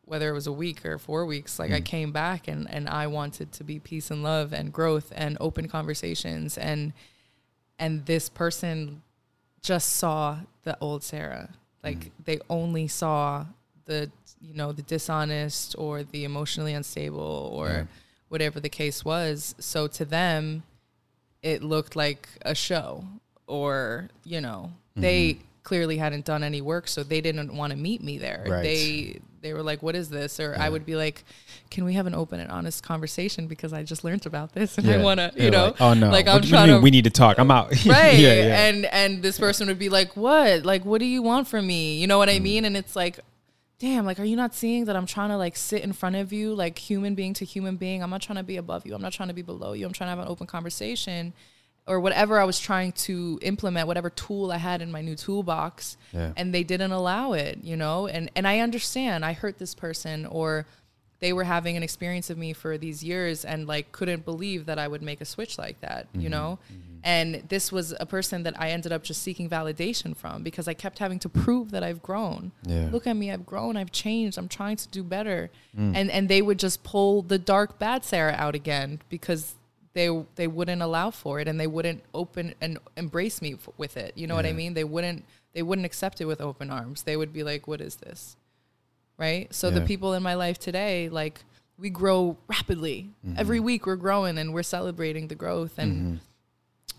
whether 0.07 0.31
it 0.31 0.33
was 0.33 0.47
a 0.47 0.53
week 0.53 0.87
or 0.87 0.99
four 0.99 1.27
weeks, 1.27 1.59
like 1.59 1.73
I 1.73 1.81
mm. 1.81 1.85
came 1.85 2.13
back 2.13 2.49
and, 2.49 2.71
and 2.71 2.89
I 2.89 3.09
wanted 3.09 3.53
to 3.53 3.65
be 3.65 3.79
peace 3.79 4.11
and 4.11 4.23
love 4.23 4.53
and 4.53 4.73
growth 4.73 5.13
and 5.15 5.37
open 5.41 5.69
conversations 5.69 6.57
and 6.57 6.93
and 7.79 8.07
this 8.07 8.31
person 8.31 9.03
just 9.61 9.93
saw 9.93 10.39
the 10.63 10.79
old 10.81 11.03
Sarah. 11.03 11.51
Like 11.85 11.99
mm. 11.99 12.11
they 12.25 12.39
only 12.49 12.89
saw 12.89 13.45
the 13.85 14.11
you 14.41 14.55
know 14.55 14.73
the 14.73 14.83
dishonest 14.83 15.75
or 15.77 16.03
the 16.05 16.25
emotionally 16.25 16.73
unstable 16.73 17.51
or 17.53 17.69
Yeah. 17.69 17.85
whatever 18.29 18.61
the 18.61 18.69
case 18.69 19.05
was. 19.05 19.55
So 19.59 19.87
to 19.89 20.05
them, 20.05 20.63
it 21.43 21.63
looked 21.63 21.97
like 21.97 22.29
a 22.43 22.55
show 22.55 23.05
or 23.47 24.09
you 24.25 24.41
know 24.41 24.73
they 24.97 25.35
mm-hmm. 25.35 25.43
clearly 25.63 25.97
hadn't 25.99 26.25
done 26.25 26.43
any 26.43 26.61
work 26.61 26.89
so 26.89 27.03
they 27.03 27.21
didn't 27.21 27.55
want 27.55 27.71
to 27.71 27.77
meet 27.77 28.03
me 28.03 28.19
there 28.19 28.45
Right. 28.49 28.63
they 28.63 29.21
they 29.47 29.53
were 29.55 29.63
like 29.63 29.83
what 29.83 29.95
is 29.95 30.09
this? 30.11 30.41
Or 30.41 30.57
i 30.59 30.69
would 30.69 30.85
be 30.85 30.97
like 30.97 31.25
can 31.71 31.85
we 31.85 31.95
have 31.95 32.07
an 32.07 32.15
open 32.15 32.41
and 32.41 32.51
honest 32.51 32.83
conversation? 32.83 33.47
Because 33.47 33.73
i 33.73 33.83
just 33.83 34.03
learned 34.05 34.27
about 34.27 34.53
this 34.53 34.77
and 34.79 34.91
i 34.91 34.97
want 34.99 35.21
to 35.21 35.33
you 35.37 35.51
know? 35.51 35.67
like, 35.67 35.81
oh 35.81 35.95
no, 35.95 36.11
like 36.11 36.27
i'm 36.27 36.43
trying 36.43 36.69
mean 36.69 36.79
to 36.79 36.83
we 36.83 36.91
need 36.91 37.05
to 37.05 37.11
talk. 37.11 37.39
I'm 37.39 37.51
out. 37.51 37.71
right. 37.87 38.19
yeah, 38.19 38.35
yeah. 38.35 38.67
and 38.67 38.87
and 38.87 39.23
this 39.23 39.39
person 39.39 39.69
would 39.69 39.79
be 39.79 39.89
like 39.89 40.17
what? 40.17 40.65
Like 40.65 40.85
what 40.85 40.99
do 40.99 41.07
you 41.07 41.23
want 41.23 41.49
from 41.49 41.67
me? 41.67 41.99
You 41.99 42.07
know 42.07 42.19
what 42.19 42.29
Mm. 42.29 42.37
i 42.37 42.39
mean? 42.41 42.65
And 42.65 42.77
it's 42.77 42.97
like 42.97 43.21
damn 43.79 44.05
like 44.07 44.19
are 44.19 44.25
you 44.25 44.37
not 44.37 44.55
seeing 44.55 44.87
that 44.87 44.97
i'm 44.97 45.05
trying 45.05 45.29
to 45.29 45.37
like 45.37 45.55
sit 45.55 45.83
in 45.83 45.93
front 45.93 46.17
of 46.17 46.33
you 46.33 46.55
like 46.55 46.79
human 46.79 47.15
being 47.15 47.35
to 47.35 47.45
human 47.45 47.77
being? 47.77 48.03
I'm 48.03 48.11
not 48.11 48.23
trying 48.23 48.37
to 48.39 48.43
be 48.43 48.57
above 48.57 48.87
you. 48.87 48.95
I'm 48.95 49.03
not 49.03 49.13
trying 49.13 49.29
to 49.29 49.35
be 49.35 49.43
below 49.43 49.73
you. 49.75 49.87
I'm 49.87 49.93
trying 49.93 50.07
to 50.09 50.17
have 50.17 50.19
an 50.27 50.29
open 50.29 50.47
conversation 50.47 51.33
or 51.87 52.01
whatever 52.01 52.39
i 52.41 52.45
was 52.45 52.59
trying 52.59 52.93
to 52.93 53.39
implement 53.43 53.87
whatever 53.87 54.11
tool 54.11 54.51
i 54.53 54.57
had 54.57 54.83
in 54.83 54.91
my 54.91 55.01
new 55.01 55.15
toolbox 55.17 55.97
Yeah. 56.13 56.33
and 56.37 56.53
they 56.55 56.65
didn't 56.65 56.93
allow 56.93 57.33
it 57.33 57.59
you 57.63 57.77
know 57.77 58.07
and 58.07 58.31
and 58.37 58.47
i 58.47 58.59
understand 58.61 59.25
i 59.25 59.33
hurt 59.33 59.59
this 59.59 59.75
person 59.75 60.27
or 60.27 60.67
they 61.21 61.33
were 61.33 61.45
having 61.45 61.79
an 61.79 61.83
experience 61.83 62.29
of 62.29 62.37
me 62.37 62.53
for 62.53 62.77
these 62.77 63.03
years 63.03 63.43
and 63.47 63.67
like 63.67 63.91
couldn't 63.91 64.27
believe 64.27 64.67
that 64.67 64.79
I 64.79 64.87
would 64.87 65.01
make 65.01 65.23
a 65.23 65.25
switch 65.25 65.57
like 65.57 65.81
that, 65.81 66.09
Mm-hmm. 66.13 66.21
you 66.21 66.29
know? 66.29 66.59
And 67.03 67.43
this 67.49 67.73
was 67.73 67.95
a 67.99 68.05
person 68.05 68.43
that 68.43 68.53
I 68.61 68.69
ended 68.69 68.93
up 68.93 69.03
just 69.03 69.23
seeking 69.23 69.49
validation 69.49 70.15
from 70.15 70.43
because 70.43 70.69
I 70.69 70.75
kept 70.75 70.99
having 70.99 71.19
to 71.21 71.31
prove 71.31 71.71
that 71.71 71.83
I've 71.83 72.03
grown. 72.03 72.53
Yeah. 72.67 72.91
Look 72.93 73.07
at 73.07 73.17
me, 73.17 73.33
I've 73.33 73.47
grown, 73.47 73.79
I've 73.79 73.93
changed, 73.93 74.37
I'm 74.37 74.47
trying 74.49 74.77
to 74.77 74.89
do 74.89 75.03
better. 75.03 75.49
Mm. 75.75 75.93
And 75.97 76.11
and 76.11 76.29
they 76.29 76.43
would 76.43 76.59
just 76.59 76.83
pull 76.83 77.23
the 77.23 77.39
dark 77.39 77.79
bad 77.79 78.05
Sarah 78.05 78.35
out 78.37 78.55
again 78.55 79.01
because 79.09 79.55
they 79.97 80.09
they 80.35 80.47
wouldn't 80.47 80.83
allow 80.83 81.11
for 81.11 81.41
it 81.41 81.49
and 81.49 81.59
they 81.59 81.67
wouldn't 81.67 82.03
open 82.13 82.55
and 82.61 82.79
embrace 82.97 83.41
me 83.41 83.55
f- 83.55 83.69
with 83.79 83.97
it. 83.97 84.13
You 84.15 84.27
know 84.29 84.35
what 84.37 84.45
I 84.47 84.53
mean? 84.53 84.75
They 84.75 84.85
wouldn't 84.85 85.25
they 85.55 85.63
wouldn't 85.63 85.87
accept 85.87 86.21
it 86.21 86.27
with 86.27 86.41
open 86.41 86.71
arms. 86.71 87.03
They 87.03 87.17
would 87.17 87.33
be 87.33 87.43
like, 87.43 87.67
"What 87.67 87.81
is 87.81 87.97
this?" 87.97 88.37
right? 89.19 89.53
So 89.55 89.71
the 89.71 89.81
people 89.81 90.13
in 90.13 90.23
my 90.23 90.35
life 90.35 90.59
today, 90.59 91.09
like 91.09 91.41
we 91.79 91.89
grow 91.91 92.37
rapidly. 92.47 93.09
Mm-hmm. 93.27 93.39
Every 93.39 93.61
week 93.61 93.87
we're 93.87 93.97
growing 93.97 94.37
and 94.39 94.53
we're 94.55 94.63
celebrating 94.79 95.29
the 95.29 95.35
growth 95.35 95.79
and 95.79 96.21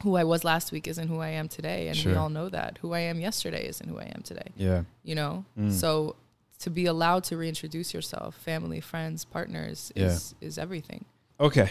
who 0.03 0.15
I 0.15 0.23
was 0.23 0.43
last 0.43 0.71
week 0.71 0.87
isn't 0.87 1.07
who 1.07 1.19
I 1.19 1.29
am 1.29 1.47
today 1.47 1.87
and 1.89 1.97
we 2.05 2.13
all 2.15 2.29
know 2.29 2.49
that. 2.49 2.77
Who 2.81 2.93
I 2.93 2.99
am 3.11 3.19
yesterday 3.19 3.67
isn't 3.67 3.87
who 3.89 3.97
I 3.99 4.07
am 4.15 4.21
today. 4.23 4.49
yeah. 4.55 4.83
You 5.03 5.15
know? 5.15 5.45
Mm. 5.59 5.71
So 5.71 6.15
to 6.63 6.69
be 6.71 6.85
allowed 6.87 7.23
to 7.25 7.37
reintroduce 7.37 7.93
yourself, 7.93 8.35
family, 8.35 8.79
friends, 8.81 9.25
partners 9.25 9.91
Yeah. 9.95 10.05
is 10.07 10.35
is 10.41 10.57
everything. 10.57 11.05
Okay. 11.39 11.69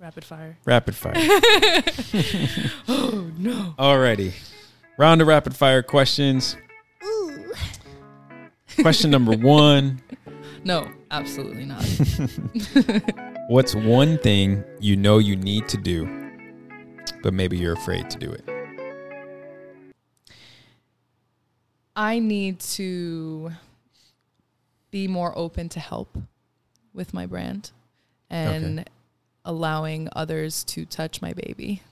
Rapid 0.00 0.24
fire. 0.24 0.56
Rapid 0.64 0.94
fire. 0.94 1.14
oh 2.88 3.30
no. 3.36 3.74
Alrighty. 3.78 4.32
Round 4.96 5.20
of 5.20 5.26
rapid 5.26 5.56
fire 5.56 5.82
questions. 5.82 6.56
Ooh. 7.04 7.52
Question 8.80 9.10
number 9.10 9.36
one. 9.36 10.00
No, 10.64 10.88
absolutely 11.10 11.64
not. 11.64 11.84
What's 13.48 13.74
one 13.74 14.18
thing 14.18 14.62
you 14.78 14.96
know 14.96 15.18
you 15.18 15.34
need 15.34 15.68
to 15.68 15.76
do, 15.76 16.06
but 17.22 17.32
maybe 17.34 17.56
you're 17.56 17.72
afraid 17.72 18.10
to 18.10 18.18
do 18.18 18.30
it? 18.30 18.44
I 21.96 22.20
need 22.20 22.60
to 22.60 23.52
be 24.90 25.08
more 25.08 25.36
open 25.36 25.68
to 25.70 25.80
help 25.80 26.16
with 26.94 27.12
my 27.12 27.26
brand 27.26 27.72
and 28.30 28.80
Okay. 28.80 28.88
Allowing 29.48 30.08
others 30.14 30.62
to 30.64 30.84
touch 30.84 31.20
my 31.20 31.32
baby. 31.32 31.82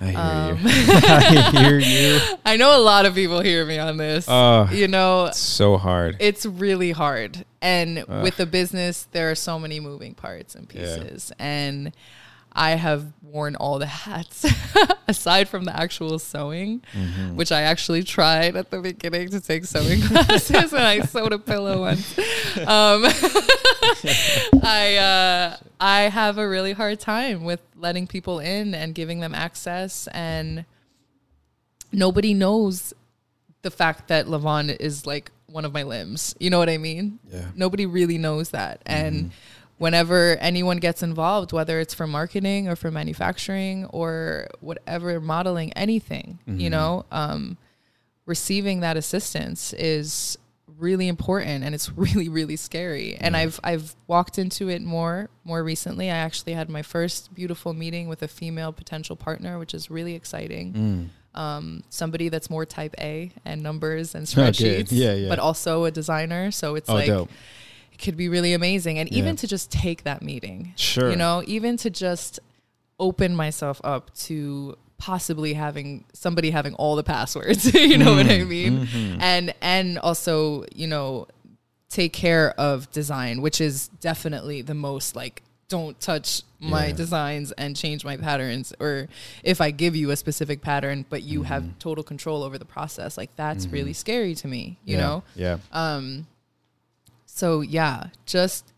I 0.00 0.04
hear 0.06 0.18
Um, 0.20 0.58
you. 0.58 0.68
I 0.70 1.50
hear 1.50 1.78
you. 1.80 2.20
I 2.44 2.56
know 2.56 2.76
a 2.76 2.82
lot 2.82 3.04
of 3.06 3.14
people 3.16 3.40
hear 3.40 3.64
me 3.66 3.78
on 3.78 3.96
this. 3.96 4.26
Oh, 4.28 4.68
you 4.70 4.86
know, 4.86 5.26
it's 5.26 5.38
so 5.38 5.76
hard. 5.76 6.16
it's 6.20 6.46
really 6.46 6.92
hard. 6.92 7.44
And 7.60 8.04
Ugh. 8.08 8.22
with 8.22 8.36
the 8.36 8.46
business, 8.46 9.08
there 9.10 9.28
are 9.30 9.34
so 9.34 9.58
many 9.58 9.80
moving 9.80 10.14
parts 10.14 10.54
and 10.54 10.68
pieces. 10.68 11.32
And 11.40 11.92
I 12.52 12.72
have 12.72 13.12
worn 13.22 13.56
all 13.56 13.78
the 13.78 13.86
hats 13.86 14.46
aside 15.08 15.48
from 15.48 15.64
the 15.64 15.76
actual 15.78 16.18
sewing, 16.18 16.82
Mm-hmm. 16.94 17.36
which 17.36 17.52
I 17.52 17.62
actually 17.62 18.02
tried 18.02 18.56
at 18.56 18.70
the 18.70 18.80
beginning 18.80 19.28
to 19.30 19.40
take 19.40 19.64
sewing 19.66 20.00
classes 20.08 20.72
and 20.72 20.82
I 20.82 21.00
sewed 21.02 21.32
a 21.32 21.38
pillow 21.38 21.80
once. 21.80 22.18
Um, 22.58 23.04
I 24.62 24.96
uh, 24.96 25.56
I 25.80 26.00
have 26.02 26.38
a 26.38 26.48
really 26.48 26.72
hard 26.72 27.00
time 27.00 27.44
with 27.44 27.60
letting 27.76 28.06
people 28.06 28.38
in 28.40 28.74
and 28.74 28.94
giving 28.94 29.20
them 29.20 29.34
access 29.34 30.06
and 30.08 30.64
nobody 31.92 32.34
knows 32.34 32.92
the 33.62 33.70
fact 33.70 34.08
that 34.08 34.26
Levon 34.26 34.74
is 34.80 35.06
like 35.06 35.30
one 35.46 35.64
of 35.64 35.72
my 35.72 35.82
limbs. 35.82 36.34
You 36.38 36.50
know 36.50 36.58
what 36.58 36.68
I 36.68 36.78
mean? 36.78 37.18
Yeah. 37.32 37.46
Nobody 37.56 37.86
really 37.86 38.18
knows 38.18 38.50
that. 38.50 38.82
And 38.86 39.32
whenever 39.78 40.36
anyone 40.40 40.78
gets 40.78 41.02
involved, 41.02 41.52
whether 41.52 41.80
it's 41.80 41.94
for 41.94 42.06
marketing 42.06 42.68
or 42.68 42.76
for 42.76 42.90
manufacturing 42.90 43.84
or 43.86 44.48
whatever, 44.60 45.20
modeling, 45.20 45.72
anything, 45.74 46.38
you 46.46 46.68
know, 46.68 47.04
um, 47.12 47.56
receiving 48.26 48.80
that 48.80 48.96
assistance 48.96 49.72
is 49.72 50.36
really 50.78 51.08
important 51.08 51.64
and 51.64 51.74
it's 51.74 51.90
really 51.96 52.28
really 52.28 52.54
scary. 52.56 53.16
And 53.16 53.36
i've 53.36 53.58
i've 53.64 53.96
walked 54.06 54.38
into 54.38 54.68
it 54.68 54.82
more 54.82 55.28
more 55.44 55.64
recently. 55.64 56.10
I 56.10 56.16
actually 56.16 56.52
had 56.52 56.68
my 56.68 56.82
first 56.82 57.34
beautiful 57.34 57.72
meeting 57.72 58.06
with 58.08 58.22
a 58.22 58.28
female 58.28 58.72
potential 58.72 59.16
partner 59.16 59.58
which 59.58 59.74
is 59.74 59.90
really 59.90 60.14
exciting. 60.14 61.10
Um, 61.34 61.84
somebody 61.88 62.28
that's 62.30 62.50
more 62.50 62.66
type 62.66 62.94
A 62.98 63.30
and 63.44 63.62
numbers 63.62 64.14
and 64.14 64.22
Oh, 64.36 64.40
spreadsheets, 64.40 64.88
Yeah, 64.90 65.14
yeah. 65.14 65.28
but 65.28 65.38
also 65.38 65.84
a 65.84 65.90
designer. 65.90 66.50
So 66.50 66.74
it's 66.74 66.88
Oh, 66.90 66.94
like 66.94 67.06
dope. 67.06 67.30
Could 67.98 68.16
be 68.16 68.28
really 68.28 68.52
amazing, 68.52 68.98
and 68.98 69.10
Yeah. 69.10 69.18
even 69.18 69.36
to 69.36 69.46
just 69.46 69.70
take 69.70 70.04
that 70.04 70.22
meeting, 70.22 70.72
Sure. 70.76 71.10
you 71.10 71.16
know, 71.16 71.42
even 71.46 71.76
to 71.78 71.90
just 71.90 72.40
open 73.00 73.34
myself 73.34 73.80
up 73.84 74.12
to 74.14 74.76
possibly 74.98 75.52
having 75.54 76.04
somebody 76.12 76.50
having 76.50 76.74
all 76.74 76.96
the 76.96 77.04
passwords, 77.04 77.72
you 77.74 77.96
know 77.98 78.14
what 78.14 78.26
I 78.26 78.40
Mm, 78.40 78.48
mean, 78.48 78.86
mm-hmm. 78.86 79.20
and 79.20 79.54
and 79.60 79.98
also 80.00 80.64
you 80.74 80.86
know 80.88 81.26
take 81.88 82.12
care 82.12 82.50
of 82.58 82.90
design, 82.92 83.40
which 83.40 83.60
is 83.60 83.88
definitely 84.00 84.60
the 84.62 84.74
most 84.74 85.14
like 85.16 85.42
don't 85.68 85.98
touch 86.00 86.42
my 86.60 86.86
Yeah. 86.86 86.92
designs 86.92 87.52
and 87.52 87.76
change 87.76 88.02
my 88.04 88.16
patterns 88.16 88.72
or 88.80 89.06
if 89.44 89.60
I 89.60 89.70
give 89.70 89.94
you 89.94 90.10
a 90.10 90.16
specific 90.16 90.60
pattern 90.62 91.04
but 91.08 91.22
you 91.22 91.40
Mm-hmm. 91.40 91.46
have 91.48 91.78
total 91.78 92.02
control 92.02 92.42
over 92.42 92.56
the 92.58 92.64
process 92.64 93.16
like 93.18 93.30
that's 93.36 93.66
really 93.66 93.92
scary 93.92 94.34
to 94.36 94.48
me 94.48 94.78
you 94.86 94.96
yeah. 94.96 95.00
know 95.02 95.22
Yeah. 95.36 95.58
um 95.72 96.26
so 97.38 97.60
yeah 97.60 98.08
just 98.26 98.72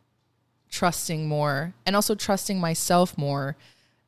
trusting 0.70 1.26
more 1.26 1.72
and 1.86 1.96
also 1.96 2.14
trusting 2.14 2.60
myself 2.60 3.16
more 3.18 3.56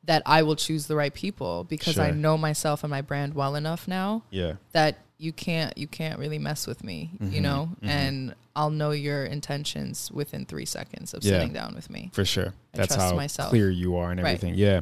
that 0.05 0.21
I 0.25 0.43
will 0.43 0.55
choose 0.57 0.87
the 0.87 0.95
right 0.95 1.13
people 1.13 1.63
because 1.65 1.97
I 1.97 2.11
know 2.11 2.37
myself 2.37 2.83
and 2.83 2.91
my 2.91 3.01
brand 3.01 3.33
well 3.35 3.55
enough 3.55 3.87
now 3.87 4.23
Yeah. 4.31 4.53
that 4.73 4.97
you 5.17 5.31
can't 5.33 5.77
you 5.77 5.87
can't 5.87 6.19
really 6.19 6.39
mess 6.39 6.67
with 6.67 6.83
me 6.83 7.11
Mm-hmm. 7.21 7.33
you 7.33 7.41
know 7.41 7.69
and 7.81 8.35
i'll 8.55 8.69
know 8.69 8.91
your 8.91 9.23
intentions 9.25 10.11
within 10.11 10.45
three 10.45 10.65
seconds 10.65 11.13
of 11.13 11.23
Yeah. 11.23 11.31
sitting 11.39 11.53
down 11.53 11.73
with 11.75 11.89
me 11.89 12.09
For 12.13 12.25
sure. 12.25 12.53
I 12.73 12.77
That's 12.77 12.95
trust 12.95 13.11
how 13.11 13.15
myself. 13.15 13.49
clear 13.49 13.69
you 13.69 13.95
are 13.97 14.11
and 14.11 14.21
Right. 14.21 14.31
everything. 14.35 14.55
Yeah. 14.55 14.81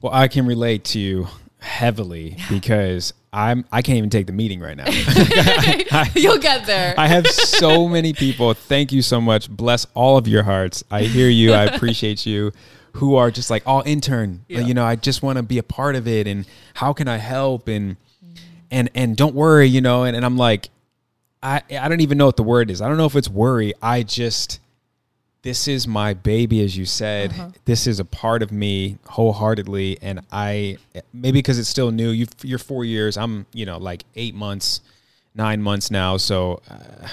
Well, 0.00 0.12
I 0.12 0.28
can 0.28 0.46
relate 0.46 0.84
to 0.92 0.98
you 0.98 1.28
heavily 1.60 2.36
because 2.50 3.14
I'm 3.34 3.64
I 3.72 3.82
can't 3.82 3.98
even 3.98 4.10
take 4.10 4.28
the 4.28 4.32
meeting 4.32 4.60
right 4.60 4.76
now. 4.76 4.84
you'll 6.14 6.38
get 6.38 6.66
there 6.66 6.94
I 6.96 7.08
have 7.08 7.26
so 7.26 7.88
many 7.88 8.12
people. 8.12 8.54
Thank 8.54 8.92
you 8.92 9.02
so 9.02 9.20
much. 9.20 9.50
Bless 9.50 9.86
all 9.94 10.16
of 10.16 10.28
your 10.28 10.44
hearts. 10.44 10.84
I 10.88 11.02
hear 11.02 11.28
you. 11.28 11.52
I 11.52 11.64
appreciate 11.64 12.24
you. 12.24 12.52
Who 12.98 13.16
are 13.16 13.32
just 13.32 13.50
like, 13.50 13.64
oh, 13.66 13.82
intern. 13.82 14.44
Yeah. 14.46 14.60
You 14.60 14.72
know, 14.72 14.84
I 14.84 14.94
just 14.94 15.20
want 15.20 15.38
to 15.38 15.42
be 15.42 15.58
a 15.58 15.64
part 15.64 15.96
of 15.96 16.06
it, 16.06 16.28
and 16.28 16.46
how 16.74 16.92
can 16.92 17.08
I 17.08 17.16
help? 17.16 17.66
And 17.66 17.96
and 18.70 18.88
and 18.94 19.16
don't 19.16 19.34
worry, 19.34 19.66
you 19.66 19.80
know. 19.80 20.04
And, 20.04 20.14
and 20.14 20.24
I'm 20.24 20.36
like, 20.36 20.68
I 21.42 21.60
I 21.76 21.88
don't 21.88 22.02
even 22.02 22.18
know 22.18 22.26
what 22.26 22.36
the 22.36 22.44
word 22.44 22.70
is. 22.70 22.80
I 22.80 22.86
don't 22.86 22.96
know 22.96 23.06
if 23.06 23.16
it's 23.16 23.28
worry. 23.28 23.74
I 23.82 24.04
just 24.04 24.60
this 25.44 25.68
is 25.68 25.86
my 25.86 26.14
baby, 26.14 26.64
as 26.64 26.76
you 26.76 26.86
said. 26.86 27.30
Uh-huh. 27.30 27.50
This 27.66 27.86
is 27.86 28.00
a 28.00 28.04
part 28.04 28.42
of 28.42 28.50
me 28.50 28.96
wholeheartedly, 29.06 29.98
and 30.00 30.22
I 30.32 30.78
maybe 31.12 31.38
because 31.38 31.58
it's 31.58 31.68
still 31.68 31.90
new. 31.90 32.10
You 32.10 32.26
you're 32.42 32.58
four 32.58 32.84
years. 32.84 33.18
I'm 33.18 33.44
you 33.52 33.66
know 33.66 33.76
like 33.76 34.04
eight 34.16 34.34
months, 34.34 34.80
nine 35.34 35.60
months 35.60 35.90
now. 35.90 36.16
So 36.16 36.62
uh, 36.68 37.08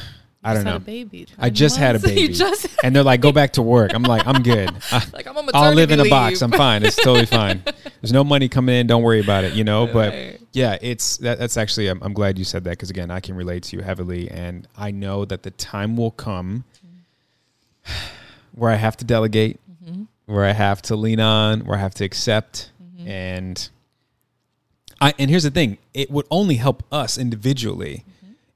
I 0.45 0.53
don't 0.53 0.63
know. 0.63 0.77
a 0.77 0.79
baby. 0.79 1.27
I 1.37 1.49
just 1.49 1.75
had 1.75 1.97
a 1.97 1.99
Months. 1.99 2.07
Baby, 2.15 2.33
just 2.33 2.67
and 2.85 2.95
they're 2.95 3.03
like, 3.03 3.19
"Go 3.19 3.33
back 3.33 3.51
to 3.53 3.61
work." 3.61 3.93
I'm 3.93 4.03
like, 4.03 4.25
"I'm 4.25 4.41
good. 4.41 4.71
I, 4.93 5.03
like 5.13 5.27
I'm 5.27 5.37
on 5.37 5.49
I'll 5.53 5.73
live 5.73 5.91
in 5.91 5.99
a 5.99 6.09
box. 6.09 6.41
I'm 6.41 6.51
fine. 6.51 6.83
It's 6.83 6.95
totally 6.95 7.25
fine. 7.25 7.61
There's 8.01 8.13
no 8.13 8.23
money 8.23 8.47
coming 8.47 8.75
in. 8.75 8.87
Don't 8.87 9.03
worry 9.03 9.19
about 9.19 9.43
it. 9.43 9.53
You 9.53 9.65
know." 9.65 9.87
But 9.91 10.39
yeah, 10.53 10.77
it's 10.81 11.17
that, 11.17 11.37
that's 11.37 11.57
actually. 11.57 11.89
I'm, 11.89 12.01
I'm 12.01 12.13
glad 12.13 12.39
you 12.39 12.45
said 12.45 12.63
that 12.63 12.71
because 12.71 12.89
again, 12.89 13.11
I 13.11 13.19
can 13.19 13.35
relate 13.35 13.63
to 13.63 13.75
you 13.75 13.83
heavily, 13.83 14.31
and 14.31 14.67
I 14.77 14.91
know 14.91 15.25
that 15.25 15.43
the 15.43 15.51
time 15.51 15.97
will 15.97 16.11
come 16.11 16.63
where 18.53 18.71
I 18.71 18.75
have 18.75 18.97
to 18.97 19.05
delegate, 19.05 19.59
Mm-hmm. 19.83 20.03
where 20.27 20.45
I 20.45 20.51
have 20.51 20.81
to 20.83 20.95
lean 20.95 21.19
on, 21.19 21.61
where 21.61 21.77
I 21.77 21.81
have 21.81 21.93
to 21.95 22.03
accept, 22.05 22.71
Mm-hmm. 22.83 23.07
and 23.07 23.69
I. 24.99 25.13
And 25.17 25.29
here's 25.29 25.43
the 25.43 25.51
thing: 25.51 25.77
it 25.93 26.11
would 26.11 26.25
only 26.29 26.55
help 26.55 26.83
us 26.91 27.17
individually. 27.17 28.05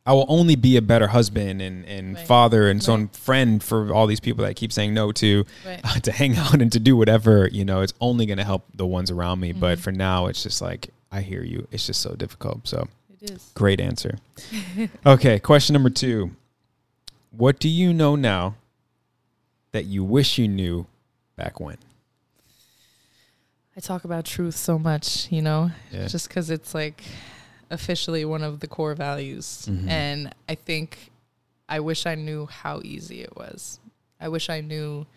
I 0.07 0.13
will 0.13 0.27
only 0.29 0.55
be 0.55 0.77
a 0.77 0.83
better 0.83 1.07
husband 1.07 1.63
and, 1.63 1.83
and 1.85 2.07
Mm-hmm. 2.09 2.15
Right. 2.17 2.27
father 2.27 2.69
and 2.69 2.83
so 2.83 2.93
on 2.93 3.07
friend 3.07 3.63
for 3.63 3.91
all 3.91 4.05
these 4.05 4.19
people 4.19 4.45
that 4.45 4.55
keep 4.55 4.71
saying 4.71 4.93
no 4.93 5.11
to 5.13 5.45
Right. 5.65 5.81
to 6.03 6.11
hang 6.11 6.37
out 6.37 6.61
and 6.61 6.71
to 6.73 6.79
do 6.79 6.95
whatever, 6.95 7.49
you 7.51 7.65
know, 7.65 7.81
it's 7.81 7.93
only 7.99 8.27
going 8.27 8.37
to 8.37 8.43
help 8.43 8.65
the 8.75 8.85
ones 8.85 9.09
around 9.09 9.39
me. 9.39 9.49
Mm-hmm. 9.49 9.59
But 9.61 9.79
for 9.79 9.91
now, 9.91 10.27
it's 10.27 10.43
just 10.43 10.61
like, 10.61 10.89
I 11.11 11.21
hear 11.21 11.41
you. 11.43 11.67
It's 11.71 11.87
just 11.87 12.01
so 12.01 12.13
difficult. 12.13 12.67
So 12.67 12.87
great 13.55 13.79
answer. 13.79 14.19
okay. 15.07 15.39
Question 15.39 15.73
number 15.73 15.89
two 15.89 16.35
What 17.31 17.57
do 17.57 17.67
you 17.67 17.91
know 17.91 18.15
now 18.15 18.53
that 19.76 19.84
you 19.84 20.05
wish 20.05 20.38
you 20.38 20.47
knew 20.47 20.88
back 21.36 21.59
when? 21.59 21.76
I 23.76 23.82
talk 23.82 24.05
about 24.05 24.23
truth 24.23 24.55
so 24.55 24.80
much, 24.80 25.30
you 25.34 25.41
know, 25.41 25.69
Yeah. 25.91 26.07
just 26.07 26.30
because 26.30 26.49
it's 26.49 26.73
like 26.73 27.03
officially 27.69 28.23
one 28.23 28.41
of 28.41 28.61
the 28.61 28.67
core 28.67 28.95
values. 28.95 29.65
Mhm. 29.69 29.89
And 29.89 30.34
I 30.47 30.55
think 30.55 31.11
I 31.67 31.82
wish 31.82 32.05
I 32.05 32.15
knew 32.15 32.45
how 32.45 32.80
easy 32.86 33.19
it 33.21 33.36
was. 33.36 33.80
I 34.17 34.30
wish 34.30 34.49
I 34.49 34.61
knew 34.61 35.07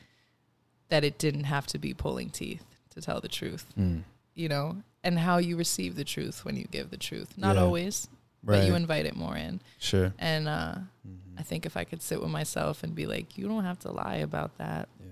that 0.88 1.04
it 1.04 1.18
didn't 1.18 1.44
have 1.44 1.68
to 1.68 1.78
be 1.78 1.94
pulling 1.94 2.30
teeth 2.30 2.64
to 2.90 3.00
tell 3.00 3.20
the 3.20 3.28
truth, 3.28 3.64
Mm. 3.78 4.02
you 4.34 4.48
know, 4.48 4.82
and 5.04 5.20
how 5.20 5.36
you 5.38 5.56
receive 5.56 5.94
the 5.94 6.02
truth 6.04 6.44
when 6.44 6.56
you 6.56 6.64
give 6.64 6.90
the 6.90 6.96
truth. 6.96 7.38
Not 7.38 7.54
Yeah. 7.54 7.62
always, 7.62 8.08
but 8.42 8.66
you 8.66 8.74
invite 8.74 9.06
it 9.06 9.14
more 9.14 9.36
in. 9.36 9.60
Sure. 9.78 10.12
And 10.18 10.48
uh, 10.48 10.78
I 11.38 11.42
think 11.42 11.64
if 11.66 11.76
I 11.76 11.84
could 11.84 12.02
sit 12.02 12.20
with 12.20 12.30
myself 12.30 12.82
and 12.82 12.94
be 12.94 13.06
like, 13.06 13.38
you 13.38 13.46
don't 13.48 13.64
have 13.64 13.78
to 13.80 13.92
lie 13.92 14.16
about 14.16 14.58
that. 14.58 14.88
Yeah. 15.00 15.06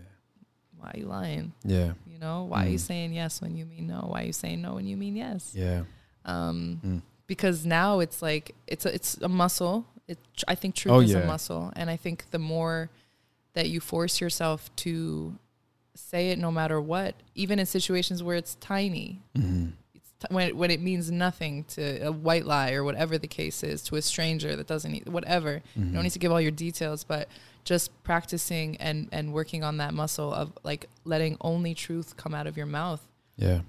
Why 0.78 0.90
are 0.92 0.98
you 0.98 1.06
lying? 1.06 1.52
Yeah. 1.64 1.92
You 2.12 2.18
know, 2.18 2.44
why 2.44 2.66
are 2.66 2.68
you 2.68 2.78
Mm. 2.78 2.88
saying 2.90 3.12
yes 3.14 3.40
when 3.40 3.56
you 3.56 3.64
mean 3.64 3.86
no? 3.86 4.00
Why 4.10 4.22
are 4.22 4.26
you 4.26 4.32
saying 4.32 4.60
no 4.60 4.74
when 4.74 4.86
you 4.86 4.96
mean 4.96 5.14
yes? 5.16 5.52
Yeah. 5.54 5.84
Um, 6.24 6.80
Mm. 6.84 7.02
because 7.26 7.64
now 7.64 8.00
it's 8.00 8.20
like 8.22 8.54
it's 8.66 8.84
a, 8.86 8.94
it's 8.94 9.16
a 9.22 9.28
muscle. 9.28 9.86
It 10.08 10.18
I 10.48 10.54
think 10.56 10.74
truth 10.74 10.92
Oh, 10.94 11.00
is 11.00 11.12
yeah. 11.12 11.18
a 11.20 11.26
muscle, 11.26 11.72
and 11.76 11.88
I 11.90 11.96
think 11.96 12.30
the 12.30 12.38
more 12.38 12.90
that 13.54 13.68
you 13.70 13.80
force 13.80 14.20
yourself 14.20 14.74
to 14.76 15.36
say 15.94 16.30
it, 16.30 16.38
no 16.38 16.50
matter 16.52 16.78
what, 16.80 17.14
even 17.34 17.58
in 17.58 17.66
situations 17.66 18.22
where 18.22 18.36
it's 18.36 18.56
tiny, 18.56 19.22
Mm-hmm. 19.34 19.70
When 20.30 20.48
it, 20.48 20.56
when 20.56 20.70
it 20.70 20.80
means 20.80 21.10
nothing 21.10 21.64
to 21.64 21.98
a 22.06 22.10
white 22.12 22.46
lie 22.46 22.72
or 22.72 22.82
whatever 22.84 23.18
the 23.18 23.26
case 23.28 23.62
is 23.62 23.82
to 23.82 23.96
a 23.96 24.02
stranger 24.02 24.56
that 24.56 24.66
doesn't 24.66 24.90
need 24.92 25.08
whatever. 25.08 25.62
You 25.74 25.82
Mm-hmm. 25.82 25.94
don't 25.94 26.02
need 26.04 26.12
to 26.12 26.18
give 26.18 26.32
all 26.32 26.40
your 26.40 26.50
details, 26.50 27.04
but 27.04 27.28
just 27.64 27.90
practicing 28.04 28.76
and 28.78 29.08
and 29.12 29.32
working 29.32 29.62
on 29.64 29.76
that 29.78 29.92
muscle 29.92 30.32
of 30.32 30.52
like 30.62 30.88
letting 31.04 31.36
only 31.40 31.74
truth 31.74 32.16
come 32.16 32.34
out 32.34 32.46
of 32.46 32.56
your 32.56 32.66
mouth 32.66 33.00
Yeah. 33.36 33.60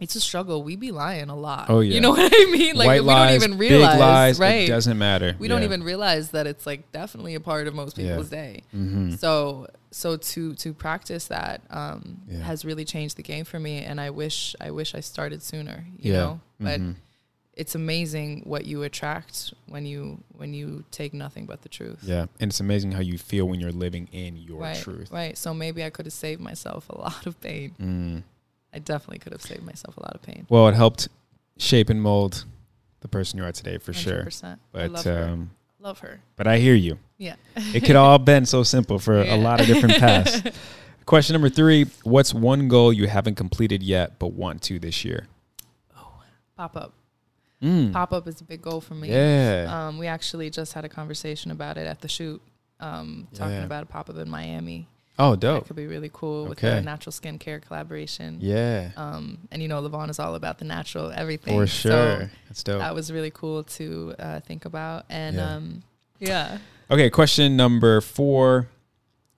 it's 0.00 0.14
a 0.14 0.20
struggle. 0.20 0.62
We 0.62 0.76
be 0.76 0.92
lying 0.92 1.28
a 1.30 1.36
lot. 1.36 1.66
Oh, 1.70 1.80
yeah. 1.80 1.94
You 1.94 2.00
know 2.00 2.10
what 2.16 2.32
I 2.32 2.50
mean? 2.50 2.76
Like 2.76 2.86
White 2.86 3.00
we 3.02 3.06
lies, 3.06 3.40
don't 3.40 3.50
even 3.50 3.58
realize, 3.58 3.92
big 3.94 4.00
lies, 4.00 4.38
right? 4.40 4.64
it 4.64 4.68
doesn't 4.68 4.98
matter. 4.98 5.36
we 5.38 5.48
don't 5.48 5.62
even 5.64 5.82
realize 5.82 6.30
that 6.30 6.46
it's 6.46 6.66
like 6.66 6.90
definitely 6.92 7.34
a 7.34 7.40
part 7.40 7.66
of 7.66 7.74
most 7.74 7.98
Yeah. 7.98 8.10
people's 8.10 8.28
day. 8.30 8.62
Mhm. 8.76 9.18
So 9.18 9.66
so 9.90 10.16
to 10.16 10.54
to 10.54 10.72
practice 10.72 11.26
that 11.28 11.62
um, 11.70 12.20
Yeah. 12.28 12.38
has 12.40 12.64
really 12.64 12.84
changed 12.84 13.16
the 13.16 13.22
game 13.22 13.44
for 13.44 13.58
me, 13.60 13.78
and 13.84 14.00
I 14.00 14.10
wish 14.10 14.54
I 14.60 14.70
wish 14.70 14.94
I 14.94 15.00
started 15.00 15.42
sooner. 15.42 15.84
You 15.98 16.12
Yeah. 16.12 16.18
know, 16.18 16.40
but 16.60 16.80
Mhm. 16.80 16.94
it's 17.54 17.74
amazing 17.74 18.42
what 18.44 18.64
you 18.64 18.82
attract 18.84 19.52
when 19.66 19.84
you 19.86 20.22
when 20.36 20.54
you 20.54 20.84
take 20.90 21.12
nothing 21.12 21.46
but 21.46 21.62
the 21.62 21.68
truth. 21.68 21.98
Yeah, 22.02 22.26
and 22.40 22.50
it's 22.50 22.60
amazing 22.60 22.92
how 22.92 23.00
you 23.00 23.18
feel 23.18 23.46
when 23.48 23.60
you're 23.60 23.72
living 23.72 24.08
in 24.12 24.36
your 24.36 24.60
right, 24.60 24.76
truth. 24.82 25.10
right. 25.10 25.36
So 25.36 25.52
maybe 25.52 25.84
I 25.84 25.90
could 25.90 26.06
have 26.06 26.12
saved 26.12 26.40
myself 26.40 26.88
a 26.88 26.96
lot 26.98 27.26
of 27.26 27.40
pain. 27.40 27.74
Mm. 27.80 28.22
I 28.72 28.78
definitely 28.78 29.18
could 29.18 29.32
have 29.32 29.42
saved 29.42 29.62
myself 29.62 29.96
a 29.96 30.00
lot 30.02 30.14
of 30.14 30.22
pain. 30.22 30.46
Well, 30.48 30.68
it 30.68 30.74
helped 30.76 31.08
shape 31.58 31.90
and 31.90 32.00
mold 32.00 32.44
the 33.00 33.08
person 33.08 33.38
you 33.38 33.44
are 33.44 33.50
today 33.52 33.78
for 33.78 33.92
sure. 33.92 34.22
100%. 34.24 34.60
I 34.72 34.86
But 34.88 35.06
um, 35.08 35.50
Love 35.80 35.98
her. 36.00 36.20
but 36.36 36.46
I 36.46 36.58
hear 36.58 36.74
you. 36.74 36.98
Yeah. 37.18 37.36
It 37.56 37.84
could 37.84 37.96
all 37.96 38.18
been 38.32 38.44
so 38.46 38.62
simple 38.62 38.98
for 38.98 39.22
Yeah. 39.22 39.34
a 39.34 39.38
lot 39.38 39.60
of 39.60 39.66
different 39.66 39.98
paths. 39.98 40.42
Question 41.06 41.32
number 41.34 41.48
three: 41.48 41.86
What's 42.04 42.32
one 42.34 42.68
goal 42.68 42.92
you 42.92 43.06
haven't 43.08 43.34
completed 43.34 43.82
yet 43.82 44.18
but 44.18 44.32
want 44.32 44.62
to 44.62 44.78
this 44.78 45.04
year? 45.04 45.26
Oh, 45.96 46.22
Pop 46.56 46.76
up. 46.76 46.92
Mm. 47.62 47.92
Pop 47.92 48.12
up 48.12 48.26
is 48.28 48.40
a 48.40 48.44
big 48.44 48.62
goal 48.62 48.80
for 48.80 48.94
me. 48.94 49.08
Yeah. 49.10 49.66
Um, 49.88 49.98
we 49.98 50.06
actually 50.06 50.50
just 50.50 50.72
had 50.72 50.84
a 50.84 50.88
conversation 50.88 51.50
about 51.50 51.76
it 51.78 51.86
at 51.86 52.00
the 52.00 52.08
shoot, 52.08 52.40
um, 52.78 53.26
talking 53.34 53.54
Yeah. 53.54 53.64
about 53.64 53.82
a 53.82 53.86
pop 53.86 54.08
up 54.08 54.16
in 54.16 54.30
Miami. 54.30 54.86
Oh, 55.20 55.30
That 55.32 55.40
dope. 55.40 55.66
could 55.66 55.76
be 55.76 55.86
really 55.86 56.10
cool 56.12 56.46
with 56.46 56.58
Okay. 56.58 56.74
the 56.76 56.82
natural 56.82 57.12
skincare 57.12 57.60
collaboration. 57.62 58.38
Yeah, 58.40 58.90
Um, 58.96 59.38
and 59.52 59.62
you 59.62 59.68
know, 59.68 59.80
Levon 59.82 60.10
is 60.10 60.18
all 60.18 60.34
about 60.34 60.58
the 60.58 60.64
natural 60.64 61.12
everything. 61.14 61.54
for 61.56 61.66
So 61.66 61.90
sure. 61.90 62.30
That's 62.48 62.62
dope. 62.64 62.80
that 62.80 62.94
was 62.94 63.12
really 63.12 63.30
cool 63.30 63.62
to 63.64 64.14
uh, 64.18 64.40
think 64.40 64.64
about. 64.64 65.04
And 65.08 65.36
Yeah. 65.36 65.54
um, 65.54 65.82
yeah. 66.18 66.58
Okay, 66.90 67.08
question 67.10 67.56
number 67.56 68.00
four. 68.00 68.68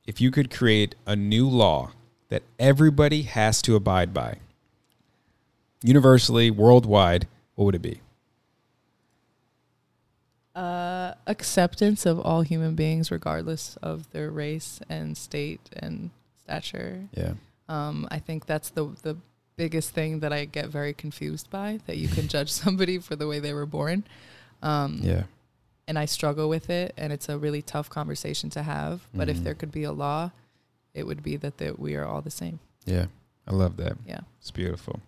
If 0.07 0.21
you 0.21 0.31
could 0.31 0.51
create 0.51 0.95
a 1.07 1.15
new 1.15 1.49
law 1.49 1.91
that 2.29 2.43
everybody 2.59 3.23
has 3.23 3.61
to 3.63 3.77
abide 3.77 4.13
by, 4.15 4.39
universally, 5.83 6.51
worldwide, 6.51 7.27
what 7.55 7.67
would 7.67 7.75
it 7.75 7.83
be? 7.83 8.01
Uh, 10.55 11.15
acceptance 11.27 12.05
of 12.05 12.21
all 12.21 12.43
human 12.43 12.75
beings, 12.75 13.11
regardless 13.11 13.77
of 13.83 14.11
their 14.13 14.31
race 14.31 14.81
and 14.89 15.17
state 15.17 15.61
and 15.75 16.11
stature. 16.45 17.09
Yeah. 17.15 17.33
Um, 17.69 18.07
I 18.11 18.19
think 18.19 18.45
that's 18.47 18.69
the 18.71 18.85
the 19.03 19.17
biggest 19.57 19.91
thing 19.95 20.21
that 20.21 20.33
I 20.33 20.45
get 20.45 20.67
very 20.69 20.93
confused 20.93 21.49
by 21.51 21.79
that 21.87 21.97
you 21.97 22.09
can 22.09 22.29
judge 22.35 22.51
somebody 22.51 22.99
for 22.99 23.17
the 23.17 23.27
way 23.27 23.39
they 23.41 23.53
were 23.55 23.67
born. 23.67 24.05
Um, 24.63 25.01
Yeah. 25.03 25.23
And 25.89 25.99
I 25.99 26.05
struggle 26.07 26.49
with 26.49 26.71
it, 26.71 26.95
and 26.97 27.13
it's 27.13 27.29
a 27.29 27.37
really 27.39 27.61
tough 27.63 27.91
conversation 27.91 28.51
to 28.51 28.63
have. 28.63 29.07
But 29.15 29.29
if 29.29 29.39
Mhm. 29.39 29.45
there 29.45 29.55
could 29.55 29.73
be 29.73 29.83
a 29.85 29.93
law, 29.93 30.31
it 30.95 31.07
would 31.07 31.23
be 31.23 31.37
that, 31.39 31.59
that 31.59 31.79
we 31.79 31.97
are 31.97 32.05
all 32.05 32.23
the 32.23 32.31
same. 32.31 32.61
Yeah. 32.85 33.07
I 33.47 33.53
love 33.53 33.77
that. 33.79 33.97
Yeah. 34.07 34.21
It's 34.41 34.51
beautiful. 34.53 35.01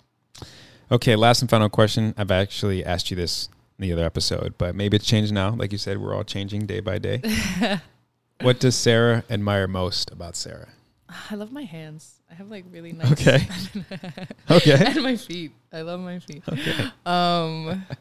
Okay, 0.90 1.14
last 1.16 1.40
and 1.42 1.48
final 1.50 1.68
question. 1.68 2.12
I've 2.18 2.30
actually 2.32 2.84
asked 2.84 3.10
you 3.10 3.16
this 3.16 3.48
the 3.78 3.92
other 3.92 4.04
episode, 4.04 4.54
but 4.58 4.74
maybe 4.74 4.96
it's 4.96 5.06
changed 5.06 5.32
now. 5.32 5.50
Like 5.50 5.72
you 5.72 5.78
said, 5.78 5.98
we're 5.98 6.14
all 6.14 6.24
changing 6.24 6.66
day 6.66 6.80
by 6.80 6.98
day. 6.98 7.20
what 8.40 8.60
does 8.60 8.76
Sarah 8.76 9.24
admire 9.28 9.66
most 9.66 10.10
about 10.10 10.36
Sarah? 10.36 10.68
I 11.30 11.34
love 11.34 11.52
my 11.52 11.64
hands. 11.64 12.20
I 12.30 12.34
have 12.34 12.50
like 12.50 12.64
really 12.70 12.92
nice. 12.92 13.12
Okay. 13.12 13.46
Okay. 14.50 14.84
and 14.86 15.02
my 15.02 15.16
feet. 15.16 15.52
I 15.72 15.82
love 15.82 16.00
my 16.00 16.18
feet. 16.18 16.42
Um. 17.06 17.84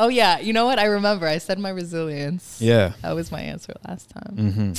Oh 0.00 0.06
yeah, 0.06 0.38
you 0.38 0.52
know 0.52 0.64
what? 0.64 0.78
I 0.78 0.84
remember. 0.84 1.26
I 1.26 1.38
said 1.38 1.58
my 1.58 1.70
resilience. 1.70 2.58
Yeah. 2.60 2.92
That 3.02 3.16
was 3.16 3.32
my 3.32 3.40
answer 3.40 3.72
last 3.84 4.08
time. 4.10 4.36
Mm-hmm. 4.36 4.72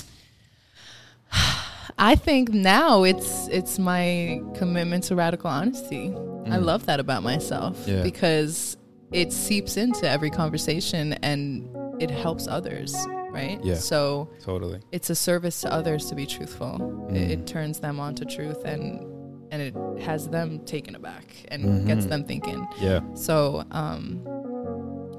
I 1.97 2.15
think 2.15 2.49
now 2.53 3.03
it's 3.03 3.47
it's 3.49 3.77
my 3.77 4.41
commitment 4.55 5.03
to 5.05 5.15
radical 5.17 5.49
honesty. 5.49 6.07
I 6.47 6.57
Mm. 6.57 6.63
love 6.63 6.85
that 6.85 7.01
about 7.01 7.21
myself 7.23 7.77
Yeah. 7.85 8.01
because 8.01 8.77
it 9.11 9.31
seeps 9.33 9.77
into 9.77 10.07
every 10.09 10.29
conversation 10.29 11.13
and 11.23 11.67
it 12.01 12.09
helps 12.11 12.47
others, 12.47 12.95
right? 13.31 13.59
Yeah. 13.63 13.75
So 13.75 14.29
Totally. 14.41 14.79
it's 14.91 15.09
a 15.09 15.15
service 15.15 15.61
to 15.61 15.71
others 15.73 16.05
to 16.07 16.15
be 16.15 16.25
truthful. 16.25 16.75
It, 17.09 17.13
Mm. 17.13 17.29
it 17.31 17.47
turns 17.47 17.79
them 17.79 17.99
on 17.99 18.15
to 18.15 18.25
truth 18.25 18.63
and 18.65 19.05
and 19.51 19.63
it 19.63 19.73
has 20.03 20.29
them 20.29 20.59
taken 20.65 20.93
aback 20.95 21.25
and 21.47 21.87
gets 21.87 22.05
Mhm. 22.05 22.09
them 22.09 22.23
thinking. 22.23 22.67
Yeah. 22.79 22.99
So, 23.15 23.63
um, 23.71 24.21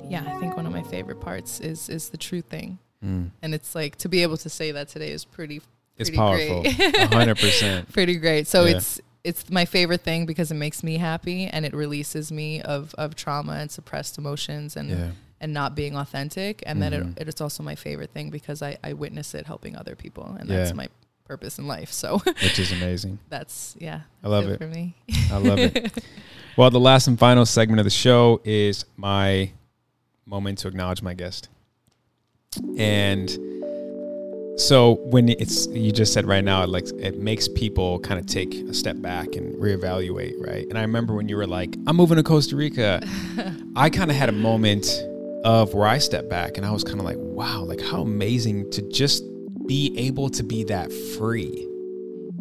yeah, 0.09 0.23
I 0.25 0.39
think 0.39 0.57
one 0.57 0.67
of 0.67 0.73
my 0.73 0.85
favorite 0.85 1.21
parts 1.21 1.59
is 1.61 1.89
is 1.89 2.11
the 2.11 2.17
truth 2.17 2.45
thing, 2.47 2.79
Mm. 3.05 3.31
and 3.43 3.55
it's 3.55 3.75
like 3.75 3.97
to 3.97 4.09
be 4.09 4.23
able 4.23 4.37
to 4.37 4.49
say 4.49 4.71
that 4.73 4.87
today 4.89 5.11
is 5.11 5.25
pretty. 5.25 5.61
It's 5.99 6.11
pretty 6.11 6.17
powerful. 6.17 6.63
great. 6.63 7.13
Hundred 7.13 7.39
percent. 7.39 7.93
pretty 7.93 8.17
great. 8.17 8.47
So 8.47 8.65
Yeah. 8.65 8.77
it's 8.77 9.01
it's 9.25 9.51
my 9.51 9.65
favorite 9.65 10.01
thing 10.03 10.27
because 10.27 10.51
it 10.51 10.55
makes 10.55 10.83
me 10.83 10.97
happy 10.99 11.45
and 11.47 11.65
it 11.67 11.75
releases 11.75 12.31
me 12.33 12.61
of 12.63 12.95
of 12.97 13.15
trauma 13.15 13.53
and 13.55 13.71
suppressed 13.71 14.19
emotions 14.19 14.77
and 14.77 14.91
Yeah. 14.91 15.11
and 15.41 15.53
not 15.53 15.75
being 15.75 15.97
authentic. 15.97 16.63
And 16.67 16.81
then 16.83 16.93
Mhm. 16.93 17.21
it, 17.21 17.29
it's 17.29 17.41
also 17.41 17.63
my 17.63 17.75
favorite 17.75 18.11
thing 18.13 18.31
because 18.31 18.63
I 18.63 18.79
I 18.83 18.93
witness 18.95 19.35
it 19.35 19.47
helping 19.47 19.77
other 19.77 19.95
people, 19.97 20.37
and 20.39 20.49
Yeah. 20.49 20.57
that's 20.59 20.75
my 20.75 20.89
purpose 21.25 21.59
in 21.59 21.67
life. 21.69 21.93
So 21.93 22.19
which 22.43 22.59
is 22.59 22.73
amazing. 22.73 23.19
that's 23.29 23.77
yeah. 23.79 24.01
I 24.25 24.29
love 24.29 24.45
good 24.47 24.55
it. 24.55 24.59
for 24.59 24.67
me. 24.67 24.95
I 25.31 25.37
love 25.39 25.59
it. 25.59 26.05
Well, 26.57 26.69
the 26.71 26.81
last 26.81 27.07
and 27.07 27.19
final 27.19 27.47
segment 27.47 27.79
of 27.79 27.85
the 27.85 27.91
show 27.91 28.41
is 28.45 28.85
my 28.97 29.53
moment 30.27 30.59
to 30.59 30.69
acknowledge 30.69 31.01
my 31.01 31.15
guest. 31.15 31.49
And 32.77 33.31
so 34.57 34.97
when 35.05 35.29
it's 35.29 35.67
you 35.69 35.93
just 35.93 36.13
said 36.13 36.27
right 36.27 36.45
now, 36.45 36.63
it 36.63 36.69
like 36.69 36.89
it 36.99 37.19
makes 37.19 37.49
people 37.49 37.99
kind 38.01 38.21
of 38.21 38.27
take 38.27 38.55
a 38.55 38.75
step 38.75 39.01
back 39.01 39.37
and 39.37 39.55
reevaluate, 39.55 40.35
right? 40.39 40.67
And 40.69 40.79
I 40.79 40.83
remember 40.83 41.15
when 41.15 41.29
you 41.29 41.37
were 41.37 41.47
like, 41.47 41.77
"I'm 41.87 41.97
moving 41.97 42.17
to 42.17 42.23
Costa 42.23 42.57
Rica," 42.57 43.03
I 43.77 43.91
kind 43.91 44.11
of 44.11 44.17
had 44.17 44.29
a 44.29 44.33
moment 44.33 44.87
of 45.45 45.73
where 45.75 45.89
I 45.89 45.99
stepped 45.99 46.29
back 46.29 46.59
and 46.59 46.67
I 46.67 46.71
was 46.71 46.85
kind 46.85 46.99
of 46.99 47.05
like, 47.05 47.17
"Wow, 47.19 47.63
like 47.63 47.81
how 47.81 48.03
amazing 48.03 48.71
to 48.73 48.83
just 48.83 49.25
be 49.67 49.95
able 49.97 50.29
to 50.31 50.43
be 50.43 50.65
that 50.65 50.93
free." 50.93 51.67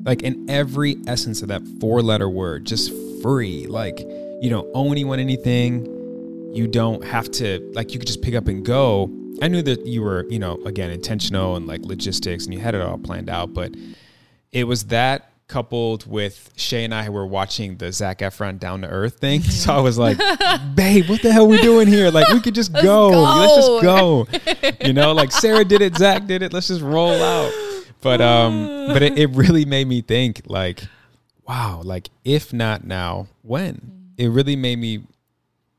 like 0.06 0.24
in 0.24 0.50
every 0.50 0.98
essence 1.08 1.42
of 1.42 1.50
that 1.50 1.62
four 1.80 2.02
letter 2.02 2.30
word 2.30 2.66
just 2.66 2.92
free 3.22 3.68
like 3.68 4.00
you 4.42 4.50
don't 4.50 4.68
owe 4.74 4.92
anyone 4.92 5.20
anything 5.20 5.86
you 6.54 6.68
don't 6.68 7.04
have 7.04 7.30
to 7.30 7.60
like 7.74 7.94
you 7.94 8.00
could 8.00 8.08
just 8.08 8.22
pick 8.22 8.34
up 8.34 8.48
and 8.48 8.66
go 8.66 9.10
i 9.42 9.48
knew 9.48 9.62
that 9.62 9.86
you 9.86 10.02
were 10.02 10.26
you 10.30 10.40
know 10.40 10.56
again 10.66 10.90
intentional 10.90 11.56
and 11.56 11.68
like 11.68 11.82
logistics 11.82 12.46
and 12.46 12.54
you 12.54 12.60
had 12.60 12.76
it 12.76 12.82
all 12.82 12.98
planned 12.98 13.30
out 13.30 13.54
but 13.54 13.72
it 14.52 14.66
was 14.66 14.86
that 14.86 15.30
coupled 15.50 16.06
with 16.06 16.54
Shay 16.56 16.86
and 16.86 16.94
I 16.94 17.10
were 17.10 17.26
watching 17.26 17.78
the 17.78 17.92
Zac 17.92 18.20
Efron 18.20 18.60
Down 18.60 18.82
to 18.82 18.88
Earth 18.88 19.20
thing. 19.20 19.42
So 19.50 19.74
I 19.74 19.82
was 19.82 19.98
like, 19.98 20.18
babe, 20.76 21.10
what 21.10 21.22
the 21.22 21.34
hell 21.34 21.44
are 21.44 21.48
we 21.48 21.60
doing 21.60 21.88
here? 21.88 22.12
Like, 22.12 22.30
we 22.30 22.40
could 22.40 22.56
just 22.56 22.72
go. 22.82 23.10
Let's 23.10 23.56
just 23.56 23.82
go. 23.82 24.28
You 24.86 24.94
know, 24.94 25.12
like 25.12 25.32
Sarah 25.32 25.66
did 25.66 25.82
it, 25.82 25.98
Zach 25.98 26.28
did 26.28 26.44
it. 26.44 26.54
Let's 26.54 26.68
just 26.68 26.82
roll 26.82 27.22
out. 27.22 27.52
But 28.02 28.22
um, 28.22 28.88
but 28.88 29.02
it, 29.02 29.20
it 29.20 29.30
really 29.32 29.66
made 29.66 29.88
me 29.88 30.02
think 30.02 30.44
like, 30.46 30.84
wow, 31.46 31.82
like 31.84 32.10
if 32.24 32.54
not 32.54 32.86
now, 32.86 33.28
when? 33.42 34.14
It 34.18 34.28
really 34.28 34.56
made 34.56 34.80
me 34.80 35.02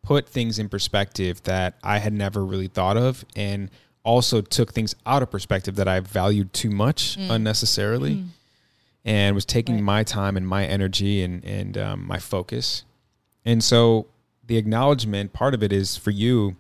put 0.03 0.29
things 0.29 0.59
in 0.59 0.69
perspective 0.69 1.43
that 1.45 1.75
I 1.83 1.99
had 1.99 2.13
never 2.13 2.45
really 2.45 2.69
thought 2.69 2.97
of 2.97 3.25
and 3.37 3.71
also 4.03 4.41
took 4.41 4.73
things 4.73 4.95
out 5.07 5.23
of 5.23 5.31
perspective 5.31 5.77
that 5.77 5.89
I 5.89 6.01
valued 6.01 6.53
too 6.53 6.71
much 6.71 7.19
mm. 7.19 7.31
unnecessarily 7.31 8.17
mm. 8.17 8.27
and 9.05 9.35
was 9.35 9.45
taking 9.45 9.77
Right. 9.77 9.85
my 9.85 10.05
time 10.05 10.37
and 10.37 10.47
my 10.47 10.65
energy 10.65 11.23
and 11.23 11.45
and 11.45 11.77
um, 11.77 12.07
my 12.07 12.19
focus. 12.19 12.85
And 13.45 13.63
so 13.63 14.07
the 14.47 14.57
acknowledgement 14.57 15.33
part 15.33 15.55
of 15.55 15.63
it 15.63 15.73
is 15.73 15.97
for 15.97 16.11
you. 16.11 16.57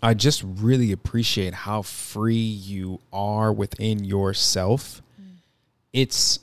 I 0.00 0.14
just 0.14 0.44
really 0.44 0.92
appreciate 0.92 1.52
how 1.54 1.82
free 1.82 2.36
you 2.36 3.00
are 3.12 3.52
within 3.52 4.04
yourself. 4.04 5.02
Mm. 5.20 5.38
It's 5.92 6.38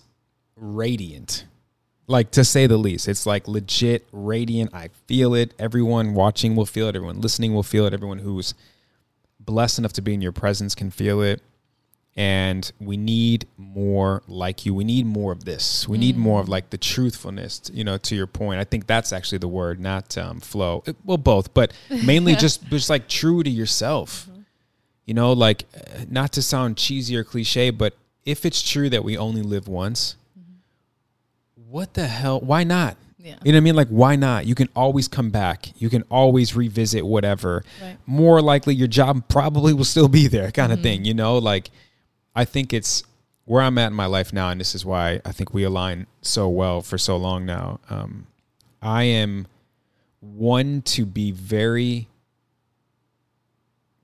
radiant, 0.58 1.46
like 2.08 2.32
to 2.32 2.44
say 2.44 2.68
the 2.68 2.78
least. 2.78 3.08
It's 3.08 3.26
like 3.26 3.48
legit 3.48 4.08
radiant. 4.12 4.74
I 4.74 4.90
feel 5.08 5.34
it. 5.34 5.54
Everyone 5.58 6.14
watching 6.14 6.56
will 6.56 6.66
feel 6.66 6.88
it. 6.88 6.96
Everyone 6.96 7.22
listening 7.22 7.54
will 7.54 7.64
feel 7.64 7.86
it. 7.86 7.94
Everyone 7.94 8.20
who's 8.20 8.54
blessed 9.40 9.80
enough 9.80 9.94
to 9.94 10.02
be 10.02 10.14
in 10.14 10.22
your 10.22 10.32
presence 10.32 10.76
can 10.76 10.92
feel 10.92 11.22
it 11.22 11.42
and 12.18 12.72
we 12.80 12.96
need 12.96 13.46
more 13.58 14.24
like 14.28 14.66
you 14.66 14.74
we 14.74 14.84
need 14.86 15.06
more 15.06 15.32
of 15.34 15.44
this 15.44 15.88
we 15.88 15.98
need 15.98 16.16
more 16.16 16.40
of 16.40 16.48
like 16.48 16.70
the 16.70 16.78
truthfulness 16.78 17.70
you 17.74 17.84
know 17.84 17.98
to 17.98 18.16
your 18.16 18.26
point 18.26 18.60
i 18.60 18.64
think 18.64 18.88
that's 18.88 19.12
actually 19.12 19.38
the 19.38 19.48
word 19.48 19.80
not 19.80 20.18
um, 20.18 20.40
flow 20.40 20.82
Uh, 20.88 20.94
well 21.04 21.18
both 21.18 21.54
but 21.54 21.74
mainly 22.06 22.36
just 22.38 22.66
just 22.70 22.90
like 22.90 23.10
true 23.10 23.44
to 23.44 23.50
yourself 23.50 24.30
you 25.06 25.14
know 25.14 25.34
like 25.34 25.66
uh, 25.76 26.06
not 26.10 26.32
to 26.32 26.42
sound 26.42 26.78
cheesy 26.78 27.18
or 27.18 27.24
cliche 27.24 27.70
but 27.70 27.96
if 28.26 28.46
it's 28.46 28.62
true 28.62 28.90
that 28.90 29.04
we 29.04 29.18
only 29.18 29.42
live 29.42 29.68
once 29.68 30.16
what 31.70 31.94
the 31.94 32.08
hell 32.08 32.40
why 32.40 32.64
not 32.64 32.98
Yeah. 33.18 33.36
you 33.44 33.52
know 33.52 33.56
what 33.56 33.58
I 33.58 33.60
mean? 33.62 33.76
Like, 33.76 33.88
why 33.88 34.16
not? 34.16 34.46
You 34.46 34.54
can 34.54 34.70
always 34.76 35.08
come 35.08 35.32
back. 35.32 35.74
You 35.82 35.90
can 35.90 36.04
always 36.12 36.56
revisit 36.56 37.04
whatever. 37.04 37.64
Right. 37.82 37.98
More 38.06 38.40
likely, 38.40 38.76
your 38.76 38.88
job 38.88 39.28
probably 39.30 39.74
will 39.74 39.84
still 39.84 40.08
be 40.08 40.28
there, 40.36 40.52
kind 40.52 40.72
of 40.72 40.78
mm-hmm. 40.78 40.84
thing. 40.84 41.06
You 41.06 41.16
know, 41.16 41.40
like, 41.40 41.72
I 42.36 42.46
think 42.46 42.72
it's 42.72 43.04
where 43.46 43.64
I'm 43.64 43.80
at 43.80 43.88
in 43.88 43.94
my 43.94 44.06
life 44.06 44.32
now, 44.32 44.50
and 44.50 44.60
this 44.60 44.76
is 44.76 44.86
why 44.86 45.22
I 45.26 45.32
think 45.32 45.56
we 45.56 45.64
align 45.64 46.06
so 46.22 46.48
well 46.50 46.82
for 46.82 47.00
so 47.00 47.18
long 47.18 47.48
now. 47.48 47.80
Um, 47.90 48.28
I 48.82 49.04
am 49.04 49.48
one 50.20 50.82
to 50.84 51.06
be 51.06 51.32
very 51.32 52.08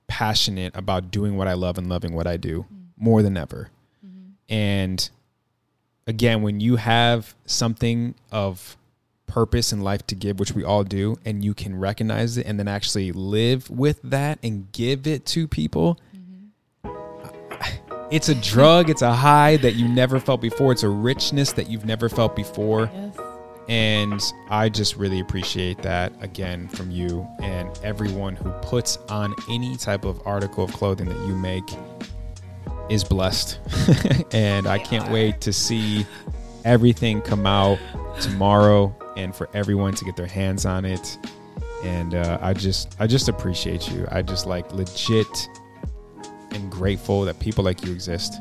passionate 0.06 0.76
about 0.76 1.10
doing 1.10 1.36
what 1.36 1.48
I 1.48 1.54
love 1.54 1.78
and 1.78 1.88
loving 1.88 2.14
what 2.14 2.26
I 2.26 2.36
do 2.36 2.66
mm. 2.72 2.86
more 2.96 3.22
than 3.22 3.36
ever. 3.36 3.70
Mm-hmm. 4.04 4.52
And 4.52 5.10
again, 6.06 6.42
when 6.42 6.60
you 6.60 6.76
have 6.76 7.34
something 7.46 8.14
of 8.30 8.76
purpose 9.26 9.72
in 9.72 9.80
life 9.80 10.06
to 10.08 10.14
give, 10.14 10.38
which 10.38 10.52
we 10.52 10.64
all 10.64 10.84
do, 10.84 11.16
and 11.24 11.44
you 11.44 11.54
can 11.54 11.78
recognize 11.78 12.36
it 12.36 12.46
and 12.46 12.58
then 12.58 12.68
actually 12.68 13.12
live 13.12 13.70
with 13.70 14.00
that 14.02 14.38
and 14.42 14.70
give 14.72 15.06
it 15.06 15.24
to 15.26 15.48
people, 15.48 15.98
mm-hmm. 16.14 18.06
it's 18.10 18.28
a 18.28 18.34
drug, 18.34 18.90
it's 18.90 19.02
a 19.02 19.14
high 19.14 19.56
that 19.58 19.72
you 19.72 19.88
never 19.88 20.20
felt 20.20 20.40
before, 20.40 20.72
it's 20.72 20.82
a 20.82 20.88
richness 20.88 21.52
that 21.52 21.70
you've 21.70 21.86
never 21.86 22.08
felt 22.08 22.36
before. 22.36 22.90
Yes. 22.92 23.18
And 23.68 24.20
I 24.50 24.68
just 24.68 24.96
really 24.96 25.20
appreciate 25.20 25.80
that 25.82 26.12
again 26.20 26.68
from 26.68 26.90
you 26.90 27.26
and 27.40 27.70
everyone 27.82 28.34
who 28.34 28.50
puts 28.60 28.98
on 29.08 29.34
any 29.48 29.76
type 29.76 30.04
of 30.04 30.20
article 30.26 30.64
of 30.64 30.72
clothing 30.72 31.08
that 31.08 31.26
you 31.28 31.36
make 31.36 31.64
is 32.90 33.04
blessed. 33.04 33.58
and 34.32 34.66
I 34.66 34.78
can't 34.78 35.10
wait 35.10 35.40
to 35.42 35.52
see 35.52 36.06
everything 36.64 37.20
come 37.22 37.46
out 37.46 37.78
tomorrow 38.20 38.94
and 39.16 39.34
for 39.34 39.48
everyone 39.54 39.94
to 39.94 40.04
get 40.04 40.16
their 40.16 40.26
hands 40.26 40.64
on 40.66 40.84
it. 40.84 41.18
And 41.84 42.14
uh, 42.14 42.38
I 42.40 42.52
just 42.54 42.94
I 43.00 43.06
just 43.06 43.28
appreciate 43.28 43.90
you. 43.90 44.06
I 44.10 44.22
just 44.22 44.46
like 44.46 44.72
legit 44.72 45.48
and 46.52 46.70
grateful 46.70 47.22
that 47.24 47.38
people 47.40 47.64
like 47.64 47.84
you 47.84 47.92
exist. 47.92 48.34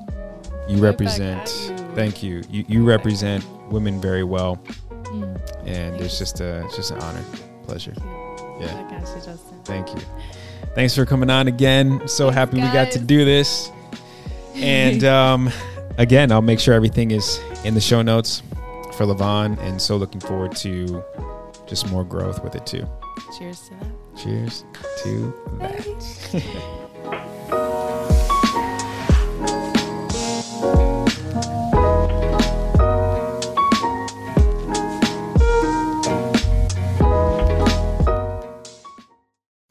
You 0.67 0.77
represent 0.77 1.47
thank 1.95 2.21
you. 2.21 2.43
You 2.49 2.65
you 2.67 2.83
represent 2.85 3.43
women 3.71 3.99
very 3.99 4.23
well 4.23 4.61
Mm. 5.11 5.67
and 5.67 5.99
it's 5.99 6.17
just 6.17 6.39
a 6.39 6.63
it's 6.65 6.77
just 6.77 6.91
an 6.91 6.99
honor, 7.01 7.23
pleasure. 7.63 7.93
Yeah. 8.59 8.67
I 8.77 8.89
got 8.89 9.01
you, 9.09 9.15
Justin. 9.15 9.61
Thank 9.65 9.89
you. 9.89 10.01
Thanks 10.73 10.95
for 10.95 11.05
coming 11.05 11.29
on 11.29 11.47
again. 11.49 12.07
So 12.07 12.29
happy 12.29 12.55
we 12.61 12.61
got 12.71 12.91
to 12.91 12.99
do 12.99 13.25
this. 13.25 13.71
And 14.55 15.03
um, 15.03 15.49
again, 15.97 16.31
I'll 16.31 16.41
make 16.41 16.59
sure 16.59 16.73
everything 16.73 17.11
is 17.11 17.39
in 17.63 17.73
the 17.73 17.81
show 17.81 18.01
notes 18.01 18.41
for 18.93 19.05
Levon, 19.05 19.57
and 19.59 19.81
so 19.81 19.97
looking 19.97 20.21
forward 20.21 20.55
to 20.57 21.03
just 21.67 21.89
more 21.89 22.03
growth 22.03 22.43
with 22.43 22.55
it 22.55 22.65
too. 22.65 22.87
Cheers 23.37 23.69
to 23.69 23.75
that. 23.75 24.17
Cheers 24.23 24.65
to 25.03 25.33
that. 25.59 27.37